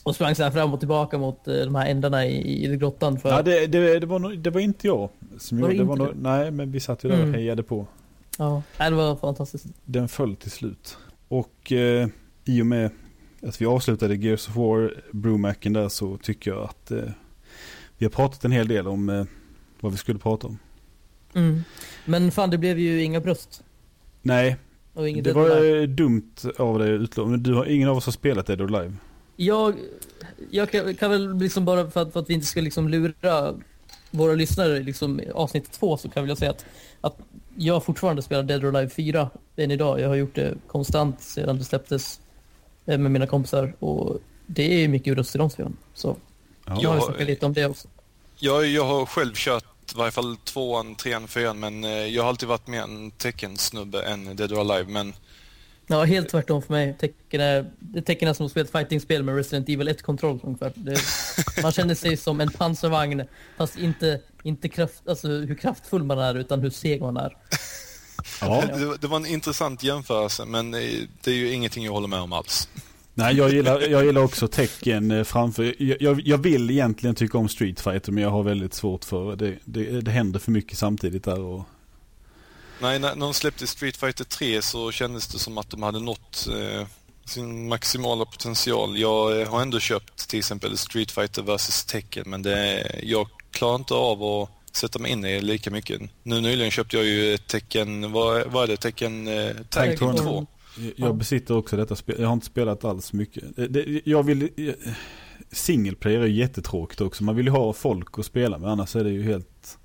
Och 0.04 0.14
sprang 0.14 0.34
så 0.34 0.42
här 0.42 0.50
fram 0.50 0.74
och 0.74 0.78
tillbaka 0.80 1.18
mot 1.18 1.48
eh, 1.48 1.54
de 1.54 1.74
här 1.74 1.86
ändarna 1.86 2.26
i, 2.26 2.64
i 2.72 2.76
grottan 2.76 3.18
för 3.20 3.28
Ja, 3.28 3.42
det, 3.42 3.66
det, 3.66 3.98
det, 3.98 4.06
var 4.06 4.18
nog, 4.18 4.38
det 4.38 4.50
var 4.50 4.60
inte 4.60 4.86
jag 4.86 5.08
som 5.38 5.60
Var 5.60 5.68
gjorde 5.70 5.78
det. 5.78 5.84
Var 5.84 5.96
nog, 5.96 6.08
nej, 6.16 6.50
men 6.50 6.72
vi 6.72 6.80
satt 6.80 7.04
ju 7.04 7.08
där 7.08 7.16
och 7.16 7.22
Mm. 7.22 7.34
hejade 7.34 7.62
på. 7.62 7.86
Ja, 8.38 8.62
nej, 8.78 8.90
det 8.90 8.96
var 8.96 9.16
fantastiskt. 9.16 9.66
Den 9.84 10.08
föll 10.08 10.36
till 10.36 10.50
slut. 10.50 10.96
Och 11.28 11.72
eh, 11.72 12.08
i 12.44 12.62
och 12.62 12.66
med 12.66 12.90
att 13.46 13.60
vi 13.60 13.66
avslutade 13.66 14.14
Gears 14.14 14.48
of 14.48 14.56
War, 14.56 14.94
Brewmacken 15.12 15.72
där, 15.72 15.88
så 15.88 16.16
tycker 16.16 16.50
jag 16.50 16.62
att 16.64 16.90
eh, 16.90 16.98
vi 17.98 18.06
har 18.06 18.10
pratat 18.10 18.44
en 18.44 18.52
hel 18.52 18.68
del 18.68 18.88
om 18.88 19.08
eh, 19.08 19.24
vad 19.80 19.92
vi 19.92 19.98
skulle 19.98 20.18
prata 20.18 20.46
om. 20.46 20.58
Mm. 21.34 21.64
Men 22.04 22.30
fan, 22.32 22.50
det 22.50 22.58
blev 22.58 22.78
ju 22.78 23.02
inga 23.02 23.20
bröst. 23.20 23.62
Nej, 24.22 24.56
Och 24.94 25.08
inget 25.08 25.24
det 25.24 25.32
var 25.32 25.50
Alive. 25.50 25.82
eh, 25.82 25.88
dumt 25.88 26.32
av 26.58 26.78
dig. 26.78 27.06
Men 27.16 27.42
du 27.42 27.54
har, 27.54 27.64
ingen 27.66 27.88
av 27.88 27.96
oss 27.96 28.04
har 28.04 28.12
spelat 28.12 28.46
Dead 28.46 28.60
or 28.60 28.76
Alive. 28.76 28.94
Jag, 29.36 29.74
jag 30.50 30.70
kan, 30.70 30.94
kan 30.94 31.10
väl 31.10 31.38
liksom 31.38 31.64
bara 31.64 31.90
för 31.90 32.02
att, 32.02 32.12
för 32.12 32.20
att 32.20 32.30
vi 32.30 32.34
inte 32.34 32.46
ska 32.46 32.60
liksom 32.60 32.88
lura 32.88 33.54
våra 34.10 34.32
lyssnare 34.34 34.80
liksom 34.80 35.20
i 35.20 35.30
avsnitt 35.30 35.72
två 35.72 35.96
så 35.96 36.08
kan 36.08 36.22
jag 36.22 36.26
väl 36.26 36.36
säga 36.36 36.50
att, 36.50 36.64
att 37.00 37.18
jag 37.56 37.84
fortfarande 37.84 38.22
spelar 38.22 38.42
Dead 38.42 38.64
or 38.64 38.76
Alive 38.76 38.90
4 38.90 39.30
än 39.56 39.70
idag. 39.70 40.00
Jag 40.00 40.08
har 40.08 40.14
gjort 40.16 40.34
det 40.34 40.54
konstant 40.66 41.20
sedan 41.20 41.58
det 41.58 41.64
släpptes 41.64 42.20
eh, 42.86 42.98
med 42.98 43.10
mina 43.10 43.26
kompisar 43.26 43.74
och 43.78 44.18
det 44.46 44.84
är 44.84 44.88
mycket 44.88 45.16
röst 45.16 45.34
i 45.34 45.38
de 45.38 45.50
spelen. 45.50 45.76
Så 45.94 46.16
Ja. 46.66 46.78
jag 46.82 46.90
har 46.90 47.00
snackat 47.00 47.26
lite 47.26 47.46
om 47.46 47.52
det 47.52 47.66
också. 47.66 47.88
Jag, 48.38 48.66
jag 48.66 48.84
har 48.84 49.06
själv 49.06 49.32
kört 49.34 49.64
i 49.94 49.98
varje 49.98 50.12
fall 50.12 50.36
tvåan, 50.36 50.94
trean, 50.94 51.28
fyran 51.28 51.60
men 51.60 51.84
eh, 51.84 51.90
jag 51.90 52.22
har 52.22 52.28
alltid 52.28 52.48
varit 52.48 52.66
mer 52.66 52.82
en 52.82 53.10
teckensnubbe 53.10 54.02
än 54.02 54.36
Dead 54.36 54.52
or 54.52 54.60
Alive. 54.60 54.90
Men 54.90 55.12
Ja, 55.86 56.04
helt 56.04 56.28
tvärtom 56.28 56.62
för 56.62 56.72
mig. 56.72 56.96
Tecken 57.00 57.40
är, 57.40 57.70
det 57.78 58.02
tecken 58.02 58.28
är 58.28 58.32
som 58.32 58.46
att 58.46 58.52
spela 58.52 58.64
ett 58.64 58.72
fightingspel 58.72 59.22
med 59.22 59.36
Resident 59.36 59.68
Evil 59.68 59.88
1-kontroll 59.88 60.40
ungefär. 60.42 60.72
Det, 60.74 61.00
man 61.62 61.72
känner 61.72 61.94
sig 61.94 62.16
som 62.16 62.40
en 62.40 62.50
pansarvagn, 62.50 63.22
fast 63.56 63.78
inte, 63.78 64.20
inte 64.42 64.68
kraft, 64.68 65.08
alltså 65.08 65.28
hur 65.28 65.54
kraftfull 65.54 66.02
man 66.02 66.18
är, 66.18 66.34
utan 66.34 66.60
hur 66.60 66.70
seg 66.70 67.00
man 67.00 67.16
är. 67.16 67.36
Ja. 68.40 68.64
det, 68.66 68.96
det 68.96 69.06
var 69.06 69.16
en 69.16 69.26
intressant 69.26 69.82
jämförelse 69.82 70.44
men 70.44 70.74
eh, 70.74 70.80
det 71.22 71.30
är 71.30 71.34
ju 71.34 71.52
ingenting 71.52 71.84
jag 71.84 71.92
håller 71.92 72.08
med 72.08 72.20
om 72.20 72.32
alls. 72.32 72.68
Nej, 73.14 73.36
jag 73.36 73.52
gillar, 73.52 73.80
jag 73.80 74.04
gillar 74.04 74.22
också 74.22 74.48
tecken 74.48 75.10
eh, 75.10 75.24
framför. 75.24 75.74
Jag, 76.02 76.20
jag, 76.20 76.38
vill 76.38 76.70
egentligen 76.70 77.14
tycka 77.14 77.38
om 77.38 77.48
Street 77.48 77.80
Fighter 77.80 78.12
men 78.12 78.22
jag 78.22 78.30
har 78.30 78.42
väldigt 78.42 78.74
svårt 78.74 79.04
för 79.04 79.36
det. 79.36 79.58
Det, 79.64 80.00
det 80.00 80.10
händer 80.10 80.40
för 80.40 80.50
mycket 80.50 80.78
samtidigt 80.78 81.24
där. 81.24 81.40
Och, 81.40 81.64
Nej, 82.80 82.98
när, 82.98 83.14
när 83.14 83.26
de 83.26 83.34
släppte 83.34 83.66
Street 83.66 83.96
Fighter 83.96 84.24
3 84.24 84.62
så 84.62 84.92
kändes 84.92 85.28
det 85.28 85.38
som 85.38 85.58
att 85.58 85.70
de 85.70 85.82
hade 85.82 86.00
nått 86.00 86.48
eh, 86.52 86.86
sin 87.24 87.68
maximala 87.68 88.24
potential. 88.24 88.98
Jag 88.98 89.40
eh, 89.40 89.50
har 89.50 89.62
ändå 89.62 89.78
köpt 89.78 90.28
till 90.28 90.38
exempel 90.38 90.78
Street 90.78 91.10
Fighter 91.10 91.42
vs 91.42 91.84
Tekken 91.84 92.24
men 92.26 92.42
det, 92.42 92.86
jag 93.02 93.28
klarar 93.50 93.74
inte 93.74 93.94
av 93.94 94.22
att 94.22 94.50
sätta 94.72 94.98
mig 94.98 95.12
in 95.12 95.24
i 95.24 95.40
lika 95.40 95.70
mycket. 95.70 96.00
Nu 96.22 96.40
nyligen 96.40 96.70
köpte 96.70 96.96
jag 96.96 97.06
ju 97.06 97.38
Tekken, 97.38 98.12
vad, 98.12 98.46
vad 98.46 98.64
är 98.64 98.68
det, 98.68 98.76
Tekken 98.76 99.28
eh, 99.28 99.54
Tag 99.54 99.70
Team 99.70 99.96
Tournament. 99.96 100.48
2. 100.48 100.61
Jag 100.96 101.16
besitter 101.16 101.56
också 101.56 101.76
detta 101.76 101.96
spel. 101.96 102.16
Jag 102.18 102.26
har 102.26 102.32
inte 102.32 102.46
spelat 102.46 102.84
alls 102.84 103.12
mycket. 103.12 103.44
Jag 104.04 104.22
vill... 104.22 104.42
eh, 104.56 104.92
Single 105.52 105.94
player 105.94 106.20
är 106.20 106.26
ju 106.26 106.34
jättetråkigt 106.36 107.00
också. 107.00 107.24
Man 107.24 107.36
vill 107.36 107.46
ju 107.46 107.52
ha 107.52 107.72
folk 107.72 108.18
att 108.18 108.26
spela 108.26 108.58
med 108.58 108.70
annars 108.70 108.96
är 108.96 109.04
det 109.04 109.10
ju 109.10 109.22
helt... 109.22 109.78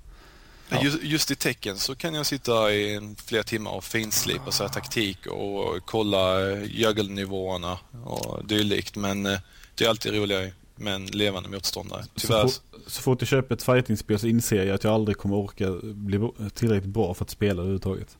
Ja. 0.68 0.82
Just, 0.82 1.02
just 1.02 1.30
i 1.30 1.34
Tekken 1.34 1.76
så 1.76 1.94
kan 1.94 2.14
jag 2.14 2.26
sitta 2.26 2.72
i 2.72 3.14
flera 3.24 3.42
timmar 3.42 3.70
och 3.70 3.84
finslipa 3.84 4.50
så 4.50 4.62
här 4.62 4.70
taktik 4.70 5.26
och 5.26 5.80
kolla 5.84 6.50
eh, 6.50 6.64
juggle-nivåerna 6.64 7.78
och 8.04 8.46
dylikt 8.46 8.96
men 8.96 9.26
eh, 9.26 9.38
det 9.74 9.84
är 9.84 9.88
alltid 9.88 10.14
roligare 10.14 10.52
med 10.76 10.94
en 10.94 11.06
levande 11.06 11.48
motståndare. 11.48 12.04
Tyvärr. 12.14 12.42
Så, 12.42 12.48
fort, 12.48 12.82
så 12.86 13.02
fort 13.02 13.20
jag 13.20 13.28
köper 13.28 13.54
ett 13.54 13.62
fightingspel 13.62 14.18
så 14.18 14.26
inser 14.26 14.64
jag 14.64 14.74
att 14.74 14.84
jag 14.84 14.94
aldrig 14.94 15.16
kommer 15.16 15.36
orka 15.36 15.70
bli 15.82 16.30
tillräckligt 16.54 16.92
bra 16.92 17.14
för 17.14 17.24
att 17.24 17.30
spela 17.30 17.60
överhuvudtaget. 17.60 18.16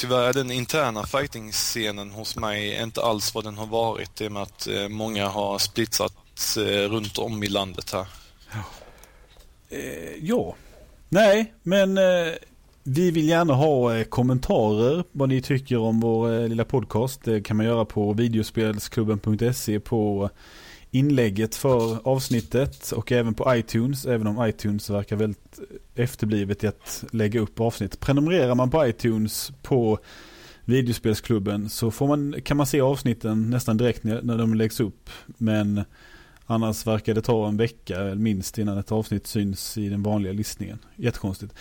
Tyvärr 0.00 0.28
är 0.28 0.32
den 0.32 0.50
interna 0.50 1.06
fighting-scenen 1.06 2.10
hos 2.10 2.36
mig 2.36 2.82
inte 2.82 3.02
alls 3.02 3.34
vad 3.34 3.44
den 3.44 3.58
har 3.58 3.66
varit 3.66 4.20
i 4.20 4.28
och 4.28 4.32
med 4.32 4.42
att 4.42 4.66
eh, 4.66 4.88
många 4.88 5.28
har 5.28 5.58
splittrats 5.58 6.56
eh, 6.56 6.88
runt 6.88 7.18
om 7.18 7.42
i 7.42 7.48
landet 7.48 7.92
här. 7.92 8.06
Eh, 9.68 10.14
ja. 10.20 10.54
Nej, 11.08 11.54
men 11.62 11.98
eh, 11.98 12.34
vi 12.82 13.10
vill 13.10 13.28
gärna 13.28 13.54
ha 13.54 13.96
eh, 13.96 14.04
kommentarer 14.04 15.04
vad 15.12 15.28
ni 15.28 15.42
tycker 15.42 15.78
om 15.78 16.00
vår 16.00 16.32
eh, 16.32 16.48
lilla 16.48 16.64
podcast. 16.64 17.24
Det 17.24 17.40
kan 17.42 17.56
man 17.56 17.66
göra 17.66 17.84
på 17.84 18.12
videospelsklubben.se 18.12 19.80
på 19.80 20.30
inlägget 20.90 21.54
för 21.54 22.08
avsnittet 22.08 22.92
och 22.92 23.12
även 23.12 23.34
på 23.34 23.56
iTunes. 23.56 24.06
Även 24.06 24.26
om 24.26 24.46
iTunes 24.46 24.90
verkar 24.90 25.16
väldigt 25.16 25.60
efterblivet 26.00 26.64
i 26.64 26.66
att 26.66 27.04
lägga 27.12 27.40
upp 27.40 27.60
avsnitt. 27.60 28.00
Prenumererar 28.00 28.54
man 28.54 28.70
på 28.70 28.86
iTunes 28.86 29.52
på 29.62 29.98
videospelsklubben 30.64 31.68
så 31.68 31.90
får 31.90 32.08
man, 32.08 32.34
kan 32.44 32.56
man 32.56 32.66
se 32.66 32.80
avsnitten 32.80 33.50
nästan 33.50 33.76
direkt 33.76 34.04
när, 34.04 34.22
när 34.22 34.38
de 34.38 34.54
läggs 34.54 34.80
upp. 34.80 35.10
Men 35.26 35.84
Annars 36.50 36.86
verkar 36.86 37.14
det 37.14 37.22
ta 37.22 37.48
en 37.48 37.56
vecka 37.56 38.14
minst 38.14 38.58
innan 38.58 38.78
ett 38.78 38.92
avsnitt 38.92 39.26
syns 39.26 39.78
i 39.78 39.88
den 39.88 40.02
vanliga 40.02 40.32
listningen. 40.32 40.78
Jättekonstigt. 40.96 41.54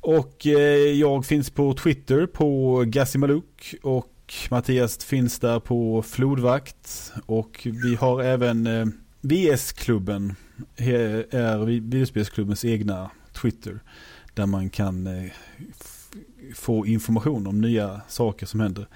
Och 0.00 0.46
eh, 0.46 0.92
jag 0.92 1.26
finns 1.26 1.50
på 1.50 1.74
Twitter 1.74 2.26
på 2.26 2.82
Gassimaluk 2.86 3.74
och 3.82 4.34
Mattias 4.50 5.04
finns 5.04 5.38
där 5.38 5.60
på 5.60 6.02
Flodvakt. 6.02 7.12
Och 7.26 7.66
vi 7.84 7.94
har 7.94 8.22
även 8.22 8.66
eh, 8.66 8.86
VS-klubben, 9.20 10.34
är 10.76 11.64
videospelsklubbens 11.64 12.64
egna 12.64 13.10
Twitter. 13.40 13.80
Där 14.34 14.46
man 14.46 14.70
kan 14.70 15.06
eh, 15.06 15.30
få 16.54 16.86
information 16.86 17.46
om 17.46 17.60
nya 17.60 18.00
saker 18.08 18.46
som 18.46 18.60
händer. 18.60 18.86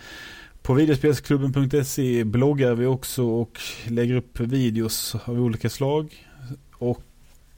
På 0.63 0.75
videospelsklubben.se 0.75 2.25
bloggar 2.25 2.75
vi 2.75 2.87
också 2.87 3.25
och 3.25 3.61
lägger 3.89 4.15
upp 4.15 4.41
videos 4.41 5.15
av 5.25 5.41
olika 5.41 5.71
slag. 5.71 6.27
Och 6.73 7.03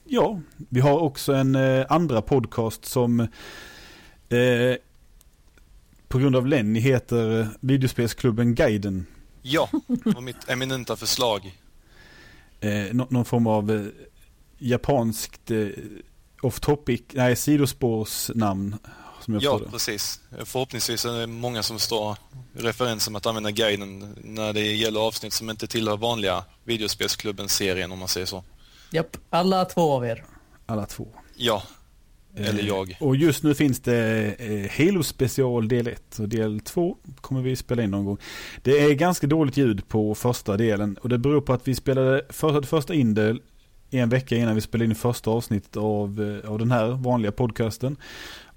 ja, 0.04 0.40
vi 0.68 0.80
har 0.80 0.98
också 0.98 1.32
en 1.32 1.54
eh, 1.54 1.86
andra 1.88 2.22
podcast 2.22 2.84
som 2.84 3.20
eh, 3.20 3.28
på 6.08 6.18
grund 6.18 6.36
av 6.36 6.46
Lenny 6.46 6.80
heter 6.80 7.48
Videospelsklubben 7.60 8.54
Guiden. 8.54 9.06
Ja, 9.42 9.68
det 9.86 10.14
var 10.14 10.20
mitt 10.20 10.48
eminenta 10.50 10.96
förslag. 10.96 11.54
Eh, 12.60 12.84
nå- 12.92 13.06
någon 13.10 13.24
form 13.24 13.46
av 13.46 13.70
eh, 13.72 13.86
japanskt 14.58 15.50
eh, 15.50 15.66
off 16.44 16.60
topic, 16.60 17.02
nej 17.12 17.36
sidospårsnamn. 17.36 18.76
Som 19.20 19.34
jag 19.34 19.42
Ja, 19.42 19.50
förstår 19.52 19.66
det. 19.66 19.72
precis. 19.72 20.20
Förhoppningsvis 20.44 21.04
är 21.04 21.12
det 21.20 21.26
många 21.26 21.62
som 21.62 21.78
står 21.78 22.16
referenser 22.52 23.10
med 23.12 23.16
att 23.18 23.26
använda 23.26 23.50
guiden 23.50 24.14
när 24.24 24.52
det 24.52 24.60
gäller 24.72 25.00
avsnitt 25.00 25.32
som 25.32 25.50
inte 25.50 25.66
tillhör 25.66 25.96
vanliga 25.96 26.44
videospelsklubbens-serien 26.64 27.92
om 27.92 27.98
man 27.98 28.08
säger 28.08 28.26
så. 28.26 28.44
Japp, 28.90 29.16
alla 29.30 29.64
två 29.64 29.92
av 29.92 30.04
er. 30.06 30.24
Alla 30.66 30.86
två. 30.86 31.08
Ja, 31.36 31.62
eller 32.36 32.60
Eh, 32.62 32.68
jag. 32.68 32.96
Och 33.00 33.16
just 33.16 33.42
nu 33.42 33.54
finns 33.54 33.80
det 33.80 34.34
eh, 34.38 34.86
Halo 34.86 35.02
special 35.02 35.68
del 35.68 35.86
1 35.86 36.18
och 36.18 36.28
del 36.28 36.60
2 36.60 36.96
kommer 37.20 37.42
vi 37.42 37.56
spela 37.56 37.82
in 37.82 37.90
någon 37.90 38.04
gång. 38.04 38.18
Det 38.62 38.80
är 38.80 38.94
ganska 38.94 39.26
dåligt 39.26 39.56
ljud 39.56 39.88
på 39.88 40.14
första 40.14 40.56
delen 40.56 40.96
och 41.02 41.08
det 41.08 41.18
beror 41.18 41.40
på 41.40 41.52
att 41.52 41.68
vi 41.68 41.74
spelade 41.74 42.22
för, 42.28 42.62
första 42.62 42.94
in 42.94 43.14
det 43.14 43.36
en 43.98 44.08
vecka 44.08 44.36
innan 44.36 44.54
vi 44.54 44.60
spelade 44.60 44.90
in 44.90 44.94
första 44.94 45.30
avsnittet 45.30 45.76
av, 45.76 46.40
eh, 46.44 46.50
av 46.50 46.58
den 46.58 46.70
här 46.70 46.86
vanliga 46.86 47.32
podcasten. 47.32 47.96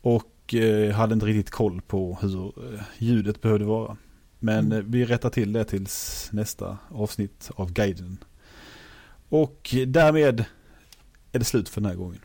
Och 0.01 0.53
eh, 0.53 0.91
hade 0.91 1.14
inte 1.14 1.26
riktigt 1.26 1.49
koll 1.49 1.81
på 1.81 2.18
hur 2.22 2.45
eh, 2.45 2.81
ljudet 2.97 3.41
behövde 3.41 3.65
vara. 3.65 3.97
Men 4.39 4.72
eh, 4.72 4.80
vi 4.80 5.05
rättar 5.05 5.30
till 5.30 5.53
det 5.53 5.64
tills 5.64 6.30
nästa 6.31 6.77
avsnitt 6.89 7.51
av 7.55 7.73
guiden. 7.73 8.18
Och 9.30 9.76
därmed 9.88 10.45
är 11.31 11.39
det 11.39 11.45
slut 11.45 11.69
för 11.69 11.81
den 11.81 11.89
här 11.89 11.97
gången. 11.97 12.19